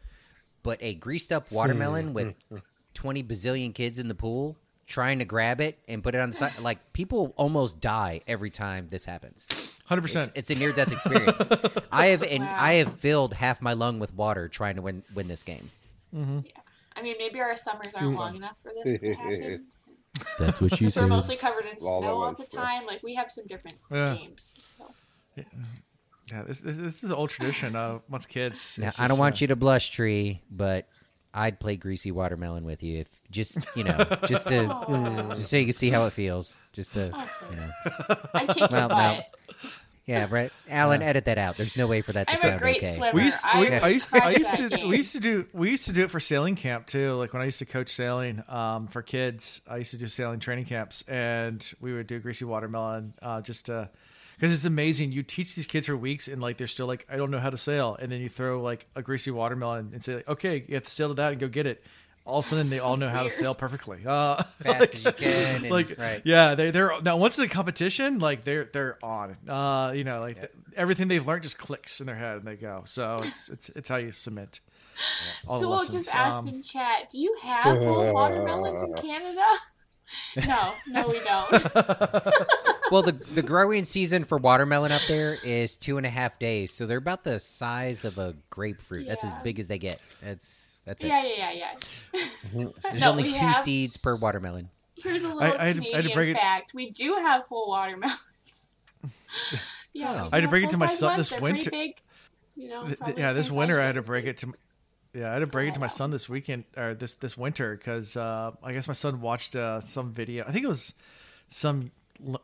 but 0.61 0.77
a 0.81 0.93
greased 0.93 1.31
up 1.31 1.51
watermelon 1.51 2.09
hmm. 2.09 2.13
with 2.13 2.35
hmm. 2.49 2.57
twenty 2.93 3.23
bazillion 3.23 3.73
kids 3.73 3.97
in 3.97 4.07
the 4.07 4.15
pool 4.15 4.57
trying 4.87 5.19
to 5.19 5.25
grab 5.25 5.59
it 5.59 5.77
and 5.87 6.01
put 6.01 6.15
it 6.15 6.21
on 6.21 6.29
the 6.31 6.35
side, 6.35 6.59
like 6.61 6.93
people 6.93 7.33
almost 7.35 7.79
die 7.81 8.21
every 8.25 8.49
time 8.49 8.87
this 8.89 9.05
happens. 9.05 9.45
Hundred 9.85 10.01
percent. 10.01 10.31
it's 10.33 10.49
a 10.49 10.55
near 10.55 10.71
death 10.71 10.91
experience. 10.91 11.51
I 11.91 12.07
have 12.07 12.23
and 12.23 12.43
Wow. 12.43 12.55
I 12.57 12.73
have 12.75 12.93
filled 12.93 13.33
half 13.33 13.61
my 13.61 13.73
lung 13.73 13.99
with 13.99 14.13
water 14.13 14.47
trying 14.47 14.75
to 14.75 14.81
win 14.81 15.03
win 15.13 15.27
this 15.27 15.43
game. 15.43 15.69
Mm-hmm. 16.15 16.39
Yeah, 16.45 16.51
I 16.95 17.01
mean, 17.01 17.15
maybe 17.19 17.39
our 17.39 17.55
summers 17.55 17.93
aren't 17.93 18.15
long 18.15 18.33
mm. 18.33 18.37
enough 18.37 18.57
for 18.57 18.71
this 18.83 18.99
to 19.01 19.13
happen. 19.13 19.67
That's 20.39 20.59
what 20.59 20.81
you 20.81 20.89
So 20.89 21.01
we're 21.01 21.07
mostly 21.07 21.35
covered 21.35 21.65
in 21.65 21.79
snow 21.79 22.21
all 22.21 22.33
the 22.33 22.45
time. 22.45 22.85
Like 22.85 23.03
we 23.03 23.13
have 23.15 23.29
some 23.29 23.45
different 23.45 23.77
Yeah. 23.91 24.15
games. 24.15 24.55
So 24.59 24.93
Yeah, 25.35 25.43
this, 26.47 26.59
this, 26.61 26.77
this 26.77 27.03
is 27.03 27.09
an 27.09 27.15
old 27.15 27.29
tradition 27.29 27.75
uh, 27.75 27.99
amongst 28.07 28.29
kids. 28.29 28.77
Now, 28.81 28.87
It's 28.87 28.99
I 28.99 29.07
don't 29.07 29.17
want 29.19 29.35
uh, 29.35 29.37
you 29.41 29.47
to 29.47 29.55
blush, 29.55 29.91
Tree, 29.91 30.41
but 30.51 30.87
I'd 31.33 31.59
play 31.59 31.75
greasy 31.75 32.11
watermelon 32.11 32.63
with 32.63 32.81
you 32.83 32.99
if 32.99 33.21
just 33.29 33.57
you 33.75 33.83
know, 33.83 33.97
just 34.25 34.47
to 34.47 35.31
just 35.35 35.49
so 35.49 35.57
you 35.57 35.65
can 35.65 35.73
see 35.73 35.89
how 35.89 36.05
it 36.07 36.13
feels. 36.13 36.55
Just 36.73 36.93
to 36.93 37.05
you 37.49 37.55
know, 37.55 37.69
I 38.33 38.45
kick 38.47 38.57
Well, 38.57 38.69
your 38.71 38.81
no. 38.81 38.87
butt. 38.89 39.25
yeah, 40.05 40.27
right. 40.31 40.51
Alan, 40.69 41.01
edit 41.01 41.25
that 41.25 41.37
out. 41.37 41.57
There's 41.57 41.75
no 41.77 41.85
way 41.87 42.01
for 42.01 42.13
that 42.13 42.27
to 42.27 42.47
I'm 42.47 42.53
a 42.55 42.57
great 42.57 42.77
okay. 42.77 42.93
swimmer. 42.95 43.13
We 43.13 43.23
used, 43.25 43.39
I, 43.43 43.59
we, 43.59 43.67
I 43.69 43.87
used 43.89 44.09
to, 44.11 44.17
I 44.17 44.19
crushed 44.21 44.37
used 44.37 44.51
that 44.51 44.57
to, 44.57 44.69
game. 44.77 44.87
we 44.89 44.97
used 44.97 45.11
to 45.13 45.19
do, 45.19 45.45
we 45.53 45.69
used 45.71 45.85
to 45.85 45.91
do 45.91 46.03
it 46.03 46.11
for 46.11 46.19
sailing 46.19 46.55
camp 46.55 46.87
too. 46.87 47.13
Like 47.13 47.33
when 47.33 47.41
I 47.41 47.45
used 47.45 47.59
to 47.59 47.65
coach 47.65 47.89
sailing 47.89 48.43
um, 48.47 48.87
for 48.87 49.01
kids, 49.01 49.61
I 49.69 49.77
used 49.77 49.91
to 49.91 49.97
do 49.97 50.07
sailing 50.07 50.39
training 50.39 50.65
camps, 50.65 51.03
and 51.07 51.65
we 51.81 51.93
would 51.93 52.07
do 52.07 52.19
greasy 52.19 52.45
watermelon 52.45 53.13
uh, 53.21 53.41
just 53.41 53.65
to, 53.67 53.89
because 54.37 54.53
it's 54.53 54.65
amazing. 54.65 55.11
You 55.11 55.23
teach 55.23 55.55
these 55.55 55.67
kids 55.67 55.87
for 55.87 55.97
weeks, 55.97 56.27
and 56.27 56.41
like 56.41 56.57
they're 56.57 56.67
still 56.67 56.87
like, 56.87 57.05
I 57.11 57.17
don't 57.17 57.31
know 57.31 57.39
how 57.39 57.49
to 57.49 57.57
sail, 57.57 57.97
and 57.99 58.11
then 58.11 58.21
you 58.21 58.29
throw 58.29 58.61
like 58.61 58.85
a 58.95 59.01
greasy 59.01 59.31
watermelon 59.31 59.89
and 59.93 60.03
say, 60.03 60.15
like, 60.15 60.27
okay, 60.27 60.63
you 60.67 60.75
have 60.75 60.83
to 60.83 60.91
sail 60.91 61.07
to 61.09 61.13
that 61.15 61.31
and 61.31 61.39
go 61.41 61.47
get 61.47 61.65
it. 61.65 61.83
All 62.25 62.39
of 62.39 62.45
a 62.45 62.47
sudden, 62.49 62.69
they 62.69 62.79
all 62.79 62.97
know 63.03 63.07
how 63.09 63.23
to 63.23 63.29
sail 63.29 63.55
perfectly. 63.55 63.99
Uh, 64.05 64.43
Fast 64.61 64.95
as 64.95 65.05
you 65.05 65.11
can, 65.13 65.55
and- 65.63 65.69
like 65.71 65.97
right. 65.97 66.21
yeah, 66.25 66.55
they 66.55 66.71
they're 66.71 66.91
now 67.01 67.17
once 67.17 67.35
the 67.37 67.47
competition, 67.47 68.19
like 68.19 68.43
they're 68.43 68.65
they're 68.71 68.97
on. 69.03 69.37
Uh, 69.47 69.91
you 69.95 70.03
know, 70.03 70.19
like 70.19 70.35
th- 70.37 70.51
everything 70.75 71.07
they've 71.07 71.25
learned 71.25 71.43
just 71.43 71.57
clicks 71.57 71.99
in 72.01 72.05
their 72.05 72.15
head 72.17 72.37
and 72.37 72.45
they 72.45 72.55
go. 72.55 72.83
So 72.85 73.19
it's 73.23 73.49
it's 73.49 73.69
it's 73.69 73.89
how 73.89 73.95
you 73.95 74.11
cement. 74.11 74.59
all 75.47 75.55
the 75.59 75.61
Sewell 75.65 75.77
lessons. 75.79 76.05
just 76.05 76.15
asked 76.15 76.37
Um, 76.39 76.47
in 76.49 76.61
chat, 76.63 77.07
"Do 77.11 77.19
you 77.21 77.33
have 77.43 77.77
whole 77.79 78.11
watermelons 78.13 78.81
in 78.83 78.93
Canada?" 78.95 79.41
No, 80.45 80.73
no, 80.87 81.07
we 81.07 81.19
don't. 81.19 81.51
Well, 82.91 83.01
the 83.01 83.11
the 83.11 83.41
growing 83.41 83.83
season 83.85 84.23
for 84.23 84.37
watermelon 84.37 84.91
up 84.91 85.01
there 85.07 85.37
is 85.43 85.75
two 85.75 85.97
and 85.97 86.05
a 86.05 86.09
half 86.09 86.39
days, 86.39 86.71
so 86.73 86.85
they're 86.85 86.97
about 86.97 87.23
the 87.23 87.39
size 87.39 88.05
of 88.05 88.17
a 88.17 88.35
grapefruit. 88.49 89.07
That's 89.07 89.23
as 89.23 89.33
big 89.43 89.59
as 89.59 89.67
they 89.67 89.77
get. 89.77 89.99
That's 90.23 90.79
that's 90.85 91.03
it. 91.03 91.07
yeah, 91.07 91.23
yeah, 91.25 91.51
yeah, 91.51 91.71
yeah. 92.13 92.67
There's 92.83 92.99
no, 93.01 93.09
only 93.11 93.23
two 93.33 93.39
have- 93.39 93.63
seeds 93.63 93.97
per 93.97 94.15
watermelon. 94.15 94.69
Here's 94.95 95.23
a 95.23 95.27
little 95.27 95.43
I- 95.43 95.45
I 95.45 95.49
had 95.49 95.57
to- 95.57 95.61
I 95.61 95.67
had 95.67 95.75
to 95.75 95.81
Canadian 95.91 96.15
break 96.15 96.29
it- 96.29 96.37
fact: 96.37 96.73
we 96.73 96.89
do 96.91 97.15
have 97.15 97.41
whole 97.43 97.67
watermelons. 97.69 98.69
yeah, 99.93 100.23
Oh. 100.23 100.29
I 100.31 100.37
had 100.37 100.43
to 100.43 100.47
break 100.47 100.63
have 100.63 100.69
it 100.69 100.73
to 100.73 100.77
my 100.77 100.87
son 100.87 101.17
this 101.17 101.31
winter. 101.39 101.69
Big, 101.69 101.99
you 102.55 102.69
know. 102.69 102.85
th- 102.87 102.97
probably 102.99 103.21
yeah, 103.21 103.33
this 103.33 103.51
winter 103.51 103.79
I 103.81 103.85
had 103.85 103.95
to 103.95 104.01
the 104.01 104.07
break 104.07 104.25
it 104.25 104.37
to. 104.39 104.53
Yeah, 105.13 105.29
I 105.29 105.33
had 105.33 105.39
to 105.39 105.47
break 105.47 105.69
it 105.69 105.73
to 105.75 105.79
my 105.79 105.87
son 105.87 106.11
this 106.11 106.29
weekend 106.29 106.65
or 106.75 106.93
this 106.93 107.15
this 107.15 107.37
winter 107.37 107.75
because 107.75 108.15
uh, 108.15 108.51
I 108.63 108.73
guess 108.73 108.87
my 108.87 108.93
son 108.93 109.21
watched 109.21 109.55
uh, 109.55 109.81
some 109.81 110.11
video. 110.13 110.45
I 110.47 110.51
think 110.51 110.63
it 110.65 110.67
was 110.69 110.93
some 111.47 111.81
l- 111.83 111.89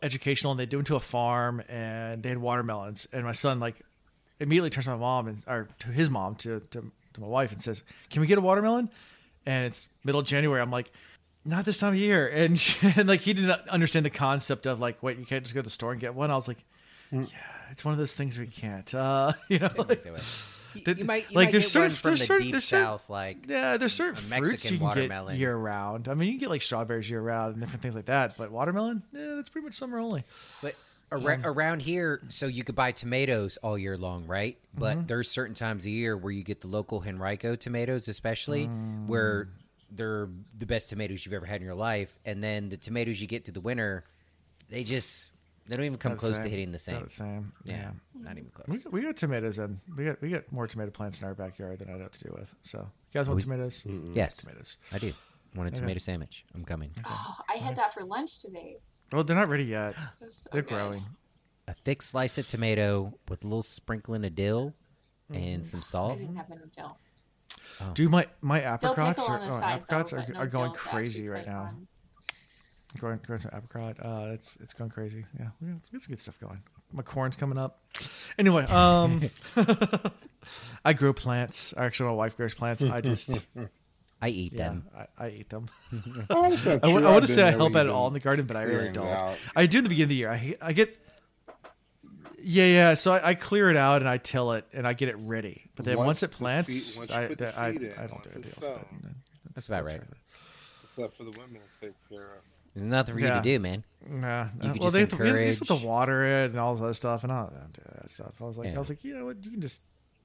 educational, 0.02 0.52
and 0.52 0.60
they 0.60 0.76
went 0.76 0.88
to 0.88 0.96
a 0.96 1.00
farm 1.00 1.62
and 1.70 2.24
they 2.24 2.30
had 2.30 2.38
watermelons, 2.38 3.08
and 3.14 3.24
my 3.24 3.32
son 3.32 3.60
like 3.60 3.82
immediately 4.40 4.70
turns 4.70 4.86
to 4.86 4.92
my 4.92 4.98
mom 4.98 5.28
and 5.28 5.44
or 5.48 5.68
to 5.80 5.88
his 5.88 6.10
mom 6.10 6.36
to 6.36 6.60
to, 6.72 6.92
to 7.14 7.22
my 7.22 7.28
wife 7.28 7.52
and 7.52 7.62
says, 7.62 7.84
"Can 8.10 8.22
we 8.22 8.28
get 8.28 8.38
a 8.38 8.42
watermelon?" 8.42 8.90
And 9.46 9.66
it's 9.66 9.88
middle 10.04 10.22
of 10.22 10.28
January. 10.28 10.62
I'm 10.62 10.72
like. 10.72 10.92
Not 11.46 11.66
this 11.66 11.78
time 11.78 11.92
of 11.92 12.00
year, 12.00 12.26
and, 12.34 12.58
and 12.96 13.06
like 13.06 13.20
he 13.20 13.34
didn't 13.34 13.68
understand 13.68 14.06
the 14.06 14.10
concept 14.10 14.66
of 14.66 14.80
like, 14.80 15.04
wait, 15.04 15.18
you 15.20 15.26
can't 15.26 15.44
just 15.44 15.54
go 15.54 15.60
to 15.60 15.66
the 15.66 15.70
store 15.70 15.92
and 15.92 16.00
get 16.00 16.16
one. 16.16 16.32
I 16.32 16.36
was 16.36 16.48
like, 16.48 16.64
yeah, 17.12 17.26
it's 17.70 17.84
one 17.84 17.92
of 17.92 17.98
those 17.98 18.14
things 18.14 18.40
we 18.40 18.48
can't, 18.48 18.96
uh, 18.96 19.34
you 19.50 19.60
know. 19.60 19.68
like- 19.78 20.06
You, 20.74 20.82
you 20.98 21.04
might, 21.06 21.30
you 21.32 21.36
like, 21.36 21.48
might 21.48 21.52
there's 21.52 21.72
certain- 21.72 21.92
from 21.92 22.10
there's 22.10 22.20
the 22.20 22.26
certain- 22.26 22.44
deep 22.46 22.52
there's 22.54 22.64
certain- 22.66 22.86
south, 22.86 23.10
like 23.10 23.48
Yeah, 23.48 23.78
there's 23.78 23.94
certain 23.94 24.16
a 24.18 24.38
fruits 24.38 24.64
you 24.66 24.78
can 24.78 24.80
watermelon. 24.80 25.34
get 25.36 25.40
year 25.40 25.56
round. 25.56 26.08
I 26.08 26.14
mean, 26.14 26.28
you 26.28 26.34
can 26.34 26.40
get 26.42 26.50
like 26.50 26.62
strawberries 26.62 27.10
year 27.10 27.22
round 27.22 27.54
and 27.56 27.62
different 27.62 27.82
things 27.82 27.96
like 27.96 28.06
that. 28.06 28.38
But 28.38 28.52
watermelon, 28.52 29.04
yeah, 29.14 29.36
that's 29.36 29.50
pretty 29.50 29.66
much 29.66 29.76
summer 29.76 30.00
only. 30.00 30.24
But 30.62 30.76
ar- 31.12 31.40
around 31.44 31.82
here, 31.82 32.22
so 32.30 32.48
you 32.48 32.64
could 32.64 32.76
buy 32.76 32.92
tomatoes 32.92 33.58
all 33.64 33.78
year 33.78 33.98
long, 33.98 34.26
right? 34.28 34.58
But 34.76 34.98
Mm-hmm. 34.98 35.08
there's 35.08 35.30
certain 35.30 35.54
times 35.56 35.86
a 35.86 35.90
year 35.92 36.18
where 36.18 36.32
you 36.32 36.44
get 36.44 36.62
the 36.62 36.68
local 36.68 37.04
Henrico 37.04 37.56
tomatoes, 37.56 38.08
especially 38.08 38.68
Mm. 38.68 39.08
where 39.08 39.50
they're 39.92 40.28
the 40.58 40.66
best 40.66 40.90
tomatoes 40.90 41.24
you've 41.24 41.34
ever 41.34 41.46
had 41.46 41.62
in 41.62 41.66
your 41.68 41.76
life. 41.76 42.18
And 42.26 42.44
then 42.44 42.70
the 42.70 42.78
tomatoes 42.78 43.22
you 43.22 43.28
get 43.28 43.46
to 43.46 43.52
the 43.52 43.62
winter, 43.62 44.04
they 44.70 44.84
just 44.84 45.30
They 45.68 45.76
don't 45.78 45.86
even 45.86 45.98
come 45.98 46.12
Not 46.14 46.20
the 46.22 46.28
close 46.32 46.44
to 46.44 46.50
hitting 46.50 46.68
the 46.68 46.72
Not 46.74 46.82
same. 46.82 47.04
the 47.04 47.10
same. 47.10 47.54
Yeah, 47.64 47.76
Yeah. 47.76 47.92
not 48.20 48.38
even 48.38 48.50
close. 48.52 48.86
we 48.92 49.02
got 49.02 49.16
tomatoes 49.16 49.60
and 49.60 49.80
we 49.96 50.06
got 50.06 50.22
we 50.22 50.30
got 50.30 50.52
more 50.52 50.68
tomato 50.68 50.92
plants 50.92 51.22
in 51.22 51.26
our 51.28 51.34
backyard 51.34 51.80
than 51.80 51.90
I'd 51.90 52.02
have 52.02 52.12
to 52.12 52.24
deal 52.24 52.36
with. 52.38 52.54
So, 52.64 52.80
you 52.80 52.88
guys 53.20 53.28
want 53.28 53.38
we- 53.38 53.44
tomatoes? 53.44 53.82
Yes, 54.14 54.38
Tomatoes. 54.38 54.78
I 54.92 54.98
do. 55.00 55.14
Want 55.56 55.70
a 55.70 55.72
Okay. 55.72 55.80
tomato 55.82 56.00
sandwich? 56.00 56.46
I'm 56.56 56.66
coming. 56.66 56.92
Oh, 57.06 57.38
I 57.48 57.54
had 57.58 57.76
that 57.78 57.94
for 57.94 58.04
lunch 58.04 58.42
today. 58.42 58.78
Well, 59.12 59.24
they're 59.24 59.36
not 59.38 59.50
ready 59.50 59.66
yet. 59.66 59.96
So 60.28 60.50
They're 60.52 60.64
good. 60.64 60.70
growing. 60.70 61.04
A 61.68 61.74
thick 61.74 62.02
slice 62.02 62.38
of 62.38 62.48
tomato 62.48 63.18
with 63.30 63.44
a 63.44 63.48
little 63.48 63.64
sprinkling 63.64 64.26
of 64.26 64.36
dill 64.36 64.74
Mm-hmm. 65.32 65.42
and 65.42 65.66
some 65.68 65.82
salt. 65.82 66.14
I 66.14 66.16
salt. 66.16 66.20
didn't 66.20 66.36
have 66.36 66.52
any 66.52 66.62
dill. 66.76 66.98
Dude, 67.94 68.12
my 68.12 68.28
my 68.42 68.62
apricots 68.62 69.24
are, 69.24 69.40
oh, 69.42 69.50
side, 69.52 69.82
apricots 69.82 70.12
though, 70.12 70.18
are, 70.18 70.28
no 70.28 70.40
are 70.42 70.48
going 70.48 70.72
crazy 70.74 71.30
right 71.30 71.46
now. 71.48 71.62
on. 71.62 71.88
Growing, 73.00 73.20
growing 73.26 73.42
some 73.42 73.52
apricot. 73.56 73.98
Uh, 74.04 74.32
it's 74.34 74.58
it's 74.62 74.74
going 74.74 74.90
crazy. 74.90 75.26
Yeah, 75.40 75.48
we 75.60 75.68
got, 75.68 75.78
we 75.92 75.98
got 75.98 76.02
some 76.04 76.12
good 76.12 76.22
stuff 76.22 76.40
going. 76.40 76.62
My 76.92 77.02
corn's 77.02 77.36
coming 77.36 77.58
up. 77.58 77.80
Anyway, 78.38 78.66
um, 78.66 79.30
I 80.86 80.94
grow 80.94 81.12
plants. 81.12 81.74
Actually, 81.76 82.10
my 82.10 82.16
wife 82.16 82.38
grows 82.38 82.54
plants. 82.54 82.84
I 82.84 83.02
just 83.02 83.44
I 84.22 84.30
eat 84.30 84.54
yeah, 84.54 84.58
them. 84.70 84.86
I, 84.96 85.26
I 85.26 85.30
eat 85.30 85.50
them. 85.50 85.68
That's 86.30 86.66
not 86.66 86.84
I 86.84 86.88
want 86.88 87.26
to 87.26 87.32
say 87.32 87.44
I 87.44 87.52
help 87.52 87.76
out 87.76 87.80
at 87.82 87.86
you've 87.88 87.96
all 87.96 88.08
in 88.08 88.14
the 88.14 88.20
garden, 88.20 88.46
but 88.46 88.56
I 88.56 88.64
really 88.64 88.92
don't. 88.92 89.08
out. 89.08 89.38
I 89.56 89.66
do 89.66 89.80
in 89.80 89.84
the 89.84 89.90
beginning 89.90 90.06
of 90.06 90.10
the 90.10 90.16
year. 90.16 90.32
I 90.32 90.56
I 90.62 90.74
get. 90.74 90.98
Yeah, 92.42 92.66
yeah. 92.66 92.94
So 92.94 93.12
I, 93.12 93.30
I 93.30 93.34
clear 93.34 93.70
it 93.72 93.78
out 93.78 94.02
and 94.02 94.10
I 94.10 94.18
till 94.18 94.52
it 94.52 94.66
and 94.72 94.88
I 94.88 94.94
get 94.94 95.10
it 95.10 95.16
ready. 95.18 95.64
But 95.76 95.86
then 95.86 95.98
once, 95.98 96.08
Once 96.08 96.24
it 96.24 96.32
plants, 96.32 96.74
seed- 96.74 96.98
once 96.98 97.10
you 97.10 97.18
I, 97.18 97.28
the 97.28 97.60
I, 97.60 97.70
in, 97.70 97.94
I 97.98 98.08
don't 98.08 98.24
do 98.24 98.30
it's 98.36 98.50
it. 98.50 98.60
sown. 98.60 99.16
That's 99.56 99.68
about 99.68 99.86
right. 99.86 100.02
It's 100.84 101.00
up 101.00 101.18
for 101.18 101.24
the 101.24 101.32
women 101.32 101.60
to 101.82 101.88
take 101.88 101.96
care 102.08 102.36
of. 102.36 102.53
There's 102.76 102.86
nothing 102.86 103.14
for 103.16 103.20
you 103.20 103.28
Yeah. 103.28 103.36
to 103.36 103.42
do, 103.42 103.60
man. 103.60 103.84
Nah, 104.10 104.46
You 104.62 104.72
could 104.72 104.82
well, 104.82 104.90
just 104.92 104.94
they 104.96 105.06
to, 105.06 105.16
they 105.34 105.46
have 105.48 105.68
to 105.68 105.76
water 105.76 106.44
it 106.44 106.52
and 106.52 106.60
all 106.60 106.74
this 106.76 106.82
other 106.84 106.94
stuff, 106.94 107.24
and 107.24 107.32
I 107.32 107.42
don't 107.44 107.74
do 107.74 107.82
that 108.02 108.10
stuff. 108.12 108.34
I 108.42 108.44
was 108.44 108.58
like, 108.58 108.70
Yeah. 108.70 108.76
I 108.76 108.80
was 108.80 108.90
like, 108.90 109.04
you 109.04 109.18
know 109.18 109.26
what, 109.26 109.44
you 109.44 109.52
can 109.52 109.62
just, 109.62 109.82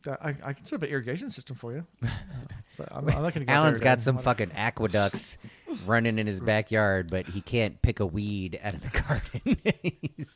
I, 0.07 0.35
I 0.43 0.53
can 0.55 0.65
set 0.65 0.77
up 0.77 0.83
an 0.83 0.89
irrigation 0.89 1.31
system 1.31 1.55
for 1.57 1.73
you. 1.73 1.85
Uh, 2.03 2.09
but 2.79 2.89
I'm, 2.91 3.09
I'm 3.09 3.23
not 3.23 3.35
going 3.35 3.47
to. 3.47 3.53
Alan's 3.53 3.81
got 3.81 4.01
some 4.01 4.19
fucking 4.19 4.53
aqueducts 4.53 5.37
running 5.87 6.19
in 6.19 6.27
his 6.27 6.41
backyard, 6.41 7.09
but 7.11 7.27
he 7.27 7.41
can't 7.41 7.81
pick 7.83 8.01
a 8.01 8.07
weed 8.07 8.59
out 8.63 8.75
of 8.75 8.81
the 8.81 8.89
garden. 8.89 9.57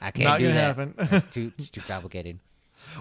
I 0.00 0.10
can't 0.10 0.24
Not 0.24 0.38
do 0.38 0.44
gonna 0.48 0.54
that. 0.54 0.76
happen. 0.76 0.94
It's 0.98 1.26
too, 1.26 1.52
it's 1.58 1.70
too 1.70 1.80
complicated. 1.82 2.38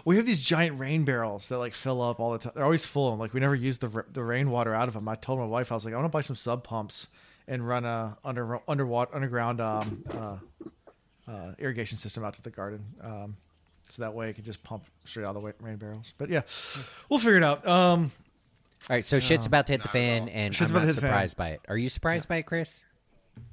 We 0.04 0.16
have 0.18 0.26
these 0.26 0.42
giant 0.42 0.80
rain 0.80 1.06
barrels 1.06 1.50
that 1.50 1.60
like 1.60 1.74
fill 1.74 2.02
up 2.02 2.20
all 2.20 2.32
the 2.34 2.40
time. 2.40 2.54
They're 2.56 2.64
always 2.64 2.86
full. 2.86 3.16
Like 3.18 3.34
we 3.34 3.40
never 3.40 3.56
use 3.56 3.78
the 3.78 4.04
the 4.12 4.24
rainwater 4.24 4.74
out 4.74 4.88
of 4.88 4.94
them. 4.96 5.08
I 5.08 5.16
told 5.16 5.40
my 5.40 5.46
wife, 5.46 5.72
I 5.72 5.76
was 5.76 5.86
like, 5.86 5.94
I 5.94 5.98
want 5.98 6.06
to 6.06 6.10
buy 6.16 6.22
some 6.22 6.36
sub 6.36 6.64
pumps 6.64 7.08
and 7.48 7.68
run 7.68 7.86
a 7.86 8.18
under 8.24 8.60
underwater 8.68 9.16
underground 9.16 9.62
um, 9.62 10.04
uh, 10.12 10.38
uh, 11.32 11.52
irrigation 11.60 11.98
system 11.98 12.24
out 12.24 12.34
to 12.36 12.42
the 12.42 12.50
garden. 12.50 12.84
Um, 13.02 13.38
so 13.90 14.02
that 14.02 14.14
way 14.14 14.30
it 14.30 14.34
can 14.36 14.44
just 14.44 14.64
pump 14.64 14.86
straight 15.04 15.24
out 15.26 15.30
of 15.30 15.34
the 15.36 15.40
wa- 15.42 15.52
rain 15.60 15.76
barrels. 15.78 16.14
But 16.18 16.30
yeah, 16.30 16.42
we'll 17.10 17.20
figure 17.20 17.38
it 17.38 17.44
out. 17.44 17.68
Um, 17.68 18.12
All 18.90 18.96
right, 18.96 19.06
so 19.06 19.20
shit's 19.20 19.46
about 19.46 19.68
to 19.68 19.74
hit 19.74 19.84
the 19.84 19.90
fan, 19.90 20.28
and 20.30 20.56
Shit's 20.56 20.72
I'm 20.72 20.76
not 20.78 20.86
hit 20.86 20.96
fan. 20.96 21.02
surprised 21.02 21.38
by 21.38 21.50
it. 21.50 21.62
Are 21.68 21.78
you 21.78 21.90
surprised 21.90 22.28
by 22.28 22.38
it, 22.38 22.44
Chris? 22.44 22.84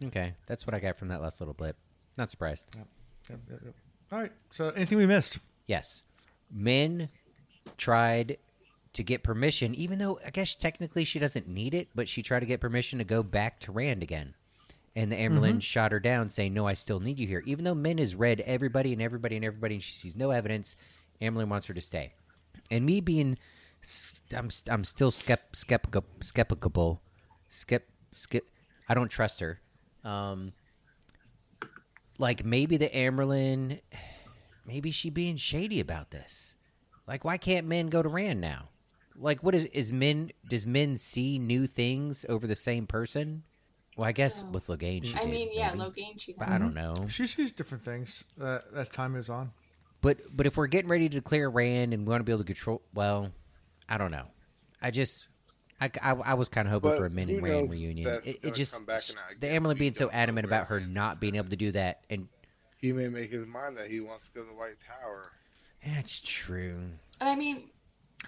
Okay, 0.05 0.35
that's 0.47 0.67
what 0.67 0.75
I 0.75 0.79
got 0.79 0.97
from 0.97 1.09
that 1.09 1.21
last 1.21 1.41
little 1.41 1.55
blip. 1.55 1.77
Not 2.17 2.31
surprised. 2.31 2.69
yep, 2.77 2.87
yep, 3.29 3.61
yep. 3.65 3.75
All 4.11 4.19
right. 4.21 4.33
So 4.51 4.69
anything 4.71 4.99
we 4.99 5.07
missed? 5.07 5.39
Yes. 5.67 6.03
Min 6.51 7.09
tried 7.79 8.37
to 8.95 9.03
get 9.03 9.23
permission, 9.23 9.75
even 9.75 9.99
though 9.99 10.19
I 10.25 10.31
guess 10.31 10.55
technically 10.55 11.05
she 11.05 11.19
doesn't 11.19 11.49
need 11.49 11.75
it, 11.75 11.89
but 11.95 12.09
she 12.09 12.23
tried 12.23 12.41
to 12.41 12.47
get 12.47 12.61
permission 12.61 12.99
to 12.99 13.05
go 13.05 13.23
back 13.23 13.59
to 13.61 13.73
Rand 13.73 14.03
again. 14.03 14.35
And 14.95 15.11
the 15.11 15.17
Amyrlin 15.17 15.63
shot 15.63 15.93
her 15.93 16.01
down, 16.01 16.29
saying, 16.29 16.53
No, 16.53 16.67
I 16.67 16.75
still 16.75 17.01
need 17.01 17.19
you 17.19 17.27
here. 17.27 17.43
Even 17.47 17.65
though 17.65 17.75
Min 17.75 17.97
has 17.99 18.15
read 18.15 18.41
everybody 18.41 18.93
and 18.93 19.01
everybody 19.01 19.37
and 19.37 19.45
everybody, 19.45 19.77
and 19.77 19.83
she 19.83 19.93
sees 19.93 20.15
no 20.15 20.31
evidence, 20.31 20.77
Amyrlin 21.23 21.49
wants 21.49 21.67
her 21.69 21.75
to 21.75 21.81
stay. 21.81 22.13
And 22.71 22.85
me 22.85 23.01
being, 23.01 23.39
I'm, 24.37 24.51
I'm 24.69 24.85
still 24.85 25.11
skep, 25.11 25.57
skeptical, 25.57 26.05
skeptical, 26.21 27.01
skep, 27.49 27.85
skep, 28.13 28.45
I 28.89 28.95
don't 28.95 29.09
trust 29.09 29.41
her. 29.41 29.61
Um, 30.05 30.53
like 32.19 32.45
maybe 32.45 32.77
the 32.77 32.91
Amyrlin 32.91 33.81
maybe 34.67 34.91
she 34.91 35.11
being 35.11 35.37
shady 35.37 35.81
about 35.81 36.11
this. 36.11 36.55
Like, 37.07 37.25
why 37.25 37.37
can't 37.37 37.67
Min 37.67 37.89
go 37.89 38.03
to 38.03 38.09
Rand 38.09 38.41
now? 38.41 38.69
Like, 39.17 39.43
what 39.43 39.55
is 39.55 39.65
is 39.67 39.93
Min? 39.93 40.33
Does 40.49 40.67
Min 40.67 40.97
see 40.97 41.39
new 41.39 41.67
things 41.67 42.25
over 42.29 42.47
the 42.47 42.55
same 42.55 42.87
person? 42.87 43.43
Well, 43.97 44.09
I 44.09 44.13
guess 44.13 44.43
with 44.53 44.69
Logain, 44.69 45.05
she 45.05 45.15
I 45.15 45.21
did, 45.23 45.31
mean, 45.31 45.51
yeah, 45.53 45.75
maybe. 45.75 45.81
Logain, 45.91 46.21
she 46.21 46.33
But 46.33 46.49
I 46.49 46.57
don't 46.59 46.75
know. 46.75 47.07
She 47.11 47.27
sees 47.27 47.53
different 47.53 47.85
things 47.85 48.25
uh, 48.41 48.61
as 48.75 48.89
time 48.89 49.13
moves 49.13 49.29
on. 49.29 49.53
But 50.01 50.35
but 50.35 50.47
if 50.47 50.57
we're 50.57 50.67
getting 50.67 50.91
ready 50.91 51.09
to 51.09 51.15
declare 51.15 51.51
Rand 51.51 51.93
and 51.93 52.07
we 52.07 52.11
want 52.11 52.21
to 52.21 52.25
be 52.25 52.33
able 52.33 52.43
to 52.43 52.47
control, 52.47 52.83
well, 52.95 53.31
I 53.89 53.99
don't 53.99 54.11
know. 54.11 54.25
I 54.81 54.91
just. 54.91 55.29
I, 55.81 55.91
I, 56.01 56.13
I 56.13 56.35
was 56.35 56.49
kind 56.49 56.69
of 56.69 56.73
hoping 56.73 56.91
But 56.91 56.97
for 56.99 57.07
a 57.07 57.11
Min 57.11 57.29
who 57.29 57.35
and 57.35 57.43
Rand 57.43 57.71
reunion. 57.71 58.21
It, 58.25 58.39
it 58.43 58.55
just 58.55 58.73
come 58.75 58.85
back 58.85 59.01
the 59.41 59.49
again, 59.49 59.63
Amyrlin 59.63 59.75
we 59.75 59.81
being 59.81 59.95
so 59.95 60.09
adamant 60.11 60.47
about 60.47 60.69
her 60.69 60.77
Rand 60.77 60.95
not 60.95 61.21
being 61.21 61.35
able 61.35 61.49
to 61.51 61.57
do 61.57 61.73
that, 61.73 62.03
and 62.09 62.29
He 62.79 62.93
may 62.93 63.09
make 63.09 63.33
his 63.33 63.47
mind 63.47 63.77
that 63.79 63.91
he 63.91 64.01
wants 64.01 64.27
to 64.27 64.31
go 64.33 64.43
to 64.43 64.47
the 64.49 64.55
White 64.55 64.77
Tower. 64.87 65.33
that's 65.85 66.21
true. 66.21 66.79
And 67.21 67.29
I 67.29 67.35
mean, 67.35 67.69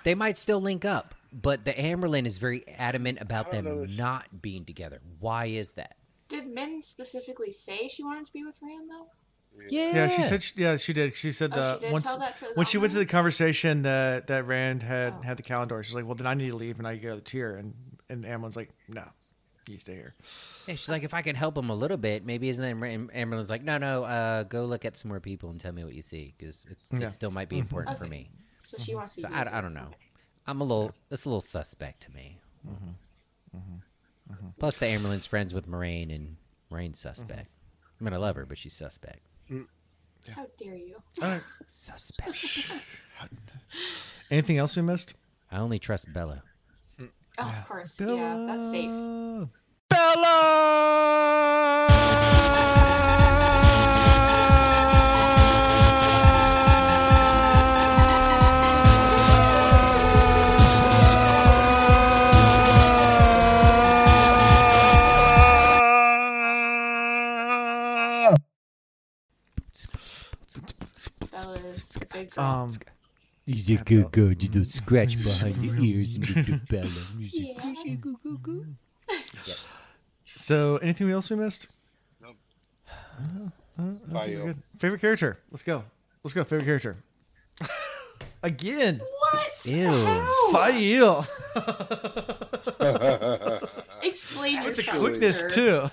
They 0.02 0.14
might 0.14 0.36
still 0.36 0.60
link 0.60 0.84
up, 0.84 1.14
but 1.32 1.64
the 1.64 1.72
Amyrlin 1.72 2.26
is 2.26 2.38
very 2.38 2.66
adamant 2.68 3.18
about 3.20 3.54
I 3.54 3.60
know 3.60 3.80
them 3.82 3.96
not 3.96 4.42
being 4.42 4.64
together. 4.64 5.00
Why 5.20 5.46
is 5.46 5.74
that? 5.74 5.96
did 6.26 6.46
Min 6.48 6.80
specifically 6.82 7.50
say 7.52 7.86
she 7.86 8.02
wanted 8.02 8.26
to 8.26 8.32
be 8.32 8.42
with 8.44 8.58
Rand 8.62 8.90
though? 8.90 9.06
Yeah, 9.68 9.94
Yeah, 9.94 10.08
she 10.08 10.22
said. 10.22 10.42
She, 10.42 10.52
yeah, 10.56 10.76
she 10.76 10.92
did. 10.92 11.14
She 11.14 11.30
said 11.32 11.52
Oh, 11.52 11.56
that 11.60 11.74
she 11.74 11.80
did 11.86 11.92
once 11.92 12.02
tell 12.02 12.18
that 12.18 12.34
to 12.36 12.46
when 12.54 12.66
she 12.66 12.76
went 12.78 12.92
to 12.92 12.98
the 12.98 13.06
conversation 13.06 13.82
that 13.82 14.26
that 14.26 14.46
Rand 14.46 14.82
had 14.82 15.12
Oh. 15.18 15.22
had 15.22 15.36
the 15.36 15.42
Callandor. 15.44 15.84
She's 15.84 15.94
like, 15.94 16.06
"Well, 16.06 16.16
then 16.16 16.26
I 16.26 16.34
need 16.34 16.50
to 16.50 16.56
leave 16.56 16.78
and 16.78 16.88
I 16.88 16.96
go 16.96 17.10
to 17.10 17.16
the 17.16 17.20
Tear." 17.20 17.56
And 17.56 17.74
and 18.08 18.24
Amyrlin's 18.24 18.56
like, 18.56 18.70
"No, 18.88 19.04
you 19.68 19.78
stay 19.78 19.94
here." 19.94 20.14
Yeah, 20.66 20.74
she's 20.74 20.88
like, 20.88 21.04
if 21.04 21.14
I 21.14 21.22
can 21.22 21.36
help 21.36 21.56
him 21.56 21.70
a 21.70 21.74
little 21.74 21.98
bit, 21.98 22.24
maybe 22.26 22.48
isn't 22.48 22.62
that? 22.64 22.86
Am- 22.88 23.10
Amyrlin's 23.14 23.50
like, 23.50 23.62
no, 23.62 23.78
no, 23.78 24.02
uh, 24.04 24.42
go 24.44 24.64
look 24.64 24.84
at 24.84 24.96
some 24.96 25.10
more 25.10 25.20
people 25.20 25.50
and 25.50 25.60
tell 25.60 25.72
me 25.72 25.84
what 25.84 25.94
you 25.94 26.02
see 26.02 26.34
because 26.36 26.64
it, 26.68 26.78
Yeah. 26.98 27.06
it 27.06 27.10
still 27.12 27.30
might 27.30 27.48
be 27.50 27.58
important 27.58 27.96
for 27.98 28.04
Okay. 28.06 28.10
me. 28.10 28.30
So 28.64 28.76
she 28.78 28.90
mm-hmm. 28.90 28.98
wants 28.98 29.14
to. 29.16 29.20
So 29.22 29.28
be 29.28 29.34
I, 29.34 29.40
with 29.40 29.52
I 29.52 29.60
don't 29.60 29.74
know. 29.74 29.88
I'm 30.46 30.60
a 30.60 30.64
little, 30.64 30.92
it's 31.10 31.24
a 31.24 31.28
little 31.28 31.40
suspect 31.40 32.02
to 32.02 32.12
me. 32.12 32.38
Mm-hmm. 32.66 33.58
Mm-hmm. 34.32 34.46
Plus, 34.58 34.78
the 34.78 34.86
Amyrlin's 34.86 35.26
friends 35.26 35.54
with 35.54 35.68
Moiraine 35.68 36.14
and 36.14 36.36
Moiraine's 36.70 36.98
suspect. 36.98 37.48
I 38.00 38.04
mean, 38.04 38.12
I 38.12 38.16
love 38.16 38.36
her, 38.36 38.46
but 38.46 38.58
she's 38.58 38.74
suspect. 38.74 39.20
Mm. 39.50 39.66
How 40.30 40.46
dare 40.58 40.74
you? 40.76 40.96
All 41.22 41.28
right. 41.28 41.42
Suspect. 41.66 42.70
Anything 44.30 44.58
else 44.58 44.76
we 44.76 44.82
missed? 44.82 45.14
I 45.50 45.58
only 45.58 45.78
trust 45.78 46.12
Bella. 46.12 46.42
Oh, 47.00 47.08
of 47.38 47.68
course. 47.68 48.00
Yeah, 48.00 48.44
that's 48.46 48.70
safe. 48.70 48.90
Bella. 49.88 50.64
Um, 72.38 72.70
He's 73.46 73.68
a 73.70 73.76
good 73.76 74.10
girl. 74.10 74.28
You 74.28 74.48
do 74.48 74.64
scratch 74.64 75.22
behind 75.22 75.54
the 75.56 75.86
ears 75.86 76.16
and 76.16 76.46
do 76.46 76.58
Bella. 76.70 76.88
yeah. 79.46 79.54
so 80.36 80.78
anything 80.78 81.10
else 81.10 81.28
we 81.30 81.36
missed? 81.36 81.68
Nope. 82.22 82.36
Uh, 82.88 82.92
I 83.78 83.82
think 83.82 84.00
we're 84.08 84.20
Fayo. 84.20 84.44
good. 84.46 84.62
Favorite 84.78 85.00
character? 85.00 85.38
Let's 85.50 85.62
go. 85.62 85.84
Let's 86.22 86.32
go. 86.32 86.42
Favorite 86.44 86.64
character. 86.64 86.96
Again, 88.42 89.00
What? 89.00 89.66
Ew. 89.66 89.88
How? 89.90 90.52
Faile. 90.52 91.26
Explain 94.02 94.64
With 94.64 94.76
the 94.76 94.82
yourself, 94.82 94.98
quickness 95.00 95.40
sir. 95.40 95.48
too. 95.50 95.90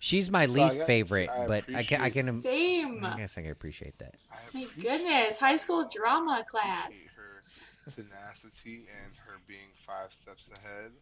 She's 0.00 0.30
my 0.30 0.46
least 0.46 0.78
got- 0.78 0.86
favorite, 0.86 1.28
I 1.28 1.46
but 1.46 1.64
I, 1.74 1.82
can, 1.82 2.00
I 2.02 2.10
can. 2.10 2.40
Same. 2.40 3.04
I 3.04 3.16
guess 3.16 3.36
I 3.36 3.42
can 3.42 3.50
appreciate 3.50 3.98
that. 3.98 4.14
I 4.30 4.36
My 4.54 4.66
goodness, 4.80 5.38
high 5.40 5.56
school 5.56 5.88
drama 5.92 6.44
class. 6.46 7.04
her 7.16 7.42
tenacity 7.90 8.86
and 9.04 9.16
her 9.26 9.34
being 9.48 9.70
five 9.86 10.12
steps 10.12 10.50
ahead. 10.56 10.92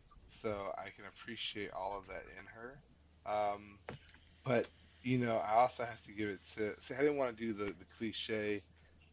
So 0.42 0.72
I 0.78 0.84
can 0.96 1.04
appreciate 1.08 1.70
all 1.72 1.96
of 1.98 2.06
that 2.08 2.24
in 2.38 2.46
her. 2.46 2.78
Um, 3.26 3.78
but 4.44 4.68
you 5.02 5.18
know, 5.18 5.36
I 5.38 5.54
also 5.54 5.84
have 5.84 6.02
to 6.04 6.12
give 6.12 6.28
it 6.28 6.40
to. 6.56 6.72
See, 6.80 6.94
I 6.94 6.98
didn't 6.98 7.16
want 7.16 7.36
to 7.36 7.42
do 7.42 7.52
the, 7.52 7.66
the 7.66 7.84
cliche, 7.98 8.62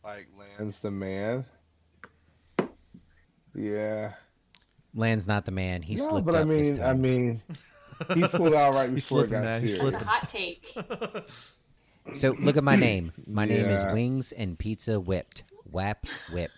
like 0.04 0.28
Lan's 0.38 0.80
the 0.80 0.92
man. 0.92 1.46
Yeah. 3.56 4.14
Lan's 4.96 5.28
not 5.28 5.46
the 5.46 5.52
man. 5.52 5.82
He 5.82 5.96
no, 5.96 6.10
slipped 6.10 6.26
but 6.26 6.36
I 6.36 6.42
up 6.42 6.48
this 6.48 6.70
mean, 6.78 6.82
I 6.82 6.88
time. 6.88 7.02
mean, 7.02 7.42
he 8.14 8.28
pulled 8.28 8.54
out 8.54 8.74
right 8.74 8.90
He's 8.94 9.06
before 9.08 9.26
it 9.26 9.30
slipping, 9.30 9.32
got 9.32 9.44
man. 9.44 9.68
Serious. 9.68 9.94
That's 9.94 10.04
a 10.04 10.08
hot 10.08 10.30
take. 10.30 10.76
So 12.16 12.32
look 12.32 12.58
at 12.58 12.66
my 12.66 12.76
name. 12.76 13.14
My 13.28 13.46
name 13.46 13.66
is 13.66 13.82
Wings 13.94 14.34
and 14.34 14.60
Pizza 14.60 15.00
Whipped. 15.00 15.44
Whap 15.72 16.06
Whipped. 16.34 16.54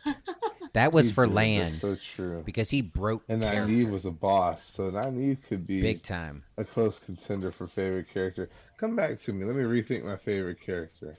That 0.73 0.91
was 0.91 1.11
for 1.11 1.27
did, 1.27 1.35
land 1.35 1.67
That's 1.67 1.81
so 1.81 1.95
true. 1.95 2.41
because 2.43 2.72
he 2.72 2.81
broke 2.81 3.22
And 3.30 3.43
character 3.43 3.72
Nynaeve 3.72 3.91
was 3.91 4.05
a 4.05 4.11
boss, 4.11 4.63
so 4.63 4.89
Nynaeve 4.89 5.38
could 5.47 5.67
be 5.67 5.81
big 5.81 6.01
time. 6.01 6.43
a 6.57 6.63
close 6.65 6.97
contender 6.99 7.51
for 7.51 7.67
favorite 7.67 8.07
character. 8.11 8.49
Come 8.77 8.95
back 8.95 9.19
to 9.19 9.34
me. 9.34 9.45
Let 9.45 9.55
me 9.55 9.61
rethink 9.63 10.03
my 10.03 10.17
favorite 10.17 10.59
character. 10.59 11.17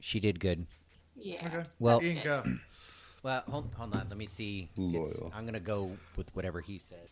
She 0.00 0.18
did 0.18 0.40
good. 0.40 0.66
Yeah. 1.14 1.36
Okay. 1.46 1.62
Well- 1.78 2.02
Ian, 2.02 2.18
go. 2.24 2.42
Well, 3.22 3.42
hold, 3.48 3.70
hold 3.76 3.94
on. 3.96 4.06
Let 4.08 4.16
me 4.18 4.26
see. 4.26 4.70
It's- 4.76 5.20
Loial. 5.20 5.30
I'm 5.34 5.44
gonna 5.44 5.58
go 5.60 5.96
with 6.16 6.34
whatever 6.36 6.60
he 6.60 6.78
said. 6.78 7.08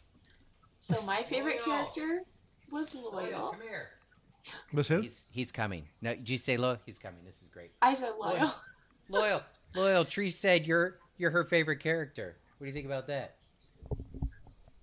So 0.80 1.00
my 1.02 1.22
favorite 1.22 1.60
character 1.64 2.22
was 2.70 2.94
Loial. 2.94 3.50
come 3.52 3.60
here. 3.62 3.90
This 4.72 4.88
who? 4.88 5.00
He's 5.00 5.26
he's 5.30 5.52
coming. 5.52 5.84
No, 6.02 6.14
did 6.14 6.28
you 6.28 6.38
say 6.38 6.56
Loial? 6.56 6.78
He's 6.86 6.98
coming. 6.98 7.20
This 7.24 7.36
is 7.42 7.48
great. 7.52 7.72
I 7.82 7.94
said 7.94 8.12
Loial. 8.20 8.52
Loial, 9.10 9.42
Loial. 9.74 10.08
Tree 10.08 10.30
said 10.30 10.66
you're 10.66 10.98
you're 11.18 11.30
her 11.30 11.44
favorite 11.44 11.80
character. 11.80 12.36
What 12.58 12.64
do 12.64 12.68
you 12.68 12.74
think 12.74 12.86
about 12.86 13.06
that? 13.08 13.36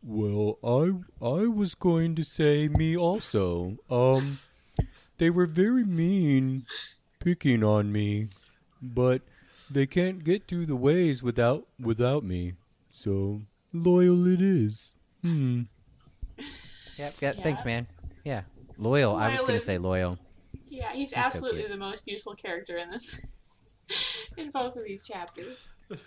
Well, 0.02 0.60
I 0.64 1.26
I 1.26 1.48
was 1.48 1.76
going 1.76 2.16
to 2.16 2.24
say 2.24 2.68
me 2.68 2.98
also. 2.98 3.78
Um 3.90 4.40
they 5.18 5.30
were 5.30 5.46
very 5.46 5.84
mean 5.86 6.66
picking 7.20 7.64
on 7.64 7.92
me, 7.92 8.28
but 8.82 9.22
they 9.72 9.86
can't 9.86 10.24
get 10.24 10.48
through 10.48 10.66
the 10.66 10.76
ways 10.76 11.24
without 11.24 11.68
without 11.80 12.24
me. 12.24 12.54
So 12.92 13.42
Loial 13.74 14.34
it 14.34 14.42
is. 14.42 14.92
Hmm. 15.22 15.64
Yep. 16.98 17.14
Yeah, 17.22 17.34
Thanks, 17.34 17.66
man. 17.66 17.88
Yeah. 18.24 18.42
Loial. 18.80 19.20
I 19.20 19.32
was 19.32 19.42
gonna 19.42 19.60
say 19.60 19.78
Loial. 19.78 20.18
Yeah, 20.70 20.92
he's 20.94 21.12
so 21.12 21.18
absolutely 21.18 21.62
cute. 21.62 21.72
the 21.72 21.78
most 21.78 22.08
useful 22.08 22.34
character 22.36 22.78
in 22.78 22.90
this. 22.90 23.26
in 24.38 24.50
both 24.52 24.76
of 24.76 24.86
these 24.86 25.06
chapters. 25.08 25.70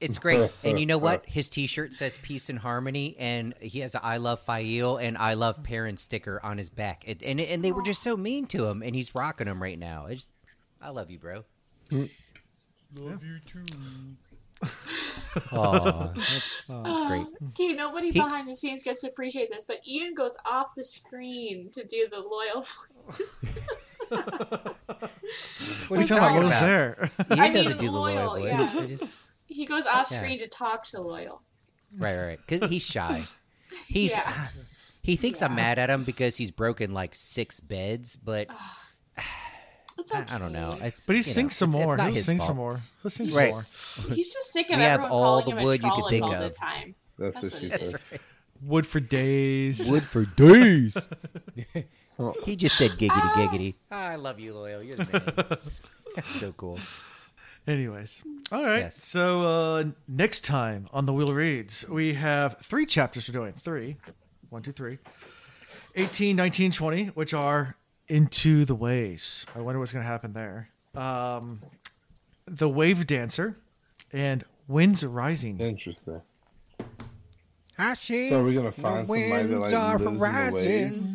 It's 0.00 0.18
great. 0.18 0.50
and 0.62 0.78
you 0.78 0.84
know 0.84 0.98
what? 0.98 1.24
His 1.26 1.48
T-shirt 1.48 1.94
says 1.94 2.18
"Peace 2.18 2.50
and 2.50 2.58
Harmony," 2.58 3.16
and 3.18 3.54
he 3.58 3.80
has 3.80 3.94
a 3.94 4.04
"I 4.04 4.18
love 4.18 4.40
Faile" 4.40 4.98
and 4.98 5.16
"I 5.16 5.32
love 5.32 5.62
Perrin" 5.62 5.96
sticker 5.96 6.44
on 6.44 6.58
his 6.58 6.68
back. 6.68 7.04
It, 7.06 7.22
and 7.22 7.40
and 7.40 7.64
they 7.64 7.72
were 7.72 7.82
just 7.82 8.02
so 8.02 8.18
mean 8.18 8.46
to 8.48 8.66
him, 8.66 8.82
and 8.82 8.94
he's 8.94 9.14
rocking 9.14 9.46
them 9.46 9.62
right 9.62 9.78
now. 9.78 10.06
It's, 10.06 10.28
I 10.82 10.90
love 10.90 11.10
you, 11.10 11.18
bro. 11.18 11.44
Mm. 11.88 12.10
Love 12.96 13.24
you 13.24 13.38
too. 13.46 13.64
Oh, 15.50 16.12
that's, 16.14 16.66
that's 16.68 17.08
great. 17.08 17.26
Okay, 17.48 17.72
nobody 17.72 18.06
He- 18.08 18.12
behind 18.12 18.48
the 18.48 18.54
scenes 18.54 18.82
gets 18.84 19.00
to 19.00 19.08
appreciate 19.08 19.50
this, 19.50 19.64
but 19.64 19.80
Ian 19.86 20.14
goes 20.14 20.36
off 20.46 20.74
the 20.76 20.84
screen 20.84 21.70
to 21.72 21.84
do 21.84 22.06
the 22.08 22.18
Loial 22.22 22.64
voice. 23.08 23.44
What 25.88 25.98
are 25.98 26.02
you 26.02 26.06
talking 26.06 26.16
about? 26.16 26.32
What 26.34 26.44
was 26.44 26.54
there? 26.54 27.10
Ian 27.30 27.40
I 27.40 27.52
doesn't 27.52 27.72
mean, 27.72 27.80
do 27.80 27.86
the 27.90 27.98
Loial, 27.98 28.28
Loial, 28.38 28.56
voice. 28.56 28.74
yeah. 28.74 28.86
Just 28.86 29.14
he 29.46 29.66
goes 29.66 29.86
off 29.86 30.08
Yeah. 30.10 30.18
screen 30.18 30.38
to 30.38 30.46
talk 30.48 30.84
to 30.88 30.98
Loial. 30.98 31.40
right, 31.96 32.16
right, 32.16 32.26
right. 32.26 32.38
Because 32.46 32.70
he's 32.70 32.84
shy. 32.84 33.22
He's 33.86 34.10
Yeah. 34.12 34.48
he 35.02 35.16
thinks 35.16 35.42
I'm 35.42 35.54
mad 35.54 35.78
at 35.78 35.90
him 35.90 36.04
because 36.04 36.36
he's 36.36 36.50
broken 36.50 36.92
like 36.94 37.14
six 37.14 37.60
beds, 37.60 38.16
but 38.16 38.48
It's 40.04 40.12
I, 40.14 40.20
okay. 40.20 40.34
I 40.34 40.38
don't 40.38 40.52
know. 40.52 40.76
It's, 40.82 41.06
But 41.06 41.16
he 41.16 41.20
you 41.22 41.26
know, 41.26 41.32
sings 41.32 41.56
some 41.56 41.70
it's- 41.70 41.80
it's 41.80 41.86
more. 41.86 41.96
not 41.96 42.12
He'll 42.12 42.22
sing 42.22 42.38
fault. 42.38 42.48
some 42.48 42.56
more. 42.56 42.80
He'll 43.02 43.10
sing 43.10 43.30
Right. 43.32 43.52
some 43.52 44.06
more. 44.08 44.14
He's 44.16 44.32
just 44.34 44.52
sick 44.52 44.68
of 44.70 44.76
We 44.76 44.82
have 44.82 45.00
everyone 45.00 45.12
all 45.12 45.40
calling 45.42 45.44
the 45.46 45.50
him 45.52 45.58
a 45.58 45.64
wood 45.64 45.82
you 45.82 45.90
could 45.90 46.04
Trolloc 46.04 46.10
think 46.10 46.24
all 46.24 46.40
the 46.40 46.50
time. 46.50 46.94
That's, 47.18 47.40
That's 47.40 47.52
what 47.52 47.60
she 47.60 47.68
what 47.70 47.80
it 47.82 47.90
said. 47.90 48.00
right. 48.12 48.20
Wood 48.62 48.86
for 48.86 49.00
days. 49.00 49.90
Wood 49.90 50.04
for 50.04 50.24
days. 50.36 50.96
He 52.44 52.54
just 52.54 52.76
said 52.76 52.92
giggity 52.92 53.08
Ah. 53.10 53.34
giggity. 53.36 53.74
I 53.90 54.14
love 54.14 54.38
you, 54.38 54.54
Loial. 54.54 54.86
You're 54.86 54.96
the 54.98 55.58
man. 56.14 56.24
So 56.38 56.52
cool. 56.52 56.78
Anyways, 57.66 58.22
all 58.52 58.62
right. 58.62 58.78
Yes. 58.82 59.02
So 59.04 59.42
uh, 59.42 59.84
next 60.06 60.44
time 60.44 60.86
on 60.92 61.06
the 61.06 61.12
Wheel 61.12 61.34
Reads, 61.34 61.88
we 61.88 62.14
have 62.14 62.56
three 62.62 62.86
chapters 62.86 63.26
we're 63.28 63.32
doing. 63.32 63.52
Three. 63.64 63.96
One, 64.50 64.62
two, 64.62 64.70
three. 64.70 64.98
18, 65.96 66.36
19, 66.36 66.70
20, 66.70 67.06
which 67.06 67.34
are 67.34 67.76
Into 68.08 68.64
the 68.64 68.74
Ways. 68.74 69.46
I 69.56 69.60
wonder 69.60 69.78
what's 69.78 69.92
going 69.92 70.04
to 70.04 70.08
happen 70.08 70.32
there. 70.32 70.68
Um, 70.94 71.60
the 72.46 72.68
Wave 72.68 73.06
Dancer 73.06 73.56
and 74.12 74.44
Winds 74.68 75.04
Rising. 75.04 75.58
Interesting. 75.58 76.20
I 77.76 77.94
see. 77.94 78.30
So 78.30 78.40
are 78.40 78.44
we 78.44 78.54
gonna 78.54 78.70
find 78.70 79.06
somebody 79.08 79.48
that 79.48 79.58
like 79.58 79.72
lives 79.72 80.02
in 80.04 80.14
the 80.14 80.54
waves? 80.54 81.08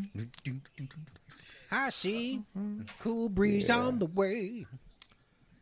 I 1.72 1.90
see. 1.90 2.42
Cool 3.00 3.30
breeze 3.30 3.70
on 3.70 4.00
the 4.00 4.06
way. 4.08 4.66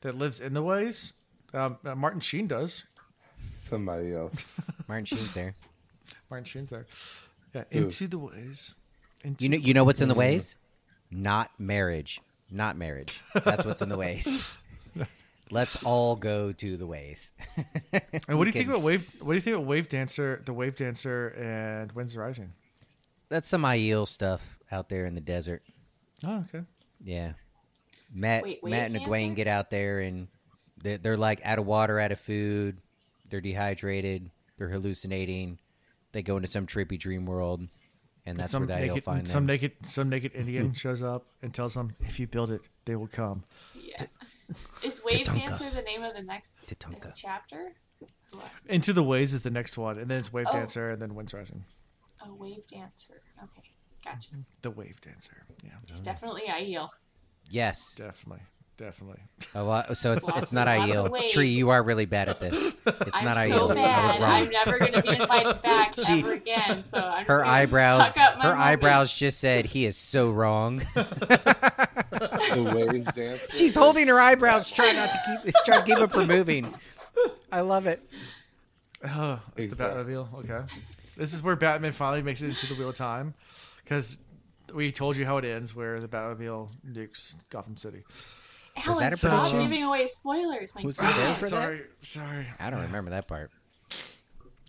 that 0.02 0.16
lives 0.18 0.40
in 0.40 0.54
the 0.54 0.64
ways. 0.64 1.14
Um, 1.54 1.78
uh, 1.86 1.94
Machin 1.94 2.20
Shin 2.20 2.48
does. 2.48 2.84
Somebody 3.56 4.16
else. 4.16 4.44
Machin 4.88 5.06
Shin's 5.06 5.34
there. 5.34 5.54
Machin 6.32 6.46
Shin's 6.46 6.70
there. 6.72 6.88
Yeah, 7.54 7.64
Into 7.72 8.08
the 8.08 8.18
Ways. 8.18 8.74
Into 9.24 9.44
You 9.44 9.50
know, 9.50 9.58
you 9.58 9.74
know 9.74 9.84
what's 9.84 10.02
in 10.02 10.08
the 10.08 10.16
ways? 10.16 10.56
Not 11.12 11.52
marriage. 11.58 12.20
Not 12.50 12.78
marriage. 12.78 13.22
That's 13.44 13.66
what's 13.66 13.82
in 13.82 13.90
the 13.90 13.98
ways. 13.98 14.50
Let's 15.52 15.82
all 15.84 16.16
go 16.16 16.52
to 16.52 16.78
the 16.78 16.86
ways. 16.86 17.32
And 18.28 18.38
what 18.38 18.44
do 18.44 18.50
you 18.50 18.52
think 18.52 18.70
about 18.70 18.82
Wave? 18.82 19.10
What 19.22 19.32
do 19.32 19.36
you 19.36 19.42
think 19.42 19.56
about 19.56 19.66
Wave 19.66 19.88
Dancer, 19.88 20.42
the 20.46 20.54
Wave 20.54 20.76
Dancer, 20.76 21.30
and 21.30 21.92
Winds 21.94 22.18
Rising? 22.18 22.52
That's 23.30 23.48
some 23.48 23.64
Aiel 23.64 24.08
stuff 24.08 24.58
out 24.72 24.90
there 24.90 25.06
in 25.06 25.16
the 25.16 25.22
desert. 25.22 25.64
Oh, 26.26 26.44
okay. 26.54 26.66
Yeah. 27.04 27.34
Mat, 28.14 28.44
Wait, 28.44 28.64
Mat 28.64 28.92
and 28.92 28.96
Egwene 28.96 29.36
get 29.36 29.48
out 29.48 29.70
there 29.70 30.00
and 30.00 30.28
they're, 30.82 30.98
they're 30.98 31.18
like 31.18 31.42
out 31.44 31.60
of 31.60 31.66
water, 31.66 32.00
out 32.00 32.12
of 32.12 32.20
food. 32.20 32.78
They're 33.30 33.42
dehydrated. 33.42 34.30
They're 34.58 34.70
hallucinating. 34.70 35.60
They 36.12 36.22
go 36.24 36.38
into 36.38 36.48
some 36.48 36.66
trippy 36.66 37.00
dream 37.00 37.26
world, 37.26 37.68
and 38.28 38.38
that's 38.38 38.52
some 38.52 38.68
where 38.68 38.78
Aiel 38.78 38.88
naked, 38.90 39.04
find 39.04 39.28
some 39.28 39.46
them. 39.46 39.54
naked, 39.56 39.72
some 39.84 40.10
naked 40.10 40.34
Indian 40.36 40.74
shows 40.76 41.02
up 41.02 41.26
and 41.42 41.54
tells 41.54 41.74
them, 41.74 41.94
"If 42.02 42.20
you 42.20 42.28
build 42.28 42.52
it, 42.52 42.62
they 42.86 42.96
will 42.96 43.08
come." 43.08 43.44
Yeah. 43.76 44.06
Is 44.84 45.02
Wave 45.04 45.26
Tatanka. 45.28 45.48
Dancer 45.48 45.70
the 45.72 45.82
name 45.82 46.04
of 46.04 46.14
the 46.14 46.22
next 46.22 46.64
uh, 46.64 46.74
Tatanka. 46.74 47.12
chapter? 47.16 47.74
What? 48.32 48.46
Into 48.68 48.94
the 48.94 49.04
Ways 49.04 49.34
is 49.34 49.42
the 49.42 49.50
next 49.50 49.78
one, 49.78 49.98
and 49.98 50.10
then 50.12 50.20
it's 50.20 50.32
Wave 50.32 50.46
Oh. 50.50 50.54
Dancer, 50.54 50.90
and 50.92 51.02
then 51.02 51.16
Winds 51.16 51.34
Rising. 51.34 51.64
A 52.26 52.34
Wave 52.34 52.68
Dancer. 52.68 53.22
Okay, 53.44 53.70
gotcha. 54.06 54.32
The 54.62 54.72
Wave 54.72 55.00
Dancer. 55.02 55.44
Yeah, 55.64 55.72
Definitely 56.04 56.44
Aiel. 56.48 56.90
yes. 57.50 57.94
definitely, 57.96 58.44
definitely. 58.78 59.20
Oh, 59.56 59.70
uh, 59.70 59.94
so 59.94 60.14
it's 60.14 60.26
Lots 60.28 60.42
it's 60.44 60.54
not 60.54 60.68
of- 60.68 60.80
lots 60.88 60.98
of 60.98 61.06
Aiel. 61.08 61.12
waves. 61.12 61.34
Tree, 61.34 61.50
you 61.50 61.70
are 61.70 61.82
really 61.84 62.06
bad 62.06 62.30
at 62.30 62.40
this. 62.40 62.74
It's 62.86 63.10
I'm 63.14 63.26
not 63.26 63.36
so 63.36 63.42
Aiel. 63.42 63.60
I 63.60 63.66
was 63.66 63.76
bad. 63.76 64.22
wrong. 64.22 64.32
I'm 64.32 64.50
never 64.50 64.80
going 64.80 64.94
to 64.94 65.02
be 65.02 65.10
invited 65.10 65.62
back 65.62 65.96
She- 66.00 66.20
ever 66.20 66.34
again. 66.34 66.84
So 66.84 66.98
I'm 67.00 67.26
just 67.26 67.28
her 67.28 67.46
eyebrows. 67.46 68.16
up 68.18 68.38
my 68.38 68.44
Her 68.44 68.50
moment. 68.50 68.60
eyebrows 68.60 69.14
just 69.14 69.40
said 69.40 69.66
he 69.66 69.86
is 69.86 69.98
so 69.98 70.32
wrong. 70.32 70.82
The 72.18 72.74
waves 72.90 73.12
dance. 73.14 73.42
She's 73.56 73.76
holding 73.76 74.08
her 74.08 74.20
eyebrows, 74.20 74.70
trying 74.72 74.96
not 74.96 75.10
to 75.12 75.42
keep 75.44 75.54
trying 75.66 75.82
to 75.82 75.86
keep 75.86 75.98
them 75.98 76.10
from 76.10 76.28
moving. 76.28 76.74
I 77.52 77.62
love 77.62 77.86
it. 77.88 78.02
Oh, 79.06 79.40
it's 79.56 79.76
the 79.76 79.84
Batmobile. 79.84 80.34
Okay, 80.40 80.74
this 81.18 81.34
is 81.34 81.44
where 81.44 81.56
Batman 81.56 81.92
finally 81.92 82.24
makes 82.24 82.42
it 82.42 82.50
into 82.50 82.66
the 82.68 82.74
Wheel 82.76 82.90
of 82.90 82.96
Time, 82.96 83.34
because 83.84 84.18
we 84.74 84.92
told 84.92 85.16
you 85.18 85.26
how 85.26 85.38
it 85.38 85.46
ends, 85.46 85.76
where 85.76 86.00
the 86.00 86.08
Batmobile 86.08 86.70
nukes 86.90 87.36
Gotham 87.50 87.78
City. 87.78 88.00
Alan, 88.86 89.00
that 89.00 89.14
a 89.14 89.18
stop 89.18 89.32
prediction? 89.50 89.60
giving 89.70 89.84
away 89.84 90.06
spoilers. 90.08 90.76
My 90.76 90.82
Was 90.84 91.00
he 91.00 91.06
goodness. 91.06 91.18
there 91.24 91.36
for 91.36 91.42
that? 91.50 91.50
Sorry, 91.50 91.80
sorry. 92.02 92.48
I 92.60 92.70
don't 92.70 92.82
remember 92.82 93.12
that 93.12 93.28
part. 93.28 93.52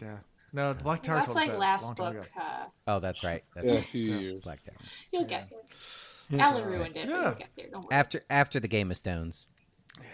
Yeah, 0.01 0.17
no, 0.53 0.73
the 0.73 0.83
Black 0.85 1.03
Tower. 1.03 1.17
That's 1.17 1.27
told 1.27 1.37
us 1.39 1.43
like 1.43 1.51
that 1.51 1.57
a 1.57 1.61
last 1.61 1.85
long 1.85 1.95
time 1.95 2.13
book. 2.15 2.23
ago. 2.25 2.31
Uh, 2.41 2.65
Oh, 2.87 3.01
that's 3.01 3.25
right. 3.25 3.45
That's 3.55 3.67
Yeah, 3.67 3.73
a 3.73 3.77
right. 3.77 3.85
few 3.85 4.17
years. 4.19 4.43
Black 4.43 4.63
Tower. 4.63 4.77
you'll 5.13 5.25
get 5.25 5.51
there. 5.51 6.41
Alan 6.41 6.65
ruined 6.65 6.97
it, 6.97 7.07
but 7.09 7.15
Yeah. 7.17 7.23
you'll 7.25 7.35
get 7.35 7.49
there. 7.55 7.67
Don't 7.73 7.85
worry. 7.85 7.95
After 7.95 8.25
after 8.31 8.61
the 8.61 8.69
Game 8.69 8.91
of 8.91 8.97
Stones. 8.97 9.47
Yeah. 9.99 10.05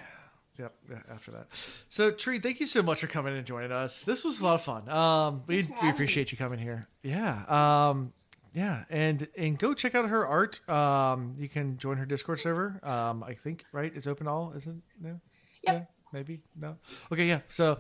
Yep, 0.57 0.75
yeah, 0.91 0.99
after 1.13 1.33
that. 1.33 1.49
So, 1.89 2.11
Tree, 2.13 2.39
thank 2.39 2.61
you 2.61 2.67
so 2.67 2.81
much 2.83 3.01
for 3.01 3.09
coming 3.09 3.37
and 3.37 3.45
joining 3.45 3.73
us. 3.73 4.03
This 4.05 4.23
was 4.25 4.41
a 4.41 4.45
lot 4.45 4.55
of 4.55 4.63
fun. 4.63 4.89
Um, 4.89 5.43
we, 5.49 5.63
for 5.63 5.69
we 5.71 5.75
having 5.75 5.91
appreciate 5.91 6.31
you 6.31 6.39
coming 6.39 6.61
here. 6.61 6.87
Yeah. 7.03 7.43
Um, 7.91 8.13
yeah, 8.55 8.85
and 8.89 9.29
and 9.37 9.59
go 9.59 9.75
check 9.75 9.95
out 9.95 10.09
her 10.09 10.27
art. 10.27 10.67
Um, 10.69 11.35
you 11.39 11.49
can 11.49 11.77
join 11.79 11.97
her 11.99 12.07
Discord 12.07 12.41
server. 12.41 12.81
Um, 12.83 13.23
I 13.23 13.35
think 13.35 13.65
right, 13.73 13.93
it's 13.95 14.07
open 14.07 14.27
all, 14.29 14.53
isn't 14.57 14.77
it? 14.77 14.83
No? 15.05 15.21
Yep. 15.65 15.75
Yeah, 15.75 15.81
maybe 16.13 16.41
no. 16.59 16.77
Okay, 17.13 17.27
yeah. 17.27 17.41
So, 17.49 17.79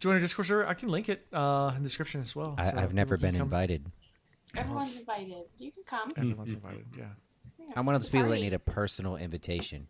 join 0.00 0.14
her 0.14 0.20
Discord 0.20 0.46
server. 0.46 0.66
I 0.66 0.74
can 0.74 0.88
link 0.88 1.08
it 1.08 1.26
uh, 1.32 1.72
in 1.76 1.82
the 1.82 1.88
description 1.88 2.20
as 2.20 2.34
well. 2.34 2.54
I, 2.58 2.70
So 2.70 2.78
I've 2.78 2.94
never 2.94 3.16
been 3.16 3.34
come. 3.34 3.42
invited. 3.42 3.86
Everyone's 4.56 4.96
invited. 4.96 5.44
You 5.58 5.72
can 5.72 5.82
come. 5.84 6.12
Everyone's 6.16 6.52
invited. 6.54 6.86
Yeah. 6.96 7.06
I'm 7.76 7.86
one 7.86 7.94
of 7.94 8.00
those 8.02 8.08
people 8.08 8.28
that 8.30 8.40
need 8.40 8.52
a 8.52 8.58
personal 8.58 9.16
invitation 9.16 9.88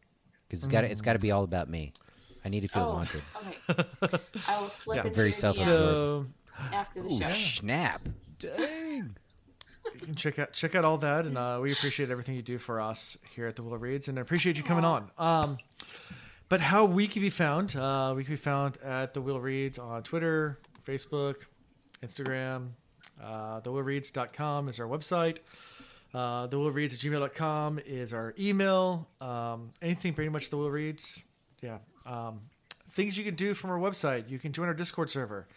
because 0.48 0.62
it's 0.62 0.69
got 0.73 0.85
it's 0.85 1.01
got 1.02 1.15
to 1.15 1.19
be 1.19 1.31
all 1.32 1.44
about 1.44 1.69
me. 1.69 1.93
I 2.44 2.48
need 2.51 2.61
to 2.61 2.69
feel 2.69 2.85
Oh, 2.85 2.93
wanted. 2.94 3.23
okay. 3.36 4.19
I 4.48 4.61
will 4.61 4.69
slip 4.69 4.97
Yeah, 4.97 5.02
into 5.05 5.15
very 5.16 5.28
your 5.28 5.32
self-absorbed. 5.35 5.93
So, 5.93 6.27
after 6.73 7.02
the 7.02 7.09
Ooh, 7.12 7.19
show. 7.19 7.28
snap! 7.31 8.09
Dang. 8.39 9.16
You 9.93 10.01
can 10.01 10.15
check 10.15 10.39
out 10.39 10.52
check 10.52 10.74
out 10.74 10.85
all 10.85 10.98
that, 10.98 11.27
and 11.27 11.36
uh, 11.36 11.59
we 11.62 11.73
appreciate 11.73 12.11
everything 12.11 12.35
you 12.35 12.43
do 12.43 12.59
for 12.59 12.81
us 12.81 13.19
here 13.35 13.47
at 13.47 13.56
the 13.56 13.62
Wheel 13.62 13.78
Reads, 13.78 14.09
and 14.09 14.19
I 14.19 14.23
appreciate 14.23 14.56
you 14.56 14.65
coming 14.65 14.85
on. 14.85 15.11
Um, 15.19 15.59
but 16.48 16.61
how 16.61 16.85
we 16.85 17.06
can 17.06 17.23
be 17.23 17.31
found? 17.31 17.77
Uh, 17.77 18.15
we 18.16 18.24
can 18.24 18.35
be 18.35 18.40
found 18.40 18.78
at 18.82 19.15
the 19.15 19.20
Wheel 19.20 19.40
Reads 19.40 19.78
on 19.78 20.02
Twitter, 20.02 20.59
Facebook, 20.86 21.36
Instagram. 22.02 22.70
Uh, 23.23 23.61
thewheelreads.com 23.61 24.69
is 24.69 24.81
our 24.81 24.86
website. 24.86 25.39
Uh, 26.12 26.47
the 26.47 26.59
Wheel 26.59 26.70
Reads 26.70 26.94
at 26.94 27.01
gmail.com 27.01 27.81
is 27.86 28.12
our 28.12 28.35
email. 28.39 29.09
Um, 29.20 29.70
anything 29.82 30.15
pretty 30.15 30.31
much 30.31 30.51
the 30.51 30.56
Wheel 30.56 30.70
Reads. 30.70 31.20
Yeah. 31.61 31.78
Um, 32.06 32.43
things 32.93 33.16
you 33.19 33.24
can 33.24 33.35
do 33.35 33.55
from 33.55 33.70
our 33.70 33.78
website. 33.78 34.28
You 34.31 34.39
can 34.39 34.52
join 34.52 34.69
our 34.69 34.74
Discord 34.74 35.11
server. 35.11 35.48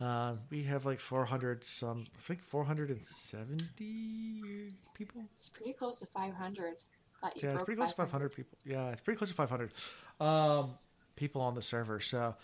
Uh, 0.00 0.34
we 0.50 0.64
have 0.64 0.84
like 0.84 0.98
400 0.98 1.64
some, 1.64 2.06
I 2.16 2.20
think 2.20 2.42
470 2.42 4.70
people. 4.94 5.22
It's 5.32 5.48
pretty 5.48 5.72
close 5.72 6.00
to 6.00 6.06
500. 6.06 6.74
Thought 7.20 7.36
you 7.36 7.48
Yeah, 7.48 7.54
it's 7.54 7.64
pretty 7.64 7.76
close 7.76 7.90
to 7.90 7.96
500 7.96 8.34
people. 8.34 8.58
Yeah, 8.64 8.90
it's 8.90 9.00
pretty 9.00 9.18
close 9.18 9.30
to 9.30 9.36
500 9.36 9.72
um, 10.20 10.70
people 11.16 11.42
on 11.42 11.54
the 11.54 11.62
server. 11.62 12.00
So 12.00 12.34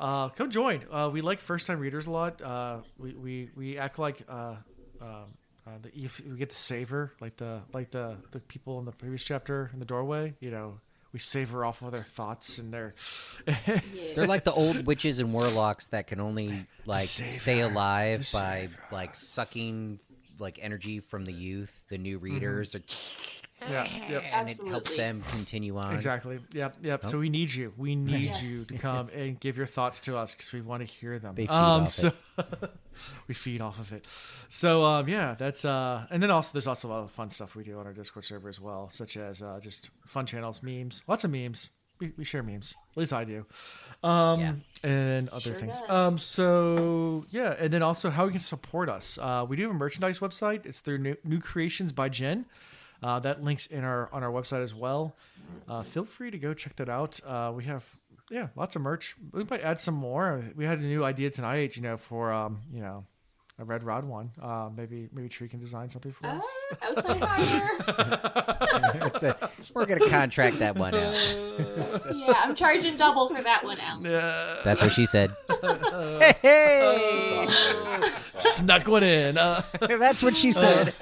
uh, 0.00 0.28
come 0.30 0.50
join. 0.50 0.84
Uh, 0.90 1.10
we 1.12 1.20
like 1.20 1.40
first 1.40 1.66
time 1.66 1.78
readers 1.78 2.06
a 2.06 2.10
lot. 2.10 2.42
Uh, 2.42 2.78
we, 2.98 3.14
we, 3.14 3.50
we 3.54 3.78
act 3.78 3.98
like 3.98 4.22
uh, 4.28 4.56
um, 5.00 5.24
uh, 5.66 5.70
the, 5.82 6.08
we 6.30 6.36
get 6.36 6.50
the 6.50 6.54
savor, 6.54 7.12
like 7.20 7.36
the 7.36 7.60
like 7.72 7.90
the, 7.90 8.16
the 8.30 8.40
people 8.40 8.78
in 8.78 8.84
the 8.84 8.92
previous 8.92 9.24
chapter 9.24 9.70
in 9.72 9.78
the 9.78 9.84
doorway. 9.84 10.34
You 10.40 10.50
know, 10.50 10.80
we 11.16 11.20
savor 11.20 11.64
off 11.64 11.80
of 11.80 11.92
their 11.92 12.02
thoughts 12.02 12.58
and 12.58 12.74
their. 12.74 12.94
Yeah. 13.46 13.80
They're 14.14 14.26
like 14.26 14.44
the 14.44 14.52
old 14.52 14.84
witches 14.84 15.18
and 15.18 15.32
warlocks 15.32 15.88
that 15.88 16.06
can 16.08 16.20
only 16.20 16.66
like 16.84 17.08
savior. 17.08 17.32
stay 17.32 17.60
alive 17.60 18.28
by 18.34 18.68
like 18.92 19.16
sucking 19.16 19.98
like 20.38 20.58
energy 20.60 21.00
from 21.00 21.24
the 21.24 21.32
youth, 21.32 21.72
the 21.88 21.96
new 21.96 22.16
mm-hmm. 22.16 22.24
readers, 22.24 22.74
or- 22.74 22.82
yeah, 23.62 23.86
yep. 24.10 24.22
and 24.32 24.50
it 24.50 24.58
helps 24.66 24.96
them 24.96 25.22
continue 25.30 25.76
on. 25.78 25.94
Exactly. 25.94 26.40
Yep. 26.52 26.76
Yep. 26.82 27.06
So 27.06 27.18
we 27.18 27.28
need 27.28 27.52
you. 27.52 27.72
We 27.76 27.94
need 27.96 28.26
Yes. 28.26 28.42
you 28.42 28.64
to 28.66 28.78
come 28.78 29.08
and 29.14 29.38
give 29.40 29.56
your 29.56 29.66
thoughts 29.66 30.00
to 30.00 30.16
us 30.18 30.34
because 30.34 30.52
we 30.52 30.60
want 30.60 30.86
to 30.86 30.92
hear 30.92 31.18
them. 31.18 31.34
They 31.34 31.46
feed 31.46 31.50
um, 31.52 31.82
off 31.82 31.88
so 31.90 32.12
we 33.28 33.34
feed 33.34 33.60
off 33.60 33.78
of 33.78 33.92
it. 33.92 34.04
So 34.48 34.84
um, 34.84 35.08
yeah, 35.08 35.34
that's 35.38 35.64
uh, 35.64 36.06
and 36.10 36.22
then 36.22 36.30
also 36.30 36.52
there's 36.52 36.66
also 36.66 36.88
a 36.88 36.90
lot 36.90 37.02
of 37.04 37.10
fun 37.10 37.30
stuff 37.30 37.54
we 37.54 37.64
do 37.64 37.78
on 37.78 37.86
our 37.86 37.92
Discord 37.92 38.24
server 38.24 38.48
as 38.48 38.60
well, 38.60 38.90
such 38.90 39.16
as 39.16 39.42
uh, 39.42 39.58
just 39.62 39.90
fun 40.06 40.26
channels, 40.26 40.62
memes, 40.62 41.02
lots 41.06 41.24
of 41.24 41.30
memes. 41.30 41.70
We, 41.98 42.12
we 42.18 42.24
share 42.24 42.42
memes. 42.42 42.74
At 42.92 42.98
least 42.98 43.14
I 43.14 43.24
do. 43.24 43.46
Um, 44.02 44.40
Yeah. 44.40 44.52
and 44.84 45.30
other 45.30 45.40
Sure 45.40 45.54
things. 45.54 45.80
does. 45.80 45.88
Um, 45.90 46.18
so 46.18 47.24
yeah, 47.30 47.54
and 47.58 47.72
then 47.72 47.82
also 47.82 48.10
how 48.10 48.26
you 48.26 48.32
can 48.32 48.38
support 48.40 48.90
us. 48.90 49.18
Uh, 49.18 49.46
we 49.48 49.56
do 49.56 49.62
have 49.62 49.70
a 49.70 49.74
merchandise 49.74 50.18
website. 50.18 50.66
It's 50.66 50.80
through 50.80 50.98
New, 50.98 51.16
New 51.24 51.40
Creations 51.40 51.92
by 51.92 52.10
Jen. 52.10 52.44
Uh, 53.02 53.20
that 53.20 53.42
links 53.42 53.66
in 53.66 53.84
our 53.84 54.08
on 54.12 54.22
our 54.22 54.30
website 54.30 54.62
as 54.62 54.74
well. 54.74 55.16
Uh, 55.68 55.82
feel 55.82 56.04
free 56.04 56.30
to 56.30 56.38
go 56.38 56.54
check 56.54 56.76
that 56.76 56.88
out. 56.88 57.20
Uh, 57.26 57.52
we 57.54 57.64
have 57.64 57.84
yeah 58.30 58.48
lots 58.56 58.74
of 58.76 58.82
merch. 58.82 59.14
We 59.32 59.44
might 59.44 59.60
add 59.62 59.80
some 59.80 59.94
more. 59.94 60.44
We 60.56 60.64
had 60.64 60.78
a 60.78 60.82
new 60.82 61.04
idea 61.04 61.30
tonight. 61.30 61.76
You 61.76 61.82
know 61.82 61.96
for 61.96 62.32
um 62.32 62.62
you 62.72 62.80
know 62.80 63.04
a 63.58 63.64
red 63.64 63.82
rod 63.82 64.04
one. 64.04 64.30
Uh, 64.40 64.68
maybe 64.76 65.08
maybe 65.12 65.28
Tree 65.28 65.48
can 65.48 65.58
design 65.60 65.88
something 65.90 66.12
for 66.12 66.26
us. 66.26 66.44
Uh, 66.72 66.76
outside 66.90 67.20
hire. 67.22 67.70
A- 69.22 69.48
we're 69.74 69.86
gonna 69.86 70.08
contract 70.10 70.58
that 70.58 70.76
one 70.76 70.94
out. 70.94 71.14
yeah, 72.14 72.34
I'm 72.36 72.54
charging 72.54 72.96
double 72.96 73.28
for 73.28 73.42
that 73.42 73.64
one, 73.64 73.80
out. 73.80 74.02
Yeah, 74.02 74.56
That's 74.64 74.82
what 74.82 74.92
she 74.92 75.06
said. 75.06 75.32
Hey, 76.42 77.46
snuck 78.34 78.86
one 78.86 79.02
in. 79.02 79.38
Uh, 79.38 79.62
That's 79.80 80.22
what 80.22 80.36
she 80.36 80.52
said. 80.52 80.92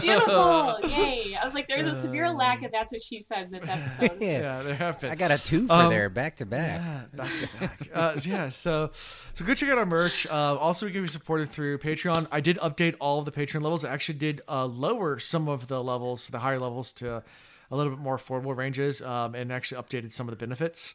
Beautiful. 0.00 0.78
Yay. 0.88 1.36
I 1.40 1.44
was 1.44 1.54
like, 1.54 1.68
there's 1.68 1.86
a 1.86 1.94
severe 1.94 2.30
lack 2.30 2.62
of 2.62 2.72
that's 2.72 2.92
what 2.92 3.02
she 3.02 3.20
said 3.20 3.46
in 3.46 3.50
this 3.52 3.66
episode. 3.68 4.16
Yeah. 4.20 4.28
yeah, 4.40 4.62
there 4.62 4.74
have 4.74 5.00
been. 5.00 5.10
I 5.10 5.14
got 5.16 5.30
a 5.30 5.38
two 5.42 5.66
for 5.66 5.72
Um, 5.74 5.90
there, 5.90 6.08
back 6.08 6.36
to 6.36 6.46
back. 6.46 6.80
Yeah, 6.80 7.02
back 7.14 7.30
to 7.30 7.58
back. 7.60 7.88
Uh, 7.94 8.16
so 8.18 8.30
yeah, 8.30 8.48
so 8.48 8.90
so 9.32 9.44
go 9.44 9.54
check 9.54 9.68
out 9.68 9.78
our 9.78 9.86
merch. 9.86 10.26
Uh, 10.26 10.56
also, 10.56 10.86
we 10.86 10.92
can 10.92 11.02
be 11.02 11.08
through 11.46 11.78
Patreon. 11.78 12.26
I 12.30 12.40
did 12.40 12.58
update 12.58 12.94
all 13.00 13.18
of 13.18 13.24
the 13.24 13.32
Patreon 13.32 13.62
levels. 13.62 13.84
I 13.84 13.92
actually 13.92 14.18
did 14.18 14.40
uh, 14.48 14.66
lower 14.66 15.18
some 15.18 15.48
of 15.48 15.68
the 15.68 15.82
levels, 15.82 16.28
the 16.28 16.40
higher 16.40 16.58
levels, 16.58 16.92
to 16.92 17.22
a 17.70 17.76
little 17.76 17.92
bit 17.92 17.98
more 17.98 18.18
affordable 18.18 18.56
ranges, 18.56 19.02
um, 19.02 19.34
and 19.34 19.52
actually 19.52 19.82
updated 19.82 20.12
some 20.12 20.28
of 20.28 20.32
the 20.32 20.36
benefits 20.36 20.94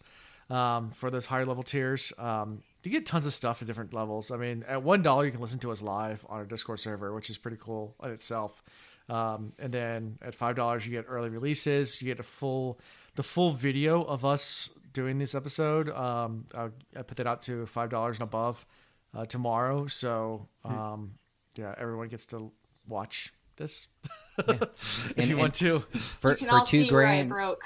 um, 0.50 0.92
for 0.92 1.10
those 1.10 1.26
higher 1.26 1.46
level 1.46 1.64
tiers. 1.64 2.14
Um, 2.18 2.64
you 2.84 2.92
get 2.92 3.06
tons 3.06 3.26
of 3.26 3.34
stuff 3.34 3.62
at 3.62 3.68
different 3.68 3.94
levels. 3.94 4.32
I 4.32 4.38
mean, 4.38 4.64
at 4.66 4.82
one 4.82 5.02
dollar, 5.02 5.26
you 5.26 5.32
can 5.32 5.42
listen 5.42 5.60
to 5.60 5.72
us 5.72 5.82
live 5.82 6.26
on 6.30 6.38
our 6.38 6.46
Discord 6.46 6.80
server, 6.80 7.14
which 7.14 7.30
is 7.30 7.38
pretty 7.38 7.58
cool 7.60 7.96
in 8.02 8.12
itself. 8.12 8.64
Um, 9.10 9.52
and 9.60 9.74
then 9.74 10.18
at 10.22 10.36
five 10.36 10.56
dollars, 10.56 10.86
you 10.86 10.92
get 10.92 11.06
early 11.10 11.30
releases. 11.30 12.02
You 12.02 12.08
get 12.08 12.20
a 12.20 12.24
full, 12.24 12.80
the 13.16 13.24
full 13.24 13.54
video 13.54 14.04
of 14.04 14.24
us 14.24 14.70
doing 14.94 15.18
this 15.18 15.36
episode. 15.36 15.90
Um, 15.90 16.46
I 16.56 17.02
put 17.02 17.18
that 17.18 17.28
out 17.28 17.42
to 17.44 17.66
five 17.66 17.90
dollars 17.90 18.18
and 18.18 18.24
above 18.24 18.66
uh, 19.14 19.26
tomorrow. 19.26 19.88
So 19.88 20.48
um, 20.66 21.14
yeah, 21.56 21.74
everyone 21.78 22.08
gets 22.10 22.26
to 22.28 22.52
watch 22.88 23.34
this 23.58 23.88
if 24.38 25.14
And- 25.18 25.28
you 25.28 25.38
want 25.38 25.56
to. 25.56 25.80
For 26.20 26.32
You 26.32 26.38
can 26.38 26.48
for 26.50 26.56
all 26.56 26.66
two 26.66 26.84
see 26.86 26.92
where 26.92 27.04
I 27.06 27.16
grand. 27.16 27.30
broke. 27.30 27.64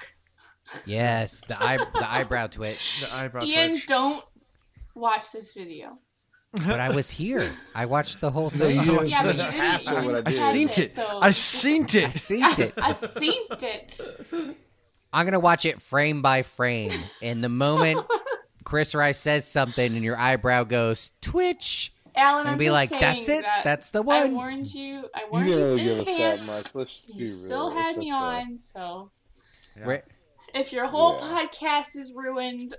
Yes, 0.85 1.43
the 1.47 1.61
eye 1.61 1.77
the 1.77 2.09
eyebrow 2.11 2.47
twitch. 2.47 3.01
The 3.09 3.13
eyebrow 3.15 3.43
Ian, 3.43 3.69
twitch. 3.71 3.87
don't 3.87 4.23
watch 4.95 5.31
this 5.31 5.53
video. 5.53 5.97
But 6.53 6.81
I 6.81 6.93
was 6.93 7.09
here. 7.09 7.41
I 7.73 7.85
watched 7.85 8.19
the 8.19 8.29
whole 8.29 8.51
No, 8.55 8.65
thing. 8.67 8.83
you 8.83 9.03
Yeah, 9.05 9.23
but 9.23 9.35
you 9.37 9.41
didn't- 9.43 9.83
you 9.83 9.95
of 9.97 10.05
what 10.05 10.15
I 10.15 10.21
didn't 10.21 10.27
I 10.27 10.31
did. 10.31 10.35
seen 10.35 10.69
it, 10.69 10.79
it. 10.79 10.91
so- 10.91 11.19
I 11.21 11.31
seen 11.31 11.83
I 11.93 11.97
it. 11.97 12.13
seen 12.15 12.43
it. 12.59 12.73
I 12.77 12.93
seen 12.93 13.41
it. 13.51 14.01
I'm 15.13 15.25
gonna 15.25 15.39
watch 15.39 15.65
it 15.65 15.81
frame 15.81 16.21
by 16.21 16.43
frame. 16.43 16.91
And 17.21 17.43
the 17.43 17.49
moment 17.49 18.05
Chris 18.63 18.93
Rice 18.95 19.17
says 19.19 19.47
something 19.47 19.95
and 19.95 20.03
your 20.03 20.17
eyebrow 20.17 20.63
goes 20.63 21.11
twitch, 21.21 21.93
Alan, 22.15 22.41
and 22.41 22.49
I'm 22.51 22.57
be 22.57 22.65
just 22.65 22.73
like, 22.73 22.89
saying 22.89 23.01
"That's 23.01 23.29
it. 23.29 23.41
that 23.43 23.63
That's 23.63 23.89
the 23.91 24.01
one. 24.01 24.21
I 24.21 24.25
warned 24.25 24.73
you. 24.73 25.05
I 25.15 25.25
warned 25.31 25.47
didn't 25.47 25.77
you 25.79 25.91
in 25.91 25.97
give 25.97 25.99
us 25.99 26.05
that 26.05 26.33
advance. 26.39 26.47
much. 26.65 26.75
Let's 26.75 26.95
just 26.95 27.07
be 27.07 27.13
You 27.13 27.19
real. 27.25 27.29
still 27.29 27.67
It's 27.69 27.77
had 27.77 27.97
me 27.97 28.05
okay. 28.07 28.11
on, 28.11 28.59
so 28.59 29.11
Ri- 29.77 30.01
if 30.53 30.71
your 30.73 30.87
whole 30.87 31.17
Yeah. 31.19 31.47
podcast 31.47 31.95
is 31.95 32.13
ruined, 32.15 32.75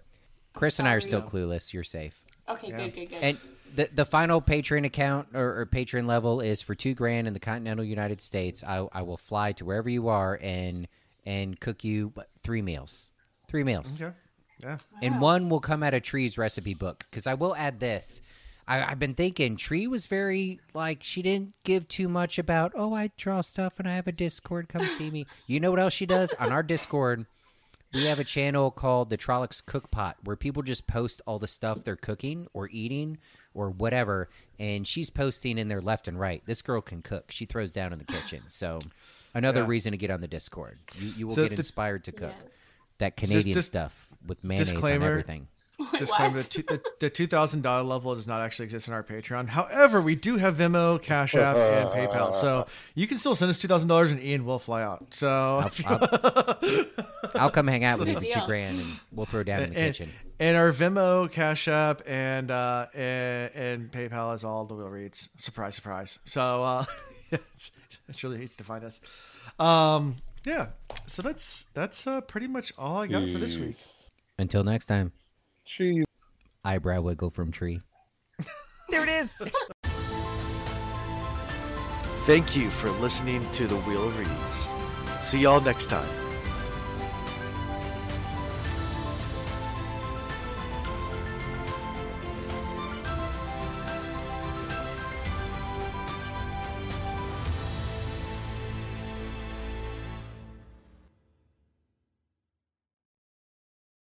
Chris 0.54 0.78
and 0.78 0.86
I 0.86 0.92
are 0.92 1.00
still 1.00 1.22
clueless. 1.22 1.72
You're 1.72 1.84
safe. 1.84 2.22
okay, 2.48 2.68
Yeah. 2.68 2.76
good, 2.76 2.94
good, 2.94 3.08
good. 3.08 3.22
And 3.22 3.38
the 3.74 3.88
the 3.92 4.04
final 4.04 4.42
Patreon 4.42 4.84
account 4.84 5.28
or, 5.34 5.58
or 5.60 5.66
Patreon 5.66 6.06
level 6.06 6.40
is 6.42 6.60
for 6.60 6.74
two 6.74 6.92
grand 6.94 7.26
in 7.26 7.32
the 7.32 7.40
continental 7.40 7.84
United 7.84 8.20
States. 8.20 8.62
I 8.62 8.86
I 8.92 9.02
will 9.02 9.16
fly 9.16 9.52
to 9.52 9.64
wherever 9.64 9.88
you 9.88 10.08
are 10.08 10.38
and 10.42 10.86
and 11.24 11.58
cook 11.58 11.82
you 11.84 12.12
three 12.42 12.60
meals, 12.60 13.08
three 13.48 13.64
meals, 13.64 14.00
Okay. 14.00 14.14
Yeah. 14.62 14.78
and 15.02 15.20
one 15.20 15.48
will 15.48 15.60
come 15.60 15.82
out 15.82 15.94
of 15.94 16.02
Tree's 16.02 16.38
recipe 16.38 16.74
book. 16.74 17.06
Because 17.10 17.26
I 17.26 17.34
will 17.34 17.54
add 17.56 17.80
this. 17.80 18.20
I, 18.68 18.82
I've 18.82 18.98
been 19.00 19.14
thinking 19.14 19.56
Tree 19.56 19.86
was 19.88 20.06
very 20.06 20.60
like 20.72 21.02
she 21.02 21.20
didn't 21.22 21.54
give 21.64 21.88
too 21.88 22.08
much 22.08 22.38
about. 22.38 22.72
Oh, 22.76 22.94
I 22.94 23.10
draw 23.16 23.40
stuff 23.40 23.78
and 23.80 23.88
I 23.88 23.96
have 23.96 24.06
a 24.06 24.12
Discord. 24.12 24.68
Come 24.68 24.82
see 24.82 25.10
me. 25.10 25.26
You 25.46 25.58
know 25.60 25.70
what 25.70 25.80
else 25.80 25.92
she 25.92 26.06
does 26.06 26.32
on 26.38 26.52
our 26.52 26.62
Discord? 26.62 27.26
We 27.92 28.04
have 28.06 28.18
a 28.18 28.24
channel 28.24 28.70
called 28.70 29.10
the 29.10 29.18
Trollocs 29.18 29.62
Cookpot 29.62 30.14
where 30.24 30.36
people 30.36 30.62
just 30.62 30.86
post 30.86 31.20
all 31.26 31.38
the 31.38 31.46
stuff 31.48 31.84
they're 31.84 31.94
cooking 31.96 32.46
or 32.54 32.68
eating 32.70 33.18
or 33.52 33.68
whatever, 33.68 34.30
and 34.58 34.86
she's 34.86 35.10
posting 35.10 35.58
in 35.58 35.68
there 35.68 35.82
left 35.82 36.08
and 36.08 36.18
right. 36.18 36.42
This 36.46 36.62
girl 36.62 36.80
can 36.80 37.02
cook. 37.02 37.30
She 37.30 37.44
throws 37.44 37.70
down 37.70 37.92
in 37.92 37.98
the 37.98 38.06
kitchen. 38.06 38.40
So 38.48 38.78
another 39.34 39.60
Yeah. 39.60 39.66
reason 39.66 39.90
to 39.92 39.98
get 39.98 40.10
on 40.10 40.22
the 40.22 40.28
Discord. 40.28 40.78
You, 40.94 41.08
you 41.18 41.26
will 41.26 41.34
So 41.34 41.42
get 41.42 41.50
the- 41.50 41.56
inspired 41.56 42.04
to 42.04 42.12
cook 42.12 42.32
yes. 42.44 42.71
That 43.02 43.16
Canadian 43.16 43.52
just 43.54 43.68
stuff 43.68 44.08
with 44.26 44.42
mayonnaise 44.44 44.68
on 44.68 44.74
disclaimer. 44.74 45.10
everything. 45.10 45.48
Disclaimer: 45.98 46.36
What? 46.36 46.50
the, 46.50 46.62
the, 46.62 46.82
the 47.00 47.10
two 47.10 47.26
thousand 47.26 47.62
dollar 47.62 47.82
level 47.82 48.14
does 48.14 48.26
not 48.28 48.40
actually 48.40 48.66
exist 48.66 48.86
in 48.86 48.94
our 48.94 49.02
Patreon. 49.02 49.48
However, 49.48 50.00
we 50.00 50.14
do 50.14 50.36
have 50.36 50.56
Venmo, 50.56 51.02
Cash 51.02 51.34
App, 51.34 51.56
and 51.56 51.88
PayPal, 51.90 52.32
so 52.32 52.66
you 52.94 53.08
can 53.08 53.18
still 53.18 53.34
send 53.34 53.50
us 53.50 53.58
two 53.58 53.66
thousand 53.66 53.88
dollars, 53.88 54.12
and 54.12 54.22
Ian 54.22 54.44
will 54.44 54.60
fly 54.60 54.82
out. 54.82 55.12
So, 55.12 55.68
I'll, 55.84 56.58
I'll 57.34 57.50
come 57.50 57.66
hang 57.66 57.82
out 57.82 57.98
with 57.98 58.08
you 58.08 58.14
for 58.14 58.20
two 58.20 58.46
grand, 58.46 58.78
and 58.78 58.88
we'll 59.10 59.26
throw 59.26 59.42
down 59.42 59.62
in 59.64 59.70
the 59.70 59.74
kitchen. 59.74 60.10
and 60.38 60.56
our 60.56 60.70
Venmo, 60.72 61.28
Cash 61.30 61.66
App, 61.66 62.02
and 62.06 62.50
uh, 62.52 62.86
and, 62.94 63.50
and 63.54 63.90
PayPal 63.92 64.36
is 64.36 64.44
all 64.44 64.64
the 64.66 64.74
Wheel 64.74 64.88
Reads. 64.88 65.30
Surprise, 65.38 65.74
surprise. 65.74 66.20
So 66.26 66.62
uh, 66.62 66.84
it's, 67.32 67.72
it's 68.08 68.22
really 68.22 68.42
easy 68.44 68.56
to 68.58 68.64
find 68.64 68.84
us. 68.84 69.00
Um, 69.58 70.16
yeah. 70.44 70.66
So 71.06 71.22
that's 71.22 71.66
that's 71.74 72.06
uh, 72.06 72.20
pretty 72.20 72.46
much 72.46 72.72
all 72.78 72.98
I 72.98 73.06
got 73.06 73.30
for 73.30 73.38
this 73.38 73.56
week. 73.56 73.76
Until 74.38 74.64
next 74.64 74.86
time, 74.86 75.12
Cheese. 75.64 76.04
eyebrow 76.64 77.00
wiggle 77.00 77.30
from 77.30 77.52
tree. 77.52 77.80
there 78.90 79.02
it 79.02 79.08
is. 79.08 79.38
Thank 82.24 82.54
you 82.54 82.70
for 82.70 82.88
listening 82.90 83.44
to 83.52 83.66
the 83.66 83.76
Wheel 83.78 84.06
of 84.06 84.18
Reads. 84.18 84.68
See 85.20 85.40
y'all 85.40 85.60
next 85.60 85.86
time. 85.86 86.08